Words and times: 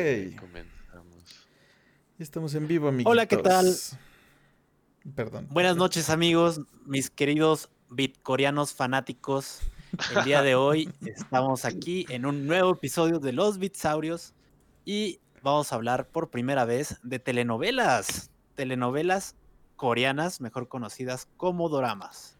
Ok. 0.00 0.40
Comenzamos. 0.40 1.48
Ya 2.18 2.24
estamos 2.24 2.54
en 2.54 2.66
vivo, 2.66 2.88
amiguitos. 2.88 3.10
Hola, 3.10 3.26
¿qué 3.26 3.36
tal? 3.36 3.74
Perdón. 5.14 5.46
Buenas 5.50 5.76
noches, 5.76 6.08
amigos, 6.10 6.60
mis 6.86 7.10
queridos 7.10 7.70
bitcoreanos 7.90 8.72
fanáticos. 8.72 9.60
El 10.16 10.24
día 10.24 10.42
de 10.42 10.54
hoy 10.54 10.90
estamos 11.04 11.64
aquí 11.64 12.06
en 12.08 12.24
un 12.24 12.46
nuevo 12.46 12.72
episodio 12.72 13.18
de 13.18 13.32
Los 13.32 13.58
Bitsaurios 13.58 14.34
y 14.84 15.20
vamos 15.42 15.72
a 15.72 15.76
hablar 15.76 16.08
por 16.08 16.30
primera 16.30 16.64
vez 16.64 16.98
de 17.02 17.18
telenovelas. 17.18 18.30
Telenovelas 18.54 19.36
coreanas, 19.76 20.40
mejor 20.40 20.68
conocidas 20.68 21.28
como 21.36 21.68
doramas. 21.68 22.38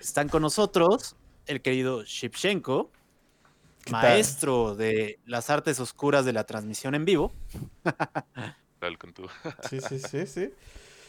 Están 0.00 0.28
con 0.28 0.42
nosotros 0.42 1.16
el 1.46 1.60
querido 1.60 2.04
Shipchenko, 2.04 2.90
Maestro 3.90 4.74
de 4.74 5.18
las 5.26 5.50
artes 5.50 5.80
oscuras 5.80 6.24
de 6.24 6.32
la 6.32 6.44
transmisión 6.44 6.94
en 6.94 7.04
vivo. 7.04 7.32
Tal 8.78 8.98
con 8.98 9.12
tú. 9.12 9.26
Sí, 9.68 9.80
sí, 9.80 9.98
sí, 9.98 10.26
sí. 10.26 10.50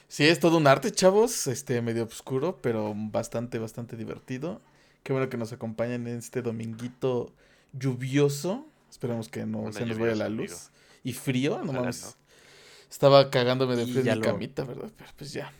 Sí, 0.08 0.26
es 0.26 0.40
todo 0.40 0.58
un 0.58 0.68
arte, 0.68 0.92
chavos. 0.92 1.48
Este, 1.48 1.82
medio 1.82 2.04
oscuro, 2.06 2.60
pero 2.62 2.94
bastante, 2.96 3.58
bastante 3.60 3.96
divertido. 3.96 4.62
Qué 5.04 5.12
bueno 5.14 5.30
que 5.30 5.38
nos 5.38 5.52
acompañan 5.54 6.08
en 6.08 6.18
este 6.18 6.42
dominguito 6.42 7.32
lluvioso. 7.74 8.66
Esperemos 8.92 9.28
que 9.28 9.46
no 9.46 9.60
Una 9.60 9.72
se 9.74 9.86
nos 9.86 9.98
vaya 9.98 10.16
la 10.16 10.30
luz. 10.30 10.52
amigo. 10.52 10.60
Y 11.04 11.14
frío, 11.14 11.58
no 11.58 11.64
Ojalá 11.72 11.80
mames. 11.82 12.02
no. 12.04 12.24
Estaba 12.90 13.30
cagándome 13.32 13.76
de 13.76 13.86
frío 13.86 14.00
en 14.02 14.06
mi 14.06 14.16
lo- 14.16 14.22
camita, 14.22 14.64
¿verdad? 14.64 14.92
Pero 14.96 15.10
pues 15.18 15.34
ya. 15.34 15.52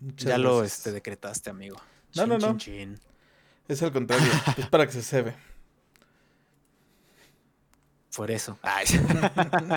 Muchas 0.00 0.28
ya 0.28 0.38
lo 0.38 0.62
este, 0.62 0.92
decretaste, 0.92 1.50
amigo. 1.50 1.76
No, 2.14 2.26
no, 2.26 2.38
no. 2.38 2.56
chin, 2.56 2.96
chin. 2.96 3.00
Es 3.68 3.82
al 3.82 3.92
contrario. 3.92 4.26
es 4.56 4.66
para 4.68 4.86
que 4.86 4.92
se 4.92 5.02
cebe. 5.02 5.34
Por 8.16 8.30
eso. 8.30 8.56
Ay. 8.62 8.86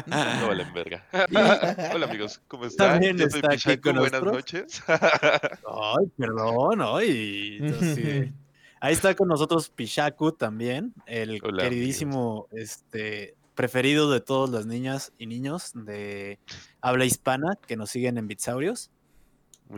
No 0.05 0.47
valen 0.47 0.71
verga. 0.73 1.05
Hola 1.93 2.05
amigos, 2.05 2.39
¿cómo 2.47 2.65
están? 2.65 2.91
También 2.91 3.17
Yo 3.17 3.29
soy 3.29 3.39
está 3.39 3.53
aquí 3.53 3.63
Pichaco, 3.77 3.81
con 3.81 3.95
buenas 3.99 4.21
nosotros. 4.21 4.33
noches. 4.35 4.83
Ay, 4.87 6.05
perdón, 6.17 6.81
ay. 6.83 7.57
entonces, 7.61 8.29
Ahí 8.79 8.93
está 8.93 9.15
con 9.15 9.27
nosotros 9.27 9.69
Pishaku 9.69 10.33
también, 10.33 10.93
el 11.07 11.39
Hola, 11.43 11.63
queridísimo 11.63 12.47
este, 12.51 13.35
preferido 13.55 14.11
de 14.11 14.21
todas 14.21 14.51
las 14.51 14.67
niñas 14.67 15.13
y 15.17 15.25
niños 15.25 15.71
de 15.73 16.37
habla 16.79 17.05
hispana 17.05 17.57
que 17.65 17.75
nos 17.75 17.89
siguen 17.89 18.19
en 18.19 18.27
Bitsaurios. 18.27 18.91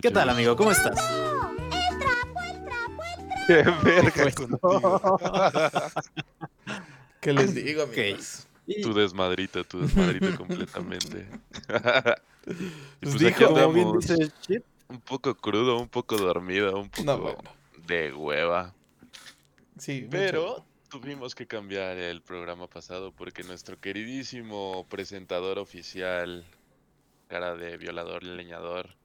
¿Qué 0.01 0.12
tal, 0.12 0.27
amigo? 0.29 0.57
¿Cómo 0.57 0.71
estás? 0.71 1.00
¡Qué 3.63 3.63
verga 3.84 4.12
Pues, 4.24 4.36
contigo! 4.36 5.19
¿Qué 7.22 7.34
les 7.34 7.54
digo, 7.56 7.84
amigos? 7.84 8.48
Y- 8.66 8.81
tu 8.84 8.94
desmadrito, 8.94 9.63
tu 9.63 9.81
desmadrito 9.81 10.36
completamente. 10.38 11.28
Y 12.48 12.51
Pues 12.51 12.98
pues 13.01 13.19
dijo, 13.19 13.54
como 13.54 13.74
bien 13.74 13.92
dice 14.00 14.31
Chip, 14.42 14.63
un 14.88 15.01
poco 15.01 15.36
crudo, 15.36 15.78
un 15.78 15.88
poco 15.90 16.18
dormido, 16.18 16.80
un 16.80 16.90
poco 16.90 17.04
No, 17.04 17.18
bueno. 17.19 17.38
de 17.86 18.12
hueva. 18.13 18.74
Sí, 19.78 20.01
mucho. 20.04 20.10
Pero 20.10 20.66
tuvimos 20.90 21.36
que 21.36 21.46
cambiar 21.46 21.98
el 21.98 22.22
programa 22.24 22.66
pasado 22.68 23.12
porque 23.12 23.44
nuestro 23.44 23.80
queridísimo 23.80 24.88
presentador 24.90 25.60
oficial, 25.60 26.44
cara 27.28 27.56
de 27.56 27.78
violador 27.78 28.24
leñador, 28.24 28.96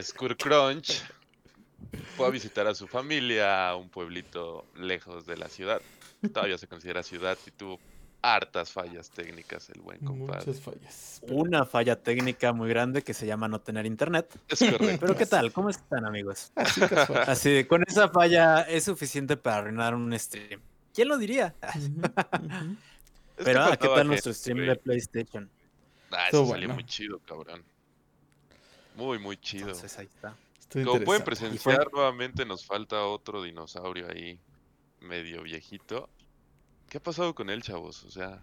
Skur 0.00 0.36
Crunch, 0.36 1.04
fue 2.16 2.26
a 2.26 2.30
visitar 2.30 2.66
a 2.66 2.74
su 2.74 2.86
familia 2.86 3.70
a 3.70 3.76
un 3.76 3.88
pueblito 3.88 4.66
lejos 4.76 5.26
de 5.26 5.36
la 5.36 5.48
ciudad. 5.48 5.80
Todavía 6.32 6.58
se 6.58 6.66
considera 6.66 7.02
ciudad 7.02 7.36
y 7.46 7.50
tuvo 7.50 7.80
hartas 8.22 8.70
fallas 8.70 9.10
técnicas 9.10 9.68
el 9.70 9.80
buen 9.80 9.98
compadre. 9.98 10.46
Muchas 10.46 10.60
fallas. 10.62 11.20
una 11.28 11.64
falla 11.64 12.00
técnica 12.00 12.52
muy 12.52 12.68
grande 12.68 13.02
que 13.02 13.14
se 13.14 13.26
llama 13.26 13.48
no 13.48 13.60
tener 13.60 13.84
internet. 13.84 14.28
Es 14.48 14.60
correcto. 14.60 14.98
Pero 15.00 15.16
¿qué 15.16 15.26
tal? 15.26 15.52
¿Cómo 15.52 15.70
están, 15.70 16.06
amigos? 16.06 16.52
Así 16.54 16.80
casual. 16.80 17.24
Así 17.26 17.50
de, 17.50 17.66
con 17.66 17.82
esa 17.86 18.08
falla 18.08 18.62
es 18.62 18.84
suficiente 18.84 19.36
para 19.36 19.58
arruinar 19.58 19.94
un 19.94 20.16
stream. 20.18 20.60
¿Quién 20.94 21.08
lo 21.08 21.18
diría? 21.18 21.54
Pero, 23.36 23.62
ah, 23.62 23.76
¿qué 23.76 23.88
tal 23.88 24.06
nuestro 24.06 24.32
stream 24.32 24.58
güey. 24.58 24.68
de 24.68 24.76
PlayStation? 24.76 25.50
Ah, 26.12 26.28
eso 26.28 26.46
salió 26.46 26.68
bueno. 26.68 26.74
muy 26.74 26.84
chido, 26.84 27.18
cabrón. 27.26 27.64
Muy, 28.94 29.18
muy 29.18 29.36
chido. 29.36 29.68
Entonces 29.68 29.98
ahí 29.98 30.06
está. 30.06 30.36
Como 30.72 31.00
pueden 31.04 31.24
presenciar, 31.24 31.88
nuevamente 31.92 32.44
nos 32.44 32.64
falta 32.64 33.04
otro 33.06 33.42
dinosaurio 33.42 34.08
ahí, 34.10 34.38
medio 35.00 35.42
viejito. 35.42 36.08
¿Qué 36.88 36.98
ha 36.98 37.02
pasado 37.02 37.34
con 37.34 37.50
él, 37.50 37.62
chavos? 37.62 38.04
O 38.04 38.10
sea, 38.10 38.42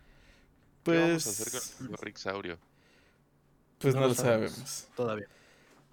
¿qué 0.83 0.97
vamos 0.99 1.27
a 1.27 1.29
hacer 1.29 1.47
Pues, 1.51 1.75
con 1.77 1.87
el 1.91 1.97
Rixaurio? 1.97 2.59
pues 3.79 3.95
no, 3.95 4.01
No 4.01 4.07
lo 4.09 4.13
sabemos. 4.13 4.51
sabemos. 4.51 4.87
Todavía. 4.95 5.27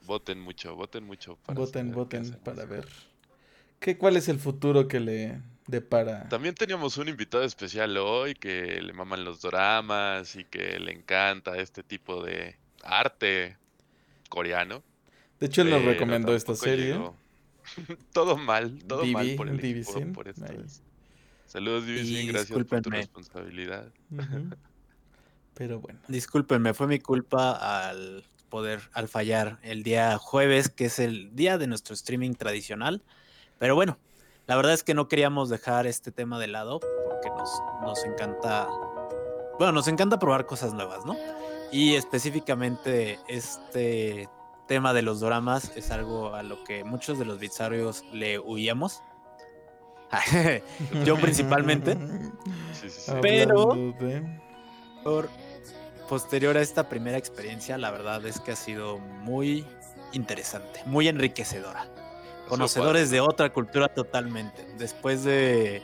Voten 0.05 0.41
mucho, 0.41 0.75
voten 0.77 1.05
mucho. 1.05 1.37
Para 1.45 1.59
Voten, 1.59 1.93
voten 1.93 2.33
para 2.45 2.65
ver. 2.65 2.87
¿Qué, 3.81 3.99
¿Cuál 3.99 4.17
es 4.17 4.29
el 4.29 4.39
futuro 4.39 4.89
que 4.89 5.01
le 5.01 5.41
depara? 5.67 6.29
También 6.29 6.55
teníamos 6.55 6.97
un 6.97 7.09
invitado 7.09 7.45
especial 7.45 7.97
hoy 7.99 8.35
que 8.35 8.81
le 8.81 8.93
maman 8.93 9.25
los 9.25 9.41
doramas 9.41 10.35
y 10.37 10.45
que 10.45 10.79
le 10.79 10.93
encanta 10.93 11.57
este 11.59 11.83
tipo 11.83 12.23
de 12.25 12.57
arte 12.83 13.57
coreano. 14.29 14.83
De 15.41 15.47
hecho, 15.47 15.63
él 15.63 15.71
nos 15.71 15.85
recomendó 15.85 16.35
esta 16.35 16.55
serie. 16.55 16.93
llegó. 16.93 17.15
todo 18.13 18.37
mal, 18.37 18.79
todo 18.87 19.05
mal 19.07 19.35
por 19.37 19.49
el 19.49 19.55
equipo, 19.55 19.67
División, 19.67 20.13
por 20.13 20.29
esta 20.29 20.47
ahí. 20.47 20.59
vez. 20.59 20.83
Saludos, 21.47 21.87
División, 21.87 22.23
Y 22.23 22.27
gracias 22.29 22.59
por 22.67 22.83
tu 22.83 22.91
responsabilidad. 22.91 23.89
Pero 25.55 25.81
bueno. 25.81 26.01
Discúlpenme, 26.09 26.75
fue 26.75 26.87
mi 26.87 26.99
culpa 26.99 27.89
al 27.89 28.25
poder, 28.51 28.81
al 28.93 29.09
fallar 29.09 29.59
el 29.63 29.83
día 29.83 30.19
jueves, 30.19 30.69
que 30.69 30.87
es 30.87 30.99
el 30.99 31.35
día 31.35 31.57
de 31.57 31.67
nuestro 31.67 31.95
streaming 31.95 32.35
tradicional. 32.35 33.03
Pero 33.59 33.75
bueno, 33.75 33.99
la 34.47 34.57
verdad 34.57 34.75
es 34.75 34.85
que 34.85 34.93
no 34.93 35.09
queríamos 35.09 35.49
dejar 35.49 35.87
este 35.87 36.13
tema 36.13 36.39
de 36.39 36.49
lado 36.49 36.81
porque 36.81 37.31
nos, 37.31 37.51
nos 37.83 38.05
encanta, 38.05 38.69
bueno, 39.59 39.73
nos 39.73 39.89
encanta 39.89 40.19
probar 40.19 40.45
cosas 40.45 40.75
nuevas, 40.75 41.07
¿no? 41.07 41.17
Y 41.73 41.95
específicamente 41.95 43.19
este 43.29 44.29
tema 44.67 44.93
de 44.93 45.03
los 45.03 45.21
doramas 45.21 45.73
es 45.77 45.91
algo 45.91 46.35
a 46.35 46.43
lo 46.43 46.65
que 46.65 46.85
muchos 46.85 47.19
de 47.19 47.25
los 47.25 47.39
bizarrios 47.39 48.05
le 48.13 48.39
huíamos. 48.39 49.03
Yo 51.05 51.17
principalmente. 51.17 51.97
Sí, 52.73 52.89
sí, 52.91 52.91
sí. 52.91 53.13
Pero- 53.23 53.95
Por 55.03 55.29
posterior 56.09 56.57
a 56.57 56.63
esta 56.63 56.89
primera 56.89 57.19
experiencia, 57.19 57.77
la 57.79 57.91
verdad 57.91 58.25
es 58.27 58.41
que 58.41 58.53
ha 58.53 58.57
sido 58.57 58.99
muy 58.99 59.65
interesante, 60.13 60.81
muy 60.87 61.09
enriquecedora. 61.09 61.87
Conocedores 62.49 63.11
de 63.11 63.21
otra 63.21 63.53
cultura 63.53 63.89
totalmente. 63.89 64.65
Después 64.79 65.25
de 65.25 65.83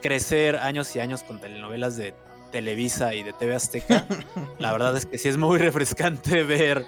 crecer 0.00 0.56
años 0.56 0.94
y 0.94 1.00
años 1.00 1.24
con 1.24 1.40
telenovelas 1.40 1.96
de 1.96 2.14
Televisa 2.52 3.12
y 3.14 3.24
de 3.24 3.32
TV 3.32 3.54
Azteca, 3.56 4.06
la 4.58 4.70
verdad 4.72 4.96
es 4.96 5.06
que 5.06 5.18
sí 5.18 5.28
es 5.28 5.36
muy 5.36 5.58
refrescante 5.58 6.44
ver 6.44 6.84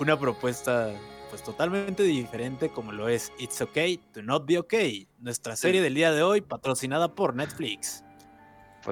una 0.00 0.18
propuesta 0.18 0.90
pues 1.30 1.42
totalmente 1.44 2.02
diferente 2.02 2.70
como 2.70 2.90
lo 2.90 3.08
es 3.08 3.32
It's 3.38 3.60
Okay 3.60 3.98
to 4.12 4.22
Not 4.22 4.46
Be 4.46 4.58
Okay, 4.58 5.06
nuestra 5.20 5.54
serie 5.54 5.80
del 5.80 5.94
día 5.94 6.10
de 6.12 6.22
hoy 6.22 6.40
patrocinada 6.40 7.14
por 7.14 7.34
Netflix. 7.36 8.02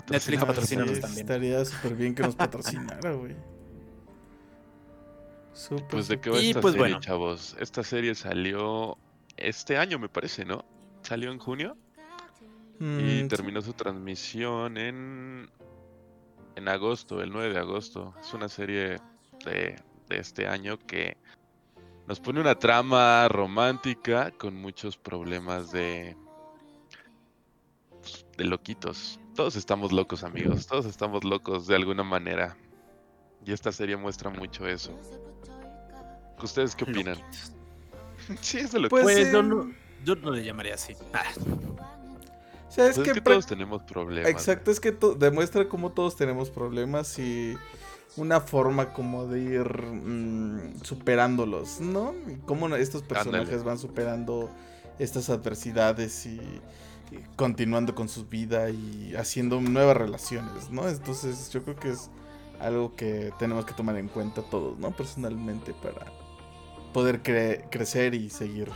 Netflix 0.09 0.45
patrocínanos 0.45 0.95
sí, 0.97 1.01
también. 1.01 1.21
Estaría 1.27 1.65
súper 1.65 1.95
bien 1.95 2.15
que 2.15 2.23
nos 2.23 2.35
patrocinara, 2.37 3.13
güey. 3.13 3.35
Súper, 5.53 5.89
Pues 5.89 6.09
de 6.09 6.21
qué 6.21 6.31
va 6.31 6.39
Y, 6.41 6.49
esta 6.51 6.61
pues, 6.61 6.73
serie, 6.75 6.89
bueno. 6.89 7.01
chavos. 7.01 7.57
Esta 7.59 7.83
serie 7.83 8.15
salió 8.15 8.97
este 9.37 9.77
año, 9.77 9.99
me 9.99 10.09
parece, 10.09 10.45
¿no? 10.45 10.65
Salió 11.03 11.33
en 11.33 11.39
junio 11.39 11.77
y 12.81 12.85
Mm, 12.85 13.23
sí. 13.23 13.29
terminó 13.29 13.61
su 13.61 13.73
transmisión 13.73 14.77
en 14.77 15.51
en 16.55 16.69
agosto, 16.69 17.21
el 17.23 17.31
9 17.31 17.53
de 17.55 17.59
agosto. 17.59 18.15
Es 18.21 18.33
una 18.35 18.49
serie 18.49 18.99
de, 19.45 19.77
de 20.09 20.19
este 20.19 20.47
año 20.47 20.79
que 20.79 21.17
nos 22.07 22.21
pone 22.21 22.41
una 22.41 22.55
trama 22.55 23.29
romántica 23.29 24.31
con 24.39 24.55
muchos 24.57 24.97
problemas 24.97 25.71
de 25.71 26.17
de 28.37 28.45
loquitos. 28.45 29.19
Todos 29.35 29.57
estamos 29.57 29.93
locos, 29.93 30.23
amigos. 30.25 30.67
Todos 30.67 30.87
estamos 30.87 31.25
locos 31.25 31.67
de 31.67 31.75
alguna 31.77 32.03
manera. 32.05 32.57
Y 33.45 33.53
esta 33.53 33.73
serie 33.73 33.97
muestra 33.97 34.31
mucho 34.31 34.67
eso. 34.67 34.99
¿Ustedes 36.43 36.75
qué 36.75 36.85
opinan? 36.85 37.19
Sí, 38.43 38.59
es 38.59 38.73
de 38.73 38.81
lo 38.81 38.89
Pues, 38.91 39.05
Pues, 39.05 39.33
yo, 39.33 39.43
no, 39.43 39.73
yo 40.05 40.15
no 40.17 40.31
le 40.33 40.45
llamaría 40.45 40.75
así. 40.75 40.95
Ah, 41.15 41.23
O 42.69 42.71
sea, 42.71 42.87
es 42.89 42.97
Pues 42.97 43.05
que, 43.05 43.11
es 43.11 43.15
que 43.15 43.21
todos 43.23 43.47
tenemos 43.47 43.83
problemas. 43.85 44.31
Exacto, 44.31 44.71
es 44.71 44.81
que 44.81 44.93
to- 44.93 45.15
demuestra 45.15 45.67
cómo 45.69 45.93
todos 45.93 46.15
tenemos 46.17 46.51
problemas 46.51 47.19
y 47.19 47.57
una 48.17 48.41
forma 48.41 48.93
como 48.93 49.27
de 49.27 49.41
ir 49.41 49.83
mm, 49.83 50.83
superándolos, 50.83 51.81
¿no? 51.81 52.15
Y 52.29 52.37
cómo 52.47 52.75
estos 52.77 53.03
personajes 53.03 53.63
van 53.65 53.79
superando 53.79 54.51
estas 54.99 55.31
adversidades 55.31 56.27
y 56.27 56.41
continuando 57.37 57.95
con 57.95 58.09
su 58.09 58.27
vida 58.27 58.71
y 58.71 59.15
haciendo 59.17 59.61
nuevas 59.61 59.97
relaciones, 59.97 60.71
¿no? 60.71 60.89
Entonces 60.89 61.51
yo 61.51 61.63
creo 61.63 61.77
que 61.77 61.91
es 61.91 62.11
algo 62.61 62.95
que 62.97 63.33
tenemos 63.39 63.65
que 63.65 63.75
tomar 63.75 63.97
en 63.97 64.09
cuenta 64.09 64.43
todos, 64.43 64.79
¿no? 64.79 64.91
Personalmente 64.91 65.75
para 65.75 66.07
poder 66.93 67.23
crecer 67.71 68.15
y 68.15 68.31
seguir 68.31 68.71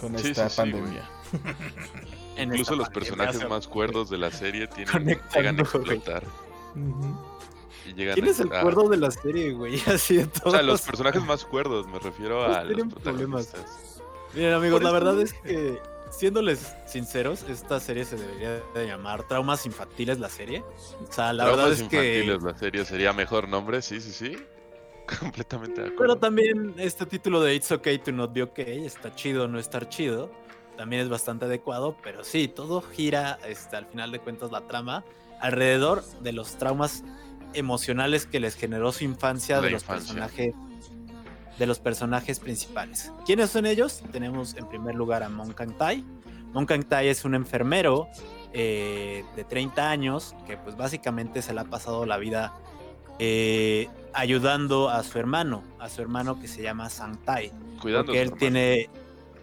con 0.00 0.14
esta 0.16 0.48
pandemia. 0.48 1.08
Incluso 2.38 2.76
los 2.76 2.88
personajes 2.90 3.48
más 3.48 3.66
cuerdos 3.66 4.10
de 4.10 4.18
la 4.18 4.30
serie 4.30 4.66
tienen, 4.66 5.20
llegan 5.34 5.58
a 5.58 5.62
explotar. 5.62 6.24
¿Quién 7.92 8.26
es 8.26 8.40
el 8.40 8.48
cuerdo 8.48 8.88
de 8.88 8.96
la 8.96 9.10
serie, 9.10 9.52
güey? 9.52 9.80
Así 9.86 10.16
de 10.16 10.28
O 10.44 10.50
sea, 10.50 10.62
los 10.62 10.82
personajes 10.82 11.22
más 11.24 11.44
cuerdos, 11.44 11.86
me 11.86 11.98
refiero 11.98 12.44
a 12.44 12.64
los 12.64 12.92
protagonistas. 12.92 14.00
Miren, 14.34 14.54
amigos, 14.54 14.82
la 14.82 14.90
verdad 14.90 15.20
es 15.20 15.32
que, 15.32 15.80
siéndoles 16.10 16.74
sinceros, 16.86 17.44
esta 17.48 17.78
serie 17.78 18.04
se 18.04 18.16
debería 18.16 18.60
de 18.74 18.86
llamar 18.86 19.26
Traumas 19.28 19.64
Infantiles 19.66 20.18
la 20.18 20.28
serie. 20.28 20.64
O 21.08 21.12
sea, 21.12 21.32
la 21.32 21.44
verdad 21.44 21.72
es 21.72 21.80
Infantiles 21.80 22.42
la 22.42 22.58
serie 22.58 22.84
sería 22.84 23.12
mejor 23.12 23.48
nombre, 23.48 23.80
sí, 23.82 24.00
sí, 24.00 24.10
sí. 24.10 24.36
Completamente 25.20 25.82
de 25.82 25.88
acuerdo. 25.88 26.14
Pero 26.14 26.16
también 26.16 26.74
este 26.78 27.06
título 27.06 27.40
de 27.42 27.54
It's 27.54 27.70
Okay 27.70 27.98
to 27.98 28.10
Not 28.10 28.32
Be 28.32 28.42
Okay, 28.42 28.86
está 28.86 29.14
chido 29.14 29.46
no 29.46 29.58
estar 29.58 29.88
chido, 29.88 30.30
también 30.76 31.02
es 31.02 31.08
bastante 31.08 31.44
adecuado, 31.44 31.96
pero 32.02 32.24
sí, 32.24 32.48
todo 32.48 32.80
gira, 32.80 33.38
este, 33.46 33.76
al 33.76 33.86
final 33.86 34.10
de 34.12 34.18
cuentas, 34.18 34.50
la 34.50 34.62
trama 34.66 35.04
alrededor 35.40 36.04
de 36.20 36.32
los 36.32 36.56
traumas 36.56 37.04
emocionales 37.54 38.26
que 38.26 38.40
les 38.40 38.54
generó 38.54 38.92
su 38.92 39.04
infancia 39.04 39.60
de 39.60 39.70
los 39.70 39.84
personajes 39.84 40.54
de 41.58 41.66
los 41.66 41.78
personajes 41.78 42.40
principales. 42.40 43.12
¿Quiénes 43.24 43.50
son 43.50 43.66
ellos? 43.66 44.02
Tenemos 44.10 44.56
en 44.56 44.66
primer 44.68 44.94
lugar 44.94 45.22
a 45.22 45.28
Mon 45.28 45.52
Kang 45.52 45.76
Tai. 45.76 46.04
Mon 46.52 46.66
Kang 46.66 46.84
Tai 46.84 47.06
es 47.06 47.24
un 47.24 47.34
enfermero 47.34 48.08
eh, 48.52 49.24
de 49.36 49.44
30 49.44 49.88
años 49.88 50.34
que 50.46 50.56
pues 50.56 50.76
básicamente 50.76 51.42
se 51.42 51.54
le 51.54 51.60
ha 51.60 51.64
pasado 51.64 52.06
la 52.06 52.16
vida 52.16 52.54
eh, 53.18 53.88
ayudando 54.12 54.88
a 54.90 55.02
su 55.04 55.18
hermano, 55.18 55.62
a 55.78 55.88
su 55.88 56.02
hermano 56.02 56.40
que 56.40 56.48
se 56.48 56.62
llama 56.62 56.90
Sang 56.90 57.16
Tai. 57.18 57.52
Cuidando 57.80 58.06
porque 58.06 58.22
él 58.22 58.32
tiene 58.32 58.88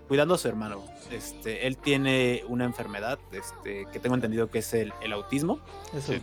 cuidando 0.07 0.33
a 0.33 0.37
su 0.37 0.49
hermano. 0.49 0.83
Este, 1.09 1.67
él 1.67 1.77
tiene 1.77 2.43
una 2.47 2.65
enfermedad, 2.65 3.19
este, 3.31 3.85
que 3.91 3.99
tengo 3.99 4.15
entendido 4.15 4.49
que 4.49 4.59
es 4.59 4.73
el, 4.73 4.91
autismo. 5.13 5.59
Es 5.93 6.09
el 6.09 6.21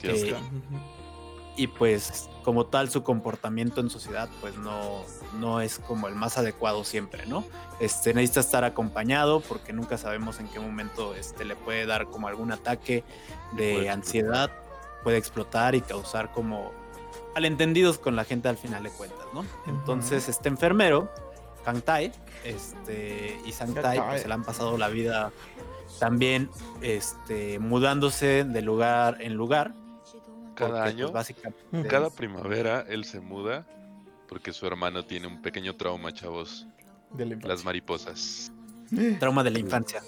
y 1.58 1.66
pues 1.66 2.30
como 2.44 2.66
tal 2.66 2.88
su 2.88 3.02
comportamiento 3.02 3.80
en 3.80 3.90
sociedad 3.90 4.28
pues 4.40 4.56
no, 4.56 5.02
no 5.38 5.60
es 5.60 5.80
como 5.80 6.06
el 6.06 6.14
más 6.14 6.38
adecuado 6.38 6.84
siempre, 6.84 7.26
¿no? 7.26 7.44
Este, 7.80 8.14
necesita 8.14 8.40
estar 8.40 8.64
acompañado 8.64 9.40
porque 9.40 9.72
nunca 9.72 9.98
sabemos 9.98 10.38
en 10.38 10.48
qué 10.48 10.60
momento 10.60 11.16
este, 11.16 11.44
le 11.44 11.56
puede 11.56 11.84
dar 11.84 12.06
como 12.06 12.28
algún 12.28 12.52
ataque 12.52 13.02
de 13.52 13.90
ansiedad, 13.90 14.52
puede 15.02 15.18
explotar 15.18 15.74
y 15.74 15.80
causar 15.80 16.30
como 16.30 16.72
malentendidos 17.34 17.98
con 17.98 18.14
la 18.14 18.24
gente 18.24 18.48
al 18.48 18.56
final 18.56 18.84
de 18.84 18.90
cuentas, 18.90 19.26
¿no? 19.34 19.44
Entonces 19.66 20.28
este 20.28 20.48
enfermero, 20.48 21.12
Kang 21.64 21.82
Tai, 21.82 22.12
este, 22.44 23.36
y 23.44 23.50
Sang 23.50 23.74
Tai 23.74 24.00
pues, 24.00 24.22
se 24.22 24.28
le 24.28 24.34
han 24.34 24.44
pasado 24.44 24.78
la 24.78 24.88
vida 24.88 25.32
también 25.98 26.50
este, 26.82 27.58
mudándose 27.58 28.44
de 28.44 28.62
lugar 28.62 29.16
en 29.20 29.34
lugar 29.34 29.74
cada 30.58 30.82
pues, 30.82 30.94
año, 30.94 31.12
cada 31.88 32.10
primavera, 32.10 32.84
él 32.88 33.04
se 33.04 33.20
muda 33.20 33.64
porque 34.28 34.52
su 34.52 34.66
hermano 34.66 35.04
tiene 35.04 35.26
un 35.26 35.40
pequeño 35.40 35.76
trauma, 35.76 36.12
chavos. 36.12 36.66
Las 37.42 37.64
mariposas. 37.64 38.52
Trauma 39.18 39.44
de 39.44 39.50
la 39.52 39.58
infancia. 39.60 40.02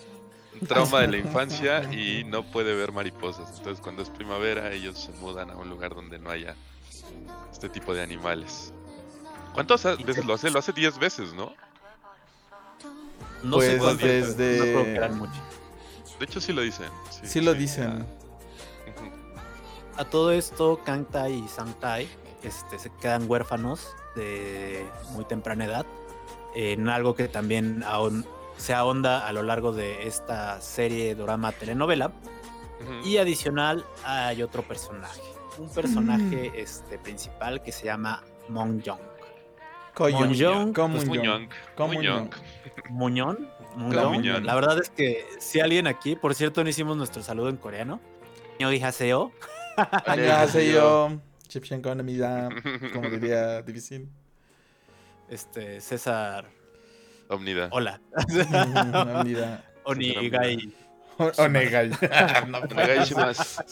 trauma 0.68 1.00
de 1.00 1.08
la 1.08 1.16
infancia 1.18 1.82
y 1.92 2.24
no 2.24 2.42
puede 2.44 2.74
ver 2.74 2.92
mariposas. 2.92 3.56
Entonces, 3.56 3.80
cuando 3.80 4.02
es 4.02 4.10
primavera, 4.10 4.72
ellos 4.72 4.98
se 4.98 5.12
mudan 5.12 5.50
a 5.50 5.56
un 5.56 5.70
lugar 5.70 5.94
donde 5.94 6.18
no 6.18 6.30
haya 6.30 6.56
este 7.50 7.68
tipo 7.68 7.94
de 7.94 8.02
animales. 8.02 8.74
¿Cuántas 9.54 9.84
veces 10.04 10.24
lo 10.24 10.34
hace? 10.34 10.50
Lo 10.50 10.58
hace 10.58 10.72
10 10.72 10.98
veces, 10.98 11.32
¿no? 11.32 11.54
No 13.42 13.56
pues 13.56 13.80
sé 13.80 14.06
desde... 14.06 14.74
No 15.08 15.26
De 16.18 16.24
hecho, 16.24 16.40
sí 16.40 16.52
lo 16.52 16.60
dicen. 16.60 16.90
Sí, 17.22 17.40
lo 17.40 17.54
dicen 17.54 18.04
a 20.00 20.04
todo 20.06 20.32
esto, 20.32 20.80
Kang 20.82 21.04
Tai 21.04 21.30
y 21.30 21.46
Sang 21.46 21.74
Tai 21.74 22.08
este, 22.42 22.78
se 22.78 22.90
quedan 23.02 23.30
huérfanos 23.30 23.94
de 24.16 24.86
muy 25.12 25.26
temprana 25.26 25.66
edad, 25.66 25.86
en 26.54 26.88
algo 26.88 27.14
que 27.14 27.28
también 27.28 27.84
se 28.56 28.72
ahonda 28.72 29.26
a 29.26 29.32
lo 29.32 29.42
largo 29.42 29.72
de 29.72 30.06
esta 30.06 30.60
serie, 30.62 31.14
drama, 31.14 31.52
telenovela. 31.52 32.12
Y 33.04 33.18
adicional 33.18 33.84
hay 34.04 34.42
otro 34.42 34.62
personaje, 34.62 35.20
un 35.58 35.68
personaje 35.68 36.50
mm. 36.50 36.58
este, 36.58 36.98
principal 36.98 37.62
que 37.62 37.70
se 37.70 37.84
llama 37.84 38.22
Mong 38.48 38.80
Yong. 38.80 39.00
Muñón. 41.78 42.38
Muñón. 42.88 43.50
Muñón. 43.76 44.46
La 44.46 44.54
verdad 44.54 44.78
es 44.80 44.88
que 44.88 45.26
si 45.38 45.60
alguien 45.60 45.86
aquí, 45.86 46.16
por 46.16 46.34
cierto, 46.34 46.64
no 46.64 46.70
hicimos 46.70 46.96
nuestro 46.96 47.22
saludo 47.22 47.50
en 47.50 47.58
coreano. 47.58 48.00
Seo. 48.92 49.32
안녕하세요. 50.05 51.21
como 52.93 53.09
diría 53.09 53.61
Divisin. 53.61 54.09
Este, 55.29 55.79
César. 55.81 56.45
Omnida. 57.29 57.69
Hola. 57.71 57.99
Omnida. 59.15 59.63
Onigai. 59.83 60.73
Onegai. 61.37 61.91
Onegai 62.71 63.05
shimasu. 63.05 63.63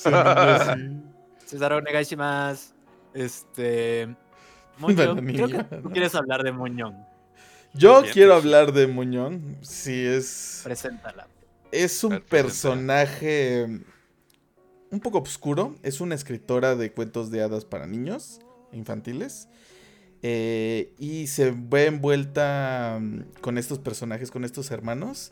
César 1.45 1.73
Onegai 1.73 2.03
shimasu. 2.03 2.73
Este. 3.13 4.15
Muñón. 4.77 5.25
Creo 5.27 5.47
que 5.47 5.63
tú 5.63 5.89
quieres 5.91 6.15
hablar 6.15 6.43
de 6.43 6.51
Muñón. 6.51 7.05
Yo 7.73 8.03
quiero 8.11 8.35
hablar 8.35 8.71
de 8.71 8.87
Muñón. 8.87 9.57
Sí, 9.61 10.05
es. 10.05 10.61
Preséntala. 10.63 11.27
Es 11.71 12.03
un 12.03 12.19
personaje 12.21 13.81
un 14.90 15.00
poco 15.00 15.18
oscuro. 15.18 15.74
Es 15.82 16.00
una 16.00 16.14
escritora 16.14 16.76
de 16.76 16.92
cuentos 16.92 17.30
de 17.30 17.42
hadas 17.42 17.64
para 17.64 17.86
niños 17.86 18.40
infantiles. 18.72 19.48
Eh, 20.22 20.94
y 20.98 21.28
se 21.28 21.52
ve 21.52 21.86
envuelta 21.86 22.98
mm, 23.00 23.40
con 23.40 23.58
estos 23.58 23.78
personajes, 23.78 24.30
con 24.30 24.44
estos 24.44 24.70
hermanos. 24.70 25.30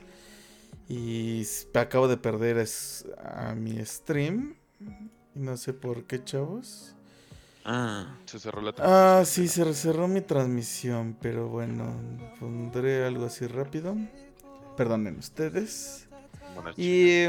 Y 0.88 1.44
acabo 1.74 2.06
de 2.08 2.16
perder 2.16 2.64
a 3.24 3.54
mi 3.54 3.84
stream. 3.84 4.56
No 5.34 5.56
sé 5.56 5.72
por 5.72 6.04
qué, 6.04 6.22
chavos. 6.22 6.94
Ah, 7.64 8.16
se 8.26 8.38
cerró 8.38 8.62
la 8.62 8.72
transmisión. 8.72 9.20
Ah, 9.20 9.24
sí, 9.24 9.48
se 9.48 9.74
cerró 9.74 10.06
mi 10.06 10.20
transmisión. 10.20 11.16
Pero 11.20 11.48
bueno, 11.48 11.96
pondré 12.38 13.04
algo 13.04 13.26
así 13.26 13.46
rápido. 13.46 13.96
Perdonen 14.76 15.18
ustedes. 15.18 16.06
y 16.76 17.26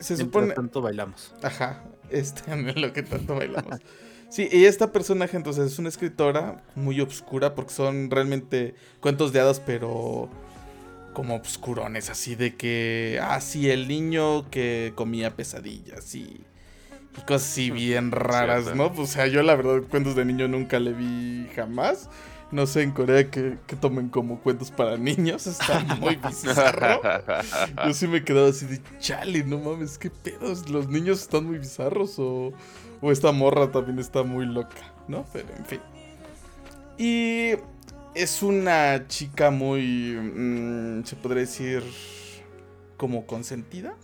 se 0.00 0.16
supone. 0.16 0.54
tanto 0.54 0.80
bailamos. 0.80 1.34
Ajá, 1.42 1.84
este, 2.10 2.50
en 2.52 2.80
lo 2.80 2.92
que 2.92 3.02
tanto 3.02 3.36
bailamos. 3.36 3.80
Sí, 4.28 4.48
y 4.50 4.64
esta 4.64 4.92
personaje 4.92 5.36
entonces 5.36 5.72
es 5.72 5.78
una 5.78 5.88
escritora 5.88 6.62
muy 6.76 7.00
obscura 7.00 7.54
porque 7.54 7.72
son 7.72 8.10
realmente 8.10 8.74
cuentos 9.00 9.32
de 9.32 9.40
hadas, 9.40 9.58
pero 9.58 10.30
como 11.12 11.34
obscurones, 11.34 12.10
así 12.10 12.36
de 12.36 12.54
que, 12.54 13.18
ah, 13.20 13.40
sí, 13.40 13.68
el 13.70 13.88
niño 13.88 14.48
que 14.48 14.92
comía 14.94 15.34
pesadillas 15.34 16.14
y, 16.14 16.20
y 16.20 17.20
cosas 17.26 17.50
así 17.50 17.72
bien 17.72 18.12
raras, 18.12 18.76
¿no? 18.76 18.92
O 18.96 19.06
sea, 19.06 19.26
yo 19.26 19.42
la 19.42 19.56
verdad 19.56 19.82
cuentos 19.90 20.14
de 20.14 20.24
niño 20.24 20.46
nunca 20.46 20.78
le 20.78 20.92
vi 20.92 21.48
jamás 21.56 22.08
no 22.52 22.66
sé, 22.66 22.82
en 22.82 22.90
Corea 22.90 23.30
que, 23.30 23.58
tomen 23.80 24.08
como 24.08 24.40
cuentos 24.40 24.70
para 24.70 24.96
niños. 24.96 25.46
Está 25.46 25.80
muy 25.96 26.16
bizarro. 26.28 27.00
Yo 27.86 27.94
sí 27.94 28.08
me 28.08 28.24
quedaba 28.24 28.48
así 28.48 28.66
de 28.66 28.80
chale, 28.98 29.44
no 29.44 29.58
mames, 29.58 29.98
qué 29.98 30.10
pedos. 30.10 30.68
Los 30.68 30.88
niños 30.88 31.20
están 31.20 31.46
muy 31.46 31.58
bizarros 31.58 32.18
o, 32.18 32.52
o 33.00 33.12
esta 33.12 33.32
morra 33.32 33.70
también 33.70 33.98
está 33.98 34.22
muy 34.22 34.46
loca, 34.46 34.92
¿no? 35.06 35.24
Pero 35.32 35.48
en 35.56 35.64
fin. 35.64 35.80
Y 36.98 37.52
es 38.14 38.42
una 38.42 39.06
chica 39.06 39.50
muy, 39.50 40.16
mm, 40.16 41.04
se 41.04 41.16
podría 41.16 41.42
decir, 41.42 41.84
como 42.96 43.26
consentida. 43.26 43.94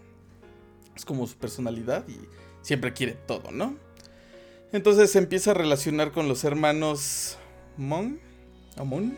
Es 0.95 1.05
como 1.05 1.26
su 1.26 1.37
personalidad 1.37 2.07
y 2.09 2.19
siempre 2.62 2.93
quiere 2.93 3.12
todo, 3.12 3.50
¿no? 3.50 3.76
Entonces 4.73 5.11
se 5.11 5.19
empieza 5.19 5.50
a 5.50 5.55
relacionar 5.55 6.12
con 6.12 6.29
los 6.29 6.45
hermanos 6.45 7.38
Mon 7.76 8.25
Amun. 8.76 9.16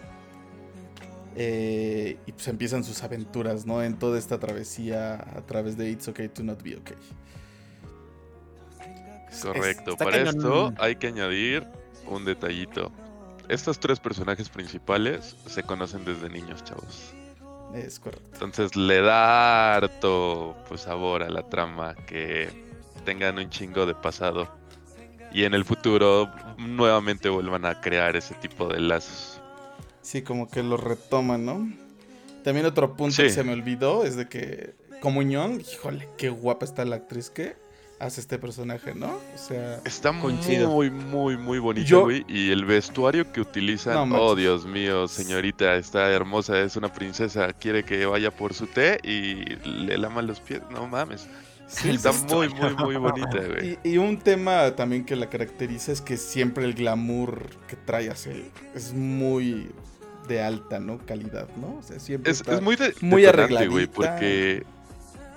Eh, 1.36 2.16
y 2.26 2.32
pues 2.32 2.48
empiezan 2.48 2.82
sus 2.82 3.02
aventuras, 3.02 3.64
¿no? 3.64 3.82
En 3.82 3.98
toda 3.98 4.18
esta 4.18 4.38
travesía 4.38 5.14
a 5.14 5.42
través 5.42 5.76
de 5.76 5.90
It's 5.90 6.08
Okay 6.08 6.28
to 6.28 6.42
Not 6.42 6.62
Be 6.62 6.76
Okay. 6.76 6.96
Correcto. 9.42 9.96
Para 9.96 10.16
esto 10.16 10.72
hay 10.78 10.96
que 10.96 11.08
añadir 11.08 11.66
un 12.06 12.24
detallito. 12.24 12.90
Estos 13.48 13.78
tres 13.78 14.00
personajes 14.00 14.48
principales 14.48 15.36
se 15.46 15.62
conocen 15.62 16.04
desde 16.04 16.28
niños, 16.28 16.64
chavos. 16.64 17.12
Es 17.74 18.00
correcto. 18.00 18.30
Entonces 18.32 18.74
le 18.76 19.00
da 19.00 19.76
harto 19.76 20.56
pues, 20.68 20.82
sabor 20.82 21.22
a 21.22 21.28
la 21.28 21.48
trama 21.48 21.94
que 22.06 22.48
tengan 23.04 23.38
un 23.38 23.48
chingo 23.50 23.86
de 23.86 23.94
pasado 23.94 24.48
y 25.32 25.44
en 25.44 25.54
el 25.54 25.64
futuro 25.64 26.30
nuevamente 26.56 27.28
vuelvan 27.28 27.64
a 27.64 27.80
crear 27.80 28.16
ese 28.16 28.34
tipo 28.34 28.68
de 28.68 28.80
lazos. 28.80 29.37
Sí, 30.08 30.22
como 30.22 30.48
que 30.48 30.62
lo 30.62 30.78
retoman, 30.78 31.44
¿no? 31.44 31.70
También 32.42 32.64
otro 32.64 32.96
punto 32.96 33.22
que 33.22 33.28
se 33.28 33.44
me 33.44 33.52
olvidó 33.52 34.06
es 34.06 34.16
de 34.16 34.26
que 34.26 34.72
Comunión, 35.00 35.60
híjole, 35.60 36.08
qué 36.16 36.30
guapa 36.30 36.64
está 36.64 36.86
la 36.86 36.96
actriz 36.96 37.28
que 37.28 37.56
hace 38.00 38.22
este 38.22 38.38
personaje, 38.38 38.94
¿no? 38.94 39.20
O 39.34 39.38
sea, 39.38 39.82
está 39.84 40.10
muy, 40.10 40.32
muy, 40.90 41.36
muy 41.36 41.58
bonito, 41.58 42.04
güey. 42.04 42.24
Y 42.26 42.50
el 42.50 42.64
vestuario 42.64 43.30
que 43.32 43.42
utilizan, 43.42 44.10
oh 44.14 44.34
Dios 44.34 44.64
mío, 44.64 45.08
señorita, 45.08 45.76
está 45.76 46.10
hermosa, 46.10 46.58
es 46.58 46.76
una 46.76 46.90
princesa, 46.90 47.52
quiere 47.52 47.84
que 47.84 48.06
vaya 48.06 48.30
por 48.30 48.54
su 48.54 48.66
té 48.66 49.00
y 49.04 49.44
le 49.66 49.98
lama 49.98 50.22
los 50.22 50.40
pies, 50.40 50.62
no 50.70 50.86
mames. 50.86 51.28
Sí, 51.66 51.90
está 51.90 52.12
muy, 52.12 52.48
muy, 52.48 52.74
muy 52.76 52.96
bonita, 52.96 53.40
güey. 53.46 53.78
Y, 53.84 53.98
un 53.98 54.18
tema 54.18 54.74
también 54.74 55.04
que 55.04 55.16
la 55.16 55.28
caracteriza 55.28 55.92
es 55.92 56.00
que 56.00 56.16
siempre 56.16 56.64
el 56.64 56.72
glamour 56.72 57.50
que 57.68 57.76
trae 57.76 58.08
así 58.08 58.50
es 58.74 58.94
muy 58.94 59.68
de 60.28 60.42
alta, 60.42 60.78
¿no? 60.78 60.98
Calidad, 60.98 61.48
¿no? 61.56 61.78
O 61.78 61.82
sea, 61.82 61.98
siempre 61.98 62.30
es, 62.30 62.42
es 62.46 62.62
muy, 62.62 62.76
de, 62.76 62.94
muy 63.00 63.24
arregladita. 63.24 63.70
güey, 63.70 63.86
porque 63.86 64.64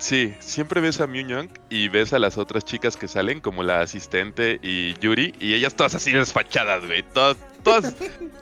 Sí, 0.02 0.34
siempre 0.40 0.80
ves 0.80 1.00
a 1.00 1.06
Mew 1.06 1.24
Young 1.28 1.48
y 1.70 1.88
ves 1.88 2.12
a 2.12 2.18
las 2.18 2.36
otras 2.36 2.64
chicas 2.64 2.96
que 2.96 3.06
salen, 3.06 3.38
como 3.40 3.62
la 3.62 3.82
asistente 3.82 4.58
y 4.60 4.94
Yuri, 4.98 5.32
y 5.38 5.54
ellas 5.54 5.76
todas 5.76 5.94
así 5.94 6.10
desfachadas, 6.10 6.84
güey. 6.84 7.04
Todas, 7.04 7.36
todas. 7.62 7.94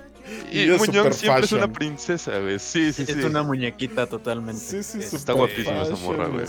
y, 0.51 0.65
Mew 0.69 0.87
Young 0.87 1.13
siempre 1.13 1.45
es 1.45 1.53
una 1.53 1.71
princesa, 1.71 2.39
güey. 2.39 2.59
Sí, 2.59 2.95
sí, 2.95 3.05
sí. 3.05 3.13
Es 3.13 3.25
una 3.27 3.43
muñequita 3.43 4.07
totalmente. 4.07 4.59
Sí, 4.59 4.83
sí, 4.83 5.01
Está 5.15 5.35
guapísima 5.35 5.83
esa 5.83 5.97
morra, 5.97 6.29
güey. 6.29 6.47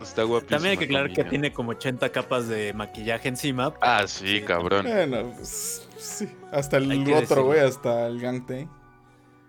Está 0.00 0.22
guapísima. 0.22 0.58
También 0.58 0.70
hay 0.70 0.78
que 0.78 0.84
aclarar 0.84 1.12
que 1.12 1.24
tiene 1.24 1.52
como 1.52 1.72
80 1.72 2.08
capas 2.10 2.46
de 2.46 2.72
maquillaje 2.72 3.28
encima. 3.28 3.74
Ah, 3.80 4.04
sí, 4.06 4.42
cabrón. 4.42 4.86
Bueno, 4.86 5.32
pues, 5.36 5.85
sí. 5.98 6.28
Hasta 6.52 6.76
el 6.78 7.12
otro, 7.12 7.44
güey, 7.44 7.60
hasta 7.60 8.06
el 8.06 8.20
Gangte. 8.20 8.68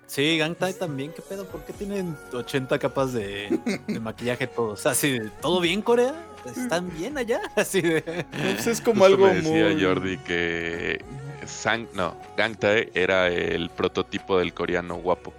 Sí, 0.08 0.38
Gang 0.38 0.56
también, 0.80 1.12
¿qué 1.12 1.22
pedo? 1.22 1.46
¿Por 1.46 1.63
qué 1.66 1.74
tienen 1.74 2.18
80 2.32 2.80
capas 2.80 3.12
de, 3.12 3.60
maquillaje 4.01 4.48
todos? 4.48 4.86
Así 4.86 5.20
de, 5.20 5.30
¿todo 5.42 5.60
bien, 5.60 5.82
Corea? 5.82 6.16
¿Están 6.46 6.89
bien 6.98 7.18
allá? 7.18 7.42
Así 7.58 7.82
de. 7.82 8.01
Pues 8.32 8.68
es 8.68 8.80
como 8.80 9.04
algo 9.04 9.25
me 9.25 9.42
decía 9.42 9.75
Jordi 9.80 10.18
que 10.20 11.04
Sang, 11.46 11.88
no, 11.94 12.16
Gang 12.38 12.56
era 12.94 13.27
el 13.27 13.70
prototipo 13.70 14.39
del 14.39 14.54
coreano 14.54 14.96
guapo. 14.96 15.34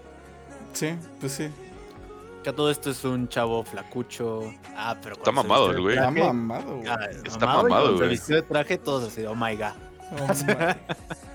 Sí, 0.75 0.95
pues 1.19 1.33
sí. 1.33 1.49
Que 2.45 2.53
todo 2.53 2.71
esto 2.71 2.91
es 2.91 3.03
un 3.05 3.27
chavo 3.29 3.65
flacucho. 3.65 4.53
Ah, 4.77 4.97
pero 5.03 5.15
Está 5.15 5.33
mamado 5.33 5.71
el 5.71 5.81
güey. 5.81 5.97
Está 5.97 6.11
mamado, 6.11 6.77
güey. 6.77 6.89
Ah, 6.89 7.09
Está 7.25 7.47
mamado, 7.47 7.97
güey. 7.97 7.99
Se 8.01 8.07
vistió 8.09 8.37
de 8.37 8.43
traje 8.43 8.77
todos 8.77 9.09
así, 9.09 9.25
oh 9.25 9.35
my 9.35 9.57
god. 9.57 9.88
Oh 10.13 10.35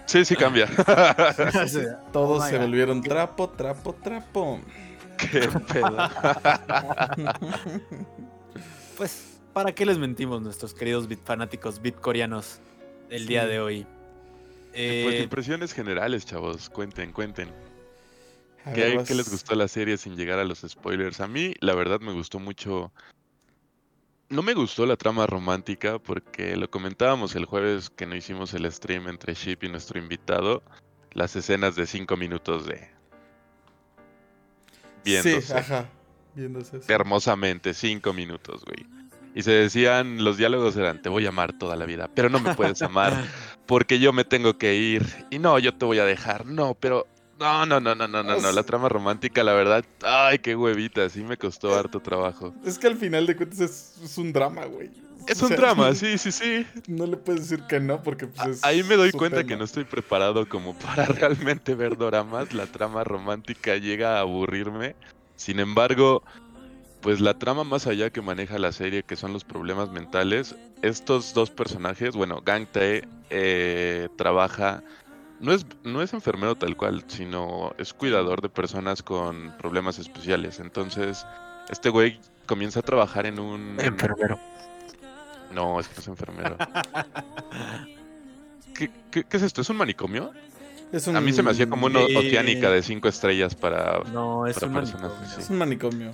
Sí, 0.06 0.26
sí 0.26 0.36
cambia. 0.36 0.68
Todos 2.12 2.48
se 2.48 2.58
volvieron 2.58 3.02
trapo, 3.02 3.50
trapo, 3.50 3.94
trapo. 3.94 4.60
Qué 5.18 5.48
pedo. 5.72 5.98
pues, 8.98 9.40
¿para 9.54 9.72
qué 9.74 9.86
les 9.86 9.98
mentimos 9.98 10.42
nuestros 10.42 10.74
queridos 10.74 11.08
bit 11.08 11.24
fanáticos 11.24 11.82
bitcoreanos 11.82 12.60
el 13.10 13.28
día 13.28 13.46
de 13.46 13.60
hoy? 13.60 13.88
pues 14.72 15.22
impresiones 15.22 15.72
generales, 15.74 16.26
chavos. 16.26 16.70
Cuenten, 16.70 17.12
cuenten. 17.12 17.50
¿Qué, 18.74 19.04
¿Qué, 19.06 19.14
les 19.14 19.30
gustó 19.30 19.56
la 19.56 19.68
serie 19.68 19.98
sin 19.98 20.16
llegar 20.16 20.40
a 20.40 20.44
los 20.46 20.66
spoilers? 20.68 21.20
A 21.20 21.28
mí, 21.28 21.54
la 21.60 21.76
verdad, 21.76 22.00
me 22.00 22.14
gustó 22.14 22.40
mucho 22.40 22.92
no 24.34 24.42
me 24.42 24.54
gustó 24.54 24.86
la 24.86 24.98
trama 24.98 25.28
romántica 25.28 26.00
porque 26.00 26.56
lo 26.58 26.70
comentábamos 26.70 27.36
el 27.36 27.46
jueves 27.46 27.90
que 27.90 28.06
no 28.06 28.16
hicimos 28.16 28.54
el 28.54 28.70
stream 28.72 29.08
entre 29.08 29.36
Ship 29.36 29.60
y 29.62 29.70
nuestro 29.70 30.00
invitado. 30.00 30.64
Las 31.12 31.36
escenas 31.36 31.76
de 31.76 31.86
cinco 31.86 32.18
minutos 32.18 32.66
de. 32.66 32.90
Viéndose. 35.06 35.42
Sí, 35.42 35.54
ajá. 35.54 35.88
Viéndose. 36.34 36.80
Hermosamente, 36.88 37.76
cinco 37.76 38.12
minutos, 38.14 38.66
güey. 38.66 38.88
Y 39.36 39.44
se 39.44 39.52
decían, 39.52 40.24
los 40.24 40.38
diálogos 40.38 40.76
eran, 40.76 41.02
te 41.02 41.10
voy 41.10 41.26
a 41.26 41.30
amar 41.30 41.54
toda 41.58 41.76
la 41.76 41.86
vida, 41.86 42.10
pero 42.14 42.30
no 42.30 42.40
me 42.40 42.56
puedes 42.56 42.82
amar 42.82 43.14
porque 43.68 44.00
yo 44.00 44.14
me 44.14 44.26
tengo 44.26 44.58
que 44.58 44.76
ir. 44.76 45.06
Y 45.30 45.40
no, 45.40 45.60
yo 45.60 45.76
te 45.76 45.86
voy 45.86 46.00
a 46.00 46.06
dejar. 46.06 46.46
No, 46.46 46.76
pero 46.76 47.08
no, 47.40 47.66
no, 47.66 47.80
no, 47.80 47.96
no, 47.96 48.08
no, 48.08 48.24
no, 48.24 48.40
no. 48.40 48.52
La 48.52 48.64
trama 48.64 48.90
romántica, 48.90 49.44
la 49.44 49.54
verdad, 49.54 49.84
ay, 50.02 50.40
qué 50.40 50.56
huevita, 50.56 51.10
sí 51.10 51.24
me 51.24 51.38
costó 51.38 51.76
harto 51.76 52.00
trabajo. 52.00 52.54
Es 52.66 52.78
que 52.78 52.88
al 52.88 52.98
final 52.98 53.26
de 53.26 53.36
cuentas 53.36 53.60
es, 54.02 54.18
un 54.18 54.32
drama, 54.32 54.66
güey. 54.66 54.90
Es 55.28 55.42
un 55.42 55.50
drama, 55.50 55.94
sí, 55.96 56.18
sí, 56.18 56.32
sí. 56.32 56.66
No 56.88 57.06
le 57.06 57.18
puedes 57.18 57.50
decir 57.50 57.66
que 57.68 57.80
no, 57.80 58.02
porque 58.02 58.28
pues 58.28 58.64
Ahí 58.64 58.84
me 58.84 58.96
doy 58.96 59.12
cuenta 59.12 59.44
que 59.44 59.56
no 59.56 59.64
estoy 59.64 59.84
preparado 59.84 60.48
como 60.48 60.74
para 60.78 61.06
realmente 61.06 61.76
ver 61.76 61.98
doramas. 61.98 62.54
La 62.54 62.68
trama 62.68 63.04
romántica 63.04 63.78
llega 63.78 64.18
a 64.18 64.22
aburrirme. 64.22 64.96
Sin 65.36 65.60
embargo, 65.60 66.24
pues 67.02 67.20
la 67.20 67.34
trama 67.34 67.66
más 67.66 67.86
allá 67.88 68.10
que 68.10 68.22
maneja 68.22 68.58
la 68.58 68.72
serie, 68.72 69.04
que 69.04 69.18
son 69.18 69.34
los 69.34 69.44
problemas 69.44 69.90
mentales, 69.90 70.56
estos 70.82 71.34
dos 71.34 71.50
personajes, 71.50 72.16
bueno, 72.16 72.42
Gang 72.46 72.66
Tae 72.72 73.04
eh, 73.30 74.08
trabaja 74.16 74.84
no 75.40 75.52
es, 75.54 75.66
no 75.84 76.02
es 76.02 76.14
enfermero 76.14 76.56
tal 76.56 76.76
cual, 76.78 77.04
sino 77.08 77.74
es 77.78 77.94
cuidador 77.94 78.42
de 78.42 78.50
personas 78.50 79.04
con 79.04 79.54
problemas 79.58 80.00
especiales. 80.00 80.60
Entonces, 80.60 81.26
este 81.70 81.90
güey 81.90 82.20
comienza 82.46 82.80
a 82.80 82.84
trabajar 82.84 83.26
en 83.26 83.40
un... 83.40 83.80
Enfermero. 83.80 84.40
No, 85.54 85.80
es 85.80 85.88
que 85.88 85.96
no 85.96 86.02
es 86.02 86.08
enfermero. 86.08 86.58
¿Qué, 88.74 88.90
es 89.30 89.42
esto? 89.42 89.62
¿Es 89.62 89.70
un 89.70 89.78
manicomio? 89.78 90.32
A 91.14 91.22
mí 91.22 91.34
se 91.34 91.42
me 91.42 91.52
hacía 91.52 91.68
como 91.68 91.88
una 91.88 92.02
oceánica 92.02 92.70
de 92.70 92.84
cinco 92.84 93.08
estrellas 93.08 93.56
para, 93.56 94.00
no, 94.12 94.46
es 94.46 94.62
un 94.62 94.74
personas 94.74 95.12
manicomio. 95.12 95.38
Es 95.40 95.50
un 95.50 95.58
manicomio. 95.58 96.12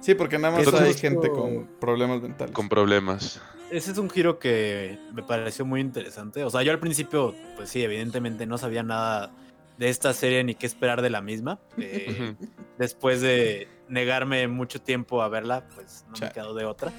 Sí, 0.00 0.14
porque 0.14 0.38
nada 0.38 0.58
más 0.58 0.74
hay 0.74 0.94
gente 0.94 1.30
con 1.30 1.68
problemas 1.78 2.22
mentales. 2.22 2.54
Con 2.54 2.68
problemas 2.68 3.40
ese 3.70 3.92
es 3.92 3.98
un 3.98 4.10
giro 4.10 4.38
que 4.38 4.98
me 5.12 5.22
pareció 5.22 5.64
muy 5.64 5.80
interesante. 5.80 6.44
O 6.44 6.50
sea, 6.50 6.62
yo 6.62 6.72
al 6.72 6.78
principio, 6.78 7.34
pues 7.56 7.70
sí, 7.70 7.82
evidentemente 7.82 8.46
no 8.46 8.58
sabía 8.58 8.82
nada 8.82 9.30
de 9.78 9.88
esta 9.88 10.12
serie 10.12 10.44
ni 10.44 10.54
qué 10.54 10.66
esperar 10.66 11.02
de 11.02 11.10
la 11.10 11.20
misma. 11.20 11.60
Eh, 11.78 12.34
después 12.78 13.20
de 13.20 13.68
negarme 13.88 14.48
mucho 14.48 14.80
tiempo 14.80 15.22
a 15.22 15.28
verla, 15.28 15.64
pues 15.74 16.04
no 16.08 16.26
me 16.26 16.32
quedó 16.32 16.54
de 16.54 16.64
otra. 16.64 16.92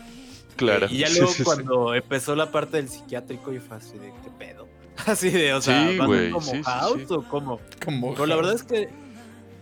Claro. 0.56 0.88
y 0.90 1.00
ya 1.00 1.10
luego 1.10 1.32
cuando 1.44 1.96
empezó 1.96 2.36
la 2.36 2.52
parte 2.52 2.78
del 2.78 2.90
psiquiátrico 2.90 3.54
y 3.54 3.60
fue 3.60 3.78
así 3.78 3.98
de 3.98 4.12
qué 4.24 4.30
pedo. 4.38 4.68
Así 5.08 5.30
de, 5.30 5.54
o 5.54 5.62
sea, 5.62 5.98
como 5.98 6.64
house 6.64 7.10
o 7.10 7.24
cómo. 7.24 7.62
Como 7.84 8.14
Pero 8.14 8.26
la 8.26 8.36
verdad 8.36 8.54
es 8.54 8.62
que 8.62 8.90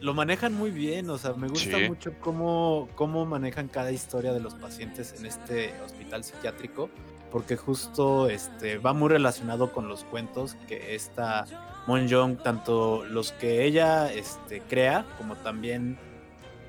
lo 0.02 0.14
manejan 0.14 0.54
muy 0.54 0.72
bien, 0.72 1.10
o 1.10 1.18
sea, 1.18 1.34
me 1.34 1.48
gusta 1.48 1.78
mucho 1.88 2.14
cómo, 2.20 2.88
cómo 2.96 3.26
manejan 3.26 3.68
cada 3.68 3.92
historia 3.92 4.34
de 4.34 4.40
los 4.40 4.56
pacientes 4.56 5.14
en 5.18 5.26
este 5.26 5.74
hospital 5.86 6.24
psiquiátrico, 6.24 6.90
porque 7.32 7.58
justo 7.58 8.30
este, 8.30 8.78
va 8.78 8.94
muy 8.94 9.10
relacionado 9.10 9.72
con 9.72 9.88
los 9.88 10.04
cuentos 10.06 10.56
que 10.68 10.96
esta 10.96 11.46
Mon 11.88 12.10
Jong, 12.10 12.42
tanto 12.42 13.04
los 13.06 13.32
que 13.34 13.66
ella 13.66 14.12
este, 14.12 14.62
crea, 14.62 15.06
como 15.18 15.36
también 15.36 15.98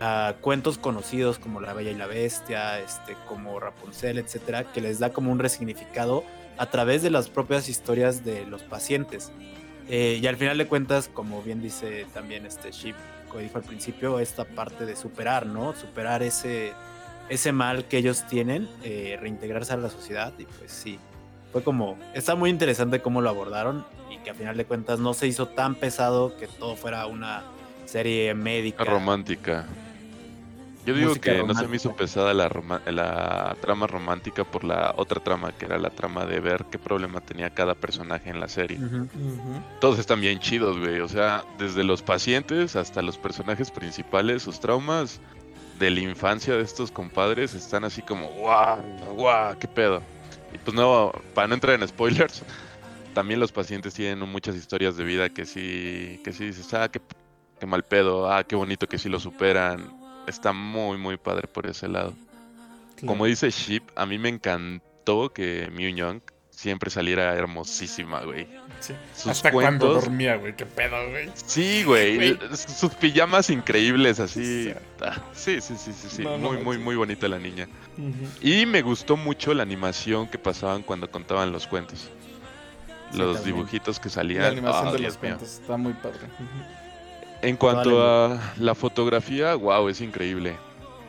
uh, 0.00 0.32
cuentos 0.40 0.78
conocidos 0.78 1.38
como 1.38 1.60
La 1.60 1.72
Bella 1.72 1.90
y 1.90 1.94
la 1.94 2.06
Bestia, 2.06 2.80
este, 2.80 3.16
como 3.28 3.60
Rapunzel, 3.60 4.18
etcétera, 4.18 4.64
que 4.72 4.80
les 4.80 4.98
da 4.98 5.12
como 5.12 5.30
un 5.30 5.38
resignificado 5.38 6.24
a 6.58 6.66
través 6.66 7.02
de 7.02 7.10
las 7.10 7.28
propias 7.28 7.68
historias 7.68 8.24
de 8.24 8.44
los 8.46 8.62
pacientes. 8.62 9.30
Eh, 9.88 10.20
y 10.22 10.26
al 10.26 10.36
final 10.36 10.58
de 10.58 10.66
cuentas, 10.66 11.08
como 11.08 11.42
bien 11.42 11.62
dice 11.62 12.06
también 12.12 12.46
este 12.46 12.70
Ship, 12.70 12.94
como 13.30 13.40
dijo 13.40 13.56
al 13.56 13.64
principio, 13.64 14.18
esta 14.20 14.44
parte 14.44 14.84
de 14.84 14.96
superar, 14.96 15.46
¿no? 15.46 15.74
Superar 15.74 16.22
ese, 16.22 16.72
ese 17.28 17.52
mal 17.52 17.86
que 17.86 17.96
ellos 17.96 18.26
tienen, 18.28 18.68
eh, 18.82 19.16
reintegrarse 19.20 19.72
a 19.72 19.76
la 19.78 19.88
sociedad 19.88 20.32
y 20.38 20.44
pues 20.44 20.70
sí, 20.70 20.98
fue 21.52 21.62
como, 21.62 21.96
está 22.14 22.34
muy 22.34 22.50
interesante 22.50 23.00
cómo 23.00 23.20
lo 23.20 23.30
abordaron 23.30 23.84
y 24.10 24.18
que 24.18 24.30
a 24.30 24.34
final 24.34 24.56
de 24.56 24.64
cuentas 24.66 24.98
no 24.98 25.14
se 25.14 25.26
hizo 25.26 25.48
tan 25.48 25.74
pesado 25.74 26.36
que 26.36 26.46
todo 26.46 26.76
fuera 26.76 27.06
una 27.06 27.42
serie 27.86 28.34
médica. 28.34 28.84
Romántica. 28.84 29.66
Yo 30.86 30.94
digo 30.94 31.14
que 31.14 31.42
no 31.42 31.54
se 31.54 31.68
me 31.68 31.76
hizo 31.76 31.94
pesada 31.94 32.32
la, 32.32 32.48
la 32.86 33.56
trama 33.60 33.86
romántica 33.86 34.44
por 34.44 34.64
la 34.64 34.94
otra 34.96 35.22
trama, 35.22 35.52
que 35.52 35.66
era 35.66 35.78
la 35.78 35.90
trama 35.90 36.24
de 36.24 36.40
ver 36.40 36.64
qué 36.70 36.78
problema 36.78 37.20
tenía 37.20 37.50
cada 37.50 37.74
personaje 37.74 38.30
en 38.30 38.40
la 38.40 38.48
serie. 38.48 38.78
Todos 39.80 39.98
están 39.98 40.20
bien 40.20 40.38
chidos, 40.38 40.78
güey. 40.78 41.00
O 41.00 41.08
sea, 41.08 41.44
desde 41.58 41.84
los 41.84 42.02
pacientes 42.02 42.76
hasta 42.76 43.02
los 43.02 43.18
personajes 43.18 43.70
principales, 43.70 44.42
sus 44.42 44.58
traumas 44.60 45.20
de 45.78 45.90
la 45.90 46.00
infancia 46.00 46.54
de 46.54 46.62
estos 46.62 46.90
compadres 46.90 47.54
están 47.54 47.84
así 47.84 48.02
como, 48.02 48.28
guau, 48.28 48.82
guau, 49.16 49.58
qué 49.58 49.68
pedo. 49.68 50.02
Y 50.52 50.58
pues 50.58 50.74
no, 50.74 51.12
para 51.34 51.48
no 51.48 51.54
entrar 51.54 51.80
en 51.80 51.86
spoilers, 51.86 52.42
también 53.14 53.38
los 53.38 53.52
pacientes 53.52 53.94
tienen 53.94 54.18
muchas 54.28 54.56
historias 54.56 54.96
de 54.96 55.04
vida 55.04 55.28
que 55.28 55.44
sí, 55.44 56.20
que 56.24 56.32
sí 56.32 56.46
dices, 56.46 56.72
ah, 56.74 56.88
qué 56.88 57.00
qué 57.60 57.66
mal 57.66 57.84
pedo, 57.84 58.32
ah, 58.32 58.42
qué 58.42 58.56
bonito 58.56 58.88
que 58.88 58.98
sí 58.98 59.08
lo 59.08 59.20
superan. 59.20 59.99
Está 60.26 60.52
muy, 60.52 60.98
muy 60.98 61.16
padre 61.16 61.48
por 61.48 61.66
ese 61.66 61.88
lado. 61.88 62.14
Como 63.06 63.24
dice 63.26 63.50
Ship, 63.50 63.82
a 63.96 64.04
mí 64.06 64.18
me 64.18 64.28
encantó 64.28 65.32
que 65.32 65.68
Mew 65.72 65.94
Young 65.94 66.20
siempre 66.60 66.90
saliera 66.90 67.34
hermosísima, 67.34 68.20
güey. 68.20 68.46
Sí. 68.80 68.94
Hasta 69.30 69.50
cuando 69.50 69.94
dormía, 69.94 70.36
güey, 70.36 70.54
qué 70.54 70.66
pedo, 70.66 71.08
güey. 71.08 71.30
Sí, 71.34 71.84
güey. 71.84 72.38
Sus 72.54 72.94
pijamas 72.94 73.48
increíbles, 73.48 74.20
así. 74.20 74.74
Sí, 75.32 75.60
sí, 75.62 75.74
sí, 75.78 75.92
sí, 75.92 76.08
sí. 76.10 76.22
muy, 76.22 76.58
muy, 76.58 76.76
muy 76.76 76.96
bonita 76.96 77.28
la 77.28 77.38
niña. 77.38 77.66
Y 78.42 78.66
me 78.66 78.82
gustó 78.82 79.16
mucho 79.16 79.54
la 79.54 79.62
animación 79.62 80.26
que 80.28 80.36
pasaban 80.38 80.82
cuando 80.82 81.10
contaban 81.10 81.50
los 81.50 81.66
cuentos. 81.66 82.10
los 83.14 83.42
dibujitos 83.42 83.98
que 83.98 84.10
salían. 84.10 84.42
La 84.42 84.48
animación 84.48 84.88
ah, 84.88 84.92
de 84.92 84.98
los 84.98 85.16
cuentos 85.16 85.60
está 85.60 85.78
muy 85.78 85.94
padre. 85.94 86.20
En 87.42 87.56
cuanto 87.56 88.02
a 88.02 88.38
la 88.58 88.74
fotografía, 88.74 89.54
wow, 89.54 89.88
es 89.88 90.00
increíble. 90.00 90.56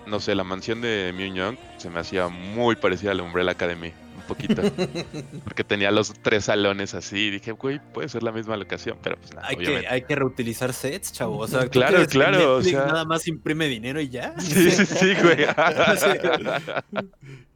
No 0.07 0.19
sé, 0.19 0.33
la 0.35 0.43
mansión 0.43 0.81
de 0.81 1.13
Mew 1.15 1.33
Young 1.33 1.57
se 1.77 1.89
me 1.89 1.99
hacía 1.99 2.27
muy 2.27 2.75
parecida 2.75 3.11
a 3.11 3.13
la 3.13 3.23
Umbrella 3.23 3.51
Academy 3.51 3.93
poquito. 4.31 4.61
porque 5.43 5.63
tenía 5.63 5.91
los 5.91 6.13
tres 6.21 6.45
salones 6.45 6.93
así. 6.93 7.27
Y 7.27 7.31
dije, 7.31 7.51
güey, 7.51 7.79
puede 7.93 8.09
ser 8.09 8.23
la 8.23 8.31
misma 8.31 8.57
locación, 8.57 8.97
pero 9.01 9.17
pues 9.17 9.33
nada. 9.33 9.47
Hay, 9.47 9.57
que, 9.57 9.87
hay 9.87 10.01
que 10.03 10.15
reutilizar 10.15 10.73
sets, 10.73 11.11
chavo. 11.11 11.37
O 11.39 11.47
sea, 11.47 11.67
claro, 11.67 12.05
claro. 12.07 12.55
O 12.55 12.61
sea... 12.61 12.85
Nada 12.85 13.05
más 13.05 13.27
imprime 13.27 13.67
dinero 13.67 13.99
y 14.01 14.09
ya. 14.09 14.33
Sí, 14.39 14.71
sí, 14.71 14.85
sí, 14.85 15.13
güey. 15.21 15.45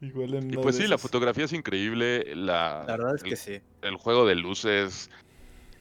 Igual 0.00 0.52
y 0.52 0.56
pues 0.56 0.76
sí, 0.76 0.86
la 0.86 0.98
fotografía 0.98 1.44
es 1.44 1.52
increíble. 1.52 2.34
La, 2.34 2.84
la 2.86 2.96
verdad 2.96 3.16
es 3.16 3.22
que 3.22 3.36
sí. 3.36 3.60
El 3.82 3.96
juego 3.96 4.26
de 4.26 4.34
luces. 4.34 5.10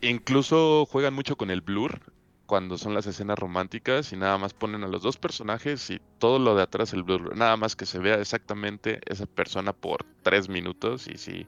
Incluso 0.02 0.86
juegan 0.86 1.14
mucho 1.14 1.36
con 1.36 1.50
el 1.50 1.62
blur 1.62 2.00
cuando 2.46 2.78
son 2.78 2.94
las 2.94 3.08
escenas 3.08 3.40
románticas 3.40 4.14
y 4.14 4.18
nada 4.18 4.38
más 4.38 4.54
ponen 4.54 4.84
a 4.84 4.88
los 4.88 5.02
dos 5.02 5.18
personajes 5.18 5.90
y 5.90 6.00
todo 6.20 6.40
lo 6.40 6.56
de 6.56 6.64
atrás 6.64 6.94
el 6.94 7.04
blur, 7.04 7.36
nada 7.36 7.58
más 7.58 7.76
que 7.76 7.86
se 7.86 8.00
vea 8.00 8.16
exactamente 8.16 9.00
esa 9.06 9.26
persona 9.26 9.74
por 9.74 10.06
tres 10.24 10.50
minutos 10.50 11.08
y 11.08 11.18
sí, 11.18 11.48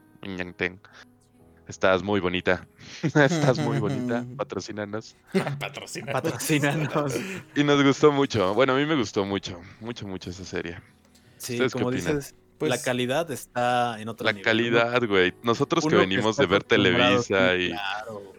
estás 1.66 2.02
muy 2.02 2.20
bonita, 2.20 2.66
estás 3.02 3.58
muy 3.58 3.78
bonita, 3.78 4.26
patrocínanos. 4.36 5.16
patrocínanos. 6.12 7.14
y 7.54 7.64
nos 7.64 7.82
gustó 7.84 8.12
mucho, 8.12 8.54
bueno, 8.54 8.74
a 8.74 8.76
mí 8.76 8.86
me 8.86 8.96
gustó 8.96 9.24
mucho, 9.24 9.60
mucho, 9.80 10.06
mucho 10.06 10.30
esa 10.30 10.44
serie. 10.44 10.78
Sí, 11.36 11.58
como 11.70 11.92
dices, 11.92 12.34
pues, 12.58 12.70
la 12.70 12.82
calidad 12.82 13.30
está 13.30 14.00
en 14.00 14.08
otro 14.08 14.24
La 14.24 14.40
calidad, 14.40 15.02
güey. 15.06 15.32
Nosotros 15.42 15.86
que 15.86 15.94
venimos 15.94 16.36
de 16.36 16.46
ver 16.46 16.64
Televisa 16.64 17.54
y, 17.56 17.72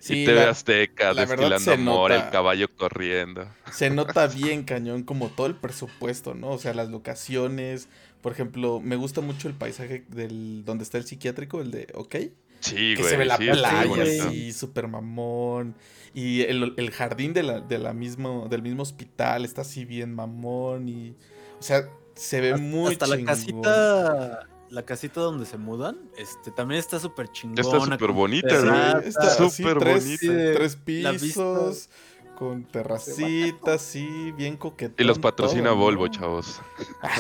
TV 0.02 0.44
Azteca, 0.44 1.14
destilando 1.14 1.72
amor, 1.72 2.12
el 2.12 2.30
caballo 2.30 2.68
corriendo. 2.76 3.48
Se 3.72 3.90
nota 3.90 4.28
bien 4.28 4.64
cañón 4.64 5.04
como 5.04 5.30
todo 5.30 5.48
el 5.48 5.56
presupuesto, 5.56 6.36
¿no? 6.36 6.50
O 6.52 6.58
sea, 6.58 6.74
las 6.74 6.90
locaciones. 6.90 7.88
Por 8.22 8.34
ejemplo, 8.34 8.82
me 8.82 8.98
gusta 8.98 9.22
mucho 9.22 9.48
el 9.48 9.54
paisaje 9.54 10.04
del 10.10 10.64
donde 10.66 10.84
está 10.84 10.98
el 10.98 11.06
psiquiátrico, 11.06 11.62
el 11.62 11.72
de 11.72 11.88
OK. 11.94 12.16
Sí, 12.60 12.96
que 12.96 13.02
güey. 13.02 13.10
se 13.10 13.18
ve 13.18 13.26
la 13.26 13.38
playa 13.38 14.04
así, 14.04 14.52
súper 14.52 14.90
mamón. 14.90 15.76
Y 16.14 16.42
el, 16.42 16.92
jardín 16.92 17.34
de 17.34 17.44
la, 17.44 17.62
de 17.62 17.78
la 17.78 17.94
mismo, 17.94 18.48
del 18.50 18.62
mismo 18.62 18.84
hospital 18.84 19.46
está 19.46 19.62
así 19.62 19.86
bien 19.86 20.14
mamón. 20.14 20.90
Y. 20.90 21.16
O 21.60 21.64
sea, 21.64 21.88
se 22.20 22.42
ve 22.42 22.58
muy 22.58 22.92
Hasta 22.92 23.08
la 23.08 23.24
casita 23.24 24.48
la 24.70 24.84
casita 24.84 25.22
donde 25.22 25.48
se 25.48 25.58
mudan, 25.58 25.98
este 26.16 26.52
también 26.52 26.80
está 26.80 27.00
súper 27.00 27.28
chingona. 27.30 27.62
Está 27.62 27.80
súper 27.80 28.12
bonita, 28.12 29.02
Está 29.04 29.50
súper 29.50 29.80
bonita. 29.80 30.54
Tres 30.54 30.76
pisos 30.76 31.90
con 32.40 32.64
terracitas, 32.64 33.82
sí, 33.82 34.32
bien 34.32 34.56
coquetón. 34.56 34.96
Y 34.98 35.04
los 35.04 35.20
patrocina 35.20 35.74
Volvo, 35.74 36.08
chavos. 36.08 36.62
Ah, 37.02 37.20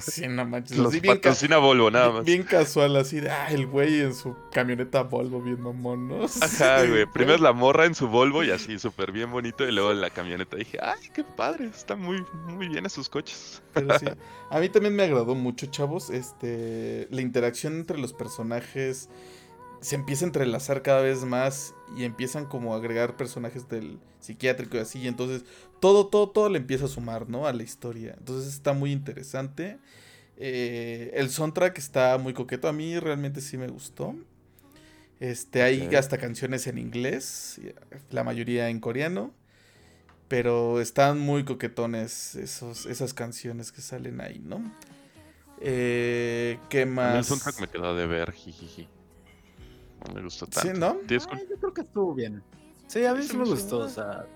sí, 0.00 0.28
no 0.28 0.44
manches. 0.44 0.78
Los 0.78 0.96
patrocina 0.96 1.58
Volvo, 1.58 1.90
nada 1.90 2.10
más. 2.10 2.24
Bien 2.24 2.44
casual, 2.44 2.96
así 2.96 3.18
de, 3.20 3.30
ah, 3.30 3.48
el 3.50 3.66
güey 3.66 4.00
en 4.00 4.14
su 4.14 4.36
camioneta 4.52 5.02
Volvo, 5.02 5.40
bien 5.42 5.60
mamón, 5.60 6.08
¿no? 6.08 6.24
Ajá, 6.40 6.84
güey. 6.86 7.06
Primero 7.06 7.38
la 7.38 7.52
morra 7.52 7.84
en 7.86 7.96
su 7.96 8.06
Volvo 8.06 8.44
y 8.44 8.50
así, 8.50 8.78
súper 8.78 9.10
bien 9.10 9.32
bonito. 9.32 9.66
Y 9.66 9.72
luego 9.72 9.90
en 9.90 10.00
la 10.00 10.10
camioneta 10.10 10.56
dije, 10.56 10.78
ay, 10.80 11.08
qué 11.12 11.24
padre, 11.24 11.66
están 11.66 12.00
muy, 12.00 12.24
muy 12.46 12.68
bien 12.68 12.86
esos 12.86 13.08
coches. 13.08 13.62
Pero 13.74 13.98
sí, 13.98 14.06
a 14.50 14.60
mí 14.60 14.68
también 14.68 14.94
me 14.94 15.02
agradó 15.02 15.34
mucho, 15.34 15.66
chavos, 15.66 16.10
este, 16.10 17.08
la 17.10 17.22
interacción 17.22 17.74
entre 17.74 17.98
los 17.98 18.12
personajes 18.12 19.08
se 19.80 19.96
empieza 19.96 20.24
a 20.24 20.28
entrelazar 20.28 20.82
cada 20.82 21.00
vez 21.00 21.24
más 21.24 21.74
y 21.96 22.04
empiezan 22.04 22.44
como 22.44 22.74
a 22.74 22.76
agregar 22.76 23.16
personajes 23.16 23.68
del 23.68 23.98
psiquiátrico 24.20 24.76
y 24.76 24.80
así, 24.80 25.00
y 25.00 25.08
entonces 25.08 25.44
todo, 25.80 26.06
todo, 26.06 26.30
todo 26.30 26.48
le 26.48 26.58
empieza 26.58 26.84
a 26.84 26.88
sumar, 26.88 27.28
¿no? 27.28 27.46
A 27.46 27.52
la 27.52 27.62
historia. 27.62 28.14
Entonces 28.18 28.52
está 28.52 28.72
muy 28.72 28.92
interesante. 28.92 29.78
Eh, 30.36 31.10
el 31.14 31.30
soundtrack 31.30 31.76
está 31.78 32.16
muy 32.18 32.32
coqueto, 32.32 32.68
a 32.68 32.72
mí 32.72 32.98
realmente 32.98 33.40
sí 33.40 33.58
me 33.58 33.68
gustó. 33.68 34.14
Este, 35.18 35.62
hay 35.62 35.94
hasta 35.94 36.16
canciones 36.16 36.66
en 36.66 36.78
inglés, 36.78 37.60
la 38.10 38.24
mayoría 38.24 38.68
en 38.70 38.80
coreano. 38.80 39.34
Pero 40.28 40.80
están 40.80 41.18
muy 41.18 41.44
coquetones 41.44 42.36
esos, 42.36 42.86
esas 42.86 43.14
canciones 43.14 43.72
que 43.72 43.80
salen 43.80 44.20
ahí, 44.20 44.38
¿no? 44.38 44.62
Eh, 45.60 46.58
¿Qué 46.68 46.86
más? 46.86 47.16
El 47.16 47.24
soundtrack 47.24 47.60
me 47.60 47.68
quedó 47.68 47.96
de 47.96 48.06
ver, 48.06 48.32
jijiji. 48.32 48.88
No 50.06 50.14
me 50.14 50.22
gustó 50.22 50.46
tanto. 50.46 50.72
Sí, 50.72 50.78
¿no? 50.78 50.96
yo 51.08 51.56
creo 51.58 51.74
que 51.74 51.80
estuvo 51.82 52.14
bien. 52.14 52.42
Sí, 52.90 53.04
a 53.04 53.14
mí 53.14 53.22
sí, 53.22 53.36
me 53.36 53.44
gustó, 53.44 53.78
o 53.78 53.88
sea. 53.88 54.26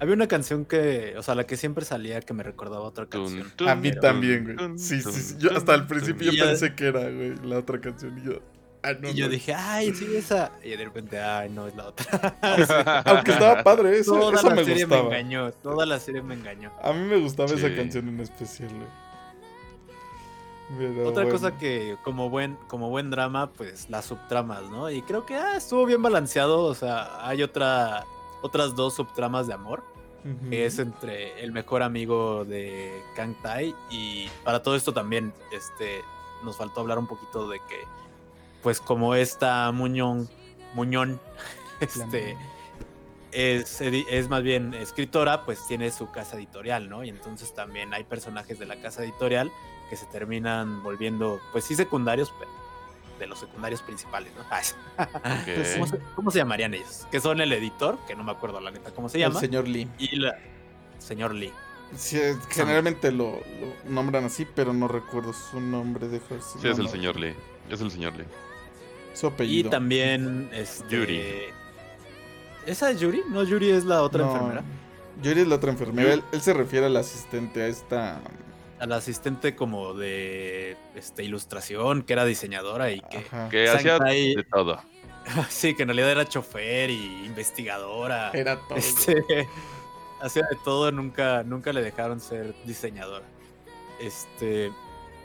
Había 0.00 0.14
una 0.14 0.26
canción 0.26 0.64
que, 0.64 1.14
o 1.16 1.22
sea, 1.22 1.36
la 1.36 1.46
que 1.46 1.56
siempre 1.56 1.84
salía 1.84 2.20
que 2.20 2.34
me 2.34 2.42
recordaba 2.42 2.82
otra 2.82 3.06
canción. 3.06 3.46
a 3.64 3.76
mí 3.76 3.92
también, 3.92 4.56
güey. 4.56 4.76
Sí, 4.76 5.00
sí, 5.00 5.12
sí. 5.12 5.36
Yo 5.38 5.56
hasta 5.56 5.72
al 5.72 5.86
principio 5.86 6.32
yo 6.32 6.46
pensé 6.46 6.74
que 6.74 6.88
era, 6.88 7.02
güey, 7.08 7.36
la 7.44 7.58
otra 7.58 7.80
canción. 7.80 8.18
Y 8.18 8.24
yo, 8.26 8.40
ah, 8.82 8.92
no, 9.00 9.08
y 9.08 9.14
yo 9.14 9.28
dije, 9.28 9.54
ay, 9.54 9.94
sí, 9.94 10.16
esa. 10.16 10.50
Y 10.64 10.70
de 10.70 10.84
repente, 10.84 11.20
ay, 11.20 11.48
no, 11.48 11.68
es 11.68 11.76
la 11.76 11.86
otra. 11.86 12.36
Aunque 13.06 13.30
estaba 13.30 13.62
padre, 13.62 13.96
eso, 14.00 14.18
toda 14.18 14.34
eso 14.34 14.48
la 14.48 14.56
me 14.56 14.64
serie 14.64 14.84
gustaba. 14.84 15.08
me 15.08 15.20
engañó, 15.20 15.52
toda 15.52 15.86
la 15.86 16.00
serie 16.00 16.22
me 16.22 16.34
engañó. 16.34 16.72
A 16.82 16.92
mí 16.92 17.06
me 17.06 17.18
gustaba 17.18 17.54
esa 17.54 17.72
canción 17.72 18.08
en 18.08 18.18
especial, 18.18 18.68
güey. 18.70 19.05
Otra 21.04 21.28
cosa 21.28 21.56
que 21.56 21.96
como 22.02 22.28
buen, 22.28 22.56
como 22.66 22.90
buen 22.90 23.10
drama, 23.10 23.52
pues 23.52 23.88
las 23.88 24.06
subtramas, 24.06 24.62
¿no? 24.70 24.90
Y 24.90 25.02
creo 25.02 25.24
que 25.24 25.36
ah, 25.36 25.56
estuvo 25.56 25.86
bien 25.86 26.02
balanceado. 26.02 26.64
O 26.64 26.74
sea, 26.74 27.26
hay 27.26 27.42
otra, 27.42 28.04
otras 28.42 28.74
dos 28.74 28.94
subtramas 28.94 29.46
de 29.46 29.54
amor. 29.54 29.82
Que 30.50 30.66
es 30.66 30.80
entre 30.80 31.40
el 31.40 31.52
mejor 31.52 31.84
amigo 31.84 32.44
de 32.44 33.00
Kang 33.14 33.40
Tai. 33.42 33.72
Y 33.92 34.28
para 34.42 34.60
todo 34.60 34.74
esto 34.74 34.92
también, 34.92 35.32
este, 35.52 36.02
nos 36.42 36.56
faltó 36.56 36.80
hablar 36.80 36.98
un 36.98 37.06
poquito 37.06 37.48
de 37.48 37.60
que, 37.60 37.84
pues 38.60 38.80
como 38.80 39.14
esta 39.14 39.70
Muñón, 39.70 40.28
Muñón, 40.74 41.20
este, 41.80 42.36
es, 43.30 43.80
es, 43.80 44.28
más 44.28 44.42
bien 44.42 44.74
escritora, 44.74 45.44
pues 45.44 45.64
tiene 45.68 45.92
su 45.92 46.10
casa 46.10 46.36
editorial, 46.36 46.88
¿no? 46.88 47.04
Y 47.04 47.08
entonces 47.10 47.54
también 47.54 47.94
hay 47.94 48.02
personajes 48.02 48.58
de 48.58 48.66
la 48.66 48.74
casa 48.80 49.04
editorial 49.04 49.52
que 49.88 49.96
se 49.96 50.06
terminan 50.06 50.82
volviendo, 50.82 51.40
pues 51.52 51.64
sí, 51.64 51.74
secundarios, 51.74 52.32
pero 52.38 52.50
de 53.18 53.26
los 53.26 53.38
secundarios 53.38 53.82
principales, 53.82 54.30
¿no? 54.36 54.44
¿Cómo, 56.14 56.30
se, 56.30 56.38
llamarían 56.38 56.74
ellos? 56.74 57.06
Que 57.10 57.20
son 57.20 57.40
el 57.40 57.52
editor, 57.52 57.98
que 58.06 58.14
no 58.14 58.24
me 58.24 58.32
acuerdo 58.32 58.60
la 58.60 58.70
neta 58.70 58.90
cómo 58.92 59.08
se 59.08 59.18
llama. 59.18 59.34
El 59.36 59.40
señor 59.40 59.68
Lee. 59.68 59.88
Y 59.98 60.16
la 60.16 60.36
señor 60.98 61.34
Lee. 61.34 61.52
generalmente 62.50 63.12
lo, 63.12 63.40
nombran 63.88 64.24
así, 64.24 64.46
pero 64.54 64.72
no 64.72 64.88
recuerdo 64.88 65.32
su 65.32 65.60
nombre. 65.60 66.08
de 66.08 66.18
sí, 66.20 66.68
es 66.68 66.78
el 66.78 66.88
señor 66.88 67.18
Lee. 67.18 67.34
Es 67.70 67.80
el 67.80 67.90
señor 67.90 68.16
Lee. 68.16 68.24
Su 69.14 69.28
apellido. 69.28 69.68
Y 69.68 69.70
también 69.70 70.50
es 70.52 70.80
este, 70.80 70.96
Yuri. 70.96 71.22
¿Esa 72.66 72.90
es 72.90 73.00
Yuri? 73.00 73.22
No, 73.30 73.44
Yuri 73.44 73.70
es 73.70 73.84
la 73.84 74.02
otra 74.02 74.24
enfermera. 74.24 74.62
Yuri 75.22 75.40
es 75.40 75.48
la 75.48 75.54
otra 75.54 75.70
enfermera. 75.70 76.12
Él, 76.12 76.22
él, 76.32 76.40
se 76.42 76.52
refiere 76.52 76.86
al 76.86 76.96
asistente, 76.96 77.62
a 77.62 77.68
esta 77.68 78.20
al 78.78 78.92
asistente 78.92 79.54
como 79.54 79.94
de 79.94 80.76
este, 80.94 81.24
ilustración, 81.24 82.02
que 82.02 82.12
era 82.12 82.24
diseñadora 82.24 82.90
y 82.90 83.00
que, 83.00 83.24
que 83.50 83.68
hacía 83.68 83.98
de 83.98 84.46
todo. 84.50 84.80
Sí, 85.48 85.74
que 85.74 85.82
en 85.82 85.88
realidad 85.88 86.12
era 86.12 86.24
chofer 86.24 86.88
y 86.88 87.26
investigadora. 87.26 88.30
Era 88.32 88.60
todo. 88.60 88.78
Este, 88.78 89.48
hacía 90.20 90.42
de 90.48 90.56
todo, 90.64 90.92
nunca, 90.92 91.42
nunca 91.42 91.72
le 91.72 91.82
dejaron 91.82 92.20
ser 92.20 92.54
diseñadora. 92.64 93.26
Este, 94.00 94.70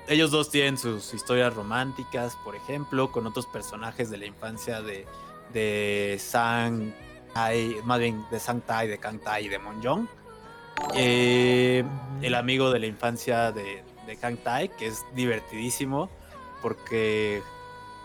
ellos 0.07 0.31
dos 0.31 0.49
tienen 0.49 0.79
sus 0.79 1.13
historias 1.13 1.53
románticas, 1.53 2.35
por 2.43 2.55
ejemplo, 2.55 3.11
con 3.11 3.27
otros 3.27 3.45
personajes 3.45 4.09
de 4.09 4.17
la 4.17 4.25
infancia 4.25 4.81
de, 4.81 5.05
de 5.53 6.17
Sang 6.19 6.91
Tai, 7.35 7.75
más 7.85 7.99
bien 7.99 8.25
de 8.31 8.39
Sang 8.39 8.61
Tai, 8.61 8.87
de 8.87 8.97
Kang 8.97 9.19
Tai 9.19 9.45
y 9.45 9.49
de 9.49 9.59
Monjong 9.59 10.07
eh, 10.95 11.83
el 12.21 12.35
amigo 12.35 12.71
de 12.71 12.79
la 12.79 12.85
infancia 12.87 13.51
de, 13.51 13.83
de 14.05 14.15
Kang 14.17 14.37
Tai, 14.37 14.69
que 14.69 14.87
es 14.87 15.03
divertidísimo 15.15 16.09
porque 16.61 17.41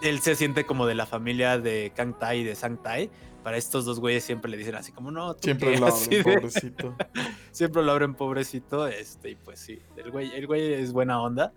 él 0.02 0.20
se 0.20 0.34
siente 0.36 0.64
como 0.64 0.86
de 0.86 0.94
la 0.94 1.06
familia 1.06 1.58
de 1.58 1.92
Kang 1.94 2.18
Tai 2.18 2.38
y 2.40 2.44
de 2.44 2.54
Sang 2.54 2.82
Tai. 2.82 3.10
Para 3.42 3.58
estos 3.58 3.84
dos 3.84 4.00
güeyes 4.00 4.24
siempre 4.24 4.50
le 4.50 4.56
dicen 4.56 4.74
así 4.74 4.90
como, 4.90 5.12
no, 5.12 5.34
¿tú 5.34 5.42
Siempre 5.44 5.72
qué?", 5.74 5.78
lo 5.78 5.86
abren, 5.86 6.10
de- 6.10 6.22
pobrecito. 6.24 6.96
siempre 7.52 7.82
lo 7.84 7.92
abren 7.92 8.14
pobrecito, 8.14 8.88
este, 8.88 9.30
y 9.30 9.34
pues 9.36 9.60
sí, 9.60 9.80
el 9.96 10.10
güey, 10.10 10.32
el 10.34 10.46
güey 10.48 10.72
es 10.74 10.92
buena 10.92 11.22
onda. 11.22 11.52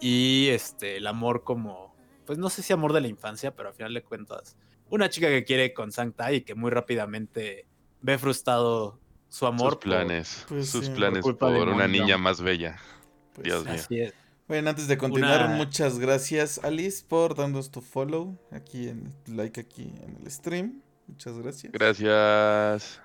Y 0.00 0.48
este, 0.50 0.98
el 0.98 1.06
amor 1.08 1.42
como, 1.42 1.92
pues 2.24 2.38
no 2.38 2.50
sé 2.50 2.62
si 2.62 2.72
amor 2.72 2.92
de 2.92 3.00
la 3.00 3.08
infancia, 3.08 3.52
pero 3.54 3.70
al 3.70 3.74
final 3.74 3.94
de 3.94 4.02
cuentas, 4.02 4.56
una 4.90 5.08
chica 5.08 5.26
que 5.28 5.44
quiere 5.44 5.74
con 5.74 5.90
Sang 5.90 6.12
Tai 6.12 6.36
y 6.36 6.40
que 6.42 6.54
muy 6.54 6.70
rápidamente 6.70 7.66
ve 8.00 8.16
frustrado 8.18 9.00
su 9.34 9.46
amor. 9.46 9.60
sus 9.60 9.68
por- 9.70 9.78
planes. 9.80 10.44
Pues 10.48 10.70
sus 10.70 10.86
sí. 10.86 10.92
planes 10.92 11.22
Por 11.22 11.36
por, 11.36 11.48
culpa 11.50 11.66
de 11.66 11.72
una 11.74 11.88
niña 11.88 12.16
más 12.18 12.40
bella. 12.40 12.76
Pues 13.34 13.44
Dios 13.44 13.64
mío. 13.64 13.74
Así 13.74 14.00
es. 14.00 14.14
Bueno, 14.46 14.70
antes 14.70 14.86
de 14.88 14.96
continuar, 14.98 15.46
Una- 15.46 15.56
muchas 15.56 15.98
gracias, 15.98 16.60
Alice, 16.62 17.04
por 17.08 17.34
darnos 17.34 17.70
tu 17.70 17.80
follow 17.80 18.38
aquí 18.52 18.88
en 18.88 19.12
like 19.26 19.60
aquí 19.60 19.82
en 20.02 20.18
el 20.22 20.30
stream. 20.30 20.82
Muchas 21.08 21.36
gracias. 21.38 21.72
Gracias. 21.72 23.00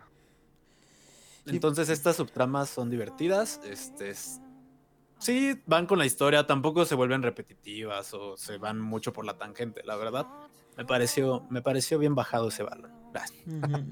Entonces 1.45 1.89
estas 1.89 2.17
subtramas 2.17 2.69
son 2.69 2.89
divertidas, 2.91 3.59
este 3.65 4.09
es- 4.11 4.39
sí 5.17 5.59
van 5.65 5.87
con 5.87 5.97
la 5.97 6.05
historia, 6.05 6.45
tampoco 6.45 6.85
se 6.85 6.93
vuelven 6.95 7.23
repetitivas 7.23 8.13
o 8.13 8.37
se 8.37 8.57
van 8.57 8.79
mucho 8.79 9.13
por 9.13 9.25
la 9.25 9.37
tangente, 9.37 9.81
la 9.83 9.95
verdad. 9.95 10.27
Me 10.77 10.85
pareció, 10.85 11.45
me 11.49 11.61
pareció 11.61 11.97
bien 11.97 12.13
bajado 12.13 12.49
ese 12.49 12.63
balón. 12.63 12.91
Ujú. 13.47 13.85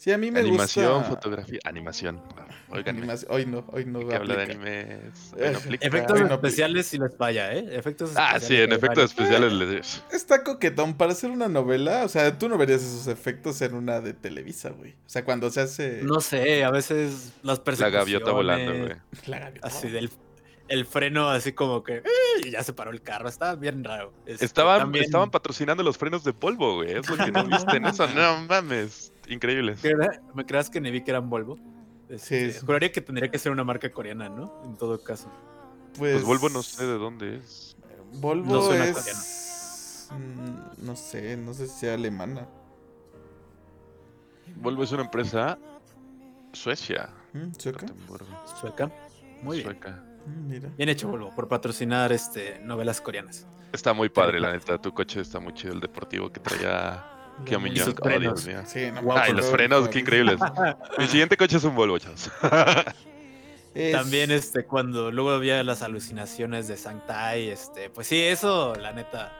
Sí, 0.00 0.10
a 0.12 0.16
mí 0.16 0.30
me 0.30 0.40
Animación, 0.40 0.94
gusta. 0.94 1.08
fotografía, 1.10 1.58
animación. 1.64 2.22
Oigan, 2.70 2.96
Animación- 2.96 3.30
Hoy 3.30 3.44
no, 3.44 3.66
hoy 3.70 3.84
no 3.84 4.08
que 4.08 4.14
habla 4.16 4.34
de 4.36 4.42
animes. 4.44 4.98
Eh, 5.36 5.44
Hoy 5.48 5.52
no 5.52 5.58
aplica. 5.58 5.86
Efectos 5.86 6.20
no, 6.22 6.34
especiales 6.36 6.86
sí 6.86 6.96
les 6.96 7.14
falla, 7.18 7.52
¿eh? 7.52 7.66
Efectos 7.72 8.12
Ah, 8.16 8.36
especiales 8.36 8.46
sí, 8.48 8.56
en 8.56 8.72
efectos 8.72 9.04
especiales 9.04 9.52
les 9.52 10.02
Está 10.10 10.42
coquetón 10.42 10.94
para 10.96 11.12
hacer 11.12 11.30
una 11.30 11.48
novela. 11.48 12.04
O 12.04 12.08
sea, 12.08 12.38
tú 12.38 12.48
no 12.48 12.56
verías 12.56 12.80
esos 12.82 13.08
efectos 13.08 13.60
en 13.60 13.74
una 13.74 14.00
de 14.00 14.14
Televisa, 14.14 14.70
güey. 14.70 14.92
O 14.92 15.08
sea, 15.10 15.22
cuando 15.22 15.50
se 15.50 15.60
hace 15.60 16.00
No 16.02 16.22
sé, 16.22 16.64
a 16.64 16.70
veces 16.70 17.34
las 17.42 17.58
La 17.58 17.64
persecuciones. 17.64 17.92
gaviota 17.92 18.32
volando, 18.32 18.72
güey. 18.72 18.96
la 19.26 19.38
gaviota. 19.38 19.66
Así 19.68 19.90
del 19.90 20.10
el 20.68 20.86
freno 20.86 21.28
así 21.28 21.52
como 21.52 21.82
que 21.82 21.96
¡eh! 21.96 22.02
y 22.46 22.50
ya 22.52 22.62
se 22.62 22.72
paró 22.72 22.92
el 22.92 23.02
carro, 23.02 23.28
está 23.28 23.56
bien 23.56 23.82
raro. 23.82 24.12
Este, 24.24 24.44
Estaban, 24.46 24.78
también- 24.78 25.04
estaban 25.04 25.30
patrocinando 25.30 25.82
los 25.82 25.98
frenos 25.98 26.22
de 26.24 26.32
polvo, 26.32 26.76
güey. 26.76 26.92
Es 26.92 27.10
lo 27.10 27.16
que 27.22 27.32
no 27.32 27.44
viste 27.44 27.76
en 27.76 27.84
eso. 27.86 28.06
No 28.08 28.40
mames. 28.48 29.12
Increíbles. 29.30 29.80
¿Me 30.34 30.44
creas 30.44 30.68
que 30.68 30.80
ni 30.80 30.90
vi 30.90 31.02
que 31.02 31.10
eran 31.12 31.30
Volvo? 31.30 31.56
Este, 32.08 32.50
Sí, 32.50 32.58
sí. 32.58 32.66
Juraría 32.66 32.90
que 32.92 33.00
tendría 33.00 33.30
que 33.30 33.38
ser 33.38 33.52
una 33.52 33.64
marca 33.64 33.90
coreana, 33.90 34.28
¿no? 34.28 34.62
En 34.64 34.76
todo 34.76 35.02
caso. 35.02 35.30
Pues, 35.96 36.14
Pues 36.14 36.24
Volvo 36.24 36.48
no 36.48 36.62
sé 36.62 36.84
de 36.86 36.98
dónde 36.98 37.36
es. 37.36 37.76
Volvo 38.14 38.54
No 38.54 38.62
suena 38.62 38.84
es. 38.86 40.08
Mm, 40.10 40.84
No 40.84 40.96
sé, 40.96 41.36
no 41.36 41.54
sé 41.54 41.66
si 41.68 41.78
sea 41.80 41.94
alemana. 41.94 42.46
Volvo 44.56 44.82
es 44.82 44.92
una 44.92 45.02
empresa 45.02 45.56
Suecia. 46.52 47.10
¿Mm? 47.32 47.52
¿Sueca? 47.56 47.86
Sueca. 48.60 48.90
Muy 49.42 49.58
bien. 49.58 49.68
Sueca. 49.70 50.04
Mm, 50.26 50.48
Mira. 50.48 50.68
Bien 50.76 50.88
hecho, 50.88 51.08
Volvo, 51.08 51.32
por 51.34 51.46
patrocinar 51.46 52.10
este, 52.12 52.58
novelas 52.64 53.00
coreanas. 53.00 53.46
Está 53.72 53.92
muy 53.92 54.08
padre, 54.08 54.40
la 54.40 54.50
neta. 54.52 54.78
Tu 54.78 54.92
coche 54.92 55.20
está 55.20 55.38
muy 55.38 55.54
chido, 55.54 55.72
el 55.74 55.80
deportivo 55.80 56.32
que 56.32 56.40
traía 56.40 57.04
Kiyomi 57.44 57.70
Y 57.70 57.74
Young. 57.74 57.84
sus 57.86 57.94
Oh, 58.00 58.04
frenos. 58.04 58.44
Dios 58.44 58.46
mío. 58.46 58.64
Sí, 58.66 58.90
no, 58.94 59.02
Guau, 59.02 59.18
Ay, 59.18 59.32
los 59.32 59.46
frenos, 59.50 59.88
qué 59.88 60.00
increíbles. 60.00 60.38
Mi 60.98 61.06
siguiente 61.06 61.36
coche 61.36 61.56
es 61.56 61.64
un 61.64 61.74
Volvo, 61.74 61.98
chavos. 61.98 62.30
Es- 63.74 63.92
También 63.92 64.32
este, 64.32 64.64
cuando 64.64 65.12
luego 65.12 65.30
había 65.30 65.62
las 65.62 65.82
alucinaciones 65.82 66.66
de 66.66 66.76
Sangtai, 66.76 67.50
este, 67.50 67.88
pues 67.88 68.08
sí, 68.08 68.20
eso, 68.20 68.74
la 68.74 68.92
neta. 68.92 69.32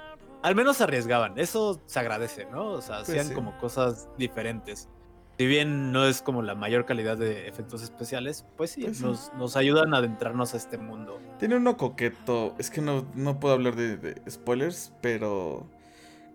Al 0.43 0.55
menos 0.55 0.77
se 0.77 0.85
arriesgaban. 0.85 1.37
Eso 1.39 1.81
se 1.87 1.99
agradece, 1.99 2.47
¿no? 2.47 2.67
O 2.73 2.81
sea, 2.81 2.99
hacían 2.99 3.27
sí. 3.29 3.35
como 3.35 3.59
cosas 3.59 4.09
diferentes. 4.19 4.89
Si 5.37 5.47
bien 5.47 5.91
no 5.91 6.07
es 6.07 6.23
como 6.23 6.43
la 6.43 6.55
mayor 6.55 6.85
calidad 6.87 7.17
de 7.17 7.49
efectos 7.49 7.83
especiales, 7.83 8.45
pues 8.57 8.71
sí, 8.71 8.83
Pues 8.85 8.99
sí. 8.99 9.05
Nos, 9.05 9.33
nos 9.35 9.57
ayudan 9.57 9.95
a 9.95 9.97
adentrarnos 9.99 10.55
a 10.55 10.59
este 10.59 10.79
mundo. 10.79 11.19
Tiene 11.39 11.57
uno 11.57 11.77
coqueto. 11.77 12.55
Es 12.59 12.71
que 12.71 12.81
no, 12.83 13.07
no 13.15 13.41
puedo 13.41 13.55
hablar 13.55 13.75
de, 13.75 13.97
de 13.97 14.31
spoilers, 14.31 14.93
pero 15.03 15.67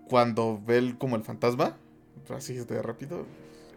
cuando 0.09 0.61
ve 0.65 0.77
el- 0.77 0.97
como 0.97 1.15
el 1.15 1.23
fantasma, 1.23 1.77
así 2.35 2.53
de 2.53 2.81
rápido, 2.81 3.25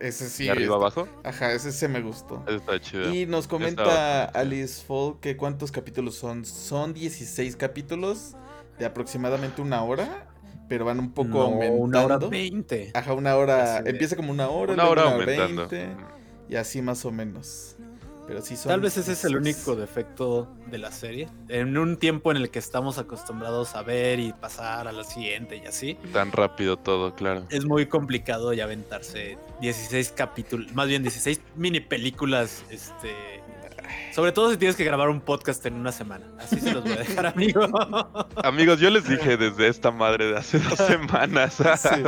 ese 0.00 0.28
sí. 0.28 0.44
¿De 0.44 0.50
arriba 0.50 0.76
está- 0.76 1.00
abajo? 1.00 1.08
Ajá, 1.24 1.52
ese 1.52 1.72
se 1.72 1.88
me 1.88 2.00
gustó. 2.00 2.44
Está 2.46 2.80
chido. 2.80 3.12
Y 3.14 3.26
nos 3.26 3.48
comenta 3.48 4.24
Alice 4.26 4.84
Fall 4.86 5.16
que 5.20 5.36
cuántos 5.36 5.72
capítulos 5.72 6.14
son. 6.14 6.44
Son 6.44 6.94
16 6.94 7.56
capítulos 7.56 8.34
de 8.78 8.86
aproximadamente 8.86 9.60
una 9.60 9.82
hora, 9.82 10.28
pero 10.68 10.84
van 10.84 11.00
un 11.00 11.10
poco 11.12 11.28
No, 11.30 11.42
aumentando. 11.42 11.82
Una 11.82 12.04
hora 12.04 12.18
veinte. 12.18 12.90
Ajá, 12.94 13.14
una 13.14 13.34
hora. 13.36 13.78
Empieza 13.84 14.14
como 14.16 14.30
una 14.30 14.48
hora, 14.50 14.74
Una 14.74 14.84
luego 14.84 14.92
hora 14.92 15.06
una 15.06 15.12
aumentando. 15.14 15.68
20, 15.68 15.96
y 16.48 16.54
así 16.56 16.80
más 16.82 17.04
o 17.04 17.10
menos. 17.10 17.74
Pero 18.28 18.42
sí 18.42 18.56
son 18.56 18.68
Tal 18.68 18.80
vez 18.80 18.96
ese 18.98 19.12
es 19.12 19.24
el 19.24 19.32
16. 19.32 19.66
único 19.66 19.80
defecto 19.80 20.54
de 20.66 20.76
la 20.78 20.92
serie. 20.92 21.28
En 21.48 21.78
un 21.78 21.96
tiempo 21.96 22.30
en 22.30 22.36
el 22.36 22.50
que 22.50 22.58
estamos 22.58 22.98
acostumbrados 22.98 23.74
a 23.74 23.82
ver 23.82 24.20
y 24.20 24.34
pasar 24.34 24.86
a 24.86 24.92
la 24.92 25.02
siguiente 25.02 25.56
y 25.56 25.66
así, 25.66 25.94
Tan 26.12 26.30
rápido 26.30 26.76
todo, 26.76 27.14
claro. 27.14 27.46
es 27.50 27.64
muy 27.64 27.86
complicado 27.86 28.52
ya 28.52 28.64
aventarse 28.64 29.38
16 29.62 30.12
capítulos, 30.14 30.72
más 30.74 30.86
bien 30.88 31.02
16 31.02 31.40
mini 31.56 31.80
películas, 31.80 32.64
este... 32.70 33.14
Sobre 34.12 34.32
todo 34.32 34.50
si 34.50 34.58
tienes 34.58 34.76
que 34.76 34.84
grabar 34.84 35.08
un 35.08 35.22
podcast 35.22 35.64
en 35.64 35.72
una 35.74 35.92
semana. 35.92 36.26
Así 36.38 36.60
se 36.60 36.74
los 36.74 36.84
voy 36.84 36.92
a 36.92 36.96
dejar, 36.96 37.24
amigo. 37.34 37.62
Amigos, 38.44 38.80
yo 38.80 38.90
les 38.90 39.08
dije 39.08 39.38
desde 39.38 39.68
esta 39.68 39.90
madre 39.90 40.26
de 40.26 40.36
hace 40.36 40.58
dos 40.58 40.76
semanas. 40.76 41.54
Sí. 41.54 42.02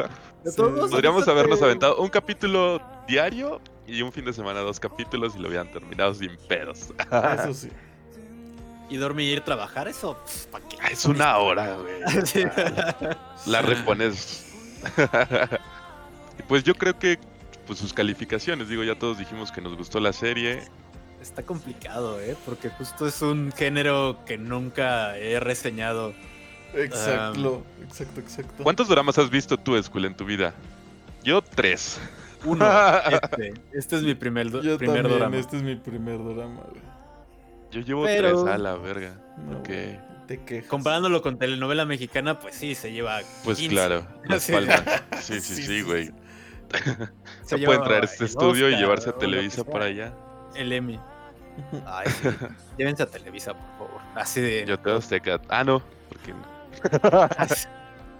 De 0.44 0.52
todos 0.52 0.72
modos, 0.72 0.90
Podríamos 0.90 1.26
habernos 1.26 1.62
aventado 1.62 1.96
un 1.96 2.10
capítulo 2.10 2.82
diario 3.08 3.62
y 3.90 4.02
un 4.02 4.12
fin 4.12 4.24
de 4.24 4.32
semana 4.32 4.60
dos 4.60 4.78
capítulos 4.78 5.34
y 5.36 5.40
lo 5.40 5.48
hubieran 5.48 5.70
terminado 5.70 6.14
sin 6.14 6.36
pedos. 6.48 6.92
Eso 7.38 7.54
sí. 7.54 7.70
Y 8.88 8.96
dormir, 8.96 9.42
trabajar, 9.42 9.86
eso, 9.86 10.18
¿para 10.50 10.66
qué? 10.66 10.76
Es 10.90 11.04
una 11.04 11.38
hora, 11.38 11.76
güey. 11.76 12.24
Sí. 12.26 12.42
La 13.46 13.62
repones. 13.62 14.52
y 16.38 16.42
pues 16.42 16.64
yo 16.64 16.74
creo 16.74 16.98
que 16.98 17.16
pues 17.68 17.78
sus 17.78 17.92
calificaciones, 17.92 18.68
digo, 18.68 18.82
ya 18.82 18.98
todos 18.98 19.16
dijimos 19.16 19.52
que 19.52 19.60
nos 19.60 19.76
gustó 19.76 20.00
la 20.00 20.12
serie. 20.12 20.64
Está 21.22 21.44
complicado, 21.44 22.20
¿eh? 22.20 22.36
Porque 22.44 22.68
justo 22.70 23.06
es 23.06 23.22
un 23.22 23.52
género 23.52 24.18
que 24.26 24.38
nunca 24.38 25.16
he 25.16 25.38
reseñado. 25.38 26.12
Exacto, 26.74 27.64
exacto, 27.82 28.20
exacto. 28.20 28.64
¿Cuántos 28.64 28.88
dramas 28.88 29.18
has 29.18 29.30
visto 29.30 29.56
tú, 29.56 29.80
Skull, 29.80 30.06
en 30.06 30.16
tu 30.16 30.24
vida? 30.24 30.52
Yo 31.22 31.42
tres. 31.42 32.00
Uno, 32.44 32.66
este, 33.22 33.54
este 33.72 33.96
es 33.96 34.02
mi 34.02 34.14
primer, 34.14 34.50
do- 34.50 34.62
Yo 34.62 34.78
primer 34.78 35.02
también, 35.02 35.18
drama. 35.20 35.36
este 35.36 35.56
es 35.58 35.62
mi 35.62 35.76
primer 35.76 36.18
drama, 36.18 36.62
güey. 36.70 36.82
Yo 37.70 37.80
llevo 37.82 38.04
Pero- 38.04 38.42
tres 38.44 38.54
a 38.54 38.58
la 38.58 38.74
verga. 38.76 39.14
No, 39.38 39.58
Ok. 39.58 39.66
güey, 39.68 40.00
te 40.26 40.42
quejas. 40.44 40.68
Comparándolo 40.68 41.22
con 41.22 41.38
telenovela 41.38 41.84
mexicana, 41.84 42.38
pues 42.38 42.54
sí, 42.54 42.74
se 42.74 42.92
lleva. 42.92 43.20
Pues 43.44 43.58
15. 43.58 43.74
claro, 43.74 44.06
las 44.24 44.42
Sí. 44.42 44.52
palmas. 44.52 44.82
Sí, 45.20 45.40
sí, 45.40 45.40
Sí, 45.40 45.54
sí, 45.54 45.62
sí, 45.64 45.82
güey. 45.82 46.06
sí. 46.06 46.12
Se, 47.42 47.58
lleva 47.58 47.66
pueden 47.72 47.82
traer 47.84 48.04
este 48.04 48.24
estudio 48.24 48.70
y 48.70 48.76
llevarse 48.76 49.10
a 49.10 49.12
Televisa 49.12 49.64
para 49.64 49.86
allá. 49.86 50.12
El 50.54 50.72
Emmy. 50.72 50.98
Ay, 51.84 52.06
sí. 52.10 52.28
Llévense 52.78 53.02
a 53.02 53.06
Televisa, 53.06 53.52
por 53.54 53.88
favor. 53.88 54.00
Así 54.14 54.40
de. 54.40 54.64
Yo 54.66 54.78
te 54.78 54.90
Azteca. 54.92 55.40
Ah, 55.48 55.62
no, 55.64 55.82
porque 56.08 56.32
no. 56.32 57.28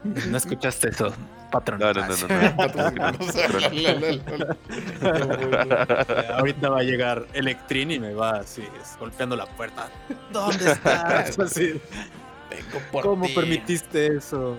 No 0.03 0.37
escuchaste 0.39 0.89
eso, 0.89 1.13
patrón. 1.53 1.79
No, 1.81 1.93
no, 1.93 2.07
no, 2.07 2.17
no. 2.17 3.51
Ahorita 6.39 6.69
va 6.71 6.79
a 6.81 6.83
llegar 6.83 7.27
Electrin 7.33 7.91
y 7.91 7.99
me 8.01 8.15
va 8.15 8.39
así, 8.39 8.63
golpeando 8.99 9.37
la 9.37 9.47
puerta. 9.47 9.89
¿Dónde 10.33 10.73
estás? 10.73 11.39
Así, 11.39 11.81
Vengo 12.51 12.81
por 12.91 13.03
¿Cómo 13.05 13.27
ti. 13.27 13.35
permitiste 13.35 14.17
eso? 14.17 14.57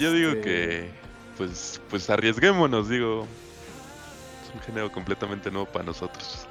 Yo 0.00 0.12
digo 0.12 0.30
Este, 0.32 0.40
que, 0.42 0.90
pues, 1.36 1.80
pues 1.88 2.08
arriesguémonos, 2.10 2.88
digo. 2.88 3.26
Es 4.46 4.54
un 4.54 4.60
género 4.62 4.90
completamente 4.90 5.50
nuevo 5.50 5.66
para 5.66 5.84
nosotros. 5.84 6.46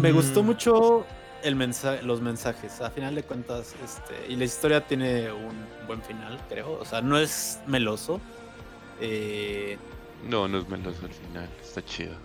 Me 0.00 0.12
gustó 0.12 0.42
mucho 0.42 1.06
el 1.42 1.56
mensaje, 1.56 2.02
los 2.02 2.20
mensajes. 2.20 2.80
A 2.80 2.90
final 2.90 3.14
de 3.14 3.24
cuentas, 3.24 3.76
este, 3.82 4.26
y 4.28 4.36
la 4.36 4.44
historia 4.44 4.86
tiene 4.86 5.32
un 5.32 5.74
buen 5.86 6.02
final, 6.02 6.44
creo. 6.48 6.78
O 6.78 6.84
sea, 6.84 7.02
no 7.02 7.18
es 7.18 7.62
meloso. 7.66 8.20
Eh, 8.96 9.78
No, 10.20 10.48
no 10.48 10.58
es 10.58 10.68
meloso 10.68 11.06
al 11.06 11.12
final, 11.14 11.56
está 11.60 11.84
chido. 11.84 12.20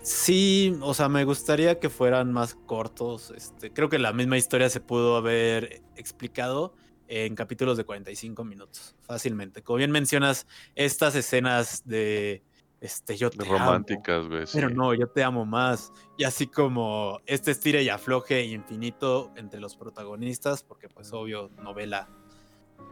sí, 0.00 0.76
o 0.82 0.94
sea, 0.94 1.08
me 1.08 1.24
gustaría 1.24 1.78
que 1.80 1.90
fueran 1.90 2.32
más 2.32 2.54
cortos. 2.54 3.30
Este, 3.36 3.72
creo 3.72 3.88
que 3.88 3.98
la 3.98 4.12
misma 4.12 4.36
historia 4.38 4.68
se 4.70 4.80
pudo 4.80 5.16
haber 5.16 5.82
explicado 5.96 6.74
en 7.06 7.34
capítulos 7.34 7.76
de 7.76 7.84
45 7.84 8.44
minutos, 8.44 8.96
fácilmente. 9.00 9.62
Como 9.62 9.78
bien 9.78 9.90
mencionas, 9.90 10.46
estas 10.74 11.14
escenas 11.14 11.82
de 11.86 12.42
este, 12.80 13.16
yo 13.16 13.30
te 13.30 13.42
amo, 13.46 13.52
Románticas, 13.58 14.26
güey. 14.28 14.46
sí. 14.46 14.52
Pero 14.54 14.68
no, 14.70 14.92
yo 14.94 15.06
te 15.08 15.22
amo 15.24 15.44
más. 15.46 15.92
Y 16.18 16.24
así 16.24 16.46
como 16.46 17.18
este 17.26 17.50
estire 17.52 17.82
y 17.82 17.88
afloje 17.88 18.44
infinito 18.44 19.32
entre 19.36 19.60
los 19.60 19.76
protagonistas, 19.76 20.62
porque 20.62 20.88
pues 20.88 21.12
obvio, 21.12 21.50
novela 21.62 22.08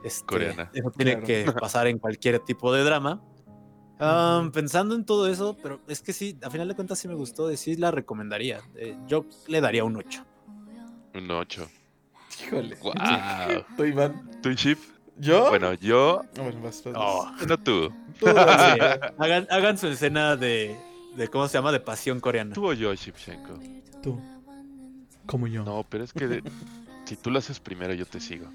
Este, 0.05 0.25
Coreana. 0.27 0.71
Eso 0.73 0.91
tiene 0.91 1.13
Claro. 1.21 1.27
que 1.27 1.45
pasar 1.61 1.87
en 1.87 1.99
cualquier 1.99 2.39
tipo 2.41 2.73
de 2.73 2.83
drama. 2.85 3.23
Am, 3.99 4.51
pensando 4.51 4.95
en 4.97 5.05
todo 5.05 5.29
eso, 5.29 5.57
pero 5.63 5.81
es 5.87 6.03
que 6.03 6.13
sí, 6.13 6.37
a 6.43 6.51
final 6.51 6.67
de 6.67 6.75
cuentas 6.75 6.99
sí 6.99 7.07
me 7.07 7.15
gustó, 7.15 7.53
y 7.53 7.57
sí 7.57 7.77
la 7.77 7.91
recomendaría. 7.93 8.61
Eh, 8.75 8.97
yo 9.07 9.27
le 9.47 9.61
daría 9.61 9.85
un 9.85 9.97
8. 9.97 10.25
Un 11.15 11.31
8. 11.31 11.69
Híjole. 12.47 12.77
Wow. 12.83 12.93
¿Tu 14.43 14.55
chip? 14.55 14.79
¿Yo? 15.17 15.49
Bueno, 15.51 15.75
yo. 15.75 16.23
Vas, 16.37 16.61
vas, 16.63 16.83
Oh. 16.95 17.31
No 17.47 17.59
tú. 17.59 17.93
Tú, 18.19 18.27
dale. 18.35 18.75
Sí, 18.75 18.81
hagan, 19.19 19.47
hagan 19.51 19.79
su 19.79 19.87
escena 19.89 20.37
de, 20.37 20.77
de, 21.17 21.29
¿cómo 21.29 21.47
se 21.49 21.55
llama? 21.59 21.73
De 21.73 21.81
pasión 21.81 22.21
coreana. 22.21 22.55
Tú 22.55 22.69
o 22.69 22.73
yo, 22.73 22.95
Shipchenko. 22.95 23.59
Tú. 24.03 24.21
Como 25.27 25.47
yo. 25.47 25.65
No, 25.65 25.85
pero 25.89 26.05
es 26.05 26.13
que 26.13 26.27
de- 26.27 26.43
si 27.05 27.17
tú 27.17 27.31
lo 27.31 27.39
haces 27.39 27.61
primero, 27.61 27.93
yo 27.95 28.07
te 28.07 28.21
sigo. 28.21 28.47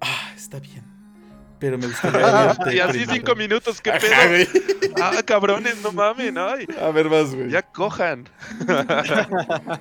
Ah, 0.00 0.32
está 0.36 0.60
bien. 0.60 0.84
Pero 1.58 1.78
me 1.78 1.86
gustaría 1.86 2.20
Y 2.74 2.78
así 2.80 2.92
primero. 2.98 3.12
cinco 3.14 3.34
minutos, 3.34 3.80
qué 3.80 3.92
pedo. 3.92 4.92
Ah, 5.02 5.22
cabrones, 5.24 5.80
no 5.82 5.90
mamen, 5.92 6.36
ay. 6.36 6.66
A 6.82 6.90
ver, 6.90 7.08
más, 7.08 7.34
güey. 7.34 7.48
Ya 7.50 7.62
cojan. 7.62 8.28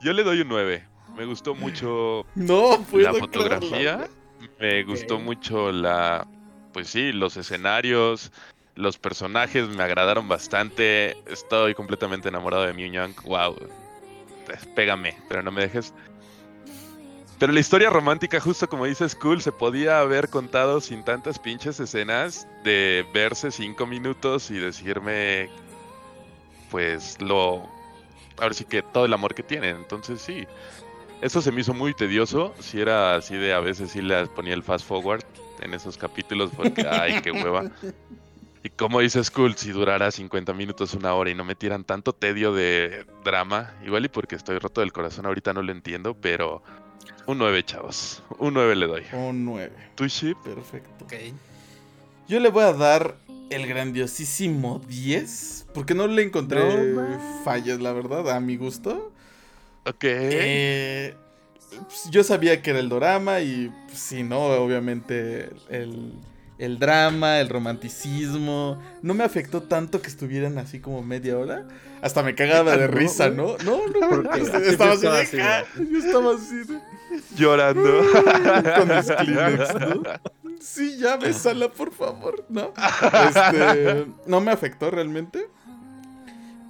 Yo 0.00 0.12
le 0.12 0.22
doy 0.22 0.42
un 0.42 0.48
9. 0.48 0.84
Me 1.16 1.24
gustó 1.26 1.54
mucho 1.54 2.26
No, 2.34 2.84
la 2.92 3.12
fotografía. 3.14 3.70
creerlo. 3.70 4.23
Me 4.58 4.82
gustó 4.84 5.18
mucho 5.18 5.72
la. 5.72 6.26
Pues 6.72 6.88
sí, 6.88 7.12
los 7.12 7.36
escenarios. 7.36 8.32
Los 8.74 8.98
personajes 8.98 9.68
me 9.68 9.82
agradaron 9.82 10.26
bastante. 10.28 11.16
Estoy 11.26 11.74
completamente 11.74 12.28
enamorado 12.28 12.64
de 12.64 12.72
Mew 12.72 12.90
Young. 12.90 13.14
Wow. 13.24 13.56
Pégame, 14.74 15.16
pero 15.28 15.42
no 15.42 15.52
me 15.52 15.62
dejes. 15.62 15.94
Pero 17.38 17.52
la 17.52 17.60
historia 17.60 17.90
romántica, 17.90 18.40
justo 18.40 18.68
como 18.68 18.84
dice 18.86 19.08
School, 19.08 19.42
se 19.42 19.52
podía 19.52 20.00
haber 20.00 20.28
contado 20.28 20.80
sin 20.80 21.04
tantas 21.04 21.38
pinches 21.38 21.80
escenas 21.80 22.46
de 22.62 23.04
verse 23.12 23.50
cinco 23.50 23.86
minutos 23.86 24.50
y 24.50 24.54
decirme, 24.54 25.50
pues, 26.70 27.20
lo. 27.20 27.68
Ahora 28.38 28.54
sí 28.54 28.64
que 28.64 28.82
todo 28.82 29.04
el 29.04 29.12
amor 29.12 29.34
que 29.34 29.42
tienen. 29.42 29.76
Entonces, 29.76 30.20
sí. 30.20 30.46
Eso 31.24 31.40
se 31.40 31.50
me 31.50 31.62
hizo 31.62 31.72
muy 31.72 31.94
tedioso. 31.94 32.54
Si 32.60 32.78
era 32.78 33.16
así 33.16 33.34
de 33.34 33.54
a 33.54 33.60
veces 33.60 33.92
sí 33.92 34.02
les 34.02 34.28
ponía 34.28 34.52
el 34.52 34.62
fast 34.62 34.86
forward 34.86 35.24
en 35.62 35.72
esos 35.72 35.96
capítulos 35.96 36.50
porque, 36.54 36.86
ay, 36.90 37.22
qué 37.22 37.32
hueva. 37.32 37.70
Y 38.62 38.68
como 38.68 39.00
dice 39.00 39.24
Skull, 39.24 39.56
si 39.56 39.70
durara 39.70 40.10
50 40.10 40.52
minutos, 40.52 40.92
una 40.92 41.14
hora 41.14 41.30
y 41.30 41.34
no 41.34 41.42
me 41.42 41.54
tiran 41.54 41.82
tanto 41.82 42.12
tedio 42.12 42.52
de 42.52 43.06
drama, 43.24 43.72
igual 43.86 44.04
y 44.04 44.08
porque 44.08 44.34
estoy 44.36 44.58
roto 44.58 44.82
del 44.82 44.92
corazón 44.92 45.24
ahorita 45.24 45.54
no 45.54 45.62
lo 45.62 45.72
entiendo, 45.72 46.12
pero 46.12 46.62
un 47.26 47.38
9, 47.38 47.64
chavos. 47.64 48.22
Un 48.38 48.52
9 48.52 48.76
le 48.76 48.86
doy. 48.86 49.02
Un 49.14 49.46
9. 49.46 49.72
¿Tu 49.94 50.04
ship? 50.08 50.36
Perfecto. 50.44 51.06
Ok. 51.06 51.14
Yo 52.28 52.38
le 52.38 52.50
voy 52.50 52.64
a 52.64 52.74
dar 52.74 53.16
el 53.48 53.66
grandiosísimo 53.66 54.78
10. 54.88 55.68
Porque 55.72 55.94
no 55.94 56.06
le 56.06 56.22
encontré 56.22 56.92
No, 56.92 57.18
fallas, 57.44 57.80
la 57.80 57.94
verdad, 57.94 58.30
a 58.30 58.40
mi 58.40 58.58
gusto. 58.58 59.13
Ok. 59.86 60.04
Eh, 60.04 61.14
pues, 61.68 62.08
yo 62.10 62.22
sabía 62.24 62.62
que 62.62 62.70
era 62.70 62.78
el 62.78 62.88
dorama 62.88 63.40
y 63.40 63.70
pues, 63.86 63.98
sí, 63.98 64.22
¿no? 64.22 64.38
Obviamente 64.44 65.50
el, 65.68 66.12
el 66.58 66.78
drama, 66.78 67.40
el 67.40 67.48
romanticismo. 67.48 68.80
No 69.02 69.14
me 69.14 69.24
afectó 69.24 69.62
tanto 69.62 70.00
que 70.00 70.08
estuvieran 70.08 70.58
así 70.58 70.80
como 70.80 71.02
media 71.02 71.38
hora. 71.38 71.66
Hasta 72.02 72.22
me 72.22 72.34
cagaba 72.34 72.76
de 72.76 72.88
No, 72.88 72.94
risa. 72.94 73.28
¿no? 73.30 73.56
No, 73.64 73.80
no, 73.88 74.30
así 74.30 74.42
estaba 74.68 74.92
así 74.92 75.06
de, 75.06 75.22
estaba 75.22 75.58
"Ah", 75.58 75.64
Yo 75.90 75.98
estaba 75.98 76.34
así 76.34 76.56
de... 76.56 76.80
Llorando. 77.36 77.82
Con 78.76 78.88
mis 78.96 79.10
Kleenex, 79.10 79.74
¿no? 79.80 80.02
Sí, 80.60 80.96
ya, 80.98 81.16
besala, 81.18 81.68
por 81.70 81.92
favor, 81.92 82.46
¿no? 82.48 82.72
Este, 83.28 84.06
no 84.26 84.40
me 84.40 84.50
afectó 84.50 84.90
realmente. 84.90 85.46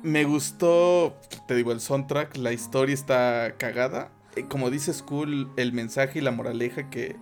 Me 0.04 0.24
gustó, 0.24 1.16
te 1.48 1.54
digo, 1.56 1.72
el 1.72 1.80
soundtrack, 1.80 2.36
la 2.36 2.52
historia 2.52 2.94
está 2.94 3.54
cagada. 3.58 4.12
Eh, 4.36 4.46
Como 4.48 4.70
dice 4.70 4.92
School, 4.92 5.52
el 5.56 5.72
mensaje 5.72 6.18
y 6.18 6.22
la 6.22 6.30
moraleja 6.30 6.90
que 6.90 7.16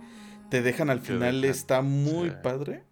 te 0.49 0.61
dejan 0.61 0.89
al 0.89 0.99
final 1.01 1.41
dejan, 1.41 1.45
está 1.45 1.81
muy 1.81 2.29
sí. 2.29 2.35
padre. 2.43 2.83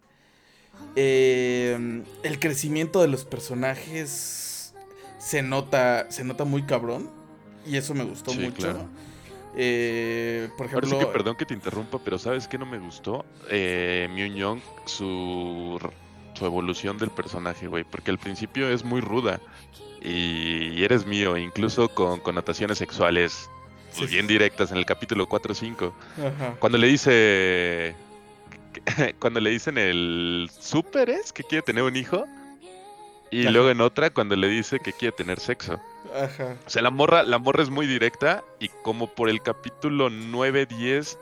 Eh, 0.96 2.04
el 2.22 2.38
crecimiento 2.40 3.00
de 3.02 3.08
los 3.08 3.24
personajes 3.24 4.74
se 5.18 5.42
nota, 5.42 6.10
se 6.10 6.24
nota 6.24 6.44
muy 6.44 6.64
cabrón. 6.66 7.10
Y 7.64 7.76
eso 7.76 7.94
me 7.94 8.04
gustó 8.04 8.34
Sí, 8.34 8.40
mucho. 8.40 8.56
claro. 8.56 8.90
Eh, 9.54 10.52
por 10.56 10.66
Ahora 10.72 10.86
ejemplo, 10.86 10.88
sí 10.88 10.96
que 10.96 11.06
perdón 11.06 11.36
que 11.36 11.46
te 11.46 11.54
interrumpa, 11.54 12.02
pero 12.02 12.18
¿sabes 12.18 12.48
qué 12.48 12.58
no 12.58 12.66
me 12.66 12.78
gustó? 12.78 13.26
Eh, 13.50 14.08
Myung 14.10 14.34
Young, 14.34 14.62
su, 14.84 15.78
su 16.42 16.46
evolución 16.46 16.98
del 16.98 17.10
personaje, 17.10 17.68
güey. 17.68 17.84
Porque 17.84 18.10
al 18.10 18.18
principio 18.18 18.68
es 18.68 18.84
muy 18.84 19.00
ruda. 19.00 19.40
Y 20.02 20.82
eres 20.82 21.06
mío, 21.06 21.36
incluso 21.36 21.88
con 21.88 22.18
connotaciones 22.18 22.78
sexuales 22.78 23.48
pues, 23.96 24.10
Sí, 24.10 24.16
bien 24.16 24.26
directas 24.26 24.72
en 24.72 24.78
el 24.78 24.84
capítulo 24.84 25.28
4 25.28 25.52
o 25.52 25.54
5. 25.54 25.94
Ajá. 26.18 26.56
Cuando 26.58 26.78
le 26.78 26.88
dice. 26.88 27.94
Cuando 29.20 29.38
le 29.38 29.50
dicen 29.50 29.78
el 29.78 30.50
súper 30.58 31.10
es 31.10 31.32
que 31.32 31.44
quiere 31.44 31.62
tener 31.62 31.84
un 31.84 31.94
hijo. 31.94 32.26
Y 33.30 33.42
Ajá. 33.42 33.50
luego 33.50 33.70
en 33.70 33.80
otra, 33.80 34.10
cuando 34.10 34.36
le 34.36 34.46
dice 34.46 34.78
que 34.78 34.92
quiere 34.92 35.16
tener 35.16 35.40
sexo. 35.40 35.80
Ajá. 36.14 36.56
O 36.66 36.70
sea, 36.70 36.82
la 36.82 36.90
morra, 36.90 37.22
la 37.22 37.38
morra 37.38 37.62
es 37.62 37.70
muy 37.70 37.86
directa. 37.86 38.42
Y 38.58 38.68
como 38.82 39.06
por 39.06 39.30
el 39.30 39.40
capítulo 39.40 40.10
9, 40.10 40.66
10. 40.66 41.18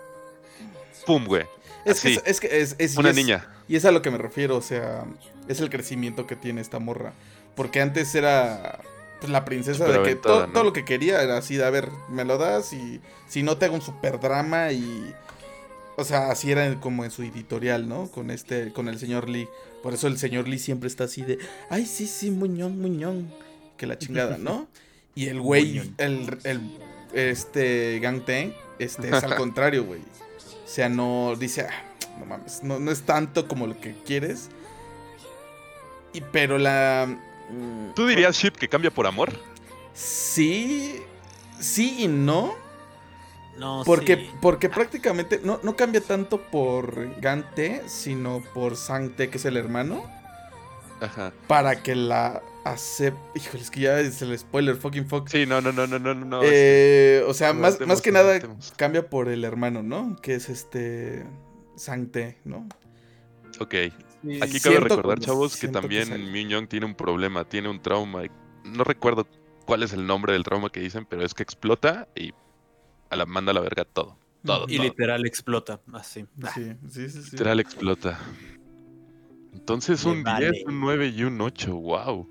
¡Pum, 1.06 1.24
güey! 1.26 1.44
Es 1.84 2.00
que, 2.00 2.20
es, 2.24 2.76
es 2.78 2.96
Una 2.96 3.12
niña. 3.12 3.46
Y 3.70 3.76
es 3.76 3.84
a 3.84 3.92
lo 3.92 4.02
que 4.02 4.10
me 4.10 4.18
refiero, 4.18 4.56
o 4.56 4.62
sea, 4.62 5.04
es 5.46 5.60
el 5.60 5.70
crecimiento 5.70 6.26
que 6.26 6.34
tiene 6.34 6.60
esta 6.60 6.80
morra. 6.80 7.12
Porque 7.54 7.80
antes 7.80 8.12
era 8.16 8.80
pues, 9.20 9.30
la 9.30 9.44
princesa 9.44 9.84
de 9.84 9.90
que 9.92 9.96
Superaventada, 10.16 10.40
to- 10.40 10.46
¿no? 10.48 10.52
todo 10.52 10.64
lo 10.64 10.72
que 10.72 10.84
quería 10.84 11.22
era 11.22 11.36
así 11.38 11.54
de, 11.56 11.64
a 11.64 11.70
ver, 11.70 11.88
me 12.08 12.24
lo 12.24 12.36
das 12.36 12.72
y 12.72 13.00
si 13.28 13.44
no 13.44 13.56
te 13.58 13.66
hago 13.66 13.76
un 13.76 13.80
super 13.82 14.18
drama 14.18 14.72
y... 14.72 15.14
O 15.96 16.02
sea, 16.04 16.30
así 16.32 16.50
era 16.50 16.80
como 16.80 17.04
en 17.04 17.10
su 17.12 17.22
editorial, 17.22 17.88
¿no? 17.88 18.10
Con 18.10 18.30
este, 18.30 18.72
con 18.72 18.88
el 18.88 18.98
señor 18.98 19.28
Lee. 19.28 19.48
Por 19.84 19.94
eso 19.94 20.08
el 20.08 20.18
señor 20.18 20.48
Lee 20.48 20.58
siempre 20.58 20.88
está 20.88 21.04
así 21.04 21.22
de, 21.22 21.38
ay, 21.68 21.86
sí, 21.86 22.06
sí, 22.08 22.30
muñón, 22.32 22.80
muñón. 22.80 23.30
Que 23.76 23.86
la 23.86 23.96
chingada, 23.98 24.36
¿no? 24.36 24.66
Y 25.14 25.26
el 25.26 25.40
güey, 25.40 25.78
el, 25.98 26.38
el, 26.44 26.60
este, 27.12 27.98
Gang 28.00 28.24
Teng, 28.24 28.52
este, 28.78 29.08
es 29.08 29.22
al 29.24 29.34
contrario, 29.36 29.84
güey. 29.84 30.00
O 30.00 30.68
sea, 30.68 30.88
no, 30.88 31.34
dice, 31.38 31.66
"Ah, 31.68 31.82
no 32.20 32.26
mames, 32.26 32.62
no, 32.62 32.78
no 32.78 32.90
es 32.90 33.02
tanto 33.02 33.48
como 33.48 33.66
lo 33.66 33.80
que 33.80 33.94
quieres. 34.04 34.50
Y, 36.12 36.20
pero 36.20 36.58
la... 36.58 37.06
mm, 37.50 37.94
¿Tú 37.94 38.06
dirías, 38.06 38.36
Ship, 38.36 38.52
que 38.52 38.68
cambia 38.68 38.90
por 38.90 39.06
amor? 39.06 39.32
Sí, 39.94 41.02
sí 41.58 41.96
y 42.04 42.08
no. 42.08 42.54
No, 43.58 43.82
Porque, 43.84 44.16
sí. 44.16 44.30
porque 44.40 44.70
prácticamente 44.70 45.40
no, 45.44 45.60
no 45.62 45.76
cambia 45.76 46.00
tanto 46.00 46.40
por 46.40 47.20
Gante, 47.20 47.82
sino 47.88 48.42
por 48.54 48.76
Sangte, 48.76 49.28
que 49.28 49.36
es 49.36 49.44
el 49.44 49.56
hermano. 49.58 50.02
Ajá. 51.00 51.32
Para 51.46 51.82
que 51.82 51.94
la 51.94 52.42
acepte. 52.64 53.20
Híjole, 53.38 53.62
es 53.62 53.70
que 53.70 53.80
ya 53.80 54.00
es 54.00 54.22
el 54.22 54.38
spoiler, 54.38 54.76
fucking 54.76 55.06
fuck. 55.06 55.28
Sí, 55.28 55.44
no, 55.46 55.60
no, 55.60 55.72
no, 55.72 55.86
no, 55.86 55.98
no, 55.98 56.14
no. 56.14 56.40
Eh, 56.42 57.22
o 57.26 57.34
sea, 57.34 57.52
más, 57.52 57.80
más 57.80 58.00
que 58.00 58.12
nada 58.12 58.38
cambia 58.76 59.08
por 59.10 59.28
el 59.28 59.44
hermano, 59.44 59.82
¿no? 59.82 60.16
Que 60.22 60.34
es 60.36 60.48
este. 60.48 61.26
Sangte, 61.80 62.38
¿no? 62.44 62.68
Ok. 63.58 63.74
Sí, 64.22 64.38
Aquí 64.42 64.58
sí, 64.58 64.60
cabe 64.60 64.80
recordar, 64.80 65.18
chavos, 65.18 65.56
que 65.56 65.66
que 65.66 65.72
también 65.72 66.08
Young 66.48 66.68
tiene 66.68 66.84
un 66.84 66.94
problema, 66.94 67.44
tiene 67.44 67.70
un 67.70 67.80
trauma. 67.80 68.22
No 68.64 68.84
recuerdo 68.84 69.26
cuál 69.64 69.82
es 69.82 69.94
el 69.94 70.06
nombre 70.06 70.34
del 70.34 70.42
trauma 70.42 70.68
que 70.68 70.80
dicen, 70.80 71.06
pero 71.08 71.24
es 71.24 71.32
que 71.32 71.42
explota 71.42 72.06
y 72.14 72.34
a 73.08 73.16
la 73.16 73.24
manda 73.24 73.52
a 73.52 73.54
la 73.54 73.60
verga 73.60 73.86
todo. 73.86 74.18
Todo. 74.44 74.66
Y 74.68 74.78
literal 74.78 75.24
explota, 75.26 75.80
así. 75.94 76.26
Sí, 76.54 76.76
sí, 76.88 77.08
sí. 77.08 77.22
sí. 77.22 77.30
Literal 77.32 77.60
explota. 77.60 78.18
Entonces 79.54 80.04
Me 80.04 80.12
un 80.12 80.22
vale. 80.22 80.50
10, 80.50 80.66
un 80.66 80.80
9 80.80 81.08
y 81.08 81.24
un 81.24 81.40
8, 81.40 81.74
wow. 81.74 82.28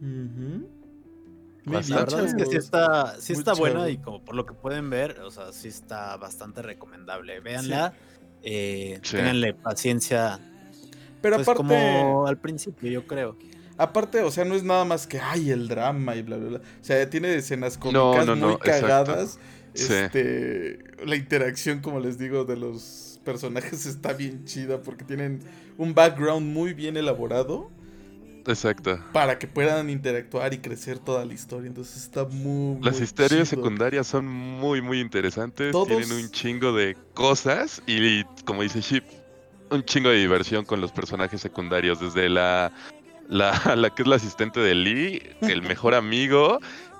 Muy 0.00 0.78
Bastante. 1.64 1.90
La 1.90 2.00
verdad 2.00 2.24
es 2.24 2.34
que 2.34 2.46
sí 2.46 2.56
está, 2.56 3.20
sí 3.20 3.32
está 3.32 3.52
buena 3.54 3.88
y 3.90 3.98
como 3.98 4.24
por 4.24 4.34
lo 4.34 4.46
que 4.46 4.54
pueden 4.54 4.88
ver, 4.90 5.20
o 5.20 5.30
sea, 5.30 5.52
sí 5.52 5.68
está 5.68 6.16
bastante 6.16 6.62
recomendable. 6.62 7.40
Véanla, 7.40 7.94
eh, 8.42 8.98
Sí. 9.02 9.16
ténganle 9.16 9.54
paciencia, 9.54 10.38
Pero 11.20 11.36
pues 11.36 11.48
aparte. 11.48 11.56
como 11.56 12.26
al 12.26 12.38
principio, 12.38 12.90
yo 12.90 13.06
creo. 13.06 13.36
Aparte, 13.76 14.22
o 14.22 14.30
sea, 14.30 14.44
no 14.44 14.54
es 14.54 14.64
nada 14.64 14.84
más 14.84 15.06
que, 15.06 15.20
ay, 15.20 15.50
el 15.50 15.68
drama 15.68 16.16
y 16.16 16.22
bla, 16.22 16.36
bla, 16.36 16.48
bla. 16.48 16.58
O 16.58 16.84
sea, 16.84 17.08
tiene 17.08 17.34
escenas 17.36 17.78
cómicas 17.78 18.26
no, 18.26 18.34
muy 18.36 18.50
no, 18.52 18.58
cagadas. 18.58 19.38
Sí. 19.74 19.92
Este, 19.92 20.78
la 21.06 21.14
interacción, 21.14 21.80
como 21.80 22.00
les 22.00 22.18
digo, 22.18 22.44
de 22.44 22.56
los 22.56 23.20
personajes 23.24 23.86
está 23.86 24.12
bien 24.12 24.44
chida 24.44 24.82
porque 24.82 25.04
tienen 25.04 25.40
un 25.76 25.94
background 25.94 26.52
muy 26.52 26.74
bien 26.74 26.96
elaborado. 26.96 27.70
Exacto. 28.48 28.98
para 29.12 29.38
que 29.38 29.46
puedan 29.46 29.90
interactuar 29.90 30.52
y 30.54 30.58
crecer 30.58 30.98
toda 30.98 31.24
la 31.24 31.34
historia. 31.34 31.68
Entonces 31.68 31.96
está 32.02 32.24
muy. 32.24 32.82
Las 32.82 32.94
muy 32.94 33.04
historias 33.04 33.48
chido. 33.50 33.62
secundarias 33.62 34.06
son 34.06 34.26
muy, 34.26 34.80
muy 34.80 35.00
interesantes. 35.00 35.70
Todos- 35.72 35.88
Tienen 35.88 36.12
un 36.12 36.30
chingo 36.30 36.72
de 36.72 36.96
cosas 37.14 37.82
y, 37.86 38.24
como 38.44 38.62
dice 38.62 38.80
Ship, 38.80 39.04
un 39.70 39.82
chingo 39.84 40.08
de 40.10 40.16
diversión 40.16 40.64
con 40.64 40.80
los 40.80 40.92
personajes 40.92 41.40
secundarios. 41.40 42.00
Desde 42.00 42.28
la, 42.28 42.72
la, 43.28 43.52
la 43.76 43.90
que 43.94 44.02
es 44.02 44.08
la 44.08 44.16
asistente 44.16 44.60
de 44.60 44.74
Lee, 44.74 45.22
el 45.42 45.62
mejor 45.62 45.94
amigo 45.94 46.58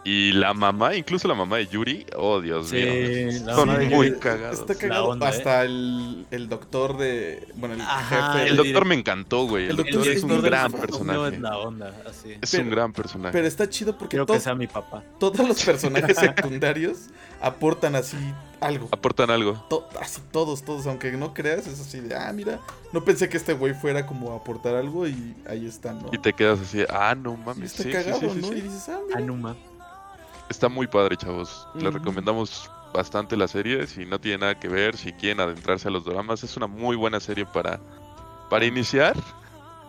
y 0.08 0.32
la 0.32 0.54
mamá, 0.54 0.94
incluso 0.94 1.28
la 1.28 1.34
mamá 1.34 1.56
de 1.58 1.66
Yuri. 1.66 2.06
Oh, 2.16 2.40
Dios 2.40 2.68
Sí, 2.70 2.76
mío. 2.76 3.40
la 3.44 3.54
Son 3.54 3.78
de 3.78 3.86
muy 3.90 4.12
cagados. 4.18 4.60
Está 4.60 4.74
cagado. 4.74 5.08
onda, 5.08 5.26
¿eh? 5.26 5.30
Hasta 5.30 5.62
el, 5.64 6.26
el 6.30 6.48
doctor 6.48 6.96
de. 6.96 7.46
Bueno, 7.56 7.74
el 7.74 7.80
Ajá, 7.82 8.32
jefe. 8.34 8.48
El 8.50 8.56
doctor 8.56 8.84
me 8.86 8.94
encantó, 8.94 9.46
güey. 9.46 9.64
El, 9.64 9.70
El 9.70 9.76
doctor 9.76 10.08
es 10.08 10.22
un 10.22 10.40
gran 10.42 10.72
personaje. 10.72 11.34
Es 11.36 11.40
la 11.40 11.58
onda, 11.58 11.92
así. 12.08 12.32
Es 12.40 12.50
Pero- 12.50 12.62
un 12.64 12.70
gran 12.70 12.92
personaje. 12.92 13.32
Pero 13.32 13.46
está 13.46 13.68
chido 13.68 13.98
porque 13.98 14.16
to- 14.16 14.26
que 14.26 14.40
sea 14.40 14.54
mi 14.54 14.66
papá. 14.66 15.02
todos 15.18 15.46
los 15.46 15.62
personajes 15.64 16.16
secundarios 16.16 16.98
aportan 17.40 17.94
así 17.94 18.16
algo. 18.60 18.88
Aportan 18.90 19.30
algo. 19.30 19.64
To- 19.68 19.88
así 20.00 20.20
todos, 20.32 20.62
todos, 20.64 20.86
aunque 20.86 21.12
no 21.12 21.34
creas, 21.34 21.66
es 21.66 21.80
así 21.80 22.00
de, 22.00 22.14
ah, 22.16 22.32
mira, 22.32 22.60
no 22.92 23.04
pensé 23.04 23.28
que 23.28 23.36
este 23.36 23.52
güey 23.52 23.74
fuera 23.74 24.06
como 24.06 24.32
a 24.32 24.36
aportar 24.36 24.74
algo 24.74 25.06
y 25.06 25.34
ahí 25.48 25.66
está, 25.66 25.92
¿no? 25.92 26.08
Y 26.12 26.18
te 26.18 26.32
quedas 26.32 26.60
así, 26.60 26.82
ah, 26.88 27.14
no 27.14 27.34
Y 27.34 27.46
mames. 27.46 27.70
está 27.72 27.82
Sí, 27.84 27.88
sí, 27.90 27.94
cagado, 27.94 28.20
sí, 28.20 28.28
sí, 28.34 28.40
¿no? 28.40 28.48
sí. 28.48 28.54
Y 28.54 28.60
dices, 28.62 28.88
ah, 28.88 28.98
mira. 29.06 29.18
Anuma. 29.18 29.56
Está 30.48 30.68
muy 30.68 30.86
padre, 30.86 31.16
chavos. 31.16 31.66
Les 31.74 31.84
Ujú. 31.84 31.98
recomendamos 31.98 32.70
bastante 32.92 33.36
la 33.36 33.48
serie. 33.48 33.86
Si 33.86 34.06
no 34.06 34.18
tiene 34.18 34.38
nada 34.38 34.58
que 34.58 34.68
ver, 34.68 34.96
si 34.96 35.12
quieren 35.12 35.40
adentrarse 35.40 35.88
a 35.88 35.90
los 35.90 36.04
dramas, 36.04 36.42
es 36.42 36.56
una 36.56 36.66
muy 36.66 36.96
buena 36.96 37.20
serie 37.20 37.44
para, 37.46 37.78
para 38.48 38.64
iniciar. 38.64 39.14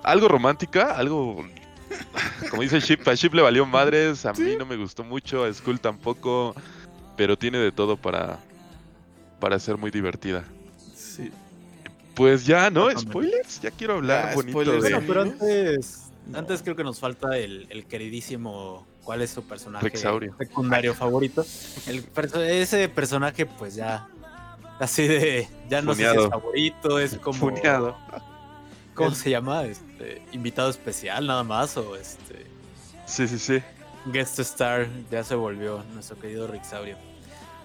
Algo 0.03 0.27
romántica, 0.27 0.95
algo. 0.97 1.45
Como 2.49 2.61
dice 2.61 2.79
Ship, 2.79 3.07
a 3.07 3.13
Ship 3.15 3.33
le 3.33 3.41
valió 3.41 3.65
madres. 3.65 4.25
A 4.25 4.33
mí 4.33 4.55
no 4.57 4.65
me 4.65 4.75
gustó 4.77 5.03
mucho, 5.03 5.43
a 5.45 5.53
Skull 5.53 5.79
tampoco. 5.79 6.53
Pero 7.15 7.37
tiene 7.37 7.57
de 7.57 7.71
todo 7.71 7.97
para, 7.97 8.39
para 9.39 9.59
ser 9.59 9.77
muy 9.77 9.91
divertida. 9.91 10.43
Sí. 10.95 11.31
Pues 12.15 12.45
ya, 12.45 12.69
¿no? 12.69 12.89
Spoilers. 12.97 13.61
Ya 13.61 13.71
quiero 13.71 13.95
hablar 13.95 14.29
Ah, 14.31 14.35
bonito 14.35 14.51
spoilers, 14.61 14.83
de. 14.83 14.89
Bueno, 14.91 15.05
pero 15.07 15.21
antes, 15.21 16.11
No. 16.27 16.37
antes 16.37 16.61
creo 16.61 16.75
que 16.75 16.83
nos 16.83 16.99
falta 16.99 17.37
el, 17.37 17.65
el 17.69 17.85
queridísimo. 17.85 18.85
¿Cuál 19.03 19.21
es 19.21 19.31
su 19.31 19.43
personaje 19.43 19.83
Rexaurio. 19.85 20.35
secundario 20.37 20.93
favorito? 20.93 21.43
El 21.87 22.03
perso- 22.03 22.41
ese 22.43 22.87
personaje, 22.89 23.45
pues 23.45 23.75
ya. 23.75 24.07
Así 24.79 25.07
de. 25.07 25.47
Ya 25.69 25.81
no 25.81 25.93
sé 25.95 26.09
si 26.11 26.17
es 26.17 26.27
favorito, 26.29 26.99
es 26.99 27.15
como. 27.17 27.37
Funeado. 27.39 27.97
¿Cómo 28.93 29.11
se 29.11 29.29
llama? 29.29 29.63
Este, 29.63 30.21
invitado 30.31 30.69
especial 30.69 31.25
nada 31.25 31.43
más 31.43 31.75
o 31.77 31.95
este. 31.95 32.45
Sí, 33.05 33.27
sí, 33.27 33.39
sí. 33.39 33.61
Guest 34.05 34.39
star 34.39 34.87
ya 35.09 35.23
se 35.23 35.35
volvió 35.35 35.83
nuestro 35.93 36.17
querido 36.19 36.47
Rixaurio. 36.47 36.97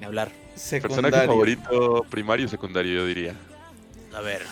Ni 0.00 0.06
hablar. 0.06 0.32
Secundario. 0.54 1.02
Personaje 1.02 1.26
favorito, 1.26 2.06
primario 2.10 2.46
y 2.46 2.48
secundario, 2.48 2.94
yo 3.00 3.06
diría. 3.06 3.34
A 4.14 4.20
ver. 4.20 4.42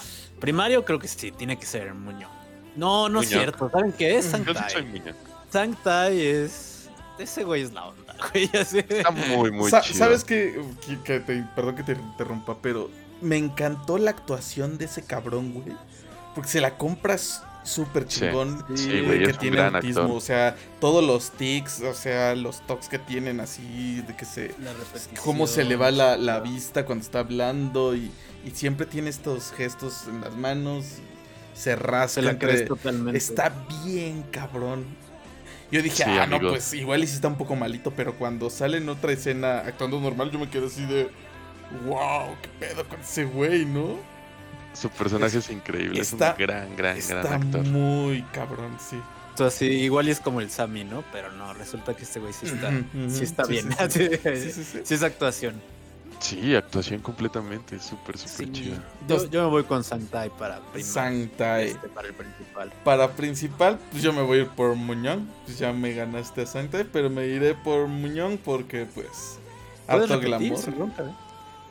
Primario 0.41 0.85
creo 0.85 0.99
que 0.99 1.07
sí, 1.09 1.31
tiene 1.31 1.57
que 1.59 1.67
ser 1.67 1.95
Muñoz. 1.95 2.31
No, 2.75 3.09
no 3.09 3.21
es 3.23 3.29
cierto. 3.29 3.71
¿Saben 3.71 3.93
qué 3.93 4.17
es? 4.19 4.33
Yo 4.33 4.39
Yo 4.39 4.55
sí 4.55 4.61
soy 4.69 4.83
Sanctai. 4.83 5.15
Sanctai 5.51 6.21
es. 6.21 6.69
Ese 7.19 7.45
güey 7.45 7.63
es 7.63 7.73
la 7.73 7.87
onda, 7.87 8.15
güey. 8.33 8.51
así. 8.61 8.79
Está 8.79 9.11
muy, 9.11 9.51
muy 9.51 9.71
Sa- 9.71 9.81
chido. 9.83 9.99
¿Sabes 9.99 10.25
qué? 10.25 10.61
Que, 10.87 10.99
que 11.01 11.21
te- 11.21 11.45
perdón 11.55 11.77
que 11.77 11.83
te 11.83 11.93
interrumpa, 11.93 12.57
pero 12.61 12.91
me 13.21 13.37
encantó 13.37 13.99
la 13.99 14.11
actuación 14.11 14.79
de 14.79 14.87
ese 14.87 15.03
cabrón, 15.03 15.53
güey. 15.53 15.77
Porque 16.35 16.49
se 16.51 16.61
la 16.61 16.77
compras 16.79 17.43
súper 17.65 18.07
chingón. 18.07 18.65
Sí, 18.75 18.89
güey, 18.89 19.05
güey, 19.05 19.19
que 19.19 19.25
es 19.27 19.33
un 19.35 19.39
tiene 19.39 19.57
gran 19.59 19.77
autismo. 19.77 20.01
actor. 20.03 20.17
O 20.17 20.21
sea, 20.21 20.57
todos 20.81 21.05
los 21.05 21.31
tics, 21.33 21.83
o 21.83 21.95
sea, 21.95 22.35
los 22.35 22.67
tocs 22.67 22.89
que 22.89 22.99
tienen 22.99 23.39
así, 23.41 24.01
de 24.07 24.17
que 24.17 24.25
se. 24.25 24.55
Cómo 25.23 25.47
se 25.47 25.63
le 25.65 25.77
va 25.77 25.91
la, 25.91 26.17
la 26.17 26.41
vista 26.41 26.85
cuando 26.87 27.05
está 27.05 27.21
hablando 27.21 27.95
y, 27.95 28.11
y 28.45 28.51
siempre 28.53 28.87
tiene 28.87 29.11
estos 29.11 29.53
gestos 29.53 30.07
en 30.09 30.23
las 30.23 30.35
manos. 30.35 30.87
Se 31.55 31.77
rasca. 31.77 32.09
Se 32.09 32.23
la 32.23 32.39
crees 32.39 32.65
totalmente. 32.67 33.19
Está 33.19 33.53
bien, 33.85 34.23
cabrón. 34.31 34.87
Yo 35.73 35.83
dije, 35.83 36.05
Sí, 36.05 36.11
ah, 36.11 36.27
no, 36.27 36.39
pues 36.39 36.73
igual 36.75 37.03
y 37.03 37.07
sí 37.09 37.15
está 37.17 37.27
un 37.29 37.37
poco 37.37 37.57
malito, 37.57 37.91
pero 37.93 38.15
cuando 38.15 38.51
sale 38.51 38.77
en 38.77 38.89
otra 38.89 39.11
escena 39.13 39.59
actuando 39.61 39.99
normal, 40.01 40.31
yo 40.31 40.39
me 40.39 40.49
quedé 40.49 40.67
así 40.67 40.85
de, 40.85 41.11
wow, 41.87 42.37
qué 42.43 42.49
pedo 42.61 42.87
con 42.87 43.01
ese 43.01 43.25
güey, 43.25 43.65
¿no? 43.65 43.97
Su 44.75 44.89
personaje 44.91 45.39
es, 45.39 45.51
increíble, 45.51 46.01
está- 46.01 46.31
es 46.33 46.39
un 46.39 46.45
gran, 46.47 46.77
gran, 46.77 46.97
Está 46.97 47.23
gran 47.23 47.43
actor. 47.43 47.65
muy 47.67 48.23
cabrón, 48.33 48.77
sí. 48.79 48.97
Entonces, 49.31 49.59
sí, 49.59 49.65
igual 49.67 50.09
y 50.09 50.11
es 50.11 50.21
como 50.21 50.41
el 50.43 50.51
Sammy, 50.51 50.85
¿no? 50.85 51.03
Pero 51.11 51.33
no, 51.33 51.55
resulta 51.55 51.95
que 51.97 52.03
este 52.05 52.21
güey 52.21 52.35
sí 52.35 52.47
está, 52.47 52.69
ujú. 52.69 53.11
sí 53.11 53.25
está 53.25 53.45
Sí, 53.45 53.53
bien. 53.53 53.69
sí, 53.91 53.99
sí. 53.99 54.09
Sí, 54.23 54.37
Sí, 54.41 54.53
sí, 54.53 54.65
sí. 54.65 54.81
sí 54.85 54.95
es 54.95 55.03
actuación. 55.03 55.55
Sí, 56.23 56.55
actuación 56.55 57.01
completamente, 57.01 57.81
súper, 57.81 58.17
súper 58.17 58.47
Sí. 58.47 58.53
chida. 58.53 58.83
Yo, 59.09 59.29
yo 59.29 59.43
me 59.45 59.49
voy 59.51 59.65
con 59.65 59.83
Santai 59.83 60.31
para. 60.31 60.61
Sanctai. 60.81 61.69
Este, 61.71 61.89
para 61.89 62.07
el 62.09 62.15
principal. 62.15 62.73
Para 62.85 63.11
principal, 63.11 63.79
pues 63.91 64.03
yo 64.05 64.13
me 64.13 64.23
voy 64.23 64.39
a 64.39 64.41
ir 64.43 64.49
por 64.49 64.75
Muñón. 64.77 65.29
Pues 65.45 65.59
ya 65.59 65.73
me 65.73 65.93
ganaste 65.95 66.43
a 66.43 66.47
Sanctai, 66.47 66.85
pero 66.85 67.11
me 67.11 67.27
iré 67.27 67.55
por 67.55 67.89
Muñón 67.89 68.39
porque, 68.43 68.87
pues, 68.95 69.39
¿Puedes 69.87 70.11
harto 70.11 70.21
glamour. 70.21 70.59
eh? 70.61 70.75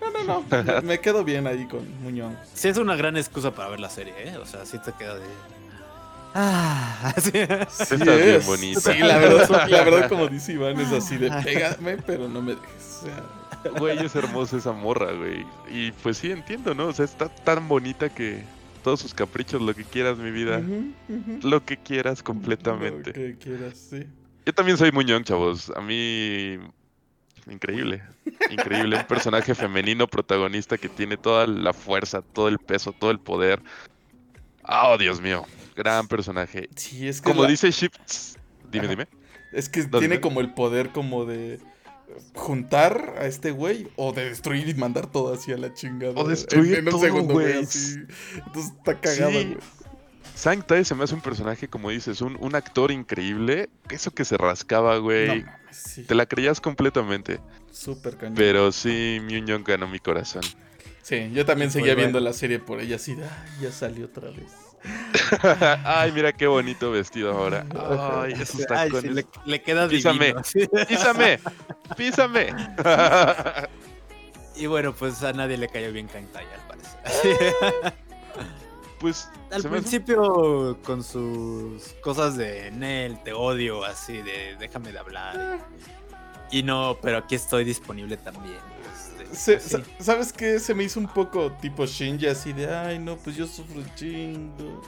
No, 0.01 0.11
no, 0.11 0.23
no. 0.23 0.63
me- 0.63 0.81
me 0.83 0.99
quedo 0.99 1.23
bien 1.23 1.47
ahí 1.47 1.65
con 1.67 1.87
Muñón. 2.03 2.37
Sí 2.53 2.67
es 2.67 2.77
una 2.77 2.95
gran 2.97 3.15
excusa 3.15 3.51
para 3.51 3.69
ver 3.69 3.79
la 3.79 3.89
serie, 3.89 4.13
¿eh? 4.17 4.37
O 4.37 4.45
sea, 4.45 4.65
sí 4.65 4.77
te 4.79 4.91
queda 4.93 5.15
de... 5.15 5.25
Ah, 6.33 7.13
sí. 7.21 7.31
Sí 7.31 7.39
Está 7.93 7.95
bien 7.95 8.19
es. 8.35 8.45
bonita. 8.45 8.79
Sí, 8.93 8.99
la 8.99 9.17
verdad, 9.17 9.67
la 9.69 9.83
verdad, 9.83 10.09
como 10.09 10.27
dice 10.29 10.53
Iván, 10.53 10.79
es 10.79 10.91
así 10.91 11.17
de 11.17 11.29
pégame, 11.43 11.97
pero 11.97 12.27
no 12.27 12.41
me 12.41 12.55
dejes. 12.55 12.99
O 13.01 13.05
sea, 13.05 13.23
Güey, 13.77 13.97
es 14.05 14.15
hermosa 14.15 14.57
esa 14.57 14.71
morra, 14.71 15.11
güey. 15.13 15.45
Y 15.69 15.91
pues 15.91 16.17
sí, 16.17 16.31
entiendo, 16.31 16.73
¿no? 16.73 16.87
O 16.87 16.93
sea, 16.93 17.05
está 17.05 17.29
tan 17.29 17.67
bonita 17.67 18.09
que 18.13 18.43
todos 18.83 18.99
sus 18.99 19.13
caprichos, 19.13 19.61
lo 19.61 19.73
que 19.75 19.83
quieras, 19.83 20.17
mi 20.17 20.31
vida. 20.31 20.61
Lo 21.43 21.63
que 21.63 21.77
quieras 21.77 22.23
completamente. 22.23 23.09
Lo 23.09 23.13
que 23.13 23.37
quieras, 23.37 23.77
sí. 23.77 24.05
Yo 24.45 24.53
también 24.53 24.77
soy 24.77 24.91
Muñón, 24.91 25.23
chavos. 25.23 25.71
A 25.75 25.81
mí. 25.81 26.57
Increíble. 27.49 28.01
Increíble. 28.49 28.97
Un 28.97 29.05
personaje 29.05 29.53
femenino 29.55 30.07
protagonista 30.07 30.77
que 30.77 30.89
tiene 30.89 31.17
toda 31.17 31.45
la 31.47 31.73
fuerza, 31.73 32.21
todo 32.21 32.47
el 32.47 32.57
peso, 32.59 32.91
todo 32.93 33.11
el 33.11 33.19
poder. 33.19 33.61
Oh, 34.63 34.97
Dios 34.97 35.21
mío. 35.21 35.43
Gran 35.75 36.07
personaje. 36.07 36.69
Sí, 36.75 37.07
es 37.07 37.21
que, 37.21 37.29
Como 37.29 37.43
la- 37.43 37.49
dice 37.49 37.71
Ship. 37.71 37.91
Dime, 38.71 38.85
Ajá. 38.85 38.89
dime. 38.91 39.07
es 39.51 39.69
que 39.69 39.83
tiene 39.83 40.21
como 40.21 40.39
el 40.39 40.53
poder 40.53 40.89
como 40.91 41.25
de 41.25 41.59
juntar 42.33 43.15
a 43.19 43.25
este 43.25 43.51
güey 43.51 43.87
o 43.95 44.11
de 44.13 44.25
destruir 44.25 44.67
y 44.69 44.73
mandar 44.73 45.07
todo 45.11 45.33
así 45.33 45.51
a 45.51 45.57
la 45.57 45.73
chingada. 45.73 46.13
O 46.15 46.27
destruir 46.27 46.73
en, 46.73 46.79
en 46.79 46.85
un 46.85 46.91
todo, 46.91 47.01
segundo, 47.01 47.33
güey. 47.33 47.51
Entonces 47.53 47.97
está 48.55 48.99
cagado, 48.99 49.31
Sí. 49.31 49.45
güey. 49.45 49.57
Sanctai 50.35 50.83
se 50.85 50.95
me 50.95 51.03
hace 51.03 51.13
un 51.13 51.21
personaje, 51.21 51.67
como 51.67 51.89
dices, 51.91 52.21
un, 52.21 52.35
un 52.39 52.55
actor 52.55 52.91
increíble. 52.91 53.69
Eso 53.89 54.11
que 54.11 54.25
se 54.25 54.37
rascaba, 54.37 54.97
güey. 54.97 55.45
sí. 55.71 56.03
Te 56.03 56.15
la 56.15 56.25
creías 56.25 56.59
completamente. 56.61 57.39
Súper 57.71 58.17
cañón. 58.17 58.35
Pero 58.35 58.71
sí, 58.71 59.19
Myung 59.23 59.63
ganó 59.63 59.87
mi 59.87 59.99
corazón. 59.99 60.41
Sí, 61.03 61.29
yo 61.33 61.45
también 61.45 61.71
seguía 61.71 61.93
bueno. 61.93 61.99
viendo 62.01 62.19
la 62.19 62.33
serie 62.33 62.59
por 62.59 62.79
ella 62.79 62.95
así 62.95 63.15
de, 63.15 63.23
"Ay, 63.25 63.63
ya 63.63 63.71
salió 63.71 64.05
otra 64.05 64.29
vez. 64.29 64.51
Ay, 65.85 66.11
mira 66.11 66.31
qué 66.33 66.47
bonito 66.47 66.91
vestido 66.91 67.31
ahora. 67.31 67.65
Ay, 68.23 68.33
esos 68.33 68.61
Ay, 68.69 68.89
sí, 68.89 68.95
tacones. 68.95 69.13
le, 69.15 69.25
le 69.45 69.61
queda 69.61 69.87
Písame. 69.87 70.33
divino. 70.33 70.41
Písame, 70.87 71.39
písame. 71.97 72.55
Y 74.53 74.67
bueno, 74.67 74.93
pues 74.93 75.23
a 75.23 75.31
nadie 75.33 75.57
le 75.57 75.67
cayó 75.69 75.91
bien 75.91 76.07
Kantai, 76.07 76.45
al 76.45 76.67
parecer. 76.67 77.55
pues 78.99 79.27
Al 79.49 79.63
me 79.63 79.69
principio 79.69 80.77
con 80.83 81.03
sus 81.03 81.81
cosas 82.03 82.37
de 82.37 82.69
Nel, 82.69 83.17
te 83.23 83.33
odio, 83.33 83.83
así 83.83 84.21
de 84.21 84.55
déjame 84.59 84.91
de 84.91 84.99
hablar. 84.99 85.59
Y 86.51 86.61
no, 86.63 86.97
pero 87.01 87.17
aquí 87.19 87.35
estoy 87.35 87.63
disponible 87.63 88.17
también. 88.17 88.59
Se- 89.33 89.59
¿Sabes 89.99 90.33
qué? 90.33 90.59
Se 90.59 90.73
me 90.73 90.83
hizo 90.83 90.99
un 90.99 91.07
poco 91.07 91.51
tipo 91.61 91.85
Shinji, 91.85 92.27
así 92.27 92.53
de, 92.53 92.73
ay, 92.73 92.99
no, 92.99 93.17
pues 93.17 93.35
yo 93.35 93.47
sufro 93.47 93.79
un 93.79 93.95
chingo. 93.95 94.81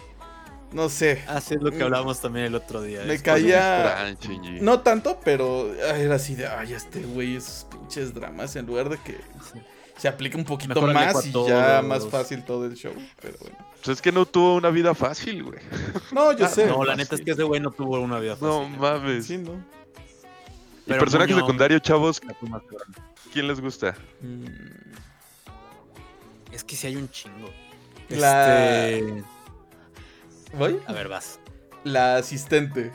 No 0.72 0.90
sé. 0.90 1.24
Así 1.28 1.54
es 1.54 1.62
lo 1.62 1.70
que 1.72 1.84
hablábamos 1.84 2.20
también 2.20 2.46
el 2.48 2.56
otro 2.56 2.82
día. 2.82 3.04
Me 3.06 3.20
caía- 3.22 4.16
Gran. 4.18 4.18
No 4.66 4.80
tanto, 4.80 5.20
pero 5.24 5.72
ay, 5.94 6.02
era 6.02 6.16
así 6.16 6.34
de, 6.36 6.48
ay, 6.48 6.74
este 6.74 7.02
güey, 7.02 7.36
esos 7.36 7.68
pinches 7.70 8.14
dramas, 8.14 8.56
en 8.56 8.66
lugar 8.66 8.90
de 8.90 8.98
que 8.98 9.14
Sí. 9.54 9.60
se 9.98 10.08
aplique 10.08 10.36
un 10.36 10.46
poquito 10.46 10.74
Mejor 10.74 10.94
más 10.94 11.26
y 11.28 11.32
ya 11.48 11.82
más 11.84 12.08
fácil 12.08 12.44
todo 12.44 12.66
el 12.66 12.74
show. 12.74 12.94
Pero 13.22 13.38
bueno. 13.40 13.56
Pues 13.84 13.98
es 13.98 14.02
que 14.02 14.12
no 14.12 14.26
tuvo 14.26 14.56
una 14.56 14.70
vida 14.72 14.96
fácil, 14.96 15.44
güey. 15.44 15.60
No, 16.12 16.32
yo 16.34 16.46
Ah, 16.46 16.50
sé. 16.50 16.66
No, 16.66 16.84
la 16.84 16.96
neta 16.96 17.16
es 17.16 17.22
que 17.22 17.32
ese 17.32 17.44
güey 17.44 17.62
no 17.62 17.70
tuvo 17.70 18.00
una 18.00 18.18
vida 18.20 18.36
fácil. 18.36 18.48
No 18.48 18.68
mames. 18.70 19.28
Sí, 19.28 19.38
¿no? 19.38 19.64
Pero 20.88 21.00
personaje 21.00 21.34
Muñoz- 21.34 21.42
secundario, 21.42 21.80
chavos, 21.80 22.20
La. 22.26 22.64
¿Quién 23.34 23.48
les 23.48 23.60
gusta? 23.60 23.96
Mm, 24.22 24.46
Es 26.52 26.64
que 26.64 26.76
sí 26.76 26.88
hay 26.88 26.96
un 26.96 27.10
chingo. 27.10 27.50
La- 28.10 28.90
Este, 28.90 29.24
¿Voy? 30.58 30.80
A 30.86 30.94
ver, 30.94 31.08
vas. 31.08 31.40
la 31.84 32.18
asistente. 32.18 32.92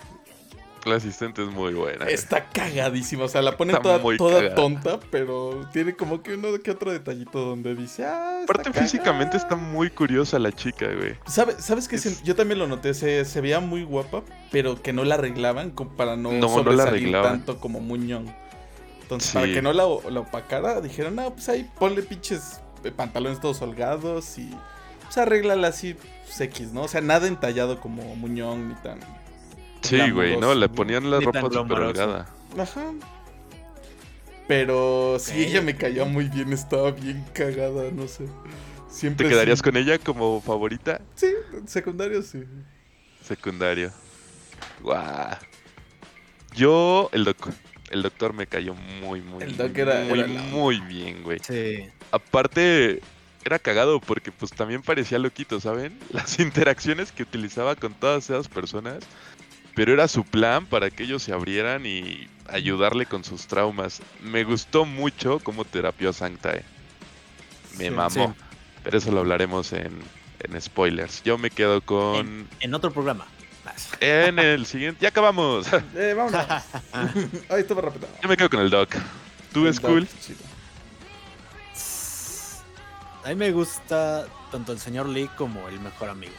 La 0.87 0.95
asistente 0.95 1.43
es 1.43 1.49
muy 1.51 1.75
buena. 1.75 2.07
Está 2.07 2.49
cagadísima. 2.51 3.25
O 3.25 3.29
sea, 3.29 3.43
la 3.43 3.57
ponen 3.57 3.75
Está 3.77 4.01
toda, 4.17 4.55
tonta, 4.55 5.01
pero 5.11 5.69
tiene 5.73 5.95
como 5.97 6.23
que 6.23 6.35
uno 6.35 6.49
que 6.63 6.71
otro 6.71 6.93
detallito 6.93 7.41
donde 7.45 7.75
dice, 7.75 8.05
ah, 8.07 8.39
está 8.43 8.53
Aparte 8.61 8.73
físicamente 8.81 9.37
cagada". 9.37 9.55
está 9.55 9.57
muy 9.57 9.91
curiosa 9.91 10.39
la 10.39 10.53
chica, 10.53 10.87
güey. 10.95 11.17
¿Sabe- 11.27 11.61
¿Sabes 11.61 11.89
qué? 11.89 11.97
Es- 11.97 12.23
Yo 12.23 12.37
también 12.37 12.61
lo 12.61 12.69
noté, 12.69 12.95
se, 12.95 13.25
se 13.25 13.41
veía 13.41 13.59
muy 13.61 13.83
guapa, 13.83 14.23
pero 14.53 14.81
que 14.81 14.93
no 14.93 15.05
la 15.05 15.17
arreglaban 15.17 15.73
para 15.73 16.17
no, 16.17 16.31
No, 16.33 16.39
no 16.39 16.47
la 16.47 16.55
sobresalir 16.55 16.89
arreglaban. 16.89 17.33
tanto 17.33 17.59
como 17.61 17.81
Muñón. 17.81 18.33
Entonces, 19.09 19.31
Sí. 19.31 19.35
para 19.39 19.47
que 19.51 19.63
no 19.63 19.73
la, 19.73 19.85
la 20.11 20.21
opacara, 20.21 20.83
dijeron, 20.83 21.17
no, 21.17 21.33
pues 21.33 21.49
ahí 21.49 21.67
ponle 21.79 22.03
pinches 22.03 22.61
eh, 22.85 22.91
pantalones 22.91 23.41
todos 23.41 23.63
holgados 23.63 24.37
y 24.39 24.51
pues 25.03 25.17
arréglala 25.17 25.69
así 25.69 25.95
pues, 26.27 26.39
X, 26.43 26.73
¿no? 26.75 26.83
O 26.83 26.89
sea, 26.89 27.01
nada 27.01 27.27
entallado 27.27 27.81
como 27.81 28.03
Muñón 28.17 28.69
ni 28.69 28.75
tan... 28.77 29.01
Sí, 29.81 30.11
güey, 30.11 30.37
no, 30.37 30.55
le 30.55 30.69
¿no? 30.69 30.75
ponían 30.75 31.11
la 31.11 31.21
ropa 31.21 31.41
súper 31.41 31.79
holgada. 31.79 32.27
Ajá. 32.59 32.93
Pero 34.47 35.17
sí, 35.19 35.45
ella 35.45 35.61
me 35.63 35.77
cayó 35.77 36.05
muy 36.07 36.29
bien, 36.29 36.53
estaba 36.53 36.91
bien 36.91 37.25
cagada, 37.33 37.91
no 37.93 38.09
sé. 38.09 38.27
Siempre 38.91 39.27
¿Te 39.27 39.33
quedarías 39.35 39.59
sí- 39.59 39.65
con 39.65 39.77
ella 39.77 39.99
como 39.99 40.41
favorita? 40.41 41.01
Sí, 41.15 41.29
secundario 41.67 42.23
sí. 42.23 42.45
Secundario. 43.23 43.91
Guau. 44.83 45.37
Yo, 46.55 47.09
el 47.13 47.25
doc. 47.25 47.49
El 47.91 48.03
doctor 48.03 48.33
me 48.35 48.47
cayó 48.47 48.75
muy, 48.75 49.21
muy, 49.23 49.45
El 49.45 49.57
doc 49.57 49.77
era- 49.79 50.01
muy, 50.05 50.19
era 50.21 50.29
la- 50.29 50.43
muy 50.43 50.81
bien, 50.81 51.23
güey. 51.23 51.39
Sí. 51.47 51.89
Aparte, 52.11 53.01
era 53.45 53.59
cagado 53.59 54.01
porque 54.01 54.31
pues 54.33 54.51
también 54.53 54.83
parecía 54.83 55.19
loquito, 55.19 55.59
¿saben? 55.61 55.99
Las 56.13 56.39
interacciones 56.39 57.13
que 57.13 57.23
utilizaba 57.23 57.77
con 57.77 57.95
todas 57.95 58.25
esas 58.29 58.49
personas. 58.49 58.99
Pero 59.75 59.93
era 59.93 60.09
su 60.09 60.25
plan 60.25 60.67
para 60.67 60.91
que 60.91 61.05
ellos 61.05 61.23
se 61.23 61.33
abrieran 61.33 61.87
y 61.87 62.29
ayudarle 62.49 63.07
con 63.07 63.23
sus 63.23 63.47
traumas. 63.47 64.03
Me 64.23 64.43
gustó 64.43 64.85
mucho 64.85 65.39
cómo 65.39 65.65
terapió 65.65 66.11
a 66.11 66.13
Sanctae. 66.13 66.65
Me 67.79 67.85
Sí, 67.85 67.91
mamó. 67.91 68.11
sí. 68.11 68.45
Pero 68.83 68.99
eso 68.99 69.13
lo 69.13 69.21
hablaremos 69.21 69.73
en, 69.73 69.93
en 70.41 70.61
spoilers. 70.61 71.23
Yo 71.23 71.39
me 71.39 71.51
quedo 71.51 71.81
con... 71.81 72.49
En 72.59 72.75
otro 72.75 72.93
programa. 72.93 73.27
En 74.01 74.39
el 74.39 74.67
siguiente... 74.67 75.01
¡Ya 75.03 75.09
acabamos! 75.09 75.67
Eh, 75.95 76.15
vámonos. 76.17 76.47
Ay, 77.49 77.61
estaba 77.61 77.83
rápido. 77.83 78.09
Yo 78.23 78.29
me 78.29 78.37
quedo 78.37 78.51
con 78.51 78.61
el 78.61 78.71
doc. 78.71 78.95
¿Tú 79.53 79.67
es 79.67 79.81
cool? 79.81 80.07
A 83.25 83.29
mí 83.31 83.35
me 83.35 83.53
gusta 83.53 84.27
tanto 84.51 84.73
el 84.73 84.79
señor 84.81 85.07
Lee 85.09 85.29
como 85.37 85.69
el 85.69 85.81
mejor 85.81 86.09
amigo. 86.11 86.33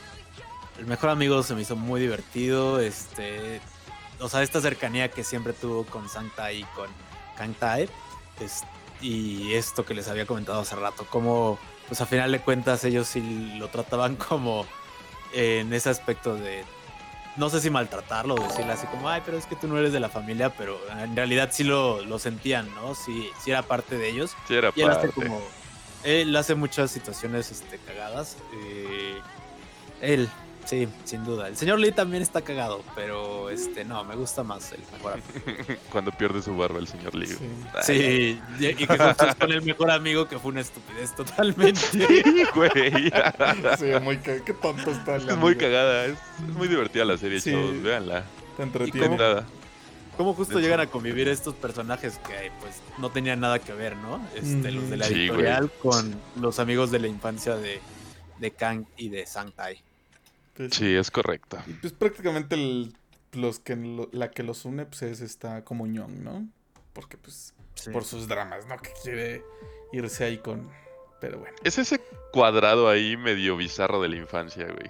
El 0.77 0.85
mejor 0.87 1.09
amigo 1.09 1.43
se 1.43 1.53
me 1.55 1.61
hizo 1.61 1.75
muy 1.75 2.01
divertido. 2.01 2.79
Este. 2.79 3.61
O 4.19 4.29
sea, 4.29 4.41
esta 4.43 4.61
cercanía 4.61 5.09
que 5.11 5.23
siempre 5.23 5.53
tuvo 5.53 5.85
con 5.85 6.09
Santa 6.09 6.51
y 6.51 6.63
con 6.75 6.89
Kang 7.37 7.53
Tae. 7.55 7.89
es- 8.39 8.63
y 9.01 9.53
esto 9.53 9.85
que 9.85 9.93
les 9.93 10.09
había 10.09 10.25
comentado 10.25 10.59
hace 10.59 10.75
rato. 10.75 11.05
Como, 11.09 11.57
pues 11.87 12.01
a 12.01 12.05
final 12.05 12.31
de 12.33 12.39
cuentas, 12.41 12.83
ellos 12.83 13.07
sí 13.07 13.55
lo 13.57 13.69
trataban 13.69 14.15
como 14.17 14.65
en 15.33 15.73
ese 15.73 15.89
aspecto 15.89 16.35
de. 16.35 16.63
No 17.39 17.49
sé 17.49 17.61
si 17.61 17.69
maltratarlo 17.69 18.35
o 18.35 18.43
decirle 18.43 18.73
así 18.73 18.85
como, 18.87 19.07
ay, 19.09 19.21
pero 19.25 19.37
es 19.37 19.45
que 19.45 19.55
tú 19.55 19.67
no 19.67 19.77
eres 19.77 19.93
de 19.93 19.99
la 20.01 20.09
familia, 20.09 20.49
pero 20.55 20.77
en 20.99 21.15
realidad 21.15 21.49
sí 21.53 21.63
lo, 21.63 22.03
lo 22.03 22.19
sentían, 22.19 22.67
¿no? 22.75 22.93
Sí, 22.95 23.29
sí 23.41 23.51
era 23.51 23.61
parte 23.63 23.97
de 23.97 24.09
ellos. 24.09 24.35
Sí, 24.47 24.55
era 24.55 24.71
Y 24.75 24.81
él 24.81 24.89
hace 24.89 25.07
parte. 25.07 25.13
como. 25.25 25.41
Él 26.03 26.35
hace 26.35 26.55
muchas 26.55 26.91
situaciones 26.91 27.49
este, 27.51 27.77
cagadas. 27.79 28.35
eh, 28.61 29.17
él, 30.01 30.29
sí, 30.69 30.87
sin 31.03 31.25
duda. 31.25 31.47
El 31.47 31.57
señor 31.57 31.79
Lee 31.79 31.91
también 31.91 32.21
está 32.21 32.41
cagado, 32.41 32.83
pero 32.95 33.49
este, 33.49 33.83
no, 33.83 34.03
me 34.03 34.15
gusta 34.15 34.43
más 34.43 34.71
el 34.71 34.79
mejor 34.93 35.13
amigo. 35.13 35.79
Cuando 35.91 36.11
pierde 36.11 36.41
su 36.41 36.55
barba 36.55 36.79
el 36.79 36.87
señor 36.87 37.15
Lee. 37.15 37.27
Sí. 37.81 38.39
Y, 38.59 38.73
que 38.75 38.83
es 38.83 39.35
con 39.35 39.51
el 39.51 39.61
mejor 39.63 39.89
amigo 39.91 40.27
que 40.27 40.37
fue 40.37 40.51
una 40.51 40.61
estupidez 40.61 41.15
totalmente. 41.15 41.79
Sí, 41.91 42.43
güey. 42.55 43.11
Sí, 43.77 43.85
muy 44.01 44.17
cagada. 44.17 44.45
Qué 44.45 44.53
tonto 44.53 44.91
está 44.91 45.15
el 45.15 45.29
es 45.29 45.37
muy 45.37 45.55
cagada. 45.55 46.05
Es, 46.05 46.13
es 46.47 46.55
muy 46.55 46.67
divertida 46.67 47.05
la 47.05 47.17
serie, 47.17 47.39
Sí. 47.39 47.51
chavos. 47.51 47.81
Véanla. 47.81 48.23
Te 48.55 48.63
¿Y 48.63 48.65
entretiene. 48.65 49.07
cómo? 49.07 49.17
Nada. 49.17 49.45
¿Cómo 50.17 50.33
justo 50.33 50.59
llegan 50.59 50.81
a 50.81 50.87
convivir 50.87 51.29
estos 51.29 51.55
personajes 51.55 52.19
que 52.27 52.51
pues 52.59 52.81
no 52.97 53.09
tenían 53.09 53.39
nada 53.39 53.59
que 53.59 53.71
ver, 53.73 53.95
¿no? 53.95 54.19
Este, 54.35 54.69
Los 54.71 54.89
de 54.89 54.97
la 54.97 55.05
Sí, 55.05 55.13
güey. 55.13 55.27
editorial 55.29 55.71
con 55.81 56.13
los 56.35 56.59
amigos 56.59 56.91
de 56.91 56.99
la 56.99 57.07
infancia 57.07 57.55
de, 57.55 57.79
de 58.37 58.51
Kang 58.51 58.85
y 58.97 59.07
de 59.09 59.25
Sangtai. 59.25 59.81
Pues, 60.59 60.75
Sí, 60.75 60.93
es 60.93 61.09
correcto. 61.09 61.57
Y 61.67 61.71
pues 61.73 61.93
prácticamente 61.93 62.55
el- 62.55 62.93
los 63.31 63.59
que 63.59 63.77
lo- 63.77 64.09
la 64.11 64.29
que 64.29 64.43
los 64.43 64.65
une 64.65 64.85
pues 64.85 65.03
es 65.03 65.21
esta 65.21 65.63
comunión, 65.63 66.21
¿no? 66.23 66.45
Porque 66.91 67.17
pues 67.17 67.53
Sí. 67.75 67.91
por 67.91 68.03
sus 68.03 68.27
dramas, 68.27 68.65
¿no? 68.67 68.75
Que 68.77 68.89
quiere 69.01 69.41
irse 69.93 70.25
ahí 70.25 70.37
con... 70.39 70.69
Pero 71.21 71.39
bueno. 71.39 71.55
Es 71.63 71.77
ese 71.77 72.01
cuadrado 72.33 72.89
ahí 72.89 73.15
medio 73.15 73.55
bizarro 73.55 74.01
de 74.01 74.09
la 74.09 74.17
infancia, 74.17 74.65
güey. 74.65 74.89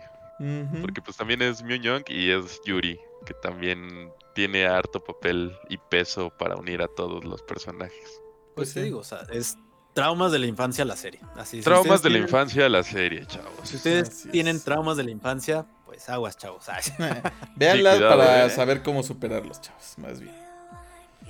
Porque 0.82 1.02
pues 1.04 1.18
también 1.18 1.42
es 1.44 1.62
Myeon 1.62 1.82
Young 1.84 2.04
y 2.08 2.32
es 2.32 2.62
Yuri, 2.66 2.98
que 3.28 3.34
también 3.36 4.10
tiene 4.34 4.66
harto 4.66 5.04
papel 5.04 5.56
y 5.70 5.78
peso 5.78 6.32
para 6.36 6.56
unir 6.56 6.82
a 6.82 6.88
todos 6.88 7.26
los 7.26 7.44
personajes. 7.44 8.22
Pues 8.56 8.56
Pues 8.56 8.74
te 8.74 8.80
sí. 8.80 8.86
digo, 8.86 9.00
o 9.00 9.04
sea, 9.04 9.20
es 9.32 9.56
traumas 10.00 10.32
de 10.32 10.40
la 10.40 10.48
infancia 10.48 10.86
la 10.86 10.96
serie. 10.96 11.20
Así, 11.36 11.58
si 11.58 11.64
Traumas 11.64 11.86
ustedes 11.86 12.02
de 12.04 12.10
la 12.10 12.14
tienen- 12.14 12.28
infancia 12.30 12.70
la 12.70 12.84
serie, 12.84 13.26
chavos. 13.26 13.52
Si 13.64 13.76
ustedes 13.76 14.28
tienen 14.32 14.62
traumas 14.62 14.98
de 14.98 15.04
la 15.04 15.12
infancia, 15.12 15.66
pues 15.86 16.10
aguas, 16.10 16.38
chavos. 16.38 16.66
Cuidado, 17.58 18.10
para 18.10 18.46
eh. 18.46 18.50
saber 18.50 18.82
cómo 18.84 19.04
superarlos, 19.04 19.62
chavos, 19.62 19.94
más 19.98 20.20
bien. 20.20 20.36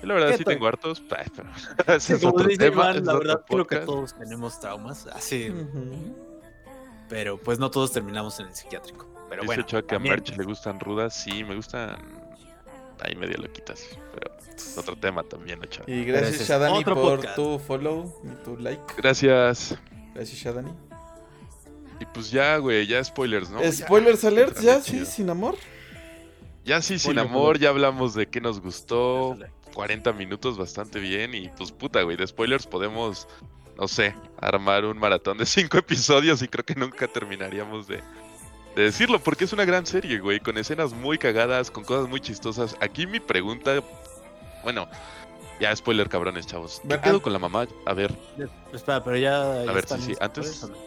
Yo 0.01 0.07
la 0.07 0.13
verdad 0.13 0.29
¿Qué 0.31 0.37
sí 0.37 0.43
tengo 0.45 0.65
hartos, 0.67 1.01
pero 1.09 1.49
ese 1.97 2.13
es 2.15 2.21
Como 2.21 2.33
otro 2.35 2.47
dice 2.47 2.57
tema, 2.69 2.83
Iván, 2.83 2.97
es 2.97 3.03
la 3.03 3.15
otro 3.15 3.27
verdad 3.27 3.45
creo 3.47 3.67
que 3.67 3.75
podcast. 3.75 3.85
todos 3.85 4.13
tenemos 4.17 4.59
traumas, 4.59 5.07
así, 5.07 5.53
pero 7.09 7.37
pues 7.37 7.59
no 7.59 7.69
todos 7.71 7.91
terminamos 7.91 8.39
en 8.39 8.47
el 8.47 8.55
psiquiátrico. 8.55 9.07
Pero 9.29 9.41
Dice 9.41 9.47
bueno, 9.47 9.63
Chuck 9.63 9.85
que 9.85 9.95
a 9.95 9.99
Merch 9.99 10.35
le 10.37 10.43
gustan 10.43 10.79
rudas, 10.79 11.13
sí, 11.13 11.43
me 11.43 11.55
gustan 11.55 11.97
ahí 13.01 13.15
medio 13.15 13.37
loquitas, 13.37 13.87
pero 14.13 14.31
es 14.55 14.77
otro 14.77 14.95
tema 14.95 15.23
también, 15.23 15.59
Ochoa. 15.59 15.85
Y 15.87 16.03
gracias 16.03 16.41
es 16.41 16.47
Shadani 16.47 16.79
otro 16.79 16.95
por 16.95 17.17
podcast. 17.17 17.35
tu 17.35 17.59
follow 17.59 18.21
y 18.23 18.43
tu 18.43 18.57
like. 18.57 18.81
Gracias. 18.97 19.77
Gracias 20.13 20.39
Shadani. 20.39 20.71
Y 21.99 22.05
pues 22.05 22.31
ya, 22.31 22.57
güey, 22.57 22.87
ya 22.87 23.03
spoilers, 23.03 23.49
¿no? 23.49 23.61
Ya. 23.61 23.71
Spoilers 23.71 24.23
alert, 24.23 24.59
ya, 24.61 24.81
sí, 24.81 25.05
sin 25.05 25.29
amor. 25.29 25.55
Ya 26.63 26.81
sí, 26.81 26.99
sin 26.99 27.11
Spoiler 27.13 27.25
amor, 27.25 27.59
ya 27.59 27.69
hablamos 27.69 28.13
de 28.13 28.27
qué 28.27 28.39
nos 28.39 28.61
gustó. 28.61 29.37
40 29.73 30.13
minutos 30.13 30.57
bastante 30.57 30.99
bien 30.99 31.33
y 31.33 31.49
pues 31.49 31.71
puta, 31.71 32.01
güey, 32.01 32.17
de 32.17 32.27
spoilers 32.27 32.65
podemos, 32.65 33.27
no 33.77 33.87
sé, 33.87 34.15
armar 34.39 34.85
un 34.85 34.97
maratón 34.97 35.37
de 35.37 35.45
5 35.45 35.77
episodios 35.77 36.41
y 36.41 36.47
creo 36.47 36.65
que 36.65 36.75
nunca 36.75 37.07
terminaríamos 37.07 37.87
de, 37.87 38.01
de 38.75 38.83
decirlo 38.83 39.19
porque 39.19 39.43
es 39.45 39.53
una 39.53 39.65
gran 39.65 39.85
serie, 39.85 40.19
güey, 40.19 40.39
con 40.39 40.57
escenas 40.57 40.93
muy 40.93 41.17
cagadas, 41.17 41.71
con 41.71 41.83
cosas 41.83 42.07
muy 42.09 42.19
chistosas. 42.21 42.75
Aquí 42.79 43.05
mi 43.07 43.19
pregunta, 43.19 43.83
bueno, 44.63 44.87
ya 45.59 45.75
spoiler 45.75 46.07
cabrones, 46.09 46.45
chavos. 46.47 46.79
¿Qué 46.81 46.87
Ver, 46.89 46.99
an- 47.03 47.19
con 47.19 47.33
la 47.33 47.39
mamá? 47.39 47.67
A 47.85 47.93
ver, 47.93 48.13
Espera, 48.73 49.03
pero 49.03 49.17
ya. 49.17 49.63
ya 49.65 49.71
ver, 49.71 49.83
están 49.83 49.99
sí, 50.01 50.13
sí, 50.13 50.17
antes- 50.21 50.55
spoilers. 50.55 50.81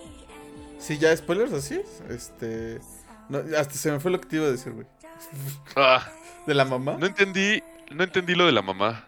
Sí, 0.78 0.98
ya 0.98 1.16
spoilers 1.16 1.52
así. 1.52 1.80
Este. 2.08 2.80
no, 3.28 3.38
hasta 3.56 3.74
se 3.74 3.90
me 3.92 4.00
fue 4.00 4.10
lo 4.10 4.20
que 4.20 4.26
te 4.28 4.36
iba 4.36 4.46
a 4.46 4.50
decir, 4.50 4.72
güey. 4.72 4.86
ah, 5.76 6.04
¿De 6.46 6.54
la 6.54 6.64
mamá? 6.64 6.96
no 6.98 7.06
entendí, 7.06 7.62
no 7.90 8.02
entendí 8.04 8.34
lo 8.34 8.46
de 8.46 8.52
la 8.52 8.62
mamá. 8.62 9.04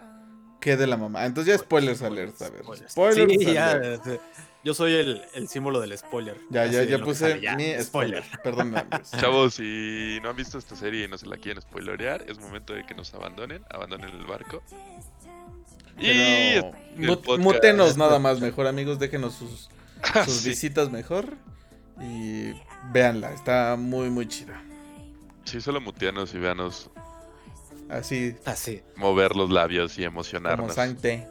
¿Qué 0.60 0.76
de 0.76 0.86
la 0.86 0.96
mamá? 0.96 1.26
Entonces 1.26 1.52
ya 1.54 1.58
spoilers 1.58 2.00
alert, 2.02 2.40
a 2.42 2.48
ver. 2.50 2.62
Spoilers. 2.62 2.92
Spoilers 2.92 3.32
Sí, 3.32 3.52
ya, 3.52 3.70
alert. 3.72 4.02
Yo 4.64 4.72
soy 4.74 4.94
el, 4.94 5.22
el 5.34 5.48
símbolo 5.48 5.78
del 5.80 5.96
spoiler. 5.98 6.36
Ya, 6.50 6.64
ya, 6.66 6.82
ya 6.84 6.98
puse 6.98 7.38
ya, 7.42 7.54
mi 7.54 7.74
spoiler. 7.82 8.24
Perdón. 8.42 8.74
Chavos, 9.20 9.54
si 9.54 10.18
no 10.22 10.30
han 10.30 10.36
visto 10.36 10.56
esta 10.58 10.74
serie 10.74 11.04
y 11.04 11.08
no 11.08 11.18
se 11.18 11.26
la 11.26 11.36
quieren 11.36 11.60
spoilerear, 11.62 12.24
es 12.28 12.38
momento 12.38 12.72
de 12.72 12.84
que 12.86 12.94
nos 12.94 13.12
abandonen, 13.14 13.62
abandonen 13.70 14.08
el 14.08 14.24
barco. 14.26 14.62
Pero 15.96 16.72
el 16.96 17.08
mut- 17.08 17.38
mutenos 17.38 17.96
nada 17.96 18.18
más, 18.18 18.40
mejor 18.40 18.66
amigos. 18.66 18.98
Déjenos 18.98 19.34
sus, 19.34 19.70
Ah, 20.14 20.24
sus 20.24 20.34
sí. 20.38 20.48
visitas 20.48 20.90
mejor. 20.90 21.26
Y 22.00 22.52
véanla, 22.92 23.32
está 23.32 23.76
muy, 23.78 24.10
muy 24.10 24.26
chida. 24.26 24.60
Sí, 25.44 25.60
solo 25.60 25.80
muteanos 25.80 26.34
y 26.34 26.38
veanos 26.38 26.90
Así 27.90 28.34
Así. 28.46 28.80
mover 28.96 29.36
los 29.36 29.50
labios 29.50 29.92
y 29.98 30.04
como 30.04 30.06
emocionarnos. 30.06 30.74
Sancte. 30.74 31.28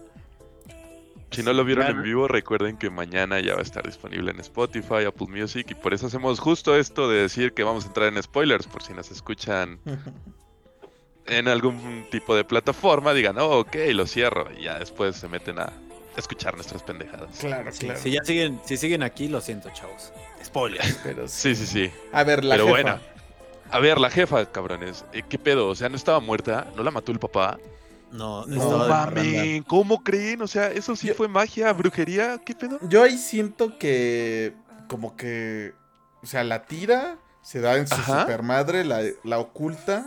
Si 1.34 1.44
no 1.44 1.54
lo 1.54 1.64
vieron 1.66 1.88
en 1.88 2.04
vivo, 2.04 2.28
recuerden 2.28 2.78
que 2.78 2.90
mañana 2.90 3.40
ya 3.40 3.54
va 3.54 3.60
a 3.60 3.64
estar 3.64 3.86
disponible 3.86 4.32
en 4.32 4.40
Spotify, 4.40 5.06
Apple 5.08 5.28
Music 5.30 5.68
y 5.72 5.76
por 5.76 5.94
eso 5.94 6.08
hacemos 6.08 6.40
justo 6.40 6.76
esto 6.76 7.10
de 7.10 7.22
decir 7.22 7.54
que 7.54 7.64
vamos 7.64 7.84
a 7.86 7.88
entrar 7.88 8.08
en 8.14 8.22
spoilers 8.22 8.68
por 8.68 8.84
si 8.84 8.94
nos 8.94 9.10
escuchan 9.12 9.80
en 11.26 11.48
algún 11.48 12.06
tipo 12.12 12.36
de 12.36 12.44
plataforma, 12.44 13.14
digan, 13.14 13.38
oh, 13.40 13.60
ok, 13.60 13.76
lo 13.94 14.06
cierro 14.06 14.50
y 14.58 14.64
ya 14.64 14.78
después 14.80 15.16
se 15.16 15.28
meten 15.28 15.60
a 15.60 15.72
escuchar 16.18 16.56
nuestras 16.56 16.84
pendejadas. 16.84 17.38
claro, 17.40 17.72
Sí, 17.72 17.86
claro. 17.86 18.00
Si 18.00 18.12
ya 18.12 18.24
siguen, 18.24 18.60
si 18.66 18.78
siguen 18.78 19.04
aquí, 19.04 19.28
lo 19.28 19.42
siento, 19.42 19.70
chavos. 19.74 20.12
Spoiler. 20.44 20.82
Pero 21.04 21.28
sí. 21.28 21.56
Sí, 21.56 21.66
sí, 21.66 21.88
sí. 21.88 21.92
A 22.12 22.24
ver, 22.24 22.44
la 22.44 22.56
Pero 22.56 22.68
jefa. 22.68 22.82
bueno. 22.82 23.00
A 23.72 23.80
ver, 23.80 24.00
la 24.00 24.10
jefa, 24.12 24.46
cabrones. 24.52 25.04
eh, 25.14 25.24
¿Qué 25.28 25.40
pedo? 25.40 25.70
O 25.70 25.76
sea, 25.76 25.90
¿no 25.90 25.96
estaba 25.96 26.20
muerta? 26.20 26.68
¿No 26.76 26.84
la 26.84 26.92
mató 26.92 27.12
el 27.12 27.18
papá? 27.20 27.58
No, 28.14 28.46
No 28.46 28.88
mames, 28.88 29.64
¿cómo 29.68 30.04
creen? 30.04 30.42
O 30.44 30.48
sea, 30.48 30.68
¿eso 30.68 30.96
sí 30.96 31.08
Yo- 31.08 31.16
fue 31.16 31.28
magia, 31.28 31.74
brujería? 31.74 32.38
¿Qué 32.46 32.54
pedo? 32.54 32.80
Yo 32.88 33.02
ahí 33.04 33.18
siento 33.18 33.78
que 33.80 34.54
como 34.88 35.16
que, 35.16 35.74
o 36.22 36.26
sea, 36.28 36.44
la 36.44 36.66
tira, 36.66 37.18
se 37.42 37.60
da 37.60 37.76
en 37.78 37.88
su 37.88 37.96
Ajá. 37.96 38.22
supermadre, 38.22 38.86
la, 38.86 39.02
la 39.24 39.40
oculta. 39.40 40.06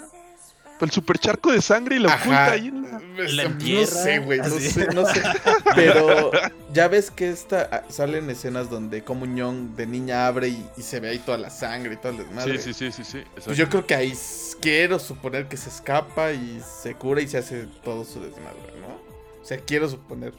El 0.80 0.90
super 0.90 1.18
charco 1.18 1.52
de 1.52 1.62
sangre 1.62 1.96
y 1.96 1.98
la 1.98 2.12
Ajá. 2.12 2.22
oculta 2.22 2.52
ahí 2.52 2.68
en 2.68 2.82
la... 2.82 2.96
La 3.16 3.48
no 3.48 3.86
sé, 3.86 4.18
güey, 4.18 4.38
no 4.40 4.50
sé, 4.50 4.88
no 4.94 5.06
sé. 5.06 5.22
Pero 5.74 6.30
ya 6.72 6.88
ves 6.88 7.10
que 7.10 7.30
esta 7.30 7.68
ah, 7.72 7.82
salen 7.88 8.28
escenas 8.28 8.68
donde 8.68 9.02
como 9.02 9.22
un 9.22 9.34
ñong 9.34 9.74
de 9.74 9.86
niña 9.86 10.26
abre 10.26 10.48
y, 10.48 10.66
y 10.76 10.82
se 10.82 11.00
ve 11.00 11.08
ahí 11.08 11.18
toda 11.18 11.38
la 11.38 11.48
sangre 11.48 11.94
y 11.94 11.96
todo 11.96 12.12
el 12.12 12.18
desmadre. 12.18 12.58
Sí, 12.58 12.74
sí, 12.74 12.92
sí, 12.92 13.04
sí, 13.04 13.10
sí. 13.10 13.24
Pues 13.42 13.56
yo 13.56 13.70
creo 13.70 13.86
que 13.86 13.94
ahí 13.94 14.12
quiero 14.60 14.98
suponer 14.98 15.48
que 15.48 15.56
se 15.56 15.70
escapa 15.70 16.32
y 16.32 16.60
se 16.82 16.94
cura 16.94 17.22
y 17.22 17.28
se 17.28 17.38
hace 17.38 17.66
todo 17.82 18.04
su 18.04 18.20
desmadre, 18.20 18.74
¿no? 18.80 18.88
O 19.40 19.44
sea, 19.44 19.58
quiero 19.58 19.88
suponer. 19.88 20.34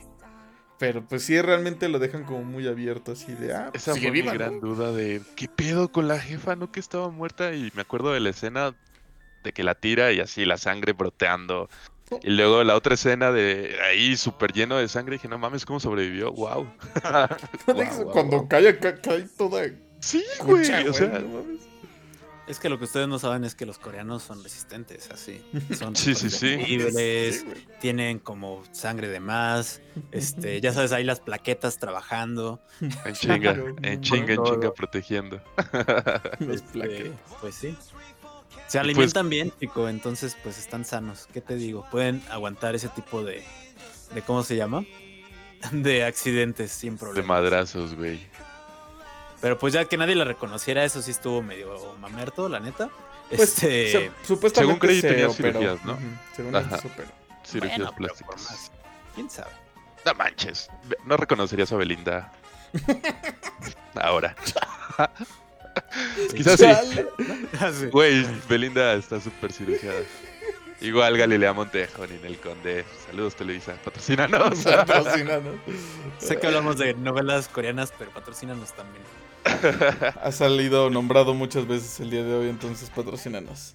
Pero 0.77 1.03
pues 1.03 1.23
sí, 1.23 1.41
realmente 1.41 1.89
lo 1.89 1.97
dejan 1.97 2.23
como 2.23 2.43
muy 2.43 2.67
abierto, 2.67 3.13
así 3.13 3.33
de, 3.33 3.55
ah, 3.55 3.71
Esa 3.73 3.95
fue 3.95 4.11
mi 4.11 4.21
gran 4.21 4.59
duda 4.59 4.91
de 4.91 5.21
¿qué 5.35 5.47
pedo 5.47 5.91
con 5.91 6.07
la 6.07 6.19
jefa? 6.19 6.55
¿No 6.55 6.71
que 6.71 6.79
estaba 6.79 7.09
muerta? 7.09 7.53
Y 7.55 7.71
me 7.73 7.81
acuerdo 7.81 8.11
de 8.11 8.19
la 8.19 8.29
escena 8.29 8.75
de 9.47 9.53
que 9.53 9.63
la 9.63 9.75
tira 9.75 10.11
y 10.11 10.19
así 10.19 10.45
la 10.45 10.57
sangre 10.57 10.93
broteando. 10.93 11.69
Y 12.21 12.31
luego 12.31 12.63
la 12.63 12.75
otra 12.75 12.93
escena 12.93 13.31
de 13.31 13.77
ahí 13.83 14.15
súper 14.15 14.53
lleno 14.53 14.77
de 14.77 14.87
sangre. 14.87 15.15
dije, 15.15 15.27
no 15.27 15.37
mames, 15.37 15.65
¿cómo 15.65 15.79
sobrevivió? 15.79 16.31
¡Wow! 16.31 16.67
Cuando 18.13 18.47
cae 18.47 18.69
acá, 18.69 19.01
cae 19.01 19.23
toda 19.37 19.63
Sí, 19.99 20.23
güey. 20.43 20.69
O 20.87 20.93
sea, 20.93 21.19
no 21.19 21.27
mames. 21.27 21.67
Es 22.47 22.59
que 22.59 22.69
lo 22.69 22.77
que 22.79 22.85
ustedes 22.85 23.09
no 23.09 23.19
saben 23.19 23.43
es 23.43 23.55
que 23.55 23.65
los 23.65 23.77
coreanos 23.77 24.23
son 24.23 24.41
resistentes, 24.41 25.09
así. 25.11 25.43
Son 25.77 25.93
Sí, 25.97 26.15
sí, 26.15 26.29
sí. 26.29 26.57
Sí, 26.65 27.45
tienen 27.81 28.19
como 28.19 28.63
sangre 28.71 29.09
de 29.09 29.19
más, 29.19 29.81
este, 30.13 30.61
ya 30.61 30.71
sabes, 30.71 30.93
ahí 30.93 31.03
las 31.03 31.19
plaquetas 31.19 31.77
trabajando. 31.77 32.61
en 32.79 33.13
chinga, 33.13 33.51
en 33.81 33.99
chinga, 33.99 34.33
en 34.33 34.43
chinga, 34.43 34.73
protegiendo. 34.73 35.41
Los 36.39 36.61
este, 36.61 37.11
pues 37.41 37.55
sí. 37.55 37.75
Se 38.67 38.77
Y 38.77 38.81
alimentan 38.81 39.29
bien, 39.29 39.53
chico, 39.59 39.87
entonces 39.87 40.35
pues 40.43 40.57
están 40.57 40.83
sanos. 40.85 41.27
¿Qué 41.33 41.41
te 41.41 41.55
digo? 41.55 41.85
Pueden 41.89 42.21
aguantar 42.29 42.75
ese 42.75 42.89
tipo 42.89 43.23
de, 43.23 43.43
de 44.13 44.21
¿cómo 44.21 44.43
se 44.43 44.55
llama? 44.55 44.83
De 45.71 46.03
accidentes 46.03 46.71
sin 46.71 46.93
De 46.93 46.99
problema. 46.99 47.27
madrazos, 47.35 47.95
güey. 47.95 48.19
Pero 49.41 49.57
pues 49.57 49.73
ya 49.73 49.85
que 49.85 49.97
nadie 49.97 50.15
la 50.15 50.23
reconociera, 50.25 50.83
eso 50.83 51.01
sí 51.01 51.11
estuvo 51.11 51.41
medio 51.41 51.95
mamerto, 51.99 52.49
la 52.49 52.59
neta. 52.59 52.89
Pues, 53.29 53.41
este, 53.41 53.91
se- 53.91 54.11
supuestamente 54.25 54.73
según 54.73 54.79
creí 54.79 55.01
se 55.01 55.09
tenía 55.09 55.27
operó. 55.29 55.59
cirugías, 55.59 55.85
¿no? 55.85 55.97
Según 56.35 56.55
Ajá. 56.55 56.75
él 56.75 56.81
se 56.81 56.87
operó. 56.87 57.09
Cirugías 57.45 57.77
bueno, 57.79 57.93
plásticas. 57.95 58.43
más. 58.43 58.71
¿Quién 59.15 59.29
sabe? 59.29 59.51
No 60.05 60.13
manches. 60.15 60.69
No 61.05 61.17
reconocerías 61.17 61.71
a 61.71 61.75
Belinda. 61.75 62.31
Ahora. 63.95 64.35
Quizás 66.35 66.59
sí. 66.59 66.65
Chale. 66.65 67.07
Así. 67.59 67.85
Güey, 67.91 68.25
Belinda 68.49 68.93
está 68.93 69.19
súper 69.19 69.51
cirugiada. 69.51 70.01
Igual 70.79 71.17
Galilea 71.17 71.53
Montejo, 71.53 72.05
Ninel 72.05 72.37
Conde. 72.37 72.85
Saludos, 73.07 73.35
Televisa. 73.35 73.75
Patrocínanos. 73.83 74.59
Patrocínanos. 74.63 75.55
Sé 76.19 76.37
que 76.37 76.47
hablamos 76.47 76.77
de 76.77 76.93
novelas 76.93 77.47
coreanas, 77.47 77.91
pero 77.97 78.11
patrocínanos 78.11 78.73
también. 78.73 79.03
Ha 80.21 80.31
salido 80.31 80.89
nombrado 80.89 81.33
muchas 81.33 81.65
veces 81.65 81.99
el 82.01 82.09
día 82.09 82.23
de 82.23 82.35
hoy, 82.35 82.49
entonces 82.49 82.89
patrocínanos. 82.89 83.73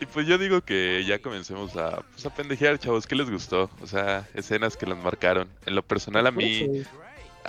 Y 0.00 0.06
pues 0.06 0.26
yo 0.26 0.38
digo 0.38 0.60
que 0.60 1.04
ya 1.04 1.18
comencemos 1.18 1.76
a, 1.76 2.02
pues, 2.12 2.24
a 2.24 2.34
pendejear, 2.34 2.78
chavos. 2.78 3.06
¿Qué 3.06 3.16
les 3.16 3.28
gustó? 3.28 3.68
O 3.82 3.86
sea, 3.86 4.28
escenas 4.32 4.76
que 4.76 4.86
los 4.86 4.96
marcaron. 4.96 5.48
En 5.66 5.74
lo 5.74 5.82
personal, 5.82 6.26
a 6.26 6.30
mí, 6.30 6.84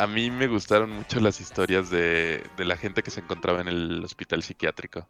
a 0.03 0.07
mí 0.07 0.31
me 0.31 0.47
gustaron 0.47 0.91
mucho 0.91 1.19
las 1.19 1.39
historias 1.41 1.89
de, 1.89 2.43
de 2.57 2.65
la 2.65 2.77
gente 2.77 3.03
que 3.03 3.11
se 3.11 3.21
encontraba 3.21 3.61
en 3.61 3.67
el 3.67 4.03
hospital 4.03 4.43
psiquiátrico. 4.43 5.07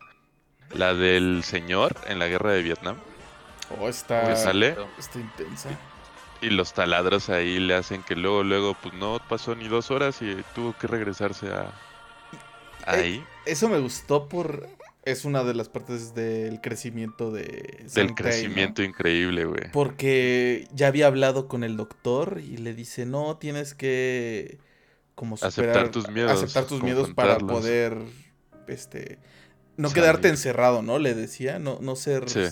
La 0.72 0.94
del 0.94 1.44
señor 1.44 1.96
en 2.08 2.20
la 2.20 2.28
guerra 2.28 2.52
de 2.54 2.64
Vietnam, 2.64 2.98
Oh, 3.70 3.88
que 3.88 3.90
está, 3.90 4.36
sale. 4.36 4.76
está 4.98 5.20
intensa. 5.20 5.70
Y 6.42 6.50
los 6.50 6.74
taladros 6.74 7.30
ahí 7.30 7.60
le 7.60 7.76
hacen 7.76 8.04
que 8.04 8.16
luego, 8.16 8.44
luego, 8.44 8.76
pues 8.76 8.94
no 8.94 9.20
pasó 9.28 9.56
ni 9.56 9.68
dos 9.68 9.92
horas 9.92 10.22
y 10.22 10.44
tuvo 10.56 10.74
que 10.78 10.88
regresarse 10.88 11.50
a 11.52 11.82
ahí. 12.86 13.30
Eso 13.46 13.70
me 13.70 13.80
gustó 13.80 14.28
por... 14.30 14.78
Es 15.04 15.26
una 15.26 15.44
de 15.44 15.54
las 15.54 15.70
partes 15.70 16.14
del 16.14 16.62
crecimiento 16.62 17.32
de... 17.32 17.90
del 17.94 18.16
crecimiento 18.16 18.84
increíble, 18.84 19.46
güey. 19.46 19.72
Porque 19.72 20.68
ya 20.74 20.88
había 20.88 21.08
hablado 21.08 21.48
con 21.48 21.64
el 21.64 21.78
doctor 21.78 22.40
y 22.42 22.58
le 22.58 22.74
dice, 22.74 23.06
no, 23.06 23.38
tienes 23.38 23.76
que 23.76 24.60
como 25.20 25.36
Aceptar 25.36 25.52
superar, 25.52 25.92
tus 25.92 26.10
miedos, 26.10 26.32
aceptar 26.32 26.64
tus 26.64 26.82
miedos 26.82 27.10
para 27.14 27.38
poder, 27.40 27.98
este, 28.70 29.20
no 29.76 29.90
Salir. 29.90 30.02
quedarte 30.04 30.30
encerrado, 30.30 30.82
¿no? 30.82 30.98
Le 30.98 31.14
decía, 31.14 31.60
no, 31.60 31.78
no 31.82 31.98
ser 31.98 32.30
Sí. 32.30 32.46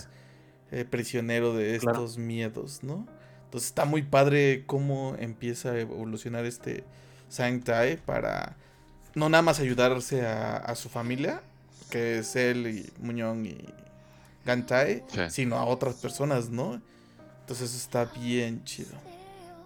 eh, 0.70 0.84
prisionero 0.84 1.54
de 1.54 1.78
Claro. 1.78 2.00
estos 2.04 2.18
miedos, 2.18 2.82
¿no? 2.82 3.06
Entonces 3.44 3.70
está 3.70 3.86
muy 3.86 4.02
padre 4.02 4.64
cómo 4.66 5.16
empieza 5.18 5.70
a 5.70 5.78
evolucionar 5.80 6.44
este 6.44 6.84
Sang-tae 7.30 7.96
para 7.96 8.56
no 9.14 9.30
nada 9.30 9.40
más 9.40 9.60
ayudarse 9.60 10.26
a, 10.26 10.58
a 10.58 10.74
su 10.74 10.90
familia, 10.90 11.40
que 11.88 12.18
es 12.18 12.36
él 12.36 12.66
y 12.66 12.92
Muñón 13.02 13.46
y 13.46 13.56
Gantae, 14.44 15.04
Sí. 15.08 15.20
sino 15.30 15.56
a 15.56 15.64
otras 15.64 15.94
personas, 15.94 16.50
¿no? 16.50 16.82
Entonces 17.40 17.70
eso 17.70 17.78
está 17.78 18.04
bien 18.04 18.62
chido. 18.64 18.92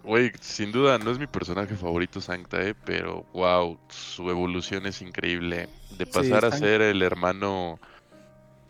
Güey, 0.05 0.33
sin 0.41 0.73
duda 0.73 0.99
no 0.99 1.11
es 1.13 1.19
mi 1.19 1.27
personaje 1.27 1.77
favorito 1.77 2.21
Sanctae, 2.21 2.75
pero 2.75 3.25
wow, 3.33 3.79
su 3.89 4.29
evolución 4.31 4.87
es 4.87 5.01
increíble. 5.01 5.69
De 5.97 6.07
pasar 6.07 6.45
a 6.45 6.51
ser 6.51 6.81
el 6.83 7.03
hermano, 7.03 7.79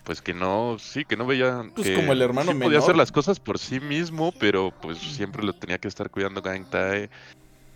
pues 0.04 0.20
que 0.20 0.34
no, 0.34 0.76
sí, 0.78 1.04
que 1.06 1.16
no 1.16 1.24
veía 1.24 1.64
Pues 1.74 1.88
que 1.88 1.94
como 1.94 2.12
el 2.12 2.20
hermano 2.20 2.52
sí 2.52 2.58
podía 2.58 2.68
menor. 2.68 2.82
hacer 2.82 2.96
las 2.96 3.12
cosas 3.12 3.40
por 3.40 3.58
sí 3.58 3.80
mismo, 3.80 4.32
pero 4.38 4.72
pues 4.82 4.98
siempre 4.98 5.42
lo 5.42 5.54
tenía 5.54 5.78
que 5.78 5.88
estar 5.88 6.10
cuidando 6.10 6.42
Sanctae. 6.42 7.08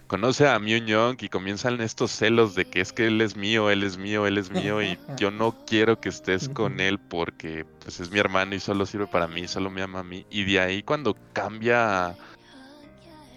Conoce 0.06 0.46
a 0.46 0.58
Mew 0.60 0.84
Young 0.84 1.16
y 1.20 1.28
comienzan 1.28 1.80
estos 1.80 2.12
celos 2.12 2.54
de 2.54 2.64
que 2.66 2.80
es 2.80 2.92
que 2.92 3.08
él 3.08 3.20
es 3.20 3.36
mío, 3.36 3.70
él 3.70 3.82
es 3.82 3.96
mío, 3.98 4.26
él 4.26 4.38
es 4.38 4.50
mío 4.52 4.80
y 4.80 4.98
yo 5.18 5.30
no 5.32 5.64
quiero 5.66 5.98
que 5.98 6.10
estés 6.10 6.48
con 6.48 6.78
él 6.78 6.98
porque 7.00 7.64
pues 7.82 7.98
es 7.98 8.10
mi 8.12 8.20
hermano 8.20 8.54
y 8.54 8.60
solo 8.60 8.86
sirve 8.86 9.08
para 9.08 9.26
mí, 9.26 9.48
solo 9.48 9.70
me 9.70 9.82
ama 9.82 10.00
a 10.00 10.04
mí. 10.04 10.24
Y 10.30 10.44
de 10.44 10.60
ahí 10.60 10.82
cuando 10.82 11.16
cambia 11.32 12.14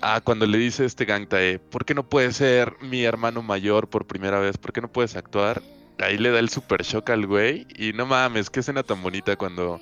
Ah, 0.02 0.22
cuando 0.24 0.46
le 0.46 0.58
dice 0.58 0.86
este 0.86 1.06
Gangtae, 1.06 1.60
¿por 1.60 1.84
qué 1.86 1.94
no 1.94 2.08
puedes 2.08 2.38
ser 2.38 2.74
mi 2.82 3.04
hermano 3.04 3.42
mayor 3.42 3.90
por 3.90 4.06
primera 4.08 4.40
vez? 4.40 4.58
¿Por 4.58 4.72
qué 4.72 4.80
no 4.82 4.92
puedes 4.92 5.16
actuar? 5.16 5.62
Ahí 6.00 6.18
le 6.18 6.32
da 6.32 6.40
el 6.40 6.50
super 6.50 6.84
shock 6.84 7.10
al 7.10 7.26
güey. 7.28 7.68
Y 7.78 7.92
no 7.92 8.06
mames, 8.06 8.50
qué 8.50 8.62
escena 8.62 8.84
tan 8.84 9.02
bonita 9.04 9.36
cuando. 9.36 9.82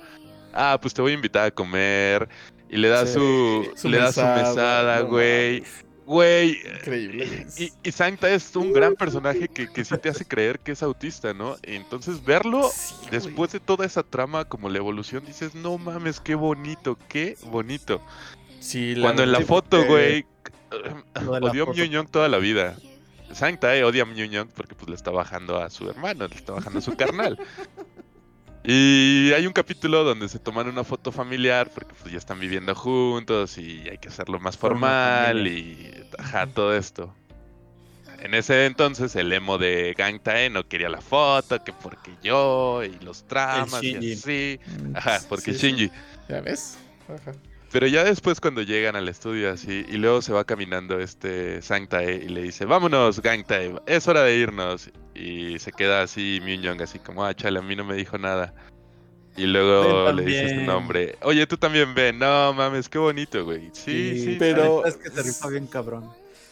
Ah, 0.52 0.78
pues 0.80 0.92
te 0.92 1.02
voy 1.02 1.12
a 1.12 1.14
invitar 1.14 1.44
a 1.46 1.50
comer. 1.52 2.28
Y 2.68 2.76
le 2.78 2.88
da 2.88 3.06
Sí, 3.06 3.14
su. 3.14 3.68
su 3.76 3.88
le 3.88 3.98
da 3.98 4.06
mesada, 4.06 4.44
su 4.44 4.48
mesada, 4.56 5.00
no 5.00 5.06
güey. 5.06 5.60
mames. 5.60 5.84
Güey. 6.04 6.58
Increíble. 6.78 7.46
Y, 7.58 7.70
y 7.82 7.92
Sancta 7.92 8.30
es 8.30 8.56
un 8.56 8.72
gran 8.72 8.94
personaje 8.96 9.46
que, 9.46 9.70
que 9.70 9.84
sí 9.84 9.96
te 9.98 10.08
hace 10.08 10.24
creer 10.24 10.58
que 10.58 10.72
es 10.72 10.82
autista, 10.82 11.34
¿no? 11.34 11.56
Entonces 11.62 12.24
verlo 12.24 12.68
Sí, 12.72 12.94
güey. 13.00 13.10
después 13.10 13.52
de 13.52 13.60
toda 13.60 13.84
esa 13.86 14.02
trama, 14.02 14.46
como 14.46 14.70
la 14.70 14.78
evolución, 14.78 15.24
dices, 15.26 15.54
no 15.54 15.76
mames, 15.78 16.18
qué 16.18 16.34
bonito, 16.34 16.98
qué 17.08 17.36
bonito. 17.44 18.02
Sí, 18.60 18.94
la 18.94 19.02
Cuando 19.02 19.22
en 19.22 19.32
la 19.32 19.40
foto, 19.40 19.84
güey, 19.84 20.26
odió 21.14 22.00
a 22.00 22.04
toda 22.06 22.28
la 22.28 22.38
vida. 22.38 22.76
Sancta, 23.32 23.76
eh, 23.76 23.84
odia 23.84 24.04
a 24.04 24.06
Mew 24.06 24.24
Young 24.24 24.48
porque 24.54 24.74
pues 24.74 24.88
le 24.88 24.94
está 24.94 25.10
bajando 25.10 25.62
a 25.62 25.68
su 25.70 25.88
hermano, 25.88 26.26
le 26.26 26.34
está 26.34 26.52
bajando 26.52 26.78
a 26.78 26.82
su 26.82 26.96
carnal. 26.96 27.38
Y 28.64 29.32
hay 29.32 29.46
un 29.46 29.52
capítulo 29.52 30.04
donde 30.04 30.28
se 30.28 30.38
toman 30.38 30.68
una 30.68 30.84
foto 30.84 31.12
familiar 31.12 31.70
porque 31.70 31.94
pues 31.94 32.12
ya 32.12 32.18
están 32.18 32.40
viviendo 32.40 32.74
juntos 32.74 33.56
y 33.56 33.88
hay 33.88 33.98
que 33.98 34.08
hacerlo 34.08 34.40
más 34.40 34.56
Forma 34.56 35.22
formal 35.24 35.46
y 35.46 35.90
ajá, 36.18 36.46
todo 36.46 36.74
esto. 36.74 37.14
En 38.20 38.34
ese 38.34 38.66
entonces 38.66 39.14
el 39.14 39.32
emo 39.32 39.58
de 39.58 39.94
Gangtae 39.96 40.50
no 40.50 40.66
quería 40.66 40.88
la 40.88 41.00
foto, 41.00 41.62
que 41.62 41.72
porque 41.72 42.10
yo 42.22 42.82
y 42.82 42.98
los 43.04 43.26
tramas 43.28 43.82
y 43.82 43.94
así. 44.12 44.58
Mm, 44.66 44.96
Ajá, 44.96 45.20
porque 45.28 45.52
sí, 45.52 45.58
sí. 45.60 45.66
Shinji. 45.68 45.92
¿Ya 46.28 46.40
ves? 46.40 46.78
Ajá. 47.08 47.32
Pero 47.70 47.86
ya 47.86 48.02
después 48.02 48.40
cuando 48.40 48.62
llegan 48.62 48.96
al 48.96 49.08
estudio 49.08 49.52
así, 49.52 49.84
y 49.88 49.98
luego 49.98 50.22
se 50.22 50.32
va 50.32 50.44
caminando 50.44 50.98
este 51.00 51.60
Sanctae 51.60 52.16
y 52.24 52.28
le 52.28 52.42
dice, 52.42 52.64
vámonos, 52.64 53.20
Gangtae, 53.20 53.74
es 53.86 54.08
hora 54.08 54.22
de 54.22 54.36
irnos. 54.36 54.90
Y 55.14 55.58
se 55.58 55.72
queda 55.72 56.02
así 56.02 56.40
Myung 56.42 56.62
Young, 56.62 56.82
así 56.82 56.98
como, 56.98 57.24
ah, 57.24 57.34
chale, 57.34 57.58
a 57.58 57.62
mí 57.62 57.76
no 57.76 57.84
me 57.84 57.94
dijo 57.94 58.16
nada. 58.16 58.54
Y 59.36 59.46
luego 59.46 60.10
le 60.12 60.24
dice 60.24 60.38
este 60.38 60.48
también. 60.48 60.66
nombre, 60.66 61.18
oye, 61.22 61.46
tú 61.46 61.56
también 61.58 61.94
ven, 61.94 62.18
no 62.18 62.52
mames, 62.54 62.88
qué 62.88 62.98
bonito, 62.98 63.44
güey. 63.44 63.70
Sí, 63.72 64.18
sí, 64.24 64.36
pero- 64.38 64.82
la 64.82 64.88
neta 64.88 64.88
Es 64.88 64.96
que 64.96 65.10
se 65.10 65.22
rifa 65.22 65.48
bien 65.48 65.66
cabrón. 65.66 66.10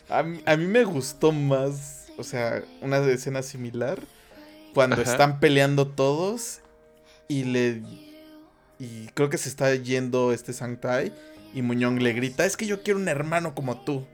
A 0.08 0.22
mí, 0.22 0.40
a 0.46 0.56
mí 0.56 0.66
me 0.66 0.84
gustó 0.84 1.32
más, 1.32 2.08
o 2.18 2.22
sea, 2.22 2.62
una 2.82 2.98
escena 2.98 3.42
similar, 3.42 4.00
cuando 4.74 5.00
Ajá. 5.00 5.10
están 5.10 5.40
peleando 5.40 5.88
todos 5.88 6.60
y 7.26 7.44
le 7.44 7.82
y 8.78 9.06
creo 9.08 9.30
que 9.30 9.38
se 9.38 9.48
está 9.48 9.74
yendo 9.74 10.32
este 10.32 10.52
Sanctai 10.52 11.12
y 11.54 11.62
Muñón 11.62 12.02
le 12.02 12.12
grita, 12.12 12.44
"Es 12.44 12.56
que 12.56 12.66
yo 12.66 12.82
quiero 12.82 12.98
un 12.98 13.08
hermano 13.08 13.54
como 13.54 13.80
tú." 13.82 14.06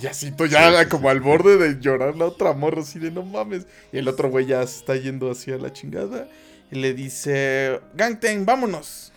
Y 0.00 0.06
así 0.06 0.30
tú 0.30 0.46
ya 0.46 0.88
como 0.88 1.08
al 1.08 1.20
borde 1.20 1.56
de 1.56 1.80
llorar 1.80 2.16
la 2.16 2.26
otra 2.26 2.52
morra 2.52 2.82
así 2.82 2.98
de 2.98 3.10
no 3.10 3.22
mames. 3.22 3.66
Y 3.92 3.98
el 3.98 4.08
otro 4.08 4.28
güey 4.28 4.46
ya 4.46 4.66
se 4.66 4.80
está 4.80 4.94
yendo 4.96 5.30
hacia 5.30 5.56
la 5.56 5.72
chingada 5.72 6.28
y 6.70 6.76
le 6.76 6.92
dice, 6.92 7.80
"Gangten, 7.94 8.44
vámonos." 8.44 9.12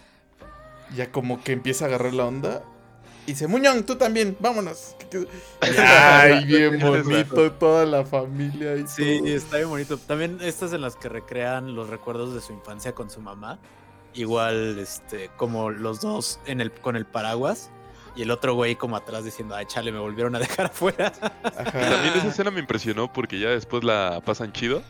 Ya 0.96 1.12
como 1.12 1.44
que 1.44 1.52
empieza 1.52 1.86
a 1.86 1.88
agarrar 1.90 2.14
la 2.14 2.26
onda 2.26 2.64
y 3.26 3.32
dice, 3.34 3.48
Muñón, 3.48 3.86
tú 3.86 3.96
también, 3.96 4.36
vámonos. 4.40 4.96
Ay, 5.62 6.46
bien 6.46 6.80
bonito, 6.80 7.52
toda 7.54 7.86
la 7.86 8.06
familia. 8.06 8.76
Y 8.76 8.88
sí, 8.88 9.22
está 9.26 9.58
bien 9.58 9.70
bonito. 9.70 9.98
También 9.98 10.40
estas 10.42 10.74
en 10.74 10.82
las 10.82 10.96
que 10.96 11.10
recrean 11.10 11.76
los 11.76 11.90
recuerdos 11.90 12.34
de 12.34 12.42
su 12.42 12.54
infancia 12.54 12.94
con 12.94 13.10
su 13.10 13.22
mamá. 13.22 13.60
Igual, 14.14 14.80
este, 14.80 15.30
como 15.38 15.70
los 15.70 16.02
dos 16.02 16.40
en 16.46 16.62
el, 16.62 16.72
con 16.72 16.96
el 16.96 17.06
paraguas. 17.06 17.70
Y 18.16 18.24
el 18.24 18.32
otro 18.32 18.56
güey 18.56 18.76
como 18.76 18.98
atrás 18.98 19.24
diciendo, 19.24 19.56
ay, 19.56 19.66
chale, 19.68 19.92
me 19.92 20.00
volvieron 20.00 20.36
a 20.36 20.40
dejar 20.40 20.66
afuera. 20.68 21.12
También 21.12 22.14
esa 22.16 22.28
escena 22.30 22.52
me 22.52 22.60
impresionó 22.60 23.14
porque 23.14 23.40
ya 23.40 23.50
después 23.50 23.84
la 23.84 24.22
pasan 24.26 24.52
chido. 24.52 24.82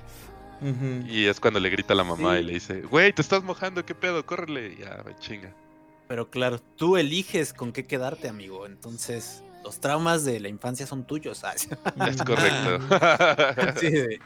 Y 1.07 1.25
es 1.25 1.39
cuando 1.39 1.59
le 1.59 1.69
grita 1.69 1.93
a 1.93 1.97
la 1.97 2.03
mamá 2.03 2.39
y 2.39 2.43
le 2.43 2.53
dice, 2.53 2.81
güey, 2.81 3.13
te 3.13 3.21
estás 3.21 3.43
mojando, 3.43 3.85
¿qué 3.85 3.95
pedo? 3.95 4.25
Córrele. 4.25 4.73
Y 4.73 4.77
ya, 4.77 5.03
chinga. 5.19 5.53
Pero 6.09 6.31
claro, 6.31 6.59
tú 6.75 6.97
eliges 6.97 7.53
con 7.53 7.71
qué 7.71 7.85
quedarte, 7.85 8.27
amigo. 8.27 8.65
Entonces, 8.65 9.43
los 9.63 9.79
traumas 9.79 10.25
de 10.25 10.39
la 10.39 10.49
infancia 10.49 10.87
son 10.87 11.05
tuyos. 11.05 11.43
Es 12.09 12.23
correcto. 12.23 12.79
así 13.61 13.91
de, 13.91 14.19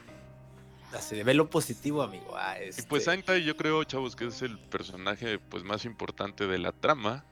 así 0.93 1.17
de, 1.17 1.25
ve 1.25 1.33
lo 1.33 1.49
positivo, 1.49 2.01
amigo. 2.01 2.37
Ah, 2.37 2.55
Y 2.57 2.81
pues 2.83 3.05
este 3.05 3.43
yo 3.43 3.57
creo, 3.57 3.83
chavos, 3.83 4.15
que 4.15 4.27
es 4.27 4.41
el 4.41 4.57
personaje 4.57 5.39
pues 5.39 5.65
más 5.65 5.83
importante 5.83 6.47
de 6.47 6.57
la 6.57 6.71
trama. 6.71 7.25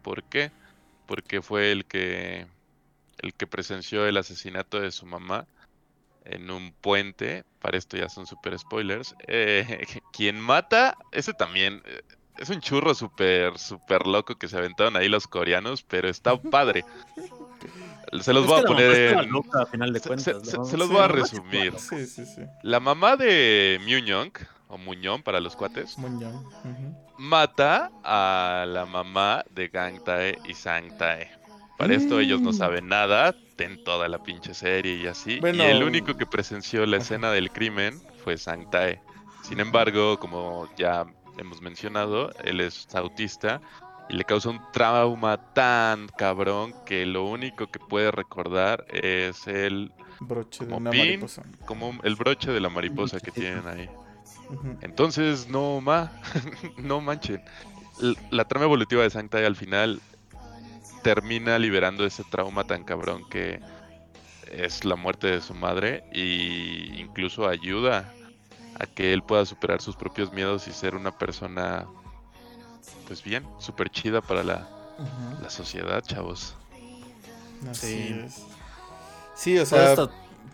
¿Por 0.00 0.24
qué? 0.24 0.50
Porque 1.06 1.42
fue 1.42 1.70
el 1.70 1.84
que 1.84 2.46
el 3.18 3.34
que 3.34 3.46
presenció 3.46 4.06
el 4.06 4.16
asesinato 4.16 4.80
de 4.80 4.90
su 4.90 5.04
mamá 5.04 5.46
en 6.24 6.50
un 6.50 6.72
puente. 6.72 7.44
Para 7.60 7.76
esto 7.76 7.98
ya 7.98 8.08
son 8.08 8.26
super 8.26 8.58
spoilers. 8.58 9.14
Eh, 9.28 9.86
quien 10.14 10.40
mata, 10.40 10.96
ese 11.12 11.34
también. 11.34 11.82
Es 12.38 12.50
un 12.50 12.60
churro 12.60 12.94
súper, 12.94 13.58
súper 13.58 14.06
loco 14.06 14.36
que 14.36 14.48
se 14.48 14.56
aventaron 14.56 14.96
ahí 14.96 15.08
los 15.08 15.26
coreanos, 15.26 15.82
pero 15.82 16.08
está 16.08 16.36
padre. 16.36 16.84
Se 18.20 18.32
los 18.32 18.46
voy 18.46 18.60
a 18.60 18.64
poner 18.64 19.18
en... 19.18 20.18
se, 20.18 20.76
los 20.76 20.88
voy 20.88 21.00
a 21.00 21.08
resumir. 21.08 21.74
La 22.62 22.80
mamá 22.80 23.16
de 23.16 23.80
Muñong, 23.84 24.32
o 24.68 24.78
Muñón 24.78 25.22
para 25.22 25.40
los 25.40 25.56
cuates, 25.56 25.96
mata 27.16 27.90
a 28.04 28.64
la 28.66 28.86
mamá 28.86 29.44
de 29.50 29.68
Gangtae 29.68 30.38
y 30.44 30.54
Sangtae. 30.54 31.30
Para 31.78 31.94
esto 31.94 32.20
ellos 32.20 32.40
no 32.40 32.50
mm. 32.50 32.54
saben 32.54 32.88
nada, 32.88 33.34
en 33.62 33.82
toda 33.84 34.08
la 34.08 34.22
pinche 34.22 34.54
serie 34.54 34.96
y 34.96 35.06
así. 35.06 35.40
Y 35.42 35.60
el 35.60 35.82
único 35.82 36.16
que 36.16 36.26
presenció 36.26 36.84
la 36.86 36.98
escena 36.98 37.30
del 37.30 37.50
crimen 37.50 38.00
fue 38.22 38.36
Sangtae. 38.36 39.00
Sin 39.42 39.60
embargo, 39.60 40.18
como 40.18 40.68
ya 40.76 41.06
hemos 41.38 41.60
mencionado, 41.60 42.30
él 42.44 42.60
es 42.60 42.86
autista 42.94 43.60
y 44.08 44.16
le 44.16 44.24
causa 44.24 44.50
un 44.50 44.60
trauma 44.72 45.38
tan 45.54 46.08
cabrón 46.08 46.74
que 46.84 47.06
lo 47.06 47.24
único 47.24 47.70
que 47.70 47.78
puede 47.78 48.10
recordar 48.10 48.84
es 48.90 49.46
el 49.46 49.92
broche 50.20 50.66
de 50.66 50.74
una 50.74 50.90
mariposa. 50.90 51.42
Como 51.64 51.98
el 52.02 52.16
broche 52.16 52.50
de 52.50 52.60
la 52.60 52.68
mariposa 52.68 53.20
que 53.20 53.30
tienen 53.30 53.66
ahí. 53.66 53.88
Entonces, 54.82 55.48
no 55.48 55.80
ma, 55.80 56.12
no 56.76 57.00
manchen. 57.00 57.42
La 58.30 58.46
trama 58.46 58.66
evolutiva 58.66 59.02
de 59.02 59.10
Sancta 59.10 59.38
al 59.38 59.56
final 59.56 60.00
termina 61.02 61.58
liberando 61.58 62.04
ese 62.04 62.24
trauma 62.24 62.64
tan 62.64 62.84
cabrón 62.84 63.28
que 63.28 63.60
es 64.50 64.84
la 64.84 64.96
muerte 64.96 65.28
de 65.28 65.40
su 65.40 65.54
madre 65.54 66.04
y 66.12 67.00
incluso 67.00 67.48
ayuda 67.48 68.12
a 68.82 68.86
que 68.86 69.12
él 69.12 69.22
pueda 69.22 69.46
superar 69.46 69.80
sus 69.80 69.94
propios 69.94 70.32
miedos 70.32 70.66
y 70.66 70.72
ser 70.72 70.96
una 70.96 71.16
persona, 71.16 71.86
pues 73.06 73.22
bien, 73.22 73.46
súper 73.58 73.88
chida 73.90 74.20
para 74.20 74.42
la, 74.42 74.68
la, 75.40 75.50
sociedad, 75.50 76.02
chavos. 76.02 76.56
sí. 77.72 78.24
Sí, 79.34 79.58
o 79.58 79.66
sea, 79.66 79.96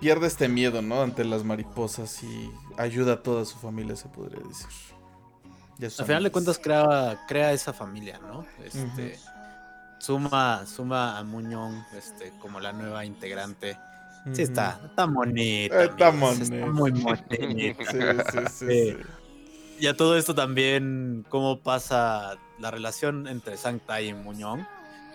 pierde 0.00 0.26
este 0.26 0.48
miedo, 0.48 0.80
¿no? 0.82 1.02
Ante 1.02 1.24
las 1.24 1.44
mariposas 1.44 2.22
y 2.22 2.50
ayuda 2.78 3.14
a 3.14 3.22
toda 3.22 3.44
su 3.44 3.58
familia, 3.58 3.96
se 3.96 4.08
podría 4.08 4.40
decir. 4.46 4.68
Al 5.98 6.06
final 6.06 6.22
de 6.24 6.30
cuentas 6.30 6.58
crea, 6.58 7.24
crea 7.26 7.52
esa 7.52 7.72
familia, 7.72 8.18
¿no? 8.18 8.46
Este, 8.64 9.18
suma, 9.98 10.64
suma 10.66 11.18
a 11.18 11.24
Muñón 11.24 11.84
este, 11.96 12.32
como 12.40 12.60
la 12.60 12.72
nueva 12.72 13.04
integrante 13.04 13.76
Sí, 14.32 14.42
está, 14.42 14.80
está 14.84 15.06
bonito. 15.06 15.80
Está, 15.80 16.10
bonito. 16.10 16.66
muy 16.68 16.90
bonito. 16.90 17.84
sí, 17.90 17.98
sí, 18.32 18.38
sí, 18.66 18.96
Y 19.80 19.86
a 19.86 19.96
todo 19.96 20.16
esto 20.16 20.34
también, 20.34 21.24
cómo 21.28 21.60
pasa 21.60 22.36
la 22.58 22.70
relación 22.70 23.26
entre 23.26 23.56
Sancta 23.56 24.00
y 24.00 24.12
Muñón. 24.14 24.66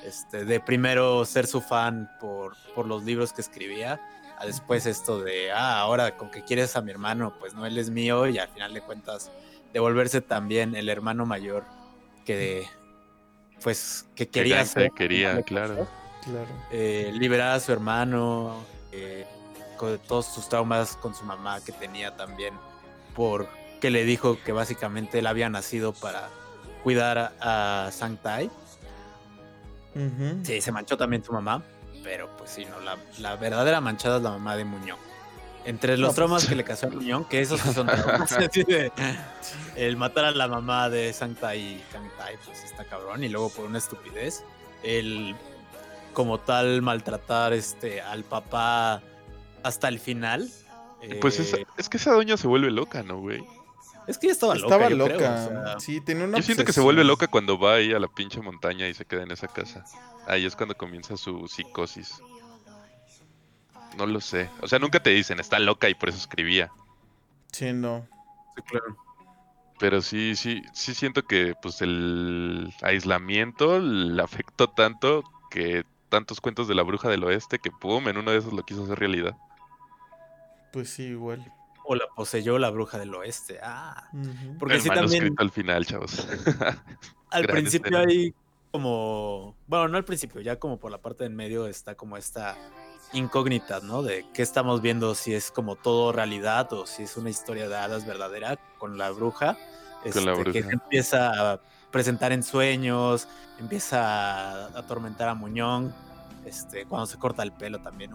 Este, 0.06 0.43
de 0.43 0.60
primero 0.60 1.24
ser 1.24 1.47
su 1.47 1.62
fan 1.62 2.10
por, 2.20 2.58
por 2.76 2.86
los 2.86 3.06
libros 3.06 3.32
que 3.32 3.39
escribía, 3.39 4.01
a 4.38 4.45
después 4.45 4.86
esto 4.86 5.22
de, 5.22 5.51
ah, 5.51 5.80
ahora 5.80 6.18
con 6.18 6.30
que 6.30 6.43
quieres 6.43 6.76
a 6.76 6.82
mi 6.82 6.91
hermano, 6.91 7.34
pues 7.39 7.54
no, 7.54 7.66
él 7.66 7.78
es 7.78 7.89
mío, 7.89 8.28
y 8.28 8.38
al 8.38 8.49
final 8.49 8.74
de 8.74 8.82
cuentas, 8.82 9.32
devolverse 9.72 10.20
también 10.20 10.76
el 10.76 10.89
hermano 10.89 11.26
mayor 11.26 11.64
que, 12.26 12.68
pues, 13.62 14.10
que 14.14 14.28
quería 14.28 14.66
ser. 14.66 14.91
Quería, 14.91 15.41
claro. 15.43 15.88
claro. 16.24 16.49
Eh, 16.72 17.14
liberar 17.14 17.51
a 17.51 17.60
su 17.62 17.72
hermano, 17.72 18.58
eh, 18.94 19.26
con 19.78 19.98
todos 20.00 20.28
sus 20.28 20.48
traumas 20.48 20.96
con 20.96 21.16
su 21.16 21.24
mamá 21.24 21.60
que 21.62 21.72
tenía 21.72 22.16
también, 22.16 22.54
porque 23.16 23.89
le 23.89 24.06
dijo 24.06 24.38
que 24.44 24.52
básicamente 24.52 25.20
él 25.20 25.28
había 25.28 25.50
nacido 25.50 25.94
para 25.94 26.30
cuidar 26.84 27.34
a, 27.39 27.89
Sangtai. 27.91 28.52
Sí, 30.44 30.62
se 30.62 30.72
manchó 30.72 30.98
también 30.98 31.24
su 31.24 31.32
mamá, 31.34 31.64
pero 32.04 32.30
pues 32.38 32.52
sí, 32.52 32.66
no, 32.66 32.80
la, 33.20 33.36
verdadera 33.36 33.82
manchada 33.82 34.18
es 34.18 34.24
la 34.24 34.32
mamá 34.32 34.56
de 34.56 34.66
Muñoz. 34.66 35.00
Entre 35.66 35.98
los 35.98 36.10
pues 36.10 36.16
traumas 36.16 36.46
que 36.46 36.56
le 36.56 36.64
casó 36.64 36.88
a 36.88 36.89
Muñoz, 36.89 37.28
que 37.28 37.41
esos 37.41 37.60
son 37.60 37.88
traumas, 37.88 38.36
el 39.76 39.98
matar 39.98 40.26
a 40.26 40.32
la 40.32 40.48
mamá 40.48 40.89
de 40.89 41.14
Sangtai 41.14 41.60
y 41.60 41.84
Kangtai, 41.91 42.38
pues 42.46 42.64
está 42.64 42.86
cabrón, 42.86 43.24
y 43.24 43.30
luego 43.30 43.50
por 43.50 43.66
una 43.66 43.78
estupidez, 43.78 44.44
el 44.84 45.36
como 46.14 46.39
tal 46.39 46.82
maltratar 46.82 47.53
este 47.53 48.01
al 48.01 48.24
papá 48.24 49.01
hasta 49.64 49.88
el 49.88 49.99
final. 49.99 50.49
Pues 51.20 51.39
eh, 51.39 51.66
es, 51.78 51.89
que 51.89 51.97
esa 51.97 52.14
doña 52.14 52.38
se 52.38 52.47
vuelve 52.47 52.72
loca, 52.72 53.03
¿no, 53.03 53.20
güey? 53.20 53.43
Es 54.07 54.18
que 54.18 54.28
ya 54.28 54.34
estaba, 54.34 54.55
estaba 54.55 54.89
loca. 54.89 55.78
Sí, 55.80 56.01
tiene 56.01 56.26
una 56.26 56.38
Yo 56.38 56.43
siento 56.43 56.66
que 56.66 56.74
se 56.74 56.82
vuelve 56.82 57.03
loca 57.03 57.28
cuando 57.28 57.57
va 57.57 57.76
ahí 57.76 57.93
a 57.93 57.99
la 57.99 58.07
pinche 58.07 58.41
montaña 58.41 58.88
y 58.88 58.93
se 58.93 59.05
queda 59.05 59.24
en 59.24 59.32
esa 59.32 59.47
casa. 59.47 59.86
Ahí 60.28 60.45
es 60.45 60.55
cuando 60.55 60.76
comienza 60.76 61.18
su 61.18 61.47
psicosis. 61.47 62.22
No 63.97 64.05
lo 64.05 64.22
sé. 64.22 64.49
O 64.61 64.68
sea, 64.68 64.80
nunca 64.80 65.01
te 65.01 65.11
dicen, 65.11 65.39
está 65.39 65.59
loca 65.59 65.89
y 65.89 65.93
por 65.93 66.09
eso 66.09 66.18
escribía. 66.18 66.72
Sí, 67.51 67.72
no. 67.74 68.07
Sí, 68.55 68.61
claro. 68.64 68.97
Pero 69.80 70.01
sí, 70.01 70.36
sí, 70.36 70.64
sí 70.74 70.93
siento 70.93 71.24
que 71.24 71.55
pues 71.61 71.82
el 71.82 72.74
aislamiento 72.82 73.80
le 73.80 74.22
afectó 74.22 74.70
tanto 74.70 75.24
que 75.49 75.84
tantos 76.14 76.39
cuentos 76.39 76.68
de 76.68 76.76
la 76.76 76.84
bruja 76.84 77.09
del 77.09 77.24
oeste 77.24 77.57
que 77.57 77.72
pum, 77.72 78.07
en 78.07 78.18
uno 78.18 78.30
de 78.30 78.38
esos 78.38 78.53
lo 78.53 78.61
quiso 78.61 78.84
hacer 78.84 78.99
realidad. 78.99 79.36
Pues 80.72 80.89
sí, 80.89 81.05
igual. 81.05 81.51
O 81.86 81.95
la 81.95 82.05
poseyó 82.16 82.59
la 82.59 82.70
bruja 82.70 82.99
del 82.99 83.16
oeste. 83.16 83.59
Ah. 83.64 84.09
Porque 84.59 84.80
sí 84.80 84.89
también. 84.89 85.34
al 85.38 85.49
final, 85.49 85.88
chavos. 85.88 86.28
al 87.32 87.47
principio 87.47 87.97
hay 87.97 88.32
como. 88.70 89.55
Bueno, 89.66 89.88
no 89.88 89.97
al 89.97 90.05
principio, 90.05 90.39
ya 90.39 90.59
como 90.59 90.78
por 90.78 90.91
la 90.91 90.99
parte 90.99 91.24
del 91.24 91.34
medio 91.34 91.66
está 91.66 91.95
como 91.95 92.16
esta 92.16 92.55
incógnita, 93.11 93.80
¿no? 93.80 94.03
De 94.03 94.24
qué 94.36 94.43
estamos 94.43 94.84
viendo, 94.84 95.16
si 95.16 95.34
es 95.34 95.49
como 95.49 95.76
todo 95.76 96.11
realidad 96.11 96.72
o 96.74 96.86
si 96.86 97.03
es 97.03 97.18
una 97.18 97.32
historia 97.32 97.68
de 97.68 97.76
hadas 97.76 98.05
verdadera 98.05 98.59
con 98.78 98.99
la 98.99 99.09
bruja. 99.09 99.57
con 100.14 100.26
la 100.26 100.32
este, 100.34 100.43
bruja. 100.43 100.51
Que 100.51 100.59
empieza 100.59 101.53
a 101.53 101.61
presentar 101.94 102.32
en 102.34 102.44
sueños, 102.44 103.28
empieza 103.60 104.66
a 104.66 104.80
atormentar 104.80 105.30
a 105.30 105.36
Muñón, 105.36 105.94
este, 106.44 106.86
cuando 106.86 107.06
se 107.06 107.18
corta 107.18 107.44
el 107.44 107.54
pelo 107.54 107.80
también. 107.80 108.12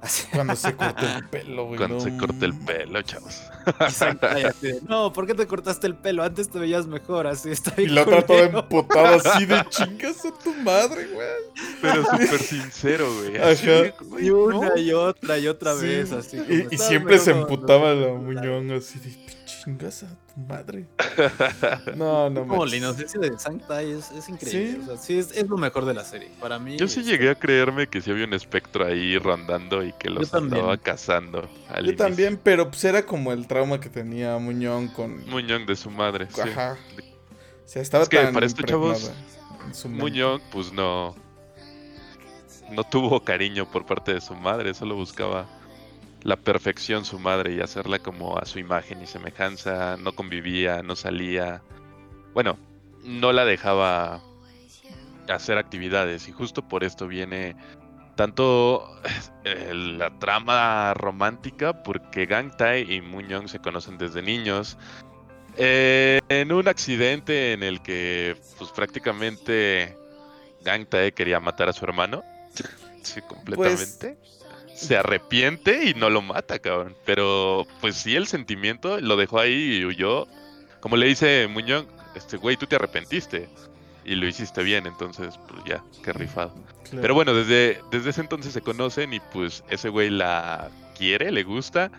Cuando 0.32 0.56
se 0.56 0.74
corta 0.76 1.16
el 1.16 1.28
pelo, 1.28 1.66
güey. 1.66 1.76
Cuando 1.76 2.00
se 2.00 2.16
corta 2.16 2.46
el 2.46 2.54
pelo, 2.54 3.02
chavos. 3.02 3.42
no, 4.88 5.12
¿por 5.12 5.26
qué 5.26 5.34
te 5.34 5.46
cortaste 5.46 5.86
el 5.86 5.94
pelo? 5.94 6.22
Antes 6.22 6.48
te 6.48 6.58
veías 6.58 6.86
mejor, 6.86 7.26
así 7.26 7.50
está 7.50 7.78
Y 7.80 7.86
lo 7.86 8.02
otra 8.02 8.22
todo 8.22 8.38
emputado 8.38 9.20
así 9.22 9.44
de 9.44 9.62
chingas 9.68 10.24
a 10.24 10.32
tu 10.38 10.54
madre, 10.54 11.06
güey. 11.12 11.28
Pero 11.82 12.04
súper 12.04 12.38
sincero, 12.38 13.14
güey. 13.14 13.36
Ajá. 13.36 13.94
y 14.20 14.30
una 14.30 14.78
y 14.78 14.92
otra 14.92 15.38
y 15.38 15.48
otra 15.48 15.74
vez, 15.74 16.12
así. 16.12 16.38
y, 16.70 16.78
siempre 16.78 17.18
se 17.18 17.32
emputaba 17.32 17.92
la 17.92 18.14
Muñón 18.14 18.70
así 18.70 18.98
de 19.00 19.39
chingas 19.62 20.02
a 20.04 20.08
tu 20.32 20.40
madre. 20.40 20.86
No, 21.96 22.30
no 22.30 22.46
Como 22.46 22.64
la 22.66 22.76
inocencia 22.76 23.20
de 23.20 23.38
Sanctai 23.38 23.90
es, 23.92 24.10
es 24.12 24.28
increíble. 24.28 24.72
Sí. 24.72 24.80
O 24.82 24.86
sea, 24.86 24.96
sí, 24.96 25.18
es, 25.18 25.32
es 25.36 25.48
lo 25.48 25.56
mejor 25.56 25.84
de 25.84 25.94
la 25.94 26.04
serie. 26.04 26.30
Para 26.40 26.58
mí. 26.58 26.76
Yo 26.76 26.88
sí 26.88 27.00
es- 27.00 27.06
llegué 27.06 27.30
a 27.30 27.34
creerme 27.34 27.86
que 27.88 28.00
sí 28.00 28.10
había 28.10 28.24
un 28.24 28.34
espectro 28.34 28.86
ahí 28.86 29.18
rondando 29.18 29.82
y 29.84 29.92
que 29.92 30.08
los 30.10 30.32
andaba 30.34 30.76
cazando. 30.78 31.48
al 31.68 31.84
Yo 31.84 31.90
inicio. 31.90 31.96
también, 31.96 32.40
pero 32.42 32.68
pues 32.70 32.84
era 32.84 33.04
como 33.04 33.32
el 33.32 33.46
trauma 33.46 33.80
que 33.80 33.88
tenía 33.88 34.36
Muñón 34.38 34.88
con. 34.88 35.26
Muñón 35.28 35.66
de 35.66 35.76
su 35.76 35.90
madre. 35.90 36.28
sí. 36.32 36.40
Ajá. 36.40 36.76
O 37.64 37.68
sea, 37.72 37.82
estaba 37.82 38.02
Es 38.02 38.08
que 38.08 38.16
tan 38.18 38.32
para 38.34 38.46
estos 38.46 38.64
chavos. 38.64 39.12
Muñón, 39.88 40.40
pues 40.50 40.72
no. 40.72 41.14
No 42.70 42.84
tuvo 42.84 43.22
cariño 43.24 43.68
por 43.70 43.84
parte 43.84 44.14
de 44.14 44.20
su 44.20 44.34
madre, 44.34 44.74
solo 44.74 44.94
buscaba 44.94 45.46
la 46.22 46.36
perfección 46.36 47.04
su 47.04 47.18
madre 47.18 47.54
y 47.54 47.60
hacerla 47.60 47.98
como 47.98 48.38
a 48.38 48.44
su 48.44 48.58
imagen 48.58 49.02
y 49.02 49.06
semejanza. 49.06 49.96
No 49.96 50.12
convivía, 50.12 50.82
no 50.82 50.96
salía. 50.96 51.62
Bueno, 52.34 52.58
no 53.04 53.32
la 53.32 53.44
dejaba 53.44 54.20
hacer 55.28 55.58
actividades 55.58 56.28
y 56.28 56.32
justo 56.32 56.66
por 56.66 56.84
esto 56.84 57.06
viene 57.06 57.54
tanto 58.16 58.86
eh, 59.44 59.72
la 59.72 60.10
trama 60.18 60.92
romántica 60.94 61.82
porque 61.82 62.26
Gang 62.26 62.54
Tae 62.56 62.80
y 62.80 63.00
Muñón 63.00 63.48
se 63.48 63.60
conocen 63.60 63.96
desde 63.96 64.22
niños. 64.22 64.76
Eh, 65.56 66.20
en 66.28 66.52
un 66.52 66.68
accidente 66.68 67.52
en 67.52 67.62
el 67.62 67.80
que 67.82 68.36
pues 68.58 68.70
prácticamente 68.70 69.96
Gang 70.62 70.86
Tae 70.86 71.12
quería 71.12 71.40
matar 71.40 71.68
a 71.68 71.72
su 71.72 71.84
hermano. 71.84 72.22
Sí, 73.02 73.22
completamente. 73.22 74.18
Se 74.80 74.96
arrepiente 74.96 75.84
y 75.84 75.94
no 75.94 76.10
lo 76.10 76.22
mata, 76.22 76.58
cabrón. 76.58 76.96
Pero 77.04 77.66
pues 77.80 77.96
sí, 77.96 78.16
el 78.16 78.26
sentimiento 78.26 79.00
lo 79.00 79.16
dejó 79.16 79.38
ahí 79.38 79.78
y 79.78 79.84
huyó. 79.84 80.26
Como 80.80 80.96
le 80.96 81.06
dice 81.06 81.46
Muñón, 81.48 81.86
este 82.14 82.36
güey, 82.36 82.56
tú 82.56 82.66
te 82.66 82.76
arrepentiste. 82.76 83.48
Y 84.04 84.14
lo 84.14 84.26
hiciste 84.26 84.62
bien, 84.62 84.86
entonces, 84.86 85.38
pues 85.46 85.62
ya, 85.64 85.84
qué 86.02 86.12
rifado. 86.12 86.54
Claro. 86.84 87.02
Pero 87.02 87.14
bueno, 87.14 87.34
desde, 87.34 87.82
desde 87.90 88.10
ese 88.10 88.22
entonces 88.22 88.52
se 88.52 88.62
conocen 88.62 89.12
y 89.12 89.20
pues 89.20 89.62
ese 89.68 89.90
güey 89.90 90.08
la 90.08 90.70
quiere, 90.96 91.30
le 91.30 91.42
gusta. 91.42 91.90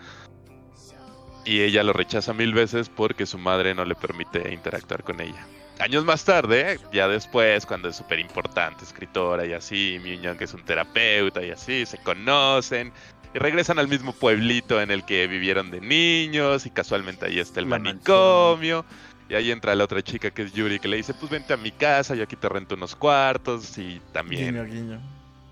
Y 1.44 1.60
ella 1.60 1.82
lo 1.82 1.92
rechaza 1.92 2.32
mil 2.32 2.52
veces 2.52 2.88
porque 2.88 3.26
su 3.26 3.38
madre 3.38 3.74
no 3.74 3.84
le 3.84 3.94
permite 3.94 4.52
interactuar 4.52 5.04
con 5.04 5.20
ella. 5.20 5.46
Años 5.78 6.04
más 6.04 6.24
tarde, 6.24 6.78
ya 6.92 7.08
después, 7.08 7.66
cuando 7.66 7.88
es 7.88 7.96
súper 7.96 8.20
importante, 8.20 8.84
escritora 8.84 9.44
y 9.46 9.52
así, 9.52 9.98
Miñón 10.02 10.36
que 10.36 10.44
es 10.44 10.54
un 10.54 10.64
terapeuta 10.64 11.42
y 11.42 11.50
así, 11.50 11.86
se 11.86 11.98
conocen 11.98 12.92
y 13.34 13.38
regresan 13.38 13.78
al 13.78 13.88
mismo 13.88 14.12
pueblito 14.12 14.80
en 14.80 14.90
el 14.90 15.04
que 15.04 15.26
vivieron 15.26 15.70
de 15.70 15.80
niños 15.80 16.66
y 16.66 16.70
casualmente 16.70 17.26
ahí 17.26 17.38
está 17.40 17.60
el 17.60 17.68
La 17.70 17.78
manicomio. 17.78 18.84
Y 19.28 19.34
ahí 19.34 19.50
entra 19.50 19.74
la 19.74 19.84
otra 19.84 20.02
chica 20.02 20.30
que 20.30 20.42
es 20.42 20.52
Yuri 20.52 20.78
que 20.78 20.88
le 20.88 20.98
dice, 20.98 21.14
pues 21.14 21.30
vente 21.32 21.52
a 21.54 21.56
mi 21.56 21.72
casa, 21.72 22.14
yo 22.14 22.22
aquí 22.24 22.36
te 22.36 22.48
rento 22.48 22.74
unos 22.74 22.94
cuartos 22.94 23.78
y 23.78 24.00
también 24.12 24.54
Guiño, 24.54 24.64
guiño. 24.66 25.00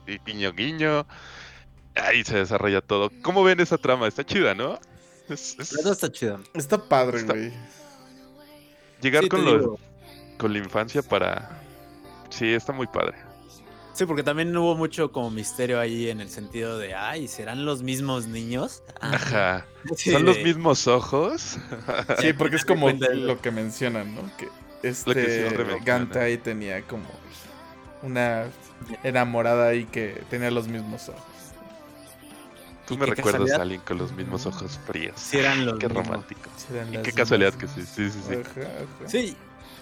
y 0.07 0.18
guiño 0.18 0.53
guiño. 0.53 1.07
Ahí 1.97 2.23
se 2.25 2.37
desarrolla 2.37 2.83
todo. 2.83 3.11
¿Cómo 3.23 3.43
ven 3.43 3.59
esa 3.59 3.79
trama? 3.79 4.07
Está 4.07 4.23
chida, 4.25 4.55
¿no? 4.55 4.79
Es- 5.29 5.57
es 5.59 5.73
La 5.85 5.93
está 5.93 6.12
chido. 6.12 6.41
Está 6.55 6.77
padre, 6.79 7.18
Está- 7.21 7.33
güey. 7.33 7.53
llegar 9.01 9.23
Sí, 9.25 9.29
con, 9.31 9.41
te 9.41 9.47
lo- 9.51 9.59
digo. 9.59 9.81
Con 10.41 10.53
la 10.55 10.59
infancia 10.59 11.03
para... 11.03 11.51
Sí, 12.30 12.53
está 12.53 12.72
muy 12.72 12.86
padre. 12.86 13.16
Sí, 13.93 14.07
porque 14.07 14.22
también 14.22 14.57
hubo 14.57 14.74
mucho 14.74 15.12
como 15.12 15.30
misterio 15.30 15.78
ahí 15.78 16.09
en 16.09 16.20
el 16.22 16.30
sentido 16.30 16.78
de, 16.78 16.95
ay, 16.95 17.28
¿serán 17.28 17.66
los 17.66 17.82
mismos 17.82 18.26
niños? 18.26 18.82
Ajá. 19.01 19.66
Sí, 19.95 20.12
¿Son 20.12 20.24
los 20.24 20.38
mismos 20.38 20.86
ojos? 20.86 21.59
Sí, 22.20 22.32
porque 22.32 22.57
es 22.57 22.64
como 22.66 22.88
lo 22.88 23.41
que 23.41 23.51
mencionan, 23.51 24.14
¿no? 24.14 24.22
Que 24.38 24.49
este. 24.82 25.51
Gantai 25.84 26.38
tenía 26.38 26.80
como 26.82 27.05
una 28.03 28.47
enamorada 29.03 29.68
ahí 29.68 29.84
que 29.84 30.22
tenía 30.30 30.51
los 30.51 30.68
mismos 30.68 31.11
ojos. 31.11 31.22
Tú 32.86 32.95
¿Y 32.95 32.99
me 32.99 33.07
recuerdas 33.07 33.32
casualidad? 33.32 33.59
a 33.59 33.62
alguien 33.62 33.80
con 33.82 33.99
los 33.99 34.12
mismos 34.12 34.47
ojos 34.47 34.80
fríos. 34.86 35.14
Sí, 35.20 35.38
eran 35.38 35.66
los 35.66 35.78
Qué 35.78 35.88
mismos. 35.88 36.07
romántico. 36.07 36.49
Y 36.93 37.03
qué 37.03 37.12
casualidad 37.12 37.53
que 37.55 37.68
sí, 37.68 37.82
sí, 37.82 38.11
sí, 38.11 38.20
sí. 38.26 38.34
Ajá, 38.34 38.61
ajá. 38.62 39.09
Sí, 39.09 39.36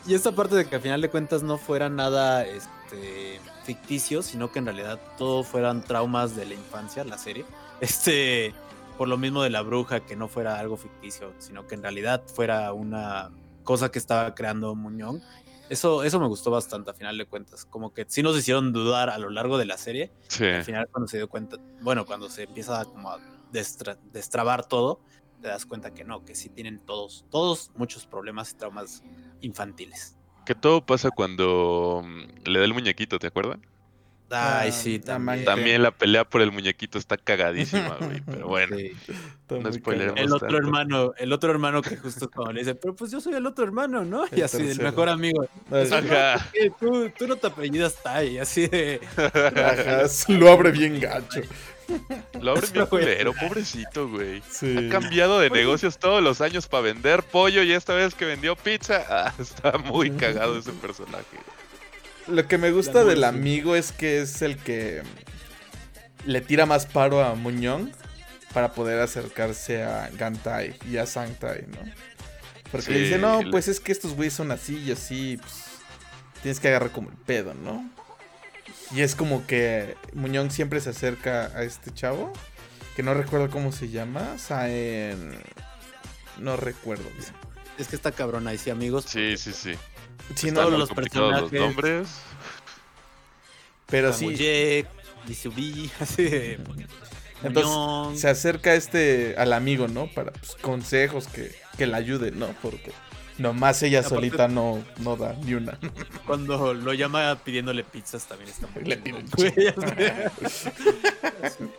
y 0.09 0.15
esta 0.15 0.33
parte 0.33 0.57
de 0.57 0.67
que 0.67 0.75
al 0.77 0.81
final 0.83 1.01
de 1.01 1.11
cuentas 1.11 1.43
no 1.43 1.59
fuera 1.59 1.89
nada 1.89 2.45
este, 2.47 3.41
ficticio, 3.65 4.23
sino 4.23 4.51
que 4.51 4.59
en 4.59 4.65
realidad 4.65 4.99
todo 5.19 5.45
fueran 5.45 5.83
traumas 5.83 6.35
de 6.35 6.47
la 6.47 6.55
infancia, 6.55 7.05
la 7.05 7.19
serie. 7.19 7.45
Este, 7.81 8.53
por 8.97 9.07
lo 9.07 9.17
mismo 9.19 9.43
de 9.45 9.51
la 9.51 9.63
bruja, 9.63 10.01
que 10.01 10.17
no 10.17 10.27
fuera 10.27 10.59
algo 10.59 10.77
ficticio, 10.77 11.33
sino 11.39 11.69
que 11.69 11.77
en 11.77 11.83
realidad 11.83 12.25
fuera 12.27 12.73
una 12.73 13.31
cosa 13.63 13.89
que 13.93 14.01
estaba 14.01 14.35
creando 14.35 14.75
Muñón. 14.75 15.23
Eso, 15.69 16.03
eso 16.03 16.19
me 16.19 16.27
gustó 16.27 16.51
bastante, 16.51 16.91
a 16.91 16.95
final 16.95 17.17
de 17.17 17.27
cuentas. 17.27 17.65
Como 17.67 17.93
que 17.93 18.05
sí 18.09 18.23
nos 18.25 18.37
hicieron 18.37 18.73
dudar 18.73 19.11
a 19.11 19.19
lo 19.19 19.31
largo 19.31 19.59
de 19.59 19.67
la 19.67 19.77
serie. 19.79 20.11
Sí. 20.27 20.45
Al 20.47 20.65
final, 20.65 20.89
cuando 20.91 21.07
se 21.07 21.19
dio 21.19 21.29
cuenta, 21.29 21.59
bueno, 21.83 22.05
cuando 22.05 22.29
se 22.29 22.45
empieza 22.45 22.85
como 22.87 23.11
a 23.13 23.19
destra- 23.53 23.99
destrabar 24.13 24.67
todo, 24.67 24.99
te 25.41 25.49
das 25.49 25.67
cuenta 25.67 25.93
que 25.95 26.05
no, 26.05 26.25
que 26.25 26.35
sí 26.35 26.49
tienen 26.49 26.79
todos, 26.81 27.25
todos 27.31 27.71
muchos 27.77 28.07
problemas 28.07 28.53
y 28.53 28.57
traumas 28.57 29.03
infantiles. 29.41 30.17
Que 30.45 30.55
todo 30.55 30.85
pasa 30.85 31.11
cuando 31.11 32.03
mm, 32.05 32.49
le 32.49 32.59
da 32.59 32.65
el 32.65 32.75
muñequito, 32.75 33.19
¿te 33.19 33.27
acuerdan? 33.29 33.61
Ay, 34.31 34.69
Ah, 34.69 34.73
sí, 34.73 34.99
también. 34.99 35.43
También 35.47 35.83
la 35.83 35.91
pelea 35.91 36.23
por 36.29 36.43
el 36.43 36.53
muñequito 36.53 36.99
está 36.99 37.17
cagadísima, 37.17 37.97
güey. 37.99 38.21
Pero 38.27 38.47
bueno, 38.49 38.77
Sí. 38.77 38.93
No. 39.49 39.57
El 39.57 40.27
otro 40.35 40.41
tanto. 40.41 40.57
hermano, 40.59 41.13
el 41.17 41.33
otro 41.33 41.51
hermano 41.51 41.81
que 41.81 41.97
justo 41.97 42.31
cuando 42.31 42.53
le 42.53 42.61
dice, 42.61 42.75
pero 42.75 42.95
pues 42.95 43.11
yo 43.11 43.21
soy 43.23 43.33
el 43.35 43.47
otro 43.47 43.65
hermano, 43.65 44.05
¿no? 44.05 44.27
Y 44.31 44.35
El 44.41 44.43
así, 44.43 44.59
el 44.59 44.67
tercero. 44.67 44.91
mejor 44.91 45.09
amigo. 45.09 45.47
Ay, 45.71 45.89
Ajá. 45.91 46.47
"Eh, 46.53 46.71
tú, 46.79 47.11
tú 47.19 47.27
no 47.27 47.37
te 47.37 47.47
apellidas 47.47 47.95
Tai, 48.03 48.37
así 48.39 48.67
de. 48.67 49.01
Ajá, 49.17 50.03
lo 50.29 50.51
abre 50.51 50.73
bien 50.73 51.01
gacho. 51.01 51.41
Lo 52.41 52.53
abre 52.53 52.67
bien 52.73 52.87
Güey. 52.87 53.03
culero, 53.05 53.33
pobrecito, 53.35 54.09
güey. 54.09 54.43
Sí. 54.51 54.77
Ha 54.77 54.89
cambiado 54.91 55.41
de 55.41 55.51
negocios 55.51 55.99
todos 55.99 56.23
los 56.23 56.41
años 56.41 56.67
para 56.67 56.83
vender 56.83 57.23
pollo 57.23 57.63
y 57.63 57.73
esta 57.73 57.95
vez 57.95 58.15
que 58.15 58.25
vendió 58.25 58.57
pizza, 58.57 59.05
ah, 59.09 59.35
está 59.39 59.79
muy 59.79 60.11
cagado 60.11 60.59
ese 60.59 60.73
personaje. 60.73 61.39
Lo 62.27 62.47
que 62.47 62.59
me 62.59 62.71
gusta 62.71 63.05
del 63.05 63.25
amigo 63.25 63.75
es 63.75 63.91
que 63.93 64.21
es 64.21 64.43
el 64.43 64.57
que 64.59 65.03
le 66.27 66.41
tira 66.43 66.67
más 66.67 66.85
paro 66.85 67.25
a 67.25 67.35
Muñón 67.35 67.93
para 68.53 68.73
poder 68.73 69.01
acercarse 69.01 69.83
a 69.83 70.11
Gantai 70.13 70.77
y 70.91 70.99
a 70.99 71.07
Sangtai, 71.07 71.67
¿no? 71.69 71.79
Porque 72.71 72.91
le 72.91 72.99
dice, 73.01 73.19
no, 73.19 73.41
pues 73.51 73.67
es 73.69 73.81
que 73.81 73.93
estos 73.93 74.13
güeyes 74.15 74.35
son 74.35 74.51
así 74.51 74.77
y 74.77 74.93
así, 74.93 75.39
pues 75.39 75.55
tienes 76.43 76.61
que 76.61 76.69
agarrar 76.69 76.91
como 76.91 77.09
el 77.09 77.17
pedo, 77.17 77.55
¿no? 77.55 77.89
Y 78.95 79.03
es 79.03 79.15
como 79.15 79.47
que 79.47 79.97
Muñón 80.15 80.51
siempre 80.51 80.81
se 80.81 80.91
acerca 80.91 81.53
a 81.55 81.63
este 81.63 81.93
chavo, 81.93 82.33
que 82.97 83.03
no 83.03 83.15
recuerdo 83.15 83.51
cómo 83.51 83.73
se 83.73 83.91
llama, 83.91 84.39
Saen... 84.39 85.39
No 86.39 86.57
recuerdo. 86.57 87.05
bien. 87.19 87.33
Es 87.79 87.89
que 87.89 87.97
está 87.97 88.13
cabrón 88.13 88.47
ahí, 88.47 88.59
sí, 88.59 88.71
amigos. 88.71 89.05
Sí, 89.09 89.37
sí, 89.37 89.53
sí. 89.53 89.75
Están 90.35 90.55
no, 90.55 90.71
muy 90.71 90.79
los 90.79 90.91
personajes. 90.91 91.53
nombres. 91.53 92.09
pero 93.87 94.13
sí. 94.13 94.35
De. 94.37 94.87
Entonces, 97.43 97.73
Muñón. 97.73 98.17
se 98.17 98.29
acerca 98.29 98.75
este 98.75 99.35
al 99.37 99.53
amigo, 99.53 99.89
¿no? 99.89 100.07
Para 100.07 100.33
pues, 100.33 100.55
consejos 100.57 101.29
que, 101.29 101.55
que 101.77 101.87
le 101.87 101.97
ayuden, 101.97 102.39
¿no? 102.39 102.49
Porque 102.63 102.93
nomás 103.39 103.83
ella 103.83 104.01
Aparte- 104.01 104.15
solita 104.15 104.49
no, 104.49 104.83
no 104.99 105.17
da 105.17 105.33
ni 105.45 105.55
una. 105.55 105.79
Cuando 106.27 106.75
lo 106.75 106.93
llama 106.93 107.37
pidiéndole 107.45 107.85
pizzas 107.85 108.27
también 108.27 108.51
está 108.51 108.67
muy 108.75 108.85
Le 108.85 108.95
así. 108.95 109.53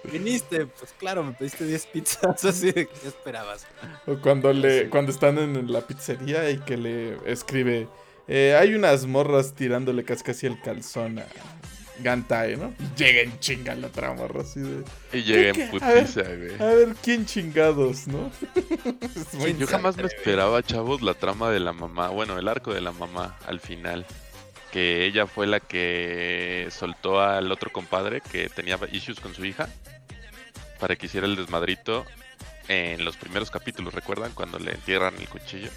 Viniste, 0.12 0.66
pues 0.66 0.93
claro, 0.97 1.24
me 1.24 1.34
pediste 1.34 1.66
10 1.66 1.86
pizzas, 1.88 2.43
así 2.45 2.68
de 2.72 2.88
¿qué 2.88 3.07
esperabas? 3.07 3.66
O 4.07 4.16
cuando 4.18 4.51
le, 4.53 4.84
Sí. 4.84 4.88
cuando 4.89 5.12
están 5.12 5.38
en 5.38 5.72
la 5.72 5.82
pizzería 5.82 6.49
y 6.49 6.57
que 6.60 6.78
le 6.78 7.18
escribe, 7.32 7.88
eh, 8.28 8.55
hay 8.60 8.74
unas 8.74 9.05
morras 9.05 9.53
tirándole 9.53 10.03
casi 10.03 10.24
casi 10.24 10.45
el 10.47 10.60
calzón 10.62 11.20
a 11.20 11.26
Gantae, 12.02 12.58
¿no? 12.58 12.74
Y 12.80 12.97
llega 12.97 13.22
en 13.22 13.39
chinga 13.39 13.76
la 13.76 13.88
otra 13.88 14.14
morra 14.14 14.41
así 14.41 14.60
de, 14.60 14.84
Y 15.14 15.24
llega 15.24 15.54
¿Qué, 15.54 15.64
en 15.64 15.70
putiza, 15.70 16.22
güey. 16.24 16.56
a 16.62 16.74
ver 16.76 16.95
quién 17.04 17.26
chingados, 17.26 18.08
¿no? 18.08 18.32
Yo 19.60 19.68
jamás 19.68 19.97
me 19.97 20.04
esperaba, 20.08 20.62
chavos, 20.64 21.02
la 21.02 21.14
trama 21.14 21.50
de 21.52 21.60
la 21.60 21.74
mamá, 21.74 22.10
bueno, 22.10 22.38
el 22.38 22.47
arco 22.47 22.74
de 22.74 22.82
la 22.82 22.91
mamá 22.91 23.38
al 23.45 23.60
final. 23.60 24.06
Que 24.72 25.06
ella 25.06 25.26
fue 25.26 25.47
la 25.47 25.60
que 25.60 26.68
soltó 26.70 27.20
al 27.22 27.52
otro 27.52 27.72
compadre 27.72 28.22
que 28.22 28.50
tenía 28.50 28.78
issues 28.91 29.20
con 29.20 29.34
su 29.34 29.43
hija 29.43 29.68
para 30.80 30.95
que 30.95 31.08
hiciera 31.08 31.26
el 31.26 31.36
desmadrito 31.36 32.06
en 32.68 33.04
los 33.04 33.18
primeros 33.18 33.50
capítulos, 33.50 33.95
¿recuerdan? 33.95 34.32
Cuando 34.34 34.60
le 34.60 34.72
entierran 34.74 35.16
el 35.18 35.28
cuchillo. 35.28 35.70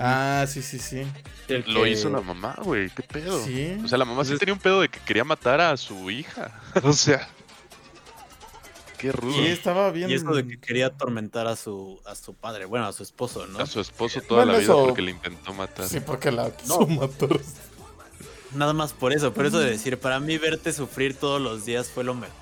Ah, 0.00 0.44
sí, 0.48 0.62
sí, 0.62 0.78
sí. 0.78 1.06
El 1.48 1.64
Lo 1.72 1.82
que- 1.84 1.90
hizo 1.90 2.08
la 2.10 2.20
mamá, 2.20 2.56
güey, 2.62 2.90
qué 2.90 3.02
pedo. 3.02 3.44
Sí. 3.44 3.76
O 3.84 3.88
sea, 3.88 3.98
la 3.98 4.04
mamá 4.04 4.24
sí 4.24 4.36
tenía 4.38 4.54
un 4.54 4.60
pedo 4.60 4.80
de 4.80 4.88
que 4.88 4.98
quería 5.00 5.24
matar 5.24 5.60
a 5.60 5.76
su 5.76 6.10
hija. 6.10 6.50
O 6.82 6.92
sea, 6.92 7.28
Qué 8.98 9.12
rudo. 9.12 9.34
Sí, 9.34 9.46
estaba 9.48 9.90
bien. 9.90 10.08
Y 10.08 10.14
eso 10.14 10.32
de 10.32 10.46
que 10.46 10.58
quería 10.58 10.86
atormentar 10.86 11.46
a 11.46 11.56
su, 11.56 12.00
a 12.06 12.14
su 12.14 12.32
padre, 12.34 12.64
bueno, 12.64 12.86
a 12.86 12.92
su 12.92 13.02
esposo, 13.02 13.46
¿no? 13.46 13.58
A 13.58 13.66
su 13.66 13.80
esposo 13.80 14.22
toda 14.22 14.44
Bueno, 14.44 14.52
la 14.52 14.58
vida 14.60 14.72
eso- 14.72 14.84
porque 14.86 15.02
le 15.02 15.10
intentó 15.10 15.52
matar. 15.52 15.86
Sí, 15.88 16.00
porque 16.00 16.30
la 16.32 16.50
quiso 16.56 16.80
No. 16.80 16.86
matar. 16.86 17.38
Nada 18.54 18.72
más 18.72 18.92
por 18.94 19.12
eso, 19.12 19.34
por 19.34 19.44
eso 19.46 19.58
de 19.58 19.68
decir, 19.68 19.98
para 19.98 20.20
mí 20.20 20.38
verte 20.38 20.72
sufrir 20.72 21.16
todos 21.16 21.40
los 21.40 21.64
días 21.66 21.88
fue 21.90 22.02
lo 22.04 22.14
mejor. 22.14 22.34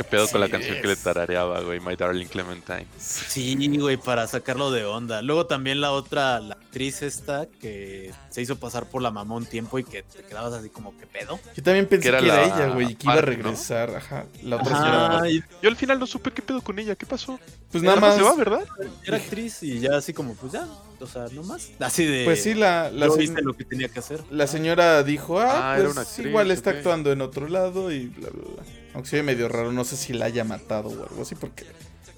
¿Qué 0.00 0.04
pedo 0.04 0.26
con 0.28 0.40
la 0.40 0.46
Sí, 0.46 0.52
canción 0.52 0.80
que 0.80 0.86
le 0.86 0.92
es. 0.94 1.02
tarareaba, 1.02 1.60
güey? 1.60 1.78
My 1.78 1.94
Darling 1.94 2.26
Clementine. 2.26 2.86
Sí, 2.96 3.54
güey, 3.78 3.98
para 3.98 4.26
sacarlo 4.26 4.70
de 4.70 4.86
onda. 4.86 5.20
Luego 5.20 5.44
también 5.46 5.82
la 5.82 5.92
otra, 5.92 6.40
la 6.40 6.54
actriz 6.54 7.02
esta, 7.02 7.46
que 7.60 8.10
se 8.30 8.40
hizo 8.40 8.56
pasar 8.58 8.86
por 8.86 9.02
la 9.02 9.10
mamá 9.10 9.34
un 9.34 9.44
tiempo 9.44 9.78
y 9.78 9.84
que 9.84 10.02
te 10.02 10.22
quedabas 10.22 10.54
así 10.54 10.70
como, 10.70 10.96
¿qué 10.98 11.06
pedo? 11.06 11.38
Yo 11.54 11.62
también 11.62 11.86
pensé 11.86 12.04
Que 12.10 12.16
que 12.18 12.24
era 12.26 12.34
era, 12.34 12.46
la 12.48 12.56
ella, 12.56 12.74
güey, 12.74 12.92
y 12.92 12.94
que 12.94 13.04
iba 13.06 13.12
a 13.12 13.16
Park, 13.16 13.28
¿no? 13.28 13.34
regresar. 13.36 13.94
Ajá. 13.96 14.24
La 14.42 14.56
otra 14.56 14.76
señora. 14.78 15.16
Ajá, 15.16 15.28
y 15.28 15.44
Yo 15.62 15.68
al 15.68 15.76
final 15.76 15.98
no 15.98 16.06
supe 16.06 16.30
qué 16.30 16.40
pedo 16.40 16.62
con 16.62 16.78
ella. 16.78 16.94
¿Qué 16.94 17.04
pasó? 17.04 17.38
Pues 17.70 17.84
Nada 17.84 17.96
nada 17.96 18.08
más. 18.08 18.16
se 18.16 18.22
va, 18.22 18.34
¿verdad? 18.36 18.64
era 19.04 19.18
actriz 19.18 19.62
y 19.62 19.80
ya 19.80 19.96
así 19.98 20.14
como, 20.14 20.34
pues 20.34 20.52
ya, 20.52 20.66
o 20.98 21.06
sea, 21.06 21.26
no 21.32 21.42
más. 21.42 21.70
Así 21.78 22.06
de... 22.06 22.24
Pues 22.24 22.42
sí, 22.42 22.54
la, 22.54 22.90
la, 22.90 23.06
hice 23.22 23.42
lo 23.42 23.54
que 23.54 23.64
tenía 23.64 23.88
que 23.88 23.98
hacer. 23.98 24.22
la 24.30 24.46
señora 24.46 25.02
dijo, 25.02 25.38
ah, 25.40 25.72
Ah, 25.72 25.74
era 25.74 25.84
pues 25.84 25.92
una 25.92 26.00
actriz, 26.02 26.26
igual 26.26 26.50
está 26.50 26.70
ok. 26.70 26.76
actuando 26.76 27.12
en 27.12 27.20
otro 27.20 27.48
lado 27.48 27.92
y 27.92 28.06
bla, 28.06 28.30
bla, 28.30 28.42
bla. 28.54 28.62
Aunque 28.94 29.08
se 29.10 29.16
ve 29.16 29.22
medio 29.22 29.48
raro, 29.48 29.72
no 29.72 29.84
sé 29.84 29.96
si 29.96 30.12
la 30.12 30.26
haya 30.26 30.44
matado 30.44 30.88
o 30.88 30.92
algo 31.08 31.22
así, 31.22 31.34
porque 31.34 31.64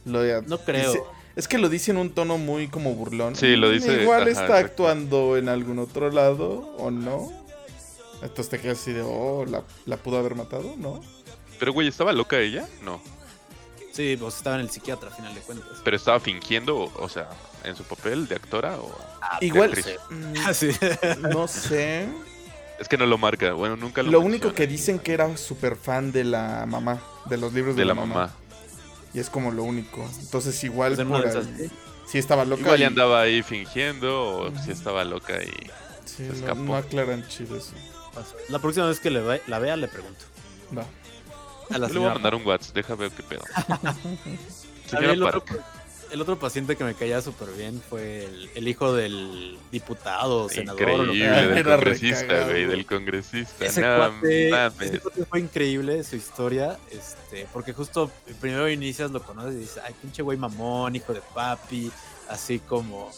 lo 0.05 0.43
No 0.43 0.59
creo. 0.59 0.93
dice- 0.93 1.05
es 1.37 1.49
que 1.49 1.59
lo 1.59 1.69
dice 1.69 1.91
en 1.93 1.97
un 1.97 2.11
tono 2.11 2.39
muy 2.39 2.69
como 2.69 2.95
burlón. 2.95 3.37
Sí, 3.37 3.57
lo 3.57 3.71
dice- 3.71 4.03
Igual 4.03 4.23
ajá, 4.23 4.31
está 4.31 4.43
exacto. 4.45 4.67
actuando 4.89 5.37
en 5.37 5.49
algún 5.49 5.79
otro 5.79 6.11
lado, 6.11 6.75
o 6.79 6.91
no. 6.91 7.33
Entonces 8.23 8.49
te 8.51 8.61
quedas 8.61 8.79
así 8.81 8.93
de, 8.93 9.03
oh, 9.03 9.45
¿la, 9.47 9.63
la 9.87 9.97
pudo 9.97 10.19
haber 10.19 10.35
matado? 10.35 10.75
¿No? 10.77 11.01
Pero, 11.59 11.73
güey, 11.73 11.89
¿estaba 11.89 12.13
loca 12.13 12.39
ella? 12.39 12.69
No. 12.83 13.01
Sí, 13.93 14.17
pues 14.19 14.37
estaba 14.37 14.57
en 14.57 14.63
el 14.63 14.71
psiquiatra 14.71 15.11
a 15.11 15.15
final 15.15 15.35
de 15.35 15.41
cuentas. 15.43 15.79
Pero 15.85 15.97
estaba 15.97 16.19
fingiendo, 16.19 16.91
o, 16.97 17.09
sea, 17.09 17.29
en 17.65 17.77
su 17.77 17.85
papel 17.85 18.27
de 18.27 18.37
actora 18.37 18.79
o... 18.79 18.89
de 19.41 19.47
Igual, 19.47 19.73
actriz. 19.73 19.97
mm, 20.11 21.29
no 21.29 21.47
sé. 21.49 22.09
Es 22.83 22.89
que 22.89 22.99
no 22.99 23.07
lo 23.07 23.17
marca. 23.17 23.53
Bueno, 23.55 23.77
nunca 23.77 24.03
lo 24.03 24.11
Lo 24.11 24.21
único 24.21 24.53
que 24.53 24.67
dicen 24.67 24.99
que 24.99 25.13
era 25.15 25.35
súper 25.37 25.77
fan 25.77 26.13
de 26.13 26.25
la 26.25 26.67
mamá, 26.67 27.01
de 27.27 27.37
los 27.39 27.53
libros 27.55 27.75
de, 27.77 27.83
De 27.83 27.87
la 27.87 27.95
mamá. 27.95 28.31
Y 29.15 29.21
es 29.21 29.31
como 29.31 29.51
lo 29.51 29.63
único. 29.63 30.07
Entonces 30.21 30.63
igual 30.65 30.97
Pues 30.97 31.37
ahí- 31.37 31.71
sí. 32.07 32.19
estaba 32.19 32.45
loca. 32.45 32.63
Igual 32.63 32.79
y- 32.79 32.81
ya 32.83 32.87
andaba 32.89 33.21
ahí 33.23 33.43
fingiendo 33.43 34.39
o 34.39 34.53
si 34.65 34.71
estaba 34.73 35.05
loca 35.05 35.41
y... 35.43 35.51
Sí, 36.05 36.17
se 36.17 36.29
no, 36.29 36.33
escapó. 36.35 36.61
no 36.61 36.77
aclaran 36.77 37.27
chido 37.29 37.57
eso. 37.57 37.73
La 38.49 38.59
próxima 38.59 38.87
vez 38.87 39.01
que 39.01 39.11
le 39.11 39.21
ve- 39.21 39.43
la 39.47 39.59
vea, 39.59 39.77
le 39.77 39.89
pregunto. 39.89 40.25
Va. 40.77 40.85
A 41.75 41.79
la 41.79 41.89
Le 41.89 41.99
voy 41.99 42.09
a 42.11 42.15
mandar 42.15 42.35
un 42.35 42.45
WhatsApp, 42.47 42.75
deja 42.75 42.95
ver 42.97 43.11
qué 43.13 43.23
pedo. 43.23 43.43
Señora 44.91 45.13
el, 45.13 45.23
otro, 45.23 45.45
Park. 45.45 45.63
El 46.13 46.21
otro 46.21 46.39
paciente 46.39 46.77
que 46.77 46.85
me 46.85 46.95
caía 46.95 47.21
súper 47.23 47.49
bien 47.57 47.81
fue 47.89 48.25
el, 48.27 48.51
el 48.55 48.69
hijo 48.69 48.93
del 48.93 49.59
diputado, 49.71 50.49
senador. 50.49 50.81
Increíble, 50.83 51.27
del 51.27 51.59
Era 51.59 51.75
congresista, 51.77 52.45
güey, 52.45 52.67
del 52.67 52.87
congresista. 52.87 53.65
Ese 53.65 53.81
No 53.81 53.97
cuate, 53.97 54.51
mames. 54.51 54.81
ese 54.91 55.01
cuate 55.01 55.25
fue 55.25 55.41
increíble 55.41 56.05
su 56.05 56.17
historia, 56.17 56.79
este, 56.91 57.47
porque 57.53 57.73
justo 57.73 58.11
primero 58.41 58.69
inicias, 58.69 59.11
lo 59.11 59.23
conoces 59.23 59.55
y 59.55 59.59
dices, 59.59 59.81
ay, 59.85 59.95
pinche 60.01 60.23
güey 60.23 60.37
mamón, 60.39 60.95
hijo 60.95 61.13
de 61.13 61.23
papi, 61.35 61.91
así 62.29 62.59
como... 62.59 63.11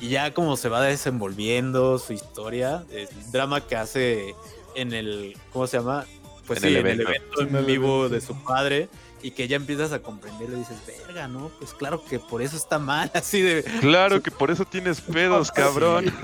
Y 0.00 0.08
ya 0.10 0.34
como 0.34 0.56
se 0.56 0.68
va 0.68 0.82
desenvolviendo 0.82 1.98
su 1.98 2.12
historia, 2.12 2.84
el 2.90 3.08
drama 3.32 3.66
que 3.66 3.76
hace 3.76 4.34
en 4.74 4.92
el, 4.92 5.36
¿cómo 5.52 5.66
se 5.66 5.78
llama? 5.78 6.04
Pues 6.46 6.62
En 6.62 6.68
sí, 6.68 6.74
el 6.76 6.80
en 6.86 6.86
el 6.88 7.00
evento. 7.00 7.40
en 7.40 7.64
vivo 7.66 8.08
de 8.10 8.20
su 8.20 8.34
padre, 8.44 8.88
y 9.24 9.30
que 9.30 9.48
ya 9.48 9.56
empiezas 9.56 9.90
a 9.92 10.00
comprender, 10.00 10.50
le 10.50 10.58
dices, 10.58 10.76
verga, 10.86 11.26
¿no? 11.28 11.50
Pues 11.58 11.72
claro 11.72 12.04
que 12.04 12.18
por 12.18 12.42
eso 12.42 12.56
está 12.58 12.78
mal, 12.78 13.10
así 13.14 13.40
de... 13.40 13.64
Claro 13.80 14.22
que 14.22 14.30
por 14.30 14.50
eso 14.50 14.64
tienes 14.66 15.00
pedos, 15.16 15.50
cabrón. 15.50 16.12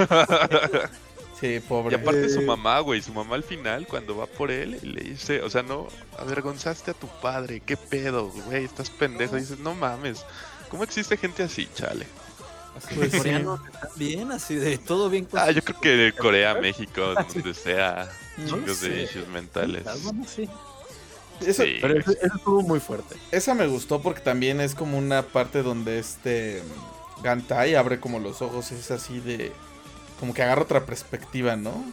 Sí, 1.41 1.59
pobre. 1.67 1.97
Y 1.97 1.99
aparte 1.99 2.29
su 2.29 2.41
Eh. 2.41 2.45
mamá, 2.45 2.81
güey, 2.81 3.01
su 3.01 3.15
mamá 3.15 3.35
al 3.35 3.43
final 3.43 3.87
cuando 3.87 4.15
va 4.15 4.27
por 4.27 4.51
él 4.51 4.79
y 4.83 4.87
le 4.89 5.01
dice, 5.03 5.41
o 5.41 5.49
sea, 5.49 5.63
no, 5.63 5.89
avergonzaste 6.19 6.91
a 6.91 6.95
tu 6.95 7.07
padre, 7.23 7.61
qué 7.65 7.79
pedo, 7.79 8.29
güey, 8.29 8.65
estás 8.67 8.91
pendejo. 8.91 9.39
Y 9.39 9.41
dices, 9.41 9.59
no 9.59 9.75
mames, 9.75 10.23
¿cómo 10.69 10.85
existe 10.85 11.17
gente 11.17 11.43
así, 11.43 11.67
chale? 11.75 12.07
Pues 12.95 13.13
sí. 13.13 13.31
bien, 13.97 14.31
así 14.33 14.55
de 14.57 14.77
todo 14.77 15.09
bien 15.09 15.27
Ah, 15.33 15.51
yo 15.51 15.63
creo 15.63 15.81
que 15.81 15.89
de 15.89 16.13
Corea, 16.13 16.57
México, 16.57 17.15
donde 17.15 17.55
sea, 17.55 18.07
No 18.37 18.47
chingos 18.59 18.83
de 18.83 19.05
issues 19.05 19.27
mentales. 19.29 19.85
Bueno, 20.03 20.27
sí. 20.29 20.47
Eso- 21.47 21.62
Sí. 21.64 21.78
Pero 21.80 21.99
eso, 21.99 22.11
eso 22.12 22.36
estuvo 22.36 22.62
muy 22.62 22.80
fuerte. 22.80 23.16
Esa 23.30 23.55
me 23.55 23.66
gustó 23.66 24.01
porque 24.03 24.20
también 24.20 24.61
es 24.61 24.74
como 24.74 24.99
una 24.99 25.22
parte 25.22 25.62
donde 25.62 25.99
este 25.99 26.62
Gantai 27.22 27.74
abre 27.74 28.01
como 28.01 28.18
los 28.18 28.43
ojos, 28.43 28.72
es 28.72 28.91
así 28.91 29.20
de... 29.20 29.53
Como 30.18 30.34
que 30.34 30.43
agarra 30.43 30.62
otra 30.62 30.84
perspectiva, 30.86 31.57
¿no? 31.57 31.84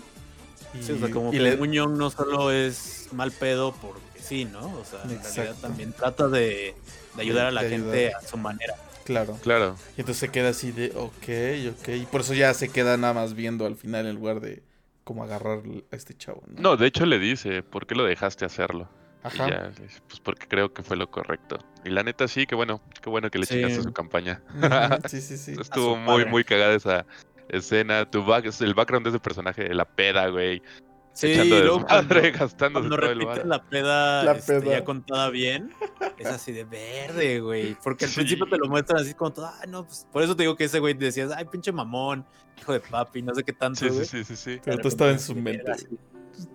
Y, 0.74 0.84
Sí, 0.84 0.92
o 0.94 0.98
sea, 1.00 1.10
como 1.10 1.30
y 1.30 1.38
que 1.38 1.40
le- 1.40 1.58
Muñoz 1.58 1.90
no 1.92 2.10
solo 2.10 2.52
es 2.52 3.08
mal 3.14 3.32
pedo 3.32 3.74
porque 3.82 4.02
sí, 4.22 4.44
¿no? 4.46 4.60
O 4.78 4.84
sea, 4.86 5.02
en 5.04 5.22
realidad 5.24 5.56
también 5.62 5.94
trata 5.94 6.28
de, 6.28 6.76
de 7.16 7.22
ayudar 7.22 7.46
a 7.48 7.52
la 7.52 7.64
De 7.64 7.70
gente 7.70 8.06
ayudar. 8.08 8.24
a 8.24 8.28
su 8.28 8.38
manera. 8.38 8.76
Claro. 9.06 9.38
Claro, 9.42 9.78
Y 9.96 10.02
entonces 10.02 10.18
se 10.20 10.28
queda 10.30 10.50
así 10.50 10.74
de, 10.74 10.92
ok, 10.94 11.80
ok. 11.80 11.88
Y 11.96 12.06
por 12.08 12.20
eso 12.22 12.34
ya 12.34 12.54
se 12.54 12.68
queda 12.68 12.98
nada 12.98 13.14
más 13.14 13.34
viendo 13.34 13.66
al 13.66 13.78
final 13.78 14.06
en 14.06 14.16
lugar 14.16 14.42
de 14.42 14.62
como 15.06 15.24
agarrar 15.24 15.62
a 15.90 15.96
este 15.96 16.14
chavo, 16.18 16.44
¿no? 16.48 16.62
no, 16.62 16.76
de 16.78 16.88
hecho 16.88 17.06
le 17.06 17.18
dice, 17.18 17.64
¿por 17.64 17.88
qué 17.88 17.96
lo 17.96 18.04
dejaste 18.04 18.44
hacerlo? 18.44 18.90
Y 19.34 19.38
ya, 19.38 19.72
pues 20.08 20.20
porque 20.22 20.48
creo 20.48 20.74
que 20.74 20.84
fue 20.84 20.98
lo 20.98 21.10
correcto. 21.10 21.58
Y 21.86 21.90
la 21.90 22.04
neta 22.04 22.28
sí, 22.28 22.46
qué 22.46 22.56
bueno, 22.56 22.82
qué 23.02 23.10
bueno 23.10 23.30
que 23.30 23.40
le 23.40 23.46
Sí. 23.46 23.56
chingaste 23.56 23.80
a 23.80 23.84
su 23.84 23.94
campaña. 23.94 24.42
Sí, 25.10 25.22
sí, 25.22 25.38
sí. 25.38 25.54
Estuvo 25.60 25.96
muy, 25.96 26.06
padre. 26.24 26.26
muy 26.32 26.44
cagada 26.44 26.74
esa 26.76 27.06
escena. 27.50 28.10
Tu 28.10 28.24
back, 28.26 28.46
el 28.62 28.74
background 28.74 29.06
de 29.06 29.10
ese 29.12 29.20
personaje 29.20 29.64
de 29.64 29.74
la 29.74 29.86
peda, 29.86 30.28
güey. 30.30 30.62
Sí, 31.14 31.32
echando 31.32 31.60
luego 31.60 31.78
desmadre, 31.80 32.22
cuando, 32.32 32.40
gastándose 32.40 32.88
cuando 32.90 32.96
todo 32.98 33.12
el 33.12 33.20
repiten 33.20 33.50
bar. 33.50 33.60
la 33.60 33.64
peda, 33.70 34.24
La 34.24 34.32
este, 34.34 34.62
peda. 34.62 34.72
ya 34.78 34.86
contada 34.86 35.30
bien, 35.32 35.74
es 36.20 36.28
así 36.28 36.52
de 36.52 36.64
verde, 36.64 37.40
güey. 37.40 37.76
Porque 37.84 38.06
al 38.06 38.12
Sí. 38.12 38.18
principio 38.18 38.46
te 38.46 38.58
lo 38.60 38.68
muestran 38.68 39.02
así 39.02 39.16
como 39.16 39.34
todo, 39.34 39.50
ay, 39.60 39.68
no, 39.68 39.84
pues 39.84 40.06
por 40.12 40.22
eso 40.22 40.36
te 40.36 40.44
digo 40.44 40.56
que 40.56 40.66
ese 40.66 40.78
güey 40.78 40.94
decías, 40.94 41.32
ay, 41.36 41.46
pinche 41.46 41.72
mamón, 41.72 42.24
hijo 42.62 42.72
de 42.74 42.82
papi, 42.82 43.24
no 43.24 43.34
sé 43.34 43.44
qué 43.44 43.52
tanto, 43.54 43.80
Sí, 43.80 43.86
sí, 43.90 43.94
güey. 43.96 44.06
sí, 44.06 44.24
sí, 44.26 44.36
sí. 44.36 44.62
Pero 44.64 44.78
todo 44.78 44.90
estaba 44.90 45.10
en 45.10 45.20
su 45.20 45.34
mente. 45.34 45.72
así. 45.72 45.88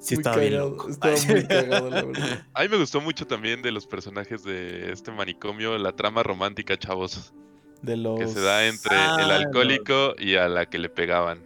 Sí, 0.01 0.15
Muy 0.15 0.21
estaba 0.21 0.37
bien 0.37 0.53
cagado, 0.53 0.71
loco. 0.71 0.89
Estaba 0.89 1.17
muy 1.29 1.47
cagado, 1.49 1.91
la 1.91 2.03
verdad. 2.05 2.47
A 2.55 2.63
mí 2.63 2.69
me 2.69 2.77
gustó 2.77 3.01
mucho 3.01 3.27
también 3.27 3.63
de 3.63 3.73
los 3.73 3.87
personajes 3.87 4.43
de 4.45 4.93
este 4.93 5.11
manicomio, 5.11 5.77
la 5.79 5.93
trama 5.93 6.23
romántica, 6.23 6.77
chavos. 6.79 7.33
De 7.83 7.97
los... 7.97 8.19
Que 8.19 8.29
se 8.29 8.41
da 8.41 8.67
entre 8.67 8.95
Ah, 8.97 9.19
el 9.23 9.31
alcohólico 9.31 10.15
y 10.19 10.37
a 10.37 10.49
la 10.49 10.67
que 10.67 10.79
le 10.79 10.89
pegaban. 10.89 11.43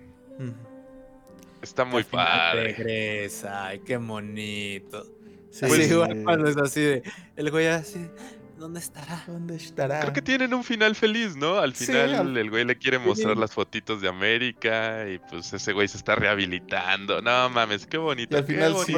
Está 1.63 1.85
muy 1.85 2.05
padre. 2.05 2.75
Regresa, 2.75 3.67
ay, 3.67 3.81
qué 3.81 3.97
bonito. 3.97 5.07
Sí, 5.51 5.67
sí, 5.71 5.83
igual 5.85 6.23
cuando 6.23 6.49
es 6.49 6.57
así 6.59 6.81
de, 6.83 7.03
el 7.37 7.51
güey 7.51 7.67
así, 7.67 8.11
¿dónde 8.59 8.81
estará? 8.81 9.23
¿Dónde 9.27 9.57
estará? 9.57 10.01
Creo 10.01 10.13
que 10.13 10.23
tienen 10.23 10.55
un 10.55 10.65
final 10.65 10.95
feliz, 10.95 11.37
¿no? 11.37 11.57
Al 11.59 11.75
Sí, 11.75 11.87
final 11.87 12.15
al- 12.15 12.37
el 12.37 12.51
güey 12.51 12.65
le 12.65 12.77
quiere 12.77 12.99
mostrar 12.99 13.35
Sí. 13.35 13.41
las 13.41 13.53
fotitos 13.53 14.01
de 14.01 14.09
América 14.09 15.09
y 15.09 15.19
pues 15.19 15.53
ese 15.53 15.73
güey 15.73 15.89
se 15.89 15.97
está 15.99 16.15
rehabilitando. 16.15 17.21
No 17.23 17.51
mames, 17.51 17.87
qué 17.87 17.99
bonito. 17.99 18.35
Y 18.37 18.39
al 18.41 18.47
final 18.47 18.75
sí, 18.85 18.93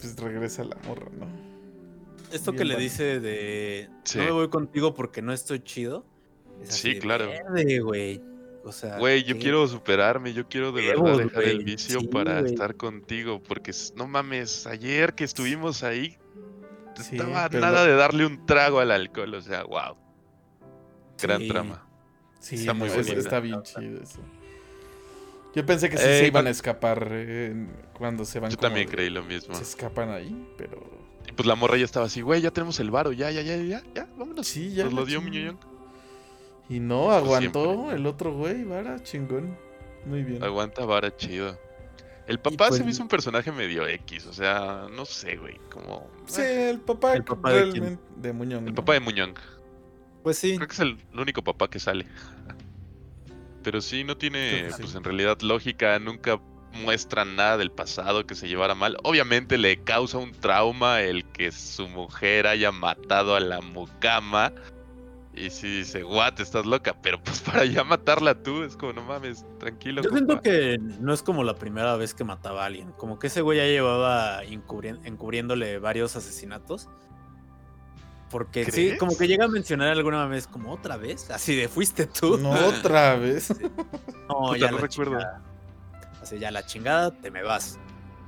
pues 0.00 0.16
regresa 0.16 0.64
la 0.64 0.76
morra, 0.86 1.08
¿no? 1.18 1.26
Esto 2.32 2.52
Bien 2.52 2.58
que 2.62 2.64
le 2.74 2.76
dice 2.80 3.20
de, 3.20 3.88
Sí. 4.04 4.18
no 4.18 4.24
me 4.24 4.30
voy 4.30 4.48
contigo 4.48 4.94
porque 4.94 5.20
no 5.22 5.32
estoy 5.32 5.60
chido. 5.60 6.06
es 6.62 6.68
así 6.68 6.80
Sí, 6.90 6.94
de, 6.94 7.00
claro. 7.00 7.26
"Verde, 7.28 7.80
güey. 7.80 8.20
O 8.64 8.70
sea, 8.70 8.96
Güey, 8.98 9.24
yo 9.24 9.34
qué- 9.34 9.40
quiero 9.40 9.66
superarme, 9.66 10.32
yo 10.32 10.46
quiero 10.48 10.70
de 10.70 10.86
verdad 10.86 11.18
dejar 11.18 11.42
el 11.42 11.64
vicio 11.64 11.98
sí, 11.98 12.06
para 12.06 12.40
güey. 12.40 12.52
estar 12.52 12.76
contigo, 12.76 13.42
porque 13.42 13.72
no 13.96 14.06
mames, 14.06 14.68
ayer 14.68 15.14
que 15.14 15.24
estuvimos 15.24 15.82
ahí, 15.82 16.16
Sí, 16.96 17.16
estaba 17.16 17.48
pero 17.48 17.60
nada 17.60 17.84
de 17.84 17.94
darle 17.94 18.26
un 18.26 18.44
trago 18.46 18.80
al 18.80 18.90
alcohol, 18.90 19.34
o 19.34 19.40
sea, 19.40 19.64
wow. 19.64 19.96
Gran 21.20 21.40
Sí. 21.40 21.48
trama. 21.48 21.86
Sí, 22.40 22.54
Está 22.56 22.74
muy 22.74 22.88
está 22.88 23.40
bien 23.40 23.62
chido 23.62 24.02
eso. 24.02 24.20
Yo 25.54 25.64
pensé 25.66 25.90
que 25.90 25.96
sí 25.98 26.04
Eh, 26.06 26.20
se 26.20 26.26
iban 26.26 26.46
a 26.46 26.50
escapar 26.50 27.08
eh, 27.12 27.66
cuando 27.96 28.24
se 28.24 28.40
van 28.40 28.50
Yo 28.50 28.56
también 28.56 28.88
creí 28.88 29.10
lo 29.10 29.22
mismo. 29.22 29.54
Se 29.54 29.62
escapan 29.62 30.10
ahí, 30.10 30.48
pero... 30.56 30.80
Y 31.28 31.32
pues 31.32 31.46
la 31.46 31.54
morra 31.54 31.76
ya 31.76 31.84
estaba 31.84 32.06
así, 32.06 32.20
güey, 32.20 32.40
ya 32.40 32.50
tenemos 32.50 32.80
el 32.80 32.90
varo, 32.90 33.12
ya, 33.12 33.30
ya, 33.30 33.42
ya, 33.42 33.56
ya, 33.56 33.82
ya, 33.94 34.08
vámonos. 34.16 34.46
Sí, 34.46 34.72
ya 34.74 34.84
Nos 34.84 34.92
lo 34.94 35.04
dio. 35.04 35.20
Muñoz. 35.22 35.54
Y 36.68 36.80
no, 36.80 37.12
aguantó 37.12 37.64
siempre. 37.74 37.96
el 37.96 38.06
otro 38.06 38.32
güey, 38.32 38.64
vara, 38.64 39.00
chingón. 39.02 39.56
Muy 40.06 40.22
bien. 40.24 40.42
Aguanta 40.42 40.84
vara 40.84 41.14
chido. 41.14 41.56
El 42.26 42.38
papá 42.38 42.68
pues- 42.68 42.78
se 42.78 42.84
me 42.84 42.90
hizo 42.90 43.02
un 43.02 43.08
personaje 43.08 43.50
medio 43.50 43.86
X, 43.86 44.26
o 44.26 44.32
sea, 44.32 44.86
no 44.90 45.04
sé, 45.04 45.36
güey, 45.36 45.58
como... 45.70 46.08
Sí, 46.26 46.40
eh, 46.40 46.70
el 46.70 46.80
papá, 46.80 47.14
¿El 47.14 47.24
papá 47.24 47.52
de 47.52 47.98
de, 48.16 48.32
Muñoz. 48.32 48.62
el 48.64 48.74
papá 48.74 48.92
de 48.94 49.00
Muñoz. 49.00 49.30
Pues 50.22 50.38
sí, 50.38 50.56
Creo 50.56 50.68
que 50.68 50.74
es 50.74 50.80
el 50.80 50.98
único 51.14 51.42
papá 51.42 51.68
que 51.68 51.80
sale. 51.80 52.06
Pero 53.62 53.80
sí, 53.80 54.04
no 54.04 54.16
tiene, 54.16 54.70
sí. 54.70 54.82
pues 54.82 54.94
en 54.94 55.04
realidad, 55.04 55.40
lógica. 55.40 55.98
Nunca 55.98 56.40
muestran 56.72 57.36
nada 57.36 57.56
del 57.58 57.70
pasado 57.70 58.26
que 58.26 58.34
se 58.34 58.48
llevara 58.48 58.74
mal. 58.74 58.96
Obviamente 59.02 59.58
le 59.58 59.82
causa 59.82 60.18
un 60.18 60.32
trauma 60.32 61.00
el 61.00 61.24
que 61.26 61.52
su 61.52 61.88
mujer 61.88 62.46
haya 62.46 62.72
matado 62.72 63.36
a 63.36 63.40
la 63.40 63.60
mucama. 63.60 64.52
Y 65.34 65.48
si 65.48 65.78
dice, 65.78 66.04
what, 66.04 66.38
estás 66.40 66.66
loca, 66.66 66.94
pero 67.00 67.22
pues 67.22 67.40
para 67.40 67.64
ya 67.64 67.84
matarla 67.84 68.34
tú, 68.42 68.62
es 68.64 68.76
como, 68.76 68.92
no 68.92 69.02
mames, 69.02 69.44
tranquilo. 69.58 70.02
Yo 70.02 70.10
compa". 70.10 70.18
siento 70.26 70.42
que 70.42 70.78
no 71.00 71.12
es 71.14 71.22
como 71.22 71.42
la 71.42 71.54
primera 71.54 71.96
vez 71.96 72.12
que 72.14 72.22
mataba 72.24 72.62
a 72.62 72.66
alguien. 72.66 72.92
Como 72.92 73.18
que 73.18 73.28
ese 73.28 73.40
güey 73.40 73.58
ya 73.58 73.64
llevaba 73.64 74.44
encubri- 74.44 75.00
encubriéndole 75.04 75.78
varios 75.78 76.16
asesinatos. 76.16 76.88
Porque 78.30 78.64
sí, 78.70 78.96
como 78.98 79.16
que 79.16 79.28
llega 79.28 79.44
a 79.44 79.48
mencionar 79.48 79.88
alguna 79.88 80.24
vez, 80.26 80.46
como 80.46 80.72
otra 80.72 80.96
vez, 80.96 81.30
así 81.30 81.54
de 81.54 81.68
fuiste 81.68 82.06
tú. 82.06 82.38
No 82.38 82.50
otra 82.50 83.16
vez. 83.16 83.50
No, 84.28 84.52
Puta, 84.52 84.56
ya 84.56 84.70
no 84.70 84.76
la 84.78 84.82
recuerdo. 84.82 85.18
chingada. 85.18 85.42
Así 86.22 86.38
ya 86.38 86.50
la 86.50 86.64
chingada, 86.64 87.10
te 87.10 87.30
me 87.30 87.42
vas. 87.42 87.78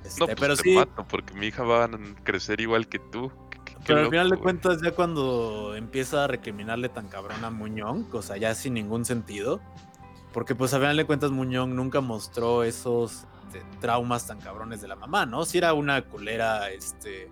Este, 0.05 0.20
No, 0.20 0.26
pues 0.26 0.36
pero 0.38 0.57
te 0.57 0.62
sí, 0.64 0.74
mato 0.74 1.07
porque 1.09 1.32
mi 1.32 1.46
hija 1.46 1.62
va 1.62 1.84
a 1.84 1.90
crecer 2.22 2.61
igual 2.61 2.86
que 2.86 2.98
tú. 2.98 3.32
Pero 3.87 4.01
al 4.01 4.11
final 4.11 4.30
de 4.30 4.37
cuentas, 4.39 4.80
ya 4.82 4.93
cuando 4.93 5.74
empieza 5.76 6.24
a 6.24 6.26
recriminarle 6.26 6.89
tan 6.89 7.09
cabrón 7.09 7.45
a 7.45 7.51
Muñón, 7.51 8.09
o 8.12 8.22
sea, 8.22 8.37
ya 8.37 8.55
sin 8.55 8.74
ningún 8.74 9.05
sentido. 9.05 9.61
Porque 10.32 10.55
pues 10.55 10.74
al 10.74 10.80
final 10.80 10.97
de 10.97 11.05
cuentas 11.05 11.30
Muñón 11.30 11.76
nunca 11.76 12.01
mostró 12.01 12.64
esos 12.64 13.26
este, 13.47 13.62
traumas 13.80 14.26
tan 14.26 14.41
cabrones 14.41 14.80
de 14.80 14.89
la 14.89 14.97
mamá, 14.97 15.26
¿no? 15.26 15.45
Si 15.45 15.59
era 15.59 15.74
una 15.74 16.03
culera, 16.03 16.70
este, 16.70 17.30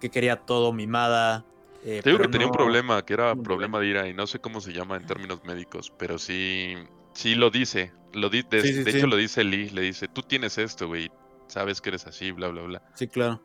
que 0.00 0.10
quería 0.10 0.36
todo 0.36 0.72
mimada. 0.72 1.44
eh, 1.84 2.00
Te 2.02 2.10
digo 2.10 2.18
que 2.18 2.22
pero 2.24 2.30
tenía 2.30 2.46
un 2.46 2.52
no- 2.52 2.56
problema, 2.58 3.04
que 3.04 3.14
era 3.14 3.34
problema 3.34 3.80
de 3.80 3.86
ira 3.88 4.08
y 4.08 4.14
no 4.14 4.26
sé 4.26 4.38
cómo 4.38 4.60
se 4.60 4.72
llama 4.72 4.96
en 4.96 5.04
términos 5.06 5.44
médicos, 5.44 5.92
pero 5.98 6.16
sí, 6.18 6.74
sí 7.12 7.34
lo 7.34 7.50
dice. 7.50 7.92
Lo 8.14 8.28
di- 8.30 8.42
de 8.48 8.62
Sí, 8.62 8.68
sí, 8.74 8.82
de 8.84 8.92
sí. 8.92 8.96
hecho 8.98 9.06
lo 9.08 9.16
dice 9.16 9.42
Lee, 9.44 9.68
le 9.70 9.82
dice, 9.82 10.06
tú 10.08 10.22
tienes 10.22 10.56
esto, 10.58 10.86
güey, 10.86 11.10
sabes 11.48 11.80
que 11.80 11.90
eres 11.90 12.06
así, 12.06 12.30
bla, 12.30 12.48
bla, 12.48 12.62
bla. 12.62 12.82
Sí, 12.94 13.08
claro. 13.08 13.42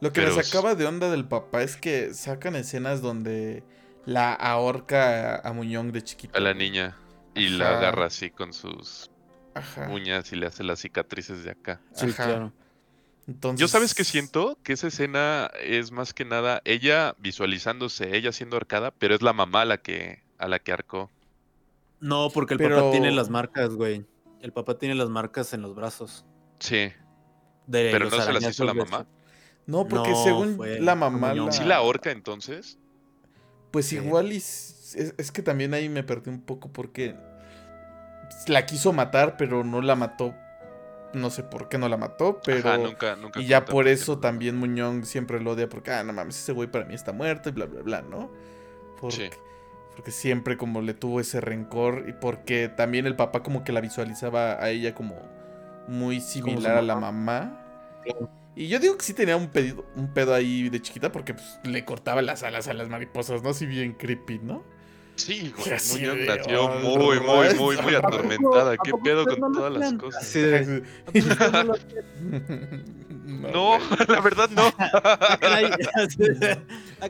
Lo 0.00 0.12
que 0.12 0.20
Pero 0.22 0.36
me 0.36 0.42
sacaba 0.42 0.74
de 0.74 0.86
onda 0.86 1.10
del 1.10 1.26
papá 1.26 1.62
es 1.62 1.76
que 1.76 2.14
sacan 2.14 2.54
escenas 2.56 3.02
donde 3.02 3.64
la 4.04 4.32
ahorca 4.32 5.36
a, 5.36 5.48
a 5.48 5.52
Muñón 5.52 5.90
de 5.92 6.02
chiquito. 6.02 6.36
A 6.36 6.40
la 6.40 6.54
niña 6.54 6.96
y 7.34 7.48
la 7.48 7.76
agarra 7.78 8.06
así 8.06 8.30
con 8.30 8.52
sus 8.52 9.10
Ajá. 9.54 9.88
uñas 9.90 10.32
y 10.32 10.36
le 10.36 10.46
hace 10.46 10.62
las 10.64 10.80
cicatrices 10.80 11.42
de 11.44 11.50
acá. 11.50 11.80
Sí, 11.94 12.06
Ajá. 12.06 12.24
claro. 12.26 12.52
Entonces, 13.26 13.60
Yo 13.60 13.68
sabes 13.68 13.94
que 13.94 14.04
siento 14.04 14.56
que 14.62 14.72
esa 14.72 14.86
escena 14.86 15.50
es 15.62 15.90
más 15.92 16.14
que 16.14 16.24
nada 16.24 16.62
ella 16.64 17.14
visualizándose, 17.18 18.16
ella 18.16 18.32
siendo 18.32 18.56
arcada, 18.56 18.90
pero 18.92 19.14
es 19.14 19.20
la 19.20 19.32
mamá 19.34 19.64
la 19.66 19.78
que 19.78 20.22
a 20.38 20.48
la 20.48 20.58
que 20.60 20.72
arcó. 20.72 21.10
No, 22.00 22.30
porque 22.32 22.54
el 22.54 22.58
Pero- 22.58 22.76
papá 22.76 22.90
tiene 22.92 23.10
las 23.10 23.28
marcas, 23.28 23.70
güey. 23.74 24.06
El 24.40 24.52
papá 24.52 24.78
tiene 24.78 24.94
las 24.94 25.08
marcas 25.10 25.52
en 25.52 25.62
los 25.62 25.74
brazos. 25.74 26.24
Sí, 26.60 26.92
De 27.66 27.90
pero 27.90 28.08
no 28.08 28.20
se 28.22 28.32
las 28.32 28.44
hizo 28.48 28.64
la 28.64 28.72
mamá. 28.74 29.06
No, 29.68 29.86
porque 29.86 30.10
No, 30.10 30.24
según 30.24 30.56
fue 30.56 30.80
la 30.80 30.94
mamá. 30.96 31.28
Muñón. 31.28 31.46
La... 31.46 31.52
¿Sí 31.52 31.64
la 31.64 31.76
ahorca 31.76 32.10
entonces? 32.10 32.78
Pues 33.70 33.92
igual 33.92 34.32
y 34.32 34.36
es, 34.38 34.96
es 35.16 35.30
que 35.30 35.42
también 35.42 35.74
ahí 35.74 35.88
me 35.88 36.02
perdí 36.02 36.30
un 36.30 36.40
poco 36.40 36.72
porque 36.72 37.14
la 38.46 38.66
quiso 38.66 38.92
matar, 38.92 39.36
pero 39.36 39.64
no 39.64 39.80
la 39.82 39.94
mató. 39.94 40.34
No 41.14 41.30
sé 41.30 41.42
por 41.42 41.68
qué 41.68 41.78
no 41.78 41.88
la 41.88 41.96
mató, 41.96 42.40
pero. 42.44 42.68
Ajá, 42.68 42.78
nunca, 42.78 43.16
nunca 43.16 43.40
y 43.40 43.46
ya 43.46 43.64
por 43.64 43.88
eso 43.88 44.18
también 44.18 44.56
Muñón 44.56 45.04
siempre 45.06 45.40
lo 45.40 45.52
odia 45.52 45.68
porque, 45.68 45.90
ah, 45.90 46.02
no 46.04 46.12
mames, 46.12 46.38
ese 46.38 46.52
güey 46.52 46.70
para 46.70 46.84
mí 46.84 46.94
está 46.94 47.12
muerto 47.12 47.48
y 47.48 47.52
bla, 47.52 47.66
bla, 47.66 47.82
bla, 47.82 48.02
¿no? 48.02 48.30
Porque, 49.00 49.30
Sí. 49.30 49.38
porque 49.96 50.10
siempre 50.10 50.56
como 50.58 50.82
le 50.82 50.92
tuvo 50.94 51.20
ese 51.20 51.40
rencor 51.40 52.04
y 52.08 52.12
porque 52.12 52.68
también 52.68 53.06
el 53.06 53.16
papá 53.16 53.42
como 53.42 53.64
que 53.64 53.72
la 53.72 53.80
visualizaba 53.80 54.62
a 54.62 54.70
ella 54.70 54.94
como 54.94 55.16
muy 55.86 56.20
similar 56.20 56.76
a 56.76 56.82
la 56.82 56.96
mamá. 56.96 57.64
Claro. 58.04 58.28
Y 58.60 58.66
yo 58.66 58.80
digo 58.80 58.96
que 58.98 59.04
sí 59.04 59.14
tenía 59.14 59.36
un, 59.36 59.46
pedido, 59.48 59.84
un 59.94 60.12
pedo 60.12 60.34
ahí 60.34 60.68
de 60.68 60.82
chiquita 60.82 61.12
porque 61.12 61.32
pues, 61.34 61.60
le 61.62 61.84
cortaba 61.84 62.22
las 62.22 62.42
alas 62.42 62.66
a 62.66 62.74
las 62.74 62.88
mariposas, 62.88 63.40
¿no? 63.42 63.50
Así 63.50 63.66
bien 63.66 63.92
creepy, 63.92 64.40
¿no? 64.40 64.64
Sí, 65.14 65.52
güey, 65.56 65.74
"Oh, 66.56 66.68
muy, 66.80 67.20
muy, 67.20 67.54
muy, 67.54 67.76
muy 67.76 67.76
¿a 67.94 68.00
poco- 68.00 68.06
atormentada. 68.16 68.72
¿a 68.72 68.76
¿Qué 68.76 68.92
pedo 69.02 69.24
con 69.26 69.52
todas 69.52 69.72
las 69.72 69.92
cosas? 69.94 70.32
No, 73.28 73.78
la 74.08 74.20
verdad 74.22 74.48
no. 74.50 74.72
Ah, 74.78 75.38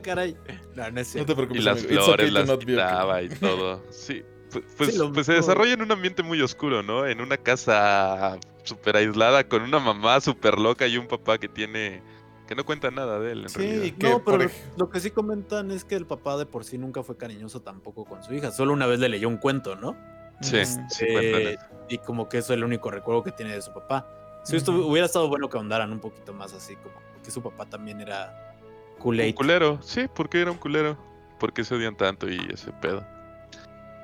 caray. 0.01 0.35
Ah. 0.49 0.53
No, 0.75 0.91
no 0.91 0.99
es 1.01 1.07
No 1.07 1.11
cierto. 1.13 1.25
te 1.27 1.35
preocupes. 1.35 1.61
Y 1.61 1.65
las 1.65 1.85
flores 1.85 2.33
las 2.33 2.57
quitaba 2.57 3.21
y 3.21 3.29
todo. 3.29 3.83
Sí, 3.89 4.23
pu- 4.51 4.63
pues, 4.77 4.99
pues 5.13 5.25
se 5.25 5.33
desarrolla 5.33 5.73
en 5.73 5.81
un 5.81 5.91
ambiente 5.91 6.21
muy 6.21 6.41
oscuro, 6.41 6.83
¿no? 6.83 7.07
En 7.07 7.21
una 7.21 7.37
casa 7.37 8.37
súper 8.69 8.95
aislada 8.95 9.43
con 9.47 9.61
una 9.61 9.79
mamá 9.79 10.21
súper 10.21 10.57
loca 10.57 10.87
y 10.87 10.97
un 10.97 11.07
papá 11.07 11.37
que 11.37 11.47
tiene... 11.49 12.01
que 12.47 12.55
no 12.55 12.63
cuenta 12.65 12.89
nada 12.91 13.19
de 13.19 13.33
él, 13.33 13.43
en 13.43 13.49
Sí, 13.49 13.57
realidad. 13.57 13.97
que 13.97 14.09
No, 14.09 14.23
pero 14.23 14.37
por 14.49 14.51
lo, 14.77 14.89
que 14.89 14.99
sí 14.99 15.11
comentan 15.11 15.71
es 15.71 15.83
que 15.83 15.95
el 15.95 16.05
papá 16.05 16.37
de 16.37 16.45
por 16.45 16.63
sí 16.63 16.77
nunca 16.77 17.03
fue 17.03 17.17
cariñoso 17.17 17.61
tampoco 17.61 18.05
con 18.05 18.23
su 18.23 18.33
hija. 18.33 18.51
Solo 18.51 18.73
una 18.73 18.87
vez 18.87 18.99
le 18.99 19.09
leyó 19.09 19.27
un 19.27 19.37
cuento, 19.37 19.75
¿no? 19.75 19.95
Sí, 20.41 20.63
sí 20.63 21.05
Eh, 21.09 21.57
y 21.89 21.97
como 21.97 22.29
que 22.29 22.37
eso 22.37 22.53
es 22.53 22.57
el 22.57 22.63
único 22.63 22.89
recuerdo 22.91 23.23
que 23.23 23.31
tiene 23.31 23.53
de 23.53 23.61
su 23.61 23.73
papá. 23.73 24.07
Si 24.43 24.55
esto 24.55 24.71
Ujú. 24.71 24.87
hubiera 24.91 25.05
estado 25.05 25.27
bueno 25.27 25.49
que 25.49 25.57
ahondaran 25.57 25.91
un 25.91 25.99
poquito 25.99 26.33
más 26.33 26.53
así, 26.53 26.75
como 26.77 26.95
que 27.23 27.29
su 27.31 27.41
papá 27.41 27.65
también 27.65 27.99
era 27.99 28.55
Un 28.95 29.01
Kool-Aid. 29.01 29.35
culero, 29.35 29.79
sí, 29.81 30.07
¿por 30.07 30.29
qué 30.29 30.41
era 30.41 30.51
un 30.51 30.57
culero? 30.57 30.97
¿Por 31.39 31.51
qué 31.53 31.63
se 31.63 31.75
odian 31.75 31.95
tanto 31.95 32.29
y 32.29 32.39
ese 32.53 32.71
pedo? 32.73 33.05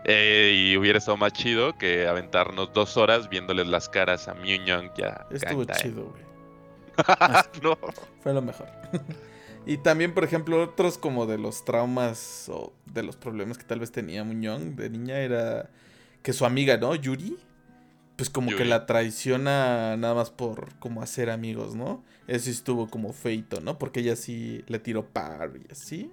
Eh, 0.08 0.54
y 0.56 0.78
hubiera 0.78 1.00
estado 1.00 1.18
más 1.18 1.34
chido 1.34 1.76
que 1.78 2.08
aventarnos 2.08 2.72
dos 2.74 2.96
horas 2.96 3.28
viéndoles 3.28 3.68
las 3.68 3.90
caras 3.90 4.28
a 4.28 4.36
Mew 4.36 4.64
Young 4.64 4.92
y 4.98 5.02
a 5.02 5.26
Estuvo 5.32 5.66
chido, 5.66 6.06
güey. 6.06 6.24
no. 7.64 7.76
Fue 8.22 8.32
lo 8.32 8.42
mejor. 8.44 8.68
y 9.66 9.78
también, 9.78 10.14
por 10.14 10.24
ejemplo, 10.24 10.62
otros 10.62 11.00
como 11.00 11.26
de 11.26 11.40
los 11.40 11.66
traumas 11.66 12.50
o 12.50 12.72
de 12.86 13.02
los 13.02 13.16
problemas 13.16 13.58
que 13.58 13.64
tal 13.64 13.80
vez 13.80 13.92
tenía 13.92 14.24
Muñón 14.24 14.76
de 14.76 14.92
niña 14.92 15.18
era 15.18 15.72
que 16.22 16.34
su 16.34 16.46
amiga, 16.46 16.78
¿no? 16.78 16.94
Yuri. 16.94 17.38
Pues 18.16 18.30
como 18.30 18.56
que 18.56 18.64
la 18.64 18.86
traiciona 18.86 19.98
nada 19.98 20.14
más 20.14 20.30
por 20.30 20.74
como 20.80 21.02
hacer 21.02 21.30
amigos, 21.30 21.76
¿no? 21.76 22.02
Eso 22.28 22.50
estuvo 22.50 22.88
como 22.88 23.12
feito, 23.12 23.60
¿no? 23.60 23.78
Porque 23.78 24.00
ella 24.00 24.16
sí 24.16 24.64
le 24.68 24.80
tiró 24.80 25.06
par 25.06 25.52
y 25.58 25.70
así. 25.70 26.10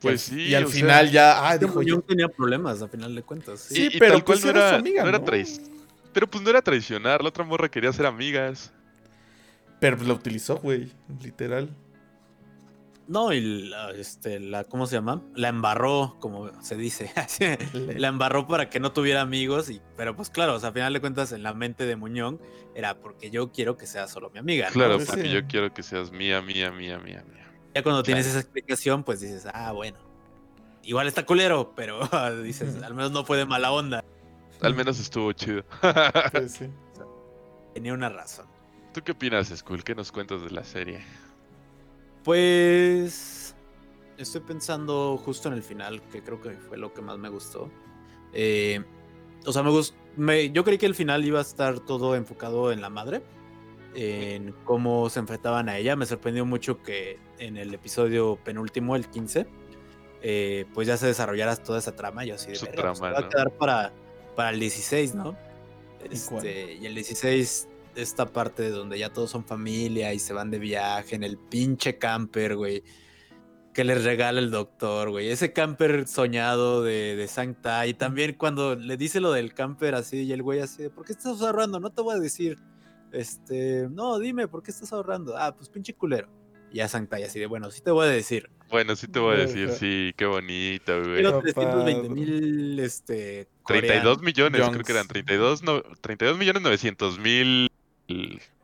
Pues 0.00 0.30
al, 0.30 0.36
sí, 0.38 0.42
Y 0.48 0.54
al 0.54 0.66
sea, 0.66 0.72
final 0.74 1.10
ya, 1.10 1.48
ah, 1.48 1.56
dijo, 1.58 1.80
tenía 2.02 2.28
problemas 2.28 2.82
a 2.82 2.88
final 2.88 3.14
de 3.14 3.22
cuentas. 3.22 3.60
sí. 3.60 3.74
Sí, 3.74 3.88
y, 3.92 3.96
y 3.96 3.98
pero 3.98 4.14
tal 4.14 4.24
cual 4.24 4.38
pues 4.38 4.44
no 4.44 4.50
era 4.50 4.60
su 4.60 4.66
era, 4.68 4.76
amiga, 4.78 5.02
no 5.02 5.08
era 5.08 5.18
¿no? 5.18 5.24
traic- 5.24 5.60
Pero 6.12 6.26
pues 6.30 6.42
no 6.44 6.50
era 6.50 6.62
traicionar, 6.62 7.22
la 7.22 7.28
otra 7.28 7.44
morra 7.44 7.68
quería 7.70 7.92
ser 7.92 8.06
amigas. 8.06 8.72
pero 9.80 9.96
pues 9.96 10.06
la 10.08 10.14
utilizó, 10.14 10.56
güey, 10.56 10.92
literal. 11.22 11.70
No, 13.08 13.32
y 13.32 13.40
la, 13.68 13.92
este, 13.92 14.40
la, 14.40 14.64
¿cómo 14.64 14.86
se 14.88 14.96
llama? 14.96 15.22
La 15.36 15.48
embarró, 15.48 16.16
como 16.18 16.50
se 16.60 16.74
dice. 16.76 17.12
la 17.96 18.08
embarró 18.08 18.48
para 18.48 18.68
que 18.68 18.80
no 18.80 18.90
tuviera 18.92 19.20
amigos. 19.20 19.70
Y, 19.70 19.80
pero 19.96 20.16
pues 20.16 20.28
claro, 20.28 20.56
o 20.56 20.60
sea, 20.60 20.70
a 20.70 20.72
final 20.72 20.92
de 20.92 21.00
cuentas, 21.00 21.30
en 21.30 21.44
la 21.44 21.54
mente 21.54 21.86
de 21.86 21.94
Muñón 21.94 22.40
era 22.74 22.98
porque 22.98 23.30
yo 23.30 23.52
quiero 23.52 23.76
que 23.76 23.86
sea 23.86 24.08
solo 24.08 24.30
mi 24.30 24.40
amiga. 24.40 24.66
¿no? 24.66 24.72
Claro, 24.72 24.96
pues 24.96 25.06
porque 25.08 25.22
sí. 25.22 25.28
yo 25.30 25.46
quiero 25.46 25.72
que 25.72 25.84
seas 25.84 26.10
mía, 26.10 26.42
mía, 26.42 26.72
mía, 26.72 26.98
mía, 26.98 27.22
mía. 27.32 27.45
Ya 27.76 27.82
cuando 27.82 28.02
tienes 28.02 28.24
Claro. 28.24 28.38
esa 28.38 28.46
explicación, 28.46 29.04
pues 29.04 29.20
dices, 29.20 29.46
ah, 29.52 29.70
bueno. 29.72 29.98
Igual 30.82 31.08
está 31.08 31.26
culero, 31.26 31.74
pero 31.76 32.00
dices, 32.42 32.82
al 32.82 32.94
menos 32.94 33.12
no 33.12 33.22
fue 33.22 33.36
de 33.36 33.44
mala 33.44 33.70
onda. 33.70 34.02
Al 34.62 34.74
menos 34.74 34.98
estuvo 34.98 35.30
chido. 35.34 35.62
Pues 36.32 36.52
sí. 36.58 36.70
Tenía 37.74 37.92
una 37.92 38.08
razón. 38.08 38.46
¿Tú 38.94 39.02
qué 39.02 39.12
opinas, 39.12 39.52
Skull? 39.54 39.84
¿Qué 39.84 39.94
nos 39.94 40.10
cuentas 40.10 40.40
de 40.40 40.52
la 40.52 40.64
serie? 40.64 41.04
Pues 42.24 43.54
estoy 44.16 44.40
pensando 44.40 45.18
justo 45.22 45.48
en 45.48 45.54
el 45.54 45.62
final, 45.62 46.00
que 46.10 46.22
creo 46.22 46.40
que 46.40 46.52
fue 46.52 46.78
lo 46.78 46.94
que 46.94 47.02
más 47.02 47.18
me 47.18 47.28
gustó. 47.28 47.70
Eh, 48.32 48.82
o 49.44 49.52
sea, 49.52 49.62
me 49.62 49.68
gustó. 49.70 49.94
yo 50.50 50.64
creí 50.64 50.78
que 50.78 50.86
el 50.86 50.94
final 50.94 51.26
iba 51.26 51.40
a 51.40 51.42
estar 51.42 51.80
todo 51.80 52.16
enfocado 52.16 52.72
en 52.72 52.80
la 52.80 52.88
madre, 52.88 53.22
en 53.96 54.52
cómo 54.64 55.08
se 55.08 55.20
enfrentaban 55.20 55.68
a 55.68 55.78
ella. 55.78 55.96
Me 55.96 56.04
sorprendió 56.06 56.44
mucho 56.44 56.82
que 56.82 57.18
en 57.38 57.56
el 57.56 57.72
episodio 57.72 58.38
penúltimo, 58.44 58.94
el 58.94 59.08
15, 59.08 59.46
eh, 60.22 60.66
pues 60.74 60.86
ya 60.86 60.96
se 60.96 61.06
desarrollara 61.06 61.56
toda 61.56 61.78
esa 61.78 61.96
trama. 61.96 62.24
Yo 62.24 62.34
así 62.34 62.50
de 62.50 62.56
Su 62.56 62.66
"Verga, 62.66 62.82
pues, 62.88 62.98
trama, 63.00 63.14
va 63.14 63.20
¿no? 63.20 63.26
a 63.26 63.28
quedar 63.30 63.50
para, 63.52 63.92
para 64.34 64.50
el 64.50 64.60
16, 64.60 65.14
¿no? 65.14 65.36
¿Y? 66.10 66.14
Este, 66.14 66.74
y 66.74 66.86
el 66.86 66.94
16, 66.94 67.68
esta 67.96 68.26
parte 68.26 68.68
donde 68.68 68.98
ya 68.98 69.12
todos 69.12 69.30
son 69.30 69.44
familia 69.44 70.12
y 70.12 70.18
se 70.18 70.34
van 70.34 70.50
de 70.50 70.58
viaje 70.58 71.16
en 71.16 71.24
el 71.24 71.38
pinche 71.38 71.96
camper, 71.98 72.56
güey. 72.56 72.82
Que 73.72 73.84
les 73.84 74.04
regala 74.04 74.40
el 74.40 74.50
doctor, 74.50 75.10
güey. 75.10 75.28
Ese 75.30 75.52
camper 75.52 76.06
soñado 76.06 76.82
de, 76.82 77.16
de 77.16 77.28
Sancta. 77.28 77.86
Y 77.86 77.94
también 77.94 78.34
cuando 78.34 78.74
le 78.74 78.96
dice 78.96 79.20
lo 79.20 79.32
del 79.32 79.52
camper 79.54 79.94
así, 79.94 80.22
y 80.22 80.32
el 80.32 80.42
güey 80.42 80.60
así, 80.60 80.88
¿por 80.88 81.04
qué 81.04 81.12
estás 81.12 81.40
ahorrando? 81.42 81.80
No 81.80 81.90
te 81.90 82.02
voy 82.02 82.14
a 82.16 82.18
decir. 82.18 82.58
Este, 83.12 83.88
no, 83.90 84.18
dime, 84.18 84.48
¿por 84.48 84.62
qué 84.62 84.70
estás 84.70 84.92
ahorrando? 84.92 85.36
Ah, 85.36 85.54
pues 85.54 85.68
pinche 85.68 85.94
culero. 85.94 86.28
Y 86.72 86.76
ya 86.76 86.88
Sancta, 86.88 87.20
y 87.20 87.22
así 87.22 87.38
de, 87.38 87.46
bueno, 87.46 87.70
sí 87.70 87.80
te 87.80 87.90
voy 87.90 88.06
a 88.06 88.10
decir. 88.10 88.50
Bueno, 88.70 88.96
sí 88.96 89.06
te 89.06 89.20
voy 89.20 89.36
a 89.36 89.38
decir, 89.38 89.70
sí, 89.70 90.12
qué 90.16 90.26
bonito, 90.26 91.00
güey. 91.02 91.22
Papá. 91.22 91.40
320 91.42 92.08
mil 92.08 92.80
este, 92.80 93.46
32 93.66 94.22
millones, 94.22 94.60
creo 94.60 94.72
Youngs. 94.72 94.86
que 94.86 94.92
eran 94.92 95.06
32, 95.06 95.62
no, 95.62 95.82
32 96.00 96.36
millones 96.36 96.62
900 96.62 97.18
mil 97.20 97.70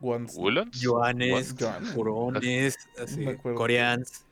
wulons. 0.01 0.79
Yuanes, 0.81 1.55
Yuan. 1.55 1.93
Jurones, 1.93 2.77
así, 3.01 3.25
coreans. 3.55 4.25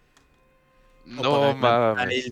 No 1.06 1.54
mames. 1.56 2.32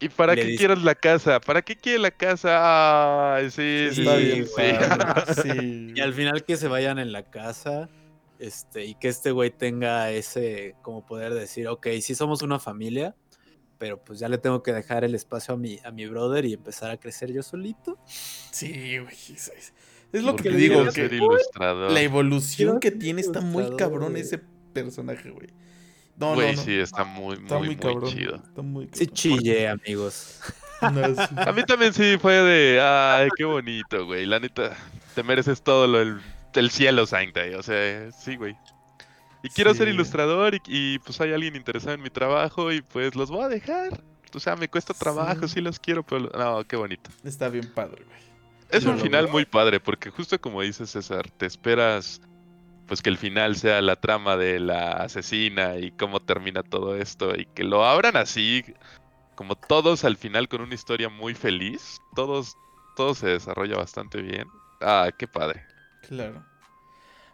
¿Y 0.00 0.08
para 0.08 0.34
qué 0.34 0.44
dice- 0.44 0.58
quieres 0.58 0.82
la 0.82 0.94
casa? 0.94 1.40
¿Para 1.40 1.62
qué 1.62 1.76
quiere 1.76 1.98
la 1.98 2.10
casa? 2.10 3.34
Ay, 3.36 3.50
sí, 3.50 3.88
sí, 3.92 4.00
Está 4.02 4.16
Sí, 4.18 4.24
bien, 4.24 4.46
sí. 5.92 5.92
Y 5.96 6.00
al 6.00 6.14
final 6.14 6.44
que 6.44 6.56
se 6.56 6.68
vayan 6.68 6.98
en 6.98 7.12
la 7.12 7.30
casa, 7.30 7.88
este, 8.38 8.86
y 8.86 8.94
que 8.94 9.08
este 9.08 9.30
güey 9.30 9.50
tenga 9.50 10.10
ese 10.10 10.74
como 10.82 11.04
poder 11.04 11.34
decir, 11.34 11.68
ok, 11.68 11.86
sí 12.00 12.14
somos 12.14 12.42
una 12.42 12.58
familia, 12.58 13.14
pero 13.78 14.02
pues 14.02 14.18
ya 14.18 14.28
le 14.28 14.38
tengo 14.38 14.62
que 14.62 14.72
dejar 14.72 15.04
el 15.04 15.14
espacio 15.14 15.54
a 15.54 15.56
mi, 15.56 15.78
a 15.84 15.90
mi 15.90 16.06
brother 16.06 16.44
y 16.44 16.54
empezar 16.54 16.90
a 16.90 16.96
crecer 16.98 17.32
yo 17.32 17.42
solito. 17.42 17.98
Sí, 18.06 18.98
güey. 18.98 19.14
Es, 19.14 19.48
es- 19.56 19.74
es 20.12 20.22
lo 20.24 20.32
que 20.34 20.42
Porque 20.42 20.50
le 20.50 20.56
digo, 20.56 20.84
que 20.86 20.90
ser 20.90 21.12
ilustrador. 21.12 21.92
la 21.92 22.00
evolución 22.02 22.80
que 22.80 22.90
tiene 22.90 23.20
está 23.20 23.40
muy 23.40 23.76
cabrón 23.76 24.10
güey. 24.10 24.22
ese 24.22 24.40
personaje, 24.72 25.30
güey. 25.30 25.48
No, 26.20 26.34
Güey, 26.34 26.52
no, 26.52 26.56
no. 26.58 26.62
sí, 26.64 26.74
está 26.78 27.02
muy, 27.04 27.36
Está 27.36 27.58
muy, 27.58 27.66
muy, 27.68 27.76
cabrón. 27.76 28.10
chido. 28.12 28.36
Está 28.36 28.62
muy 28.62 28.88
Sí 28.92 29.06
chille, 29.08 29.68
amigos. 29.68 30.40
No, 30.82 31.14
sí. 31.14 31.34
A 31.36 31.52
mí 31.52 31.62
también 31.64 31.92
sí 31.92 32.16
fue 32.18 32.32
de, 32.34 32.80
ay, 32.82 33.28
qué 33.36 33.44
bonito, 33.44 34.06
güey. 34.06 34.24
La 34.24 34.38
neta, 34.40 34.74
te 35.14 35.22
mereces 35.22 35.62
todo 35.62 35.86
lo 35.86 35.98
del 35.98 36.20
el 36.54 36.70
cielo, 36.70 37.04
Sancta. 37.04 37.42
O 37.58 37.62
sea, 37.62 38.10
sí, 38.12 38.36
güey. 38.36 38.56
Y 39.42 39.50
quiero 39.50 39.74
ser 39.74 39.88
ilustrador 39.88 40.54
y, 40.54 40.60
y, 40.66 40.98
pues 41.00 41.20
hay 41.20 41.34
alguien 41.34 41.54
interesado 41.54 41.94
en 41.94 42.00
mi 42.02 42.08
trabajo 42.08 42.72
y 42.72 42.80
pues 42.80 43.14
los 43.14 43.30
voy 43.30 43.42
a 43.44 43.48
dejar. 43.48 44.02
O 44.34 44.40
sea, 44.40 44.56
me 44.56 44.68
cuesta 44.68 44.94
trabajo, 44.94 45.46
Sí. 45.48 45.54
sí, 45.56 45.60
los 45.60 45.78
quiero, 45.78 46.02
pero 46.02 46.30
no, 46.34 46.64
qué 46.64 46.76
bonito. 46.76 47.10
Está 47.24 47.50
bien 47.50 47.70
padre, 47.74 48.02
güey. 48.06 48.18
Es 48.70 48.86
un 48.86 48.98
final 48.98 49.24
veo. 49.24 49.32
muy 49.32 49.44
padre 49.44 49.80
porque 49.80 50.08
justo 50.08 50.40
como 50.40 50.62
dice 50.62 50.86
César, 50.86 51.28
te 51.30 51.44
esperas 51.44 52.22
pues 52.90 53.02
que 53.02 53.10
el 53.10 53.18
final 53.18 53.54
sea 53.54 53.80
la 53.82 53.94
trama 53.94 54.36
de 54.36 54.58
la 54.58 54.94
asesina 54.94 55.76
y 55.76 55.92
cómo 55.92 56.18
termina 56.18 56.64
todo 56.64 56.96
esto 56.96 57.36
y 57.36 57.46
que 57.46 57.62
lo 57.62 57.84
abran 57.84 58.16
así 58.16 58.64
como 59.36 59.54
todos 59.54 60.04
al 60.04 60.16
final 60.16 60.48
con 60.48 60.60
una 60.62 60.74
historia 60.74 61.08
muy 61.08 61.34
feliz, 61.34 62.00
todos 62.16 62.56
todo 62.96 63.14
se 63.14 63.28
desarrolla 63.28 63.76
bastante 63.76 64.20
bien. 64.20 64.48
Ah, 64.80 65.08
qué 65.16 65.28
padre. 65.28 65.64
Claro. 66.08 66.44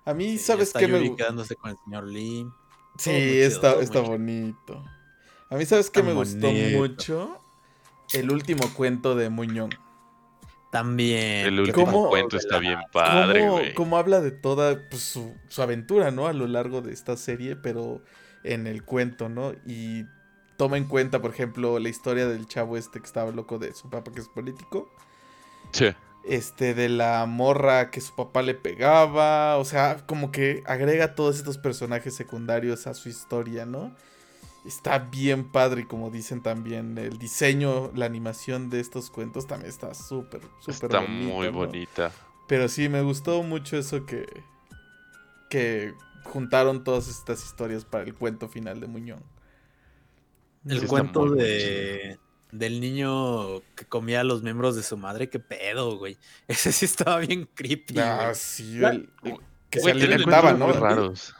A 0.04 0.12
mí, 0.12 0.36
Sí, 0.36 0.44
¿sabes 0.44 0.68
está 0.68 0.80
qué 0.80 0.88
me 0.88 1.16
quedándose 1.16 1.56
con 1.56 1.70
el 1.70 1.78
señor 1.86 2.06
Lee. 2.06 2.46
Sí, 2.98 3.10
chido, 3.10 3.46
está, 3.46 3.80
está 3.80 4.00
bonito. 4.00 4.84
A 5.48 5.54
mí, 5.56 5.64
¿sabes 5.64 5.88
qué 5.88 6.00
Está 6.00 6.12
me 6.12 6.18
gustó 6.18 6.52
mucho? 6.52 7.40
El 8.12 8.30
último 8.30 8.68
cuento 8.74 9.14
de 9.14 9.30
Muñón. 9.30 9.70
También. 10.76 11.46
El 11.46 11.54
que 11.56 11.60
último 11.70 11.84
¿Cómo- 11.86 12.08
cuento 12.10 12.36
está 12.36 12.58
bien 12.58 12.78
padre, 12.92 13.40
cómo, 13.40 13.52
güey. 13.52 13.74
cómo 13.74 13.96
habla 13.98 14.20
de 14.20 14.30
toda 14.30 14.78
pues, 14.90 15.02
su, 15.02 15.34
su 15.48 15.62
aventura, 15.62 16.10
¿no? 16.10 16.26
A 16.26 16.32
lo 16.32 16.46
largo 16.46 16.82
de 16.82 16.92
esta 16.92 17.16
serie, 17.16 17.56
pero 17.56 18.02
en 18.44 18.66
el 18.66 18.84
cuento, 18.84 19.28
¿no? 19.28 19.52
Y 19.66 20.04
toma 20.56 20.76
en 20.76 20.84
cuenta, 20.84 21.20
por 21.20 21.30
ejemplo, 21.30 21.78
la 21.78 21.88
historia 21.88 22.26
del 22.26 22.46
chavo 22.46 22.76
este 22.76 23.00
que 23.00 23.06
estaba 23.06 23.30
loco 23.30 23.58
de 23.58 23.72
su 23.74 23.90
papá 23.90 24.12
que 24.12 24.20
es 24.20 24.28
político. 24.28 24.90
Sí. 25.72 25.88
Este, 26.28 26.74
de 26.74 26.88
la 26.88 27.24
morra 27.26 27.90
que 27.90 28.00
su 28.00 28.14
papá 28.14 28.42
le 28.42 28.54
pegaba. 28.54 29.56
O 29.58 29.64
sea, 29.64 30.04
como 30.06 30.30
que 30.32 30.62
agrega 30.66 31.14
todos 31.14 31.36
estos 31.36 31.56
personajes 31.58 32.14
secundarios 32.14 32.86
a 32.86 32.94
su 32.94 33.08
historia, 33.08 33.64
¿no? 33.66 33.94
Está 34.66 34.98
bien 34.98 35.50
padre 35.52 35.82
y 35.82 35.86
como 35.86 36.10
dicen 36.10 36.42
también, 36.42 36.98
el 36.98 37.18
diseño, 37.18 37.92
la 37.94 38.06
animación 38.06 38.70
de 38.70 38.80
estos 38.80 39.10
cuentos 39.10 39.46
también 39.46 39.70
está 39.70 39.94
súper, 39.94 40.42
súper 40.58 40.90
Está 40.90 41.00
bonita, 41.00 41.38
muy 41.38 41.50
¿no? 41.50 41.52
bonita. 41.52 42.12
Pero 42.48 42.68
sí, 42.68 42.88
me 42.88 43.02
gustó 43.02 43.42
mucho 43.42 43.76
eso 43.78 44.06
que, 44.06 44.44
que 45.48 45.94
juntaron 46.24 46.84
todas 46.84 47.08
estas 47.08 47.44
historias 47.44 47.84
para 47.84 48.04
el 48.04 48.14
cuento 48.14 48.48
final 48.48 48.80
de 48.80 48.86
Muñón. 48.88 49.24
El 50.66 50.82
Sí, 50.82 50.86
cuento 50.86 51.30
de 51.30 52.18
del 52.50 52.80
niño 52.80 53.62
que 53.74 53.86
comía 53.86 54.20
a 54.20 54.24
los 54.24 54.42
miembros 54.42 54.76
de 54.76 54.82
su 54.82 54.96
madre, 54.96 55.28
qué 55.30 55.40
pedo, 55.40 55.98
güey. 55.98 56.18
Ese 56.48 56.72
sí 56.72 56.84
estaba 56.86 57.18
bien 57.18 57.46
creepy. 57.54 57.94
Ah, 57.98 58.32
güey. 58.32 58.34
sí, 58.34 58.84
el, 58.84 59.12
el 59.22 59.38
que 59.70 59.80
se 59.80 59.90
Güey, 59.90 59.92
alimentaba, 59.92 60.52
¿no? 60.54 60.72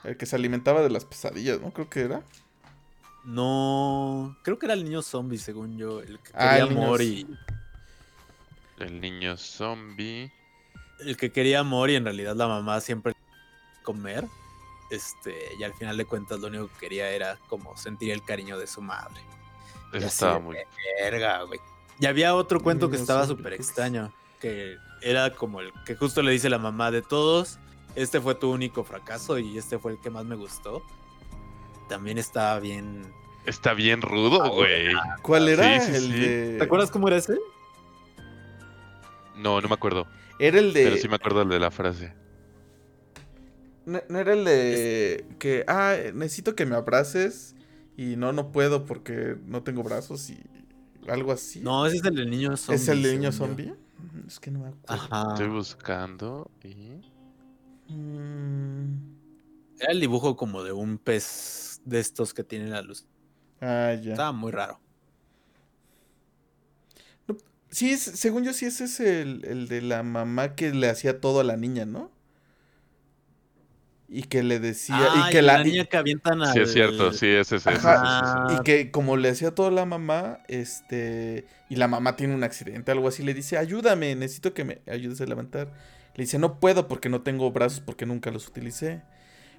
El 0.03 0.17
que 0.17 0.25
se 0.25 0.35
alimentaba 0.35 0.81
de 0.81 0.89
las 0.89 1.05
pesadillas, 1.05 1.61
¿no? 1.61 1.73
Creo 1.73 1.89
que 1.89 2.01
era. 2.01 2.23
No, 3.27 4.37
creo 4.41 4.57
que 4.57 4.65
era 4.67 4.73
el 4.73 4.85
niño 4.85 5.01
zombie, 5.01 5.37
según 5.37 5.77
yo, 5.77 5.99
el 6.01 6.17
que 6.19 6.31
Ah, 6.33 6.39
quería 6.51 6.63
el 6.63 6.69
niño 6.69 6.83
amor 6.85 6.99
z- 6.99 7.03
y 7.09 7.27
El 8.79 9.01
niño 9.01 9.35
zombie. 9.37 10.31
el 11.01 11.17
que 11.17 11.31
quería 11.31 11.59
amor 11.59 11.89
y 11.89 11.95
en 11.95 12.05
realidad 12.05 12.35
la 12.37 12.47
mamá 12.47 12.79
siempre 12.79 13.13
comer. 13.83 14.25
Este, 14.89 15.35
y 15.59 15.63
al 15.63 15.73
final 15.73 15.97
de 15.97 16.05
cuentas 16.05 16.39
lo 16.39 16.47
único 16.47 16.69
que 16.69 16.79
quería 16.79 17.09
era 17.09 17.37
como 17.49 17.75
sentir 17.75 18.11
el 18.11 18.23
cariño 18.23 18.57
de 18.57 18.65
su 18.65 18.81
madre. 18.81 19.19
Y 19.93 19.97
Eso 19.97 20.07
estaba 20.07 20.39
muy. 20.39 20.55
Verga, 21.01 21.43
güey. 21.43 21.59
Y 21.99 22.05
había 22.05 22.33
otro 22.33 22.61
cuento 22.61 22.89
que 22.89 22.95
estaba 22.95 23.27
súper 23.27 23.57
pues. 23.57 23.67
extraño, 23.67 24.13
que 24.39 24.77
era 25.01 25.33
como 25.35 25.59
el 25.59 25.73
que 25.85 25.95
justo 25.95 26.21
le 26.21 26.31
dice 26.31 26.49
la 26.49 26.59
mamá 26.59 26.91
de 26.91 27.01
todos, 27.01 27.59
este 27.95 28.21
fue 28.21 28.35
tu 28.35 28.49
único 28.51 28.85
fracaso 28.85 29.37
y 29.37 29.57
este 29.57 29.77
fue 29.79 29.91
el 29.93 29.99
que 29.99 30.09
más 30.09 30.23
me 30.23 30.35
gustó. 30.37 30.81
También 31.87 32.17
estaba 32.17 32.59
bien... 32.59 33.01
Está 33.47 33.73
bien 33.73 34.01
rudo, 34.01 34.51
güey. 34.51 34.89
¿Cuál 35.21 35.47
era? 35.47 35.79
Sí, 35.79 35.91
sí, 35.91 35.95
el 35.95 36.03
sí. 36.03 36.19
de. 36.19 36.57
¿Te 36.57 36.63
acuerdas 36.65 36.91
cómo 36.91 37.07
era 37.07 37.15
ese? 37.15 37.37
No, 39.37 39.61
no 39.61 39.69
me 39.69 39.73
acuerdo. 39.73 40.05
Era 40.37 40.59
el 40.59 40.73
de. 40.73 40.83
Pero 40.83 40.97
sí 40.97 41.07
me 41.07 41.15
acuerdo 41.15 41.45
de 41.45 41.57
la 41.57 41.71
frase. 41.71 42.13
No, 43.85 44.01
no 44.09 44.19
era 44.19 44.33
el 44.33 44.43
de. 44.43 45.25
Que. 45.39 45.63
Ah, 45.65 45.95
necesito 46.13 46.55
que 46.55 46.65
me 46.65 46.75
abraces. 46.75 47.55
Y 47.95 48.17
no, 48.17 48.33
no 48.33 48.51
puedo 48.51 48.83
porque 48.83 49.37
no 49.45 49.63
tengo 49.63 49.81
brazos 49.81 50.29
y. 50.29 50.43
Algo 51.07 51.31
así. 51.31 51.61
No, 51.61 51.85
ese 51.85 51.97
es 51.97 52.03
el 52.03 52.15
del 52.15 52.29
niño 52.29 52.57
zombie. 52.57 52.75
¿Es 52.75 52.87
el 52.89 53.01
de 53.01 53.13
niño 53.13 53.31
zombie? 53.31 53.73
Es 54.27 54.41
que 54.41 54.51
no 54.51 54.59
me 54.59 54.67
acuerdo. 54.67 55.05
Ajá. 55.05 55.29
Estoy 55.31 55.47
buscando 55.47 56.51
y. 56.65 57.01
Mm, 57.93 59.15
Era 59.79 59.93
el 59.93 60.01
dibujo 60.01 60.35
como 60.35 60.63
de 60.63 60.73
un 60.73 60.97
pez 60.97 61.66
de 61.87 61.99
estos 61.99 62.33
que 62.33 62.43
tiene 62.43 62.67
la 62.67 62.81
luz. 62.81 63.05
Ah, 63.61 63.95
ya. 64.01 64.11
Estaba 64.11 64.31
muy 64.31 64.51
raro. 64.51 64.79
Sí, 67.69 67.91
es- 67.91 68.01
según 68.01 68.43
yo, 68.43 68.53
sí, 68.53 68.65
ese 68.65 68.85
es 68.85 68.99
el, 68.99 69.43
el 69.45 69.67
de 69.67 69.81
la 69.81 70.01
mamá 70.03 70.55
que 70.55 70.71
le 70.73 70.89
hacía 70.89 71.19
todo 71.19 71.41
a 71.41 71.43
la 71.43 71.57
niña, 71.57 71.85
¿no? 71.85 72.11
Y 74.09 74.23
que 74.23 74.41
le 74.41 74.59
decía. 74.59 74.95
Ah, 74.97 75.27
y 75.27 75.31
que 75.33 75.41
la, 75.41 75.61
niña 75.61 75.83
que 75.85 75.97
avientan 75.97 76.41
a. 76.41 76.53
Sí, 76.53 76.59
es 76.61 76.71
cierto, 76.71 77.11
sí, 77.11 77.27
ese 77.27 77.57
es 77.57 77.67
ese. 77.67 77.89
Y 78.53 78.63
que 78.63 78.89
como 78.89 79.17
le 79.17 79.29
hacía 79.29 79.53
todo 79.53 79.67
a 79.67 79.71
la 79.71 79.85
mamá, 79.85 80.39
este, 80.47 81.45
y 81.69 81.75
la 81.75 81.89
mamá 81.89 82.15
tiene 82.15 82.33
un 82.33 82.43
accidente, 82.45 82.91
algo 82.91 83.09
así, 83.09 83.21
le 83.21 83.33
dice, 83.33 83.57
ayúdame, 83.57 84.15
necesito 84.15 84.53
que 84.53 84.63
me 84.63 84.81
ayudes 84.87 85.19
a 85.19 85.25
levantar. 85.25 85.73
Le 86.15 86.23
dice, 86.23 86.39
no 86.39 86.59
puedo 86.61 86.87
porque 86.87 87.09
no 87.09 87.21
tengo 87.21 87.51
brazos 87.51 87.81
porque 87.81 88.05
nunca 88.05 88.31
los 88.31 88.47
utilicé. 88.47 89.01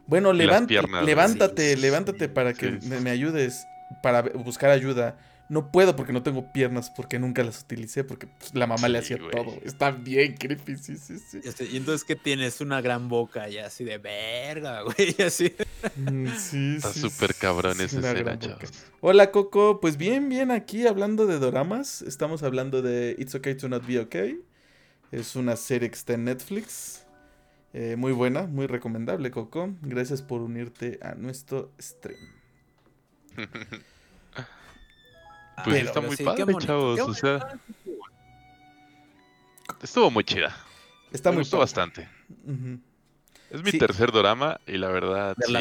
Bueno, 0.09 0.33
piernas, 0.67 1.03
¿no? 1.03 1.07
levántate, 1.07 1.75
Sí, 1.77 1.81
levántate 1.81 2.29
para 2.29 2.55
que 2.55 2.81
sí, 2.81 2.89
me, 2.89 3.11
ayudes, 3.11 3.67
para 4.03 4.23
buscar 4.23 4.71
ayuda. 4.71 5.17
No 5.51 5.71
puedo 5.73 5.97
porque 5.97 6.13
no 6.13 6.23
tengo 6.23 6.53
piernas 6.53 6.91
porque 6.91 7.19
nunca 7.19 7.43
las 7.43 7.63
utilicé 7.63 8.05
porque 8.05 8.27
pues, 8.27 8.55
la 8.55 8.67
mamá 8.67 8.89
le 8.89 8.99
hacía 8.99 9.17
todo. 9.19 9.59
Está 9.65 9.91
bien 9.93 10.35
creepy, 10.37 10.77
sí, 10.77 10.97
sí, 10.97 11.19
sí. 11.19 11.41
Y, 11.43 11.75
y 11.75 11.77
entonces, 11.79 12.05
¿qué 12.05 12.17
tienes? 12.17 12.61
Una 12.61 12.81
gran 12.83 13.09
boca 13.09 13.49
y 13.49 13.57
así 13.59 13.85
de 13.85 13.97
verga, 13.99 14.83
güey. 14.85 15.15
Así. 15.27 15.55
Mm, 15.97 16.29
sí, 16.37 16.77
Está 16.77 16.93
súper 16.93 17.33
sí, 17.33 17.39
cabrón 17.41 17.81
sí, 17.81 17.85
esa 17.85 17.99
una 17.99 18.11
escena, 18.11 18.13
gran 18.13 18.39
boca. 18.39 18.67
chavos. 18.67 18.85
Hola 19.01 19.31
Coco, 19.31 19.81
pues 19.81 19.97
bien, 19.97 20.29
bien 20.29 20.51
aquí 20.51 20.87
hablando 20.87 21.27
de 21.27 21.39
doramas. 21.39 22.03
Estamos 22.03 22.43
hablando 22.43 22.83
de 22.83 23.15
It's 23.19 23.35
Okay 23.35 23.55
to 23.57 23.69
Not 23.71 23.87
Be 23.87 24.01
Okay. 24.01 24.41
Es 25.11 25.37
una 25.37 25.57
serie 25.57 25.89
que 25.91 25.97
está 25.97 26.15
en 26.15 26.25
Netflix. 26.25 27.08
Eh, 27.75 27.97
muy 27.97 28.13
buena, 28.13 28.43
muy 28.47 28.67
recomendable, 28.67 29.31
Coco. 29.31 29.71
Gracias 29.83 30.23
por 30.23 30.41
unirte 30.41 30.99
a 31.03 31.15
nuestro 31.15 31.73
stream. 31.81 32.19
Pues 35.65 35.75
Pero- 35.77 35.87
está 35.89 36.01
muy 36.01 36.17
sí, 36.17 36.23
padre, 36.23 36.45
bonito, 36.45 36.61
chavos. 36.67 36.97
qué 36.97 37.03
O 37.03 37.15
sea, 37.15 37.59
estuvo 39.83 40.09
muy 40.09 40.23
chida. 40.23 40.57
Está 41.11 41.31
Me 41.31 41.37
muy 41.39 41.41
gustó 41.43 41.57
padre. 41.57 41.63
bastante. 41.65 42.09
Es 43.51 43.63
mi 43.65 43.73
Sí. 43.73 43.79
tercer 43.79 44.13
dorama 44.13 44.61
y 44.69 44.79
la 44.79 44.87
verdad. 44.87 45.37
Sí. 45.45 45.53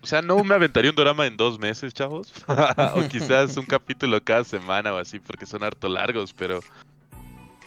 O 0.00 0.06
sea, 0.06 0.22
no 0.22 0.42
me 0.44 0.54
aventaría 0.54 0.90
un 0.90 0.96
dorama 0.96 1.26
en 1.26 1.36
dos 1.36 1.58
meses, 1.58 1.92
chavos. 1.92 2.32
o 2.94 3.06
quizás 3.08 3.54
un 3.58 3.66
capítulo 3.66 4.18
cada 4.24 4.44
semana 4.44 4.94
o 4.94 4.96
así, 4.96 5.18
porque 5.20 5.44
son 5.44 5.62
harto 5.62 5.86
largos, 5.88 6.32
pero. 6.32 6.60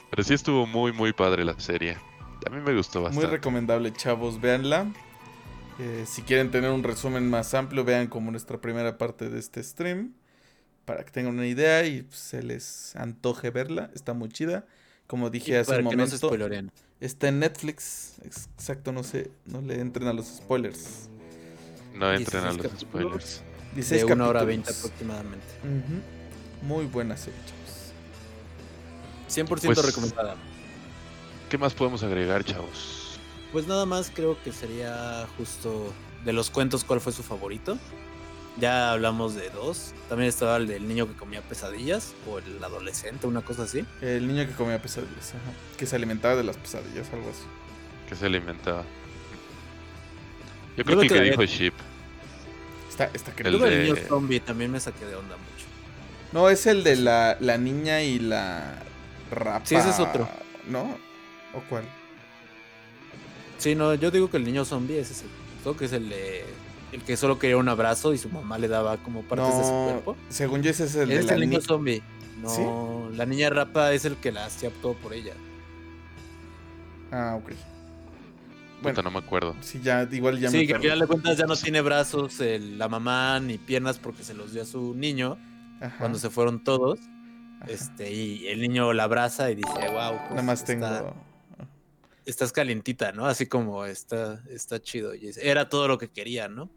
Pero 0.10 0.24
sí 0.24 0.34
estuvo 0.34 0.66
muy, 0.66 0.94
muy 0.94 1.14
padre 1.14 1.46
la 1.46 1.60
serie. 1.60 1.98
A 2.46 2.50
mí 2.50 2.62
me 2.62 2.74
gustó 2.76 3.00
Muy 3.00 3.08
bastante. 3.10 3.32
recomendable, 3.32 3.92
chavos. 3.94 4.40
Véanla. 4.40 4.92
Eh, 5.80 6.06
si 6.08 6.22
quieren 6.24 6.50
tener 6.50 6.72
un 6.72 6.84
resumen 6.84 7.30
más 7.30 7.54
amplio, 7.54 7.84
vean 7.84 8.08
como 8.08 8.32
nuestra 8.32 8.60
primera 8.60 8.98
parte 8.98 9.30
de 9.30 9.40
este 9.40 9.64
stream. 9.64 10.14
para 10.86 11.04
que 11.04 11.12
tengan 11.12 11.34
una 11.34 11.46
idea 11.46 11.86
y 11.86 12.04
pues, 12.04 12.18
se 12.18 12.42
les 12.42 12.96
antoje 12.96 13.50
verla. 13.50 13.92
Está 13.94 14.14
muy 14.14 14.30
chida. 14.30 14.66
Como 15.06 15.30
dije 15.30 15.52
Y 15.52 15.56
hace 15.56 15.72
para 15.72 15.84
un 15.84 15.90
que 15.90 15.96
no 15.98 16.08
se 16.08 16.26
momento, 16.26 16.72
está 17.02 17.28
en 17.28 17.40
Netflix. 17.40 18.14
Exacto, 18.24 18.94
no 18.94 19.04
sé, 19.04 19.30
no 19.46 19.60
le 19.62 19.82
entren 19.82 20.08
a 20.08 20.14
los 20.14 20.26
spoilers. 20.28 21.10
No 21.94 22.10
entren 22.14 22.42
a 22.46 22.52
16 22.52 22.72
los 22.72 22.80
spoilers. 22.82 23.44
16 23.76 24.06
De 24.08 24.14
una 24.14 24.28
hora 24.30 24.40
capítulos. 24.40 24.48
veinte 24.66 24.72
aproximadamente. 24.72 25.46
Ujú. 25.64 26.66
Muy 26.66 26.86
buena 26.86 27.18
serie, 27.18 27.40
chavos. 27.46 27.92
100% 29.28 29.76
Pues- 29.82 29.86
recomendada. 29.86 30.36
¿Qué 31.50 31.58
más 31.58 31.74
podemos 31.74 32.04
agregar, 32.04 32.44
chavos? 32.44 33.20
Pues 33.52 33.68
nada 33.68 33.86
más 33.86 34.12
creo 34.14 34.38
que 34.44 34.52
sería 34.52 35.26
justo 35.38 35.94
de 36.26 36.34
los 36.34 36.50
cuentos 36.50 36.84
cuál 36.84 37.00
fue 37.00 37.14
su 37.14 37.24
favorito. 37.24 37.78
Ya 38.60 38.92
hablamos 38.92 39.36
de 39.36 39.50
dos. 39.52 39.94
También 40.10 40.28
estaba 40.30 40.58
el 40.58 40.68
del 40.68 40.88
niño 40.88 41.08
que 41.08 41.14
comía 41.14 41.42
pesadillas 41.42 42.14
o 42.30 42.40
el 42.40 42.62
adolescente, 42.64 43.28
una 43.28 43.42
cosa 43.42 43.64
así. 43.64 43.86
El 44.02 44.28
niño 44.28 44.46
que 44.48 44.54
comía 44.54 44.82
pesadillas, 44.82 45.30
ajá. 45.30 45.52
Que 45.78 45.86
se 45.86 45.96
alimentaba 45.96 46.36
de 46.36 46.44
las 46.44 46.58
pesadillas, 46.58 47.08
algo 47.14 47.30
así. 47.30 47.44
Que 48.10 48.16
se 48.16 48.26
alimentaba. 48.26 48.84
Yo 50.76 50.84
creo 50.84 51.00
que 51.00 51.06
el 51.08 51.14
que 51.14 51.22
dijo 51.22 51.44
Sheep. 51.46 51.74
Está, 52.90 53.06
está 53.14 53.30
El 53.32 53.36
creíble. 53.36 53.52
Luego 53.60 53.66
el 53.74 53.78
de- 53.88 53.94
niño 53.94 54.08
zombie 54.10 54.40
también 54.40 54.72
me 54.72 54.80
saqué 54.80 55.06
de 55.06 55.16
onda 55.16 55.36
mucho. 55.38 55.66
No, 56.34 56.50
es 56.50 56.66
el 56.66 56.84
de 56.84 56.96
la, 56.98 57.38
la 57.40 57.58
niña 57.58 58.02
y 58.02 58.20
la 58.20 58.80
rapa. 59.32 59.66
Sí, 59.66 59.76
ese 59.76 59.90
es 59.92 60.00
otro. 60.00 60.28
¿No? 60.68 60.98
¿O 61.54 61.62
cuál? 61.70 61.84
Sí, 63.58 63.74
no, 63.76 63.94
yo 63.96 64.12
digo 64.12 64.30
que 64.30 64.38
el 64.38 64.44
niño 64.46 64.66
zombie 64.66 65.00
ese 65.00 65.14
es 65.14 65.22
el, 65.24 65.30
creo 65.64 65.76
que 65.78 65.86
es 65.86 65.94
el 65.94 66.10
de 66.10 66.46
el 66.92 67.04
que 67.04 67.18
solo 67.18 67.38
quería 67.38 67.58
un 67.58 67.68
abrazo 67.68 68.14
y 68.14 68.18
su 68.18 68.30
mamá 68.30 68.58
le 68.58 68.68
daba 68.70 68.98
como 68.98 69.22
partes 69.24 69.58
de 69.58 69.64
su 69.64 69.70
cuerpo. 69.70 70.16
según 70.30 70.62
yo 70.64 70.70
ese 70.72 70.86
es 70.86 70.96
el 70.96 71.12
Ese 71.12 71.14
de 71.14 71.20
es 71.20 71.26
la 71.26 71.34
el 71.34 71.40
niño 71.42 71.60
ni- 71.60 71.66
zombie. 71.66 72.04
No, 72.42 72.50
¿Sí? 72.50 72.62
la 73.18 73.26
niña 73.26 73.50
rapa 73.50 73.92
es 73.94 74.06
el 74.06 74.16
que 74.18 74.32
la 74.32 74.46
hacía 74.46 74.70
todo 74.82 74.94
por 74.94 75.14
ella. 75.14 75.34
Ah, 77.12 77.36
ok. 77.38 77.50
Puta, 77.50 77.58
Bueno, 78.84 79.02
no 79.02 79.12
me 79.12 79.18
acuerdo. 79.20 79.56
sí, 79.62 79.80
ya, 79.82 80.08
igual 80.12 80.40
ya 80.40 80.50
sí, 80.52 80.58
me 80.60 80.68
que 80.68 80.76
al 80.76 80.82
final 80.82 81.00
de 81.00 81.08
cuentas 81.08 81.38
ya 81.38 81.46
no 81.46 81.56
tiene 81.56 81.82
brazos 81.82 82.40
el- 82.40 82.78
la 82.78 82.88
mamá 82.88 83.40
ni 83.40 83.58
piernas 83.58 83.98
porque 83.98 84.24
se 84.24 84.34
los 84.36 84.54
dio 84.54 84.62
a 84.62 84.66
su 84.66 84.94
niño 84.94 85.38
Ajá, 85.82 85.98
cuando 85.98 86.20
se 86.20 86.30
fueron 86.30 86.64
todos. 86.64 87.00
ajá. 87.60 87.72
Este, 87.72 88.14
y 88.14 88.48
el 88.48 88.62
niño 88.62 88.94
la 88.94 89.04
abraza 89.06 89.50
y 89.50 89.56
dice, 89.56 89.72
wow, 89.92 90.18
pues, 90.20 90.30
Nada 90.30 90.42
más 90.44 90.60
está- 90.60 90.74
tengo... 90.74 91.27
estás 92.28 92.52
calientita, 92.52 93.12
¿no? 93.14 93.26
Así 93.26 93.48
como 93.48 93.86
está, 93.86 94.44
está 94.50 94.82
chido. 94.82 95.16
Y 95.16 95.32
era 95.42 95.70
todo 95.70 95.88
lo 95.88 95.98
que 95.98 96.10
quería, 96.10 96.48
¿no? 96.48 96.70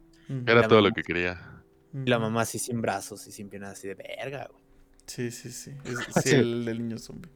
Era 0.47 0.67
todo 0.69 0.81
lo 0.81 0.93
que 0.93 1.03
quería. 1.03 1.63
Y 1.93 2.09
la 2.09 2.21
mamá 2.21 2.43
así 2.43 2.59
sin 2.59 2.81
brazos 2.81 3.27
y 3.27 3.33
sin 3.33 3.49
piernas, 3.51 3.73
así 3.73 3.89
de 3.89 3.95
verga, 3.95 4.49
güey. 4.51 4.63
Sí, 5.07 5.31
sí, 5.33 5.51
sí. 5.51 5.73
Es, 5.85 5.99
Sí. 6.23 6.31
sí, 6.31 6.37
el 6.37 6.65
del 6.65 6.79
niño 6.79 6.99
zombie. 6.99 7.31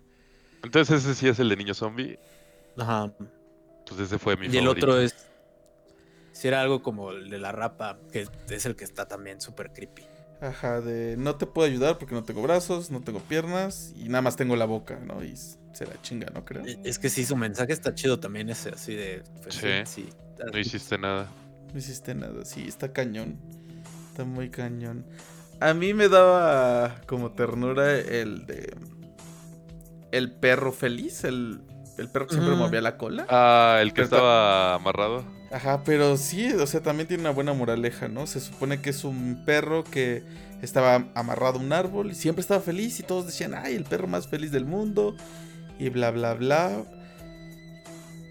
Entonces 0.63 1.05
ese 1.05 1.15
sí 1.15 1.29
es 1.29 1.39
el 1.41 1.49
de 1.49 1.57
niño 1.57 1.75
zombie. 1.75 2.19
Ajá. 2.79 3.13
Pues 3.87 4.01
ese 4.01 4.19
fue 4.19 4.37
mi 4.37 4.47
Y 4.47 4.57
el 4.57 4.69
otro 4.69 4.99
es. 4.99 5.15
Si 6.33 6.49
era 6.49 6.61
algo 6.61 6.83
como 6.83 7.11
el 7.11 7.31
de 7.31 7.39
la 7.39 7.53
rapa, 7.53 7.99
que 8.13 8.29
es 8.49 8.67
el 8.67 8.77
que 8.77 8.85
está 8.85 9.07
también 9.07 9.41
súper 9.41 9.73
creepy. 9.73 10.05
Ajá, 10.41 10.81
de 10.81 11.17
no 11.17 11.37
te 11.37 11.47
puedo 11.47 11.67
ayudar 11.69 11.99
porque 11.99 12.15
no 12.15 12.23
tengo 12.25 12.43
brazos, 12.43 12.91
no 12.91 13.01
tengo 13.01 13.21
piernas 13.21 13.93
y 13.97 14.09
nada 14.09 14.23
más 14.23 14.37
tengo 14.37 14.57
la 14.57 14.65
boca, 14.67 14.99
¿no? 15.03 15.25
Y 15.25 15.37
se 15.37 15.87
la 15.87 16.01
chinga, 16.03 16.27
¿no 16.35 16.45
creo? 16.45 16.65
E- 16.67 16.79
Es 16.85 16.99
que 16.99 17.09
sí, 17.09 17.25
su 17.25 17.37
mensaje 17.37 17.73
está 17.73 17.95
chido 17.95 18.21
también, 18.21 18.51
ese 18.51 18.71
así 18.71 18.95
de. 18.95 19.23
pues, 19.43 19.55
Sí. 19.55 19.69
sí, 19.87 20.09
No 20.53 20.59
hiciste 20.59 20.99
nada. 20.99 21.29
No 21.73 21.79
hiciste 21.79 22.15
nada, 22.15 22.45
sí, 22.45 22.65
está 22.69 22.93
cañón. 22.93 23.39
Está 24.11 24.25
muy 24.25 24.51
cañón. 24.51 25.07
A 25.61 25.73
mí 25.75 25.95
me 25.95 26.09
daba 26.09 27.01
como 27.07 27.33
ternura 27.33 27.99
el 27.99 28.47
de. 28.47 28.77
El 30.13 30.31
perro 30.33 30.71
feliz, 30.73 31.25
el, 31.25 31.63
el 31.99 32.09
perro 32.09 32.27
que 32.27 32.35
siempre 32.35 32.55
movía 32.55 32.81
la 32.81 32.97
cola. 32.97 33.27
Ah, 33.29 33.79
el 33.81 33.89
que 33.89 34.03
Pero 34.03 34.05
estaba 34.05 34.75
amarrado. 34.75 35.25
Ajá, 35.55 35.85
pero 35.85 36.17
sí, 36.17 36.51
o 36.51 36.67
sea, 36.67 36.83
también 36.83 37.07
tiene 37.07 37.21
una 37.21 37.31
buena 37.31 37.53
moraleja, 37.53 38.09
¿no? 38.09 38.27
Se 38.27 38.41
supone 38.41 38.81
que 38.83 38.91
es 38.91 39.05
un 39.05 39.45
perro 39.47 39.85
que 39.85 40.25
estaba 40.63 41.07
amarrado 41.15 41.61
a 41.61 41.63
un 41.63 41.73
árbol 41.73 42.11
y 42.11 42.17
siempre 42.17 42.41
estaba 42.41 42.61
feliz 42.61 42.99
y 42.99 43.05
todos 43.05 43.27
decían, 43.27 43.55
ay, 43.55 43.77
el 43.77 43.85
perro 43.85 44.09
más 44.09 44.27
feliz 44.27 44.51
del 44.51 44.65
mundo 44.65 45.15
y 45.79 45.91
bla, 45.91 46.11
bla, 46.11 46.35
bla. 46.35 46.85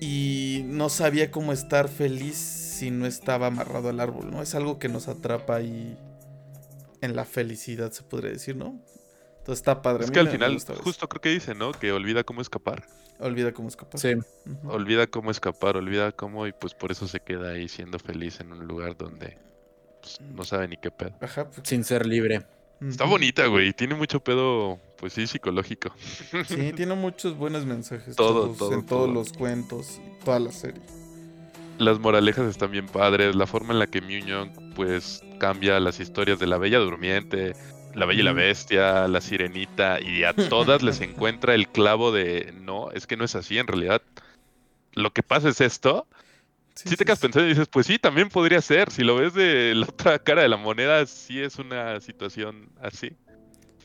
Y 0.01 0.63
no 0.65 0.89
sabía 0.89 1.31
cómo 1.31 1.53
estar 1.53 1.87
feliz 1.87 2.35
si 2.35 2.91
no 2.91 3.05
estaba 3.05 3.47
amarrado 3.47 3.87
al 3.87 4.01
árbol, 4.01 4.29
¿no? 4.29 4.41
Es 4.41 4.53
algo 4.53 4.77
que 4.77 4.89
nos 4.89 5.07
atrapa 5.07 5.55
ahí 5.55 5.97
en 6.99 7.15
la 7.15 7.23
felicidad, 7.23 7.93
se 7.93 8.03
podría 8.03 8.31
decir, 8.31 8.57
¿no? 8.57 8.81
Entonces 9.43 9.59
está 9.59 9.81
padre. 9.81 10.05
Es 10.05 10.11
que 10.11 10.21
al 10.21 10.29
final, 10.29 10.57
justo 10.81 11.09
creo 11.09 11.19
que 11.19 11.27
dice, 11.27 11.53
¿no? 11.53 11.73
Que 11.73 11.91
olvida 11.91 12.23
cómo 12.23 12.39
escapar. 12.39 12.85
Olvida 13.19 13.51
cómo 13.51 13.67
escapar. 13.67 13.99
Sí. 13.99 14.13
Olvida 14.63 15.05
cómo 15.07 15.31
escapar, 15.31 15.75
olvida 15.75 16.13
cómo 16.13 16.47
y 16.47 16.53
pues 16.53 16.73
por 16.73 16.93
eso 16.93 17.09
se 17.09 17.19
queda 17.19 17.49
ahí 17.51 17.67
siendo 17.67 17.99
feliz 17.99 18.39
en 18.39 18.53
un 18.53 18.65
lugar 18.65 18.95
donde 18.95 19.37
pues, 20.01 20.21
no 20.21 20.45
sabe 20.45 20.69
ni 20.69 20.77
qué 20.77 20.91
pedo. 20.91 21.11
Ajá. 21.19 21.49
pues, 21.49 21.67
Sin 21.67 21.83
ser 21.83 22.05
libre. 22.05 22.45
Está 22.79 23.03
bonita, 23.03 23.45
güey. 23.47 23.73
Tiene 23.73 23.95
mucho 23.95 24.21
pedo, 24.21 24.79
pues 24.97 25.11
sí, 25.11 25.27
psicológico. 25.27 25.93
Sí, 26.47 26.71
tiene 26.75 26.95
muchos 26.95 27.35
buenos 27.35 27.65
mensajes. 27.65 28.15
Todo, 28.15 28.43
chavos, 28.43 28.57
todo, 28.57 28.73
En 28.73 28.85
todos 28.85 29.05
todo. 29.07 29.13
los 29.13 29.33
cuentos 29.33 29.99
y 29.99 30.23
toda 30.23 30.39
la 30.39 30.53
serie. 30.53 30.81
Las 31.79 31.99
moralejas 31.99 32.45
están 32.49 32.71
bien 32.71 32.85
padres. 32.87 33.35
La 33.35 33.45
forma 33.45 33.73
en 33.73 33.79
la 33.79 33.87
que 33.87 33.99
Mew 34.01 34.25
Young, 34.25 34.73
pues, 34.73 35.21
cambia 35.37 35.79
las 35.81 35.99
historias 35.99 36.39
de 36.39 36.47
la 36.47 36.57
Bella 36.57 36.79
Durmiente, 36.79 37.53
la 37.93 38.05
Bella 38.05 38.21
y 38.21 38.23
la 38.23 38.31
Ujú. 38.31 38.39
Bestia, 38.39 39.07
la 39.07 39.21
Sirenita, 39.21 39.99
y 40.01 40.23
a 40.23 40.33
todas 40.49 40.81
les 40.81 41.01
encuentra 41.01 41.55
el 41.55 41.67
clavo 41.69 42.11
de 42.11 42.53
no, 42.61 42.91
es 42.91 43.07
que 43.07 43.17
no 43.17 43.25
es 43.25 43.35
así 43.35 43.57
en 43.57 43.67
realidad. 43.67 44.01
Lo 44.93 45.11
que 45.11 45.23
pasa 45.23 45.49
es 45.49 45.61
esto. 45.61 46.07
Sí, 46.75 46.89
Si 46.89 46.97
te 46.97 47.05
quedas 47.05 47.19
pensando 47.19 47.45
y 47.45 47.51
dices, 47.51 47.67
pues 47.67 47.85
sí, 47.85 47.99
también 47.99 48.29
podría 48.29 48.61
ser. 48.61 48.89
Si 48.91 49.03
lo 49.03 49.15
ves 49.15 49.33
de 49.33 49.75
la 49.75 49.85
otra 49.85 50.19
cara 50.19 50.41
de 50.41 50.49
la 50.49 50.57
moneda, 50.57 51.05
sí 51.05 51.39
es 51.39 51.57
una 51.57 51.99
situación 52.01 52.69
así. 52.81 53.15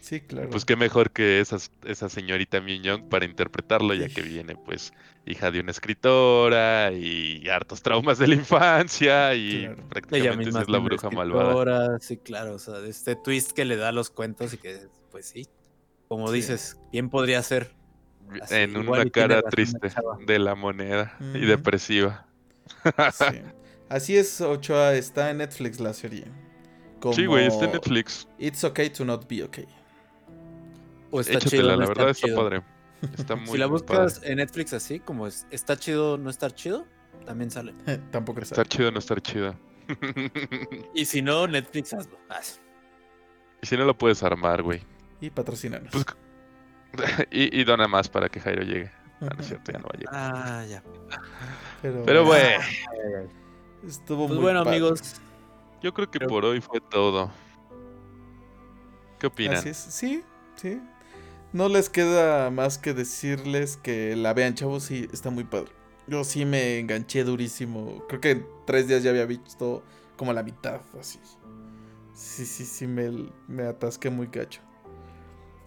Sí, 0.09 0.21
claro. 0.23 0.49
Pues 0.49 0.65
qué 0.65 0.75
mejor 0.75 1.11
que 1.11 1.39
esa, 1.41 1.59
esa 1.85 2.09
señorita 2.09 2.65
Young 2.65 3.11
para 3.11 3.27
interpretarlo, 3.27 3.93
ya 3.93 4.09
que 4.09 4.23
viene, 4.23 4.57
pues, 4.57 4.95
hija 5.27 5.51
de 5.51 5.61
una 5.61 5.71
escritora 5.71 6.93
y 6.93 7.47
hartos 7.51 7.83
traumas 7.83 8.17
de 8.19 8.29
la 8.29 8.35
infancia 8.37 9.35
y 9.35 9.67
Claro. 9.67 9.73
Ella 9.75 9.89
prácticamente 9.91 10.49
es 10.61 10.69
la 10.71 10.79
bruja 10.79 11.11
malvada. 11.11 11.99
Sí, 12.01 12.17
claro. 12.17 12.55
O 12.55 12.59
sea, 12.59 12.79
este 12.87 13.17
twist 13.17 13.53
que 13.53 13.67
le 13.67 13.77
da 13.77 13.91
a 13.91 13.93
los 13.93 14.09
cuentos 14.09 14.55
y 14.55 14.57
que, 14.57 14.87
pues 15.11 15.27
sí. 15.27 15.47
Como 16.09 16.29
Sí. 16.29 16.37
dices, 16.37 16.79
¿quién 16.91 17.11
podría 17.11 17.43
ser? 17.43 17.71
Así, 18.41 18.55
En 18.55 18.79
una 18.79 19.05
cara 19.11 19.43
triste 19.43 19.91
de 20.27 20.39
la 20.39 20.55
moneda 20.55 21.19
y 21.35 21.41
depresiva. 21.45 22.27
Sí. 23.13 23.43
Así 23.91 24.17
es, 24.17 24.41
Ochoa. 24.41 24.95
Está 24.95 25.31
en 25.31 25.39
Netflix 25.39 25.81
la 25.81 25.93
serie. 25.93 26.25
Como 27.01 27.13
Sí, 27.15 27.27
güey, 27.27 27.47
está 27.47 27.67
en 27.67 27.73
Netflix. 27.73 28.27
It's 28.39 28.65
okay 28.65 28.89
to 28.89 29.05
not 29.05 29.29
be 29.29 29.43
okay. 29.43 29.67
O 31.11 31.21
está 31.21 31.35
Échatela, 31.35 31.51
chido, 31.63 31.71
no 31.73 31.77
la 31.77 31.85
está 31.85 31.95
verdad 31.95 32.11
está 32.11 32.35
padre. 32.37 32.63
Está 33.17 33.37
muy 33.37 33.47
si 33.47 33.59
la 33.59 33.67
buscas 33.67 34.19
padre. 34.19 34.33
en 34.33 34.39
Netflix 34.39 34.73
así, 34.73 35.01
como 35.01 35.27
es, 35.27 35.47
está 35.51 35.77
chido, 35.77 36.19
no 36.19 36.31
estar 36.31 36.53
chido, 36.53 36.87
también 37.25 37.51
sale. 37.51 37.75
Tampoco 38.11 38.41
está. 38.41 38.55
Estar 38.55 38.69
chido 38.69 38.89
o 38.89 38.93
no 38.93 38.99
estar 38.99 39.21
chido. 39.21 39.55
Y 40.95 41.05
si 41.07 41.23
no, 41.23 41.47
Netflix 41.47 41.95
hazlo. 41.95 42.19
haz. 42.29 42.61
y 43.63 43.67
si 43.67 43.77
no 43.77 43.85
lo 43.85 43.97
puedes 43.97 44.23
armar, 44.23 44.63
güey. 44.63 44.83
Y 45.21 45.31
patrocinanos. 45.31 45.91
Pues, 45.93 46.05
y, 47.31 47.59
y 47.61 47.65
dona 47.65 47.89
más 47.89 48.09
para 48.09 48.29
que 48.29 48.39
Jairo 48.41 48.63
llegue. 48.63 48.91
Ah, 49.21 49.31
no 49.35 49.41
es 49.41 49.47
cierto, 49.49 49.73
ya 49.73 49.79
no 49.79 49.85
va 49.87 49.91
a 49.95 49.99
llegar. 49.99 50.15
Ah, 50.15 50.65
ya. 50.69 50.83
Pero, 51.83 52.03
Pero 52.05 52.25
bueno, 52.25 52.59
bueno, 52.97 53.31
estuvo 53.87 54.27
Pues 54.27 54.35
muy 54.37 54.43
bueno, 54.43 54.63
padre. 54.65 54.77
amigos, 54.77 55.21
yo 55.83 55.93
creo 55.95 56.11
que 56.11 56.21
por 56.21 56.45
hoy 56.45 56.61
fue 56.61 56.81
todo. 56.81 57.31
¿Qué 59.19 59.27
opinan? 59.27 59.57
Así 59.57 59.71
es. 59.71 59.77
Sí, 59.77 60.23
sí. 60.57 60.81
No 61.59 61.69
les 61.69 61.89
queda 61.91 62.51
más 62.53 62.79
que 62.79 62.95
decirles 62.95 63.77
que 63.77 64.15
la 64.15 64.33
vean, 64.33 64.55
chavos, 64.55 64.85
sí, 64.85 65.09
está 65.13 65.31
muy 65.31 65.43
padre. 65.43 65.73
Yo 66.07 66.23
sí 66.23 66.45
me 66.45 66.79
enganché 66.79 67.25
durísimo. 67.25 68.05
Creo 68.07 68.21
que 68.21 68.31
en 68.31 68.47
tres 68.65 68.87
días 68.87 69.03
ya 69.03 69.11
había 69.11 69.27
visto 69.27 69.83
como 70.17 70.33
la 70.33 70.45
mitad, 70.45 70.81
así. 71.01 71.19
Sí, 72.15 72.47
sí, 72.47 72.65
sí, 72.65 72.87
me, 72.87 73.11
me 73.49 73.65
atasqué 73.65 74.09
muy 74.09 74.29
gacho. 74.29 74.61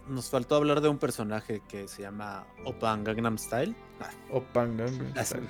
nos 0.08 0.30
faltó 0.30 0.56
hablar 0.56 0.80
de 0.80 0.88
un 0.88 0.98
personaje 0.98 1.62
que 1.68 1.90
se 1.90 2.04
llama 2.04 2.46
Opa 2.64 2.96
Gangnam 2.96 3.38
Style. 3.38 3.76
Ah, 4.00 4.10
Opa, 4.32 4.66
Gangnam 4.68 5.12
Ah, 5.18 5.26
Style. 5.26 5.50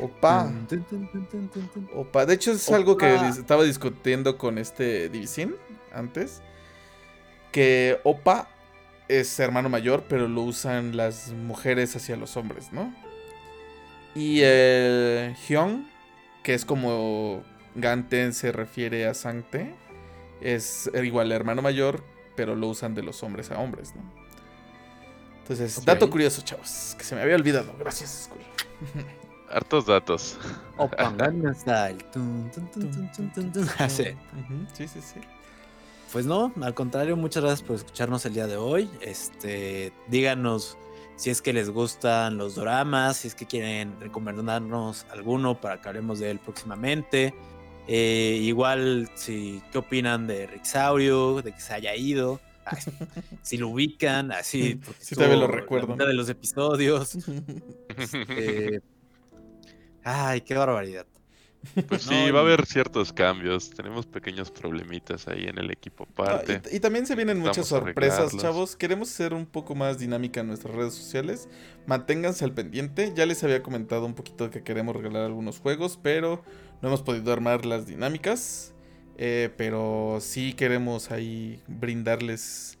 Opa. 0.00 0.52
tun, 0.68 0.82
tun, 0.84 1.48
tun. 1.48 1.88
Opa. 1.94 2.26
De 2.26 2.34
hecho, 2.34 2.50
es 2.50 2.68
algo 2.72 2.96
que 2.96 3.12
Opa. 3.14 3.28
estaba 3.28 3.62
discutiendo 3.62 4.36
con 4.36 4.58
este 4.58 5.08
Divisin 5.10 5.54
antes. 5.92 6.42
Que 7.52 8.00
Opa 8.02 8.48
es 9.20 9.38
hermano 9.40 9.68
mayor, 9.68 10.04
pero 10.08 10.28
lo 10.28 10.42
usan 10.42 10.96
las 10.96 11.28
mujeres 11.32 11.94
hacia 11.96 12.16
los 12.16 12.36
hombres, 12.36 12.72
¿no? 12.72 12.94
Y 14.14 14.40
el 14.42 15.34
Hyung, 15.48 15.84
que 16.42 16.54
es 16.54 16.64
como 16.64 17.42
Ganten 17.74 18.32
se 18.32 18.52
refiere 18.52 19.06
a 19.06 19.14
Sangte, 19.14 19.74
es 20.40 20.90
igual 21.02 21.32
hermano 21.32 21.62
mayor, 21.62 22.02
pero 22.36 22.54
lo 22.54 22.68
usan 22.68 22.94
de 22.94 23.02
los 23.02 23.22
hombres 23.22 23.50
a 23.50 23.58
hombres, 23.58 23.94
¿no? 23.94 24.02
Entonces, 25.40 25.84
dato 25.84 26.08
curioso, 26.08 26.42
chavos, 26.42 26.94
que 26.96 27.04
se 27.04 27.14
me 27.14 27.22
había 27.22 27.34
olvidado. 27.34 27.74
Gracias, 27.78 28.28
Skull. 28.30 28.42
Hartos 29.50 29.86
datos. 29.86 30.38
Opa. 30.78 30.96
Ah, 33.78 33.88
sí, 33.88 34.88
sí, 34.88 35.00
sí. 35.02 35.20
Pues 36.12 36.26
no, 36.26 36.52
al 36.60 36.74
contrario, 36.74 37.16
muchas 37.16 37.42
gracias 37.42 37.66
por 37.66 37.76
escucharnos 37.76 38.26
el 38.26 38.34
día 38.34 38.46
de 38.46 38.58
hoy. 38.58 38.90
Este, 39.00 39.94
díganos 40.08 40.76
si 41.16 41.30
es 41.30 41.40
que 41.40 41.54
les 41.54 41.70
gustan 41.70 42.36
los 42.36 42.54
doramas, 42.54 43.16
si 43.18 43.28
es 43.28 43.34
que 43.34 43.46
quieren 43.46 43.98
recomendarnos 43.98 45.06
alguno 45.10 45.58
para 45.58 45.80
que 45.80 45.88
hablemos 45.88 46.18
de 46.18 46.32
él 46.32 46.38
próximamente. 46.38 47.34
Eh, 47.88 48.38
igual, 48.42 49.10
si 49.14 49.62
qué 49.72 49.78
opinan 49.78 50.26
de 50.26 50.46
Rixaurio, 50.46 51.40
de 51.40 51.52
que 51.52 51.60
se 51.60 51.72
haya 51.72 51.96
ido, 51.96 52.40
si 53.42 53.56
lo 53.56 53.68
ubican, 53.68 54.32
así. 54.32 54.80
Sí, 54.98 55.14
todavía 55.14 55.36
lo 55.36 55.48
la 55.48 55.54
recuerdo. 55.54 55.96
de 55.96 56.14
los 56.14 56.28
episodios. 56.28 57.16
Eh, 58.36 58.80
ay, 60.02 60.40
qué 60.40 60.54
barbaridad. 60.54 61.06
Pues 61.88 62.06
No, 62.10 62.12
sí, 62.26 62.30
va 62.30 62.40
a 62.40 62.42
haber 62.42 62.66
ciertos 62.66 63.12
cambios. 63.12 63.70
Tenemos 63.70 64.06
pequeños 64.06 64.50
problemitas 64.50 65.28
ahí 65.28 65.44
en 65.44 65.58
el 65.58 65.70
equipo 65.70 66.06
Ah, 66.18 66.22
aparte. 66.34 66.60
y, 66.72 66.76
y 66.76 66.80
también 66.80 67.06
se 67.06 67.14
vienen 67.14 67.38
muchas 67.38 67.66
sorpresas, 67.68 68.36
chavos. 68.36 68.76
Queremos 68.76 69.10
hacer 69.10 69.32
un 69.34 69.46
poco 69.46 69.74
más 69.74 69.98
dinámica 69.98 70.40
en 70.40 70.48
nuestras 70.48 70.74
redes 70.74 70.94
sociales. 70.94 71.48
Manténganse 71.86 72.44
al 72.44 72.52
pendiente. 72.52 73.12
Ya 73.14 73.26
les 73.26 73.42
había 73.44 73.62
comentado 73.62 74.04
un 74.06 74.14
poquito 74.14 74.50
que 74.50 74.62
queremos 74.62 74.96
regalar 74.96 75.24
algunos 75.24 75.58
juegos, 75.60 75.98
pero 76.02 76.42
no 76.82 76.88
hemos 76.88 77.02
podido 77.02 77.32
armar 77.32 77.64
las 77.64 77.86
dinámicas. 77.86 78.74
Eh, 79.18 79.50
pero 79.56 80.18
sí 80.20 80.54
queremos 80.54 81.10
ahí 81.10 81.62
brindarles 81.68 82.78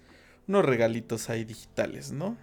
unos 0.48 0.64
regalitos 0.64 1.30
ahí 1.30 1.44
digitales, 1.44 2.10
¿no? 2.10 2.36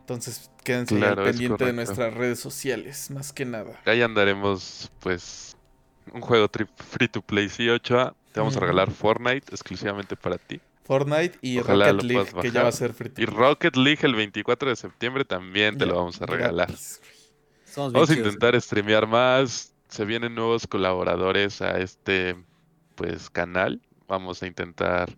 Entonces 0.00 0.50
quédense 0.64 0.96
Claro, 0.96 1.22
al 1.22 1.28
es 1.28 1.32
pendiente 1.32 1.64
de 1.64 1.72
nuestras 1.72 2.14
redes 2.14 2.38
sociales, 2.40 3.10
más 3.10 3.32
que 3.32 3.44
nada. 3.44 3.80
Ahí 3.84 4.02
andaremos, 4.02 4.90
pues, 5.00 5.56
un 6.12 6.20
juego 6.20 6.48
tri- 6.50 6.68
free 6.76 7.08
to 7.08 7.22
play, 7.22 7.48
sí, 7.48 7.68
Ochoa. 7.68 8.14
Te 8.32 8.40
vamos 8.40 8.56
a 8.56 8.60
regalar 8.60 8.90
Fortnite 8.90 9.52
exclusivamente 9.52 10.16
para 10.16 10.38
ti. 10.38 10.60
Fortnite 10.84 11.38
y 11.42 11.58
Ojalá 11.58 11.92
Rocket 11.92 12.02
League, 12.04 12.30
que 12.40 12.50
ya 12.50 12.62
va 12.62 12.68
a 12.68 12.72
ser 12.72 12.92
free 12.92 13.10
to 13.10 13.22
Y 13.22 13.26
play. 13.26 13.36
Rocket 13.36 13.76
League 13.76 14.00
el 14.02 14.14
24 14.14 14.68
de 14.70 14.76
septiembre 14.76 15.24
también 15.24 15.76
te 15.78 15.86
lo 15.86 15.96
vamos 15.96 16.20
a 16.20 16.26
regalar. 16.26 16.72
Somos 17.64 17.92
Vamos 17.92 18.10
a 18.10 18.14
intentar 18.14 18.60
streamear 18.60 19.06
más. 19.06 19.74
Se 19.88 20.04
vienen 20.04 20.34
nuevos 20.34 20.66
colaboradores 20.66 21.60
a 21.62 21.78
este 21.78 22.36
pues 22.94 23.30
canal. 23.30 23.80
Vamos 24.08 24.42
a 24.42 24.46
intentar 24.46 25.16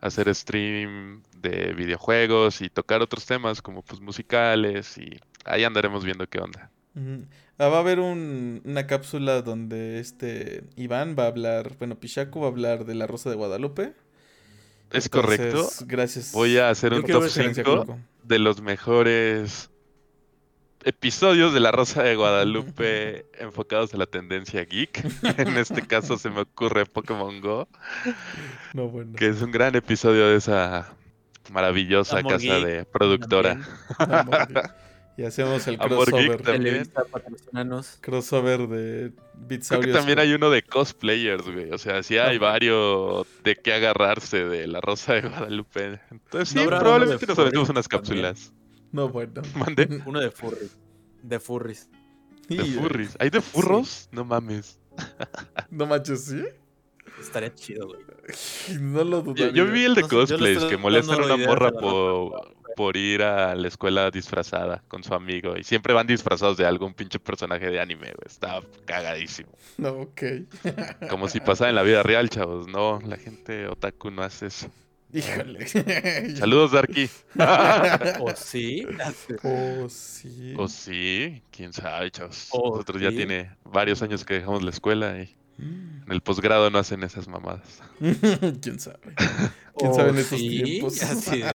hacer 0.00 0.34
stream 0.34 1.22
de 1.36 1.72
videojuegos 1.74 2.60
y 2.62 2.70
tocar 2.70 3.02
otros 3.02 3.26
temas 3.26 3.62
como 3.62 3.82
pues 3.82 4.00
musicales 4.00 4.96
y 4.98 5.18
ahí 5.44 5.64
andaremos 5.64 6.04
viendo 6.04 6.26
qué 6.28 6.38
onda. 6.40 6.70
Ah, 7.58 7.68
va 7.68 7.76
a 7.76 7.80
haber 7.80 8.00
un- 8.00 8.62
una 8.64 8.86
cápsula 8.86 9.42
donde 9.42 10.00
este 10.00 10.64
Iván 10.76 11.14
va 11.18 11.24
a 11.24 11.28
hablar, 11.28 11.76
bueno, 11.78 11.98
Pichaco 12.00 12.40
va 12.40 12.46
a 12.46 12.50
hablar 12.50 12.84
de 12.84 12.94
la 12.94 13.06
Rosa 13.06 13.30
de 13.30 13.36
Guadalupe. 13.36 13.94
Es 14.92 15.06
Entonces, 15.06 15.10
correcto. 15.10 15.68
Gracias. 15.86 16.32
Voy 16.32 16.58
a 16.58 16.70
hacer 16.70 16.92
Yo 16.92 16.98
un 16.98 17.04
top 17.04 17.22
referencia, 17.22 17.62
5 17.64 17.80
Cuco. 17.86 17.98
de 18.24 18.38
los 18.40 18.60
mejores 18.60 19.70
episodios 20.84 21.52
de 21.52 21.60
La 21.60 21.70
Rosa 21.70 22.02
de 22.02 22.16
Guadalupe 22.16 23.26
enfocados 23.38 23.92
a 23.94 23.96
la 23.96 24.06
tendencia 24.06 24.64
geek. 24.64 25.04
En 25.38 25.56
este 25.56 25.86
caso 25.86 26.18
se 26.18 26.30
me 26.30 26.40
ocurre 26.42 26.86
Pokémon 26.86 27.40
Go, 27.40 27.68
No, 28.74 28.88
bueno. 28.88 29.12
que 29.16 29.28
es 29.28 29.42
un 29.42 29.50
gran 29.50 29.74
episodio 29.76 30.28
de 30.28 30.36
esa 30.36 30.94
maravillosa 31.50 32.18
Amor 32.18 32.32
casa 32.32 32.44
geek 32.44 32.64
de 32.66 32.84
productora. 32.84 33.58
también. 33.98 34.60
Y 35.16 35.24
hacemos 35.24 35.66
el 35.66 35.74
Amor 35.78 36.06
Geek 36.10 36.38
crossover. 36.38 36.42
también. 36.42 36.74
Televisa, 36.76 37.02
patrocínanos. 37.12 37.98
Crossover 38.00 38.68
de 38.68 39.12
Creo 39.68 39.80
que 39.82 39.92
también 39.92 40.18
hay 40.18 40.32
uno 40.32 40.48
de 40.48 40.62
cosplayers, 40.62 41.44
güey. 41.44 41.70
O 41.72 41.76
sea, 41.76 42.02
sí 42.02 42.16
hay 42.16 42.38
No. 42.38 42.46
varios 42.46 43.26
de 43.44 43.56
qué 43.56 43.74
agarrarse 43.74 44.44
de 44.46 44.66
La 44.66 44.80
Rosa 44.80 45.14
de 45.14 45.22
Guadalupe. 45.28 46.00
Entonces 46.10 46.54
¿No 46.54 46.62
sí, 46.62 46.66
probablemente 46.68 47.26
nos 47.26 47.38
aventemos 47.38 47.68
unas 47.68 47.86
también? 47.86 48.52
No, 48.92 49.08
bueno. 49.08 49.42
Mande. 49.56 50.02
Uno 50.06 50.20
de 50.20 50.30
furries. 50.30 50.76
De 51.22 51.38
furries. 51.40 51.88
De 52.48 52.56
Y, 52.56 52.72
furries. 52.72 53.16
¿Hay 53.20 53.30
de 53.30 53.40
furros? 53.40 54.08
No 54.12 54.24
mames. 54.24 54.78
No 55.70 55.86
manches, 55.86 56.24
¿sí? 56.24 56.44
Estaría 57.20 57.54
chido, 57.54 57.86
güey. 57.88 58.00
No 58.80 59.04
lo 59.04 59.18
Yo, 59.18 59.22
dudaría. 59.22 59.50
yo 59.52 59.66
vi 59.70 59.84
el 59.84 59.94
de 59.94 60.02
No 60.02 60.08
cosplays 60.08 60.56
estoy 60.56 60.70
que 60.70 60.76
molestan 60.76 61.20
a 61.22 61.24
una 61.26 61.36
morra 61.36 61.70
por, 61.72 62.54
por 62.76 62.96
ir 62.96 63.22
a 63.22 63.54
la 63.54 63.68
escuela 63.68 64.10
disfrazada 64.10 64.82
con 64.88 65.02
su 65.04 65.14
amigo. 65.14 65.56
Y 65.56 65.64
siempre 65.64 65.94
van 65.94 66.06
disfrazados 66.06 66.56
de 66.56 66.66
algún 66.66 66.92
pinche 66.94 67.18
personaje 67.20 67.70
de 67.70 67.80
anime, 67.80 68.06
güey. 68.06 68.26
Está 68.26 68.60
cagadísimo. 68.84 69.50
No, 69.78 69.90
ok. 69.90 70.22
Como 71.08 71.28
si 71.28 71.40
pasara 71.40 71.70
en 71.70 71.76
la 71.76 71.82
vida 71.82 72.02
real, 72.02 72.28
chavos. 72.30 72.66
No, 72.68 73.00
la 73.04 73.16
gente 73.16 73.66
otaku 73.68 74.10
no 74.10 74.22
hace 74.22 74.46
eso. 74.46 74.68
Híjole. 75.12 75.66
Saludos, 76.36 76.72
Darky. 76.72 77.08
¿O 78.20 78.30
sí? 78.36 78.86
Oh, 79.42 79.88
sí. 79.88 80.54
O 80.56 80.68
sí, 80.68 81.42
quién 81.50 81.72
sabe, 81.72 82.10
chavos. 82.10 82.48
O 82.52 82.70
Nosotros 82.70 83.00
ya 83.02 83.10
tiene 83.10 83.50
varios 83.64 84.02
años 84.02 84.24
que 84.24 84.34
dejamos 84.34 84.62
la 84.62 84.70
escuela 84.70 85.20
y 85.22 85.34
Mm. 85.58 86.04
en 86.06 86.12
el 86.12 86.22
posgrado 86.22 86.70
no 86.70 86.78
hacen 86.78 87.02
esas 87.02 87.28
mamadas. 87.28 87.82
¿Quién 88.62 88.80
sabe? 88.80 88.98
¿Quién 89.76 89.92
sabe 89.94 90.08
en 90.10 90.16
estos 90.18 90.38
sí? 90.38 90.62
tiempos? 90.62 91.02
Así 91.02 91.42
de- 91.42 91.50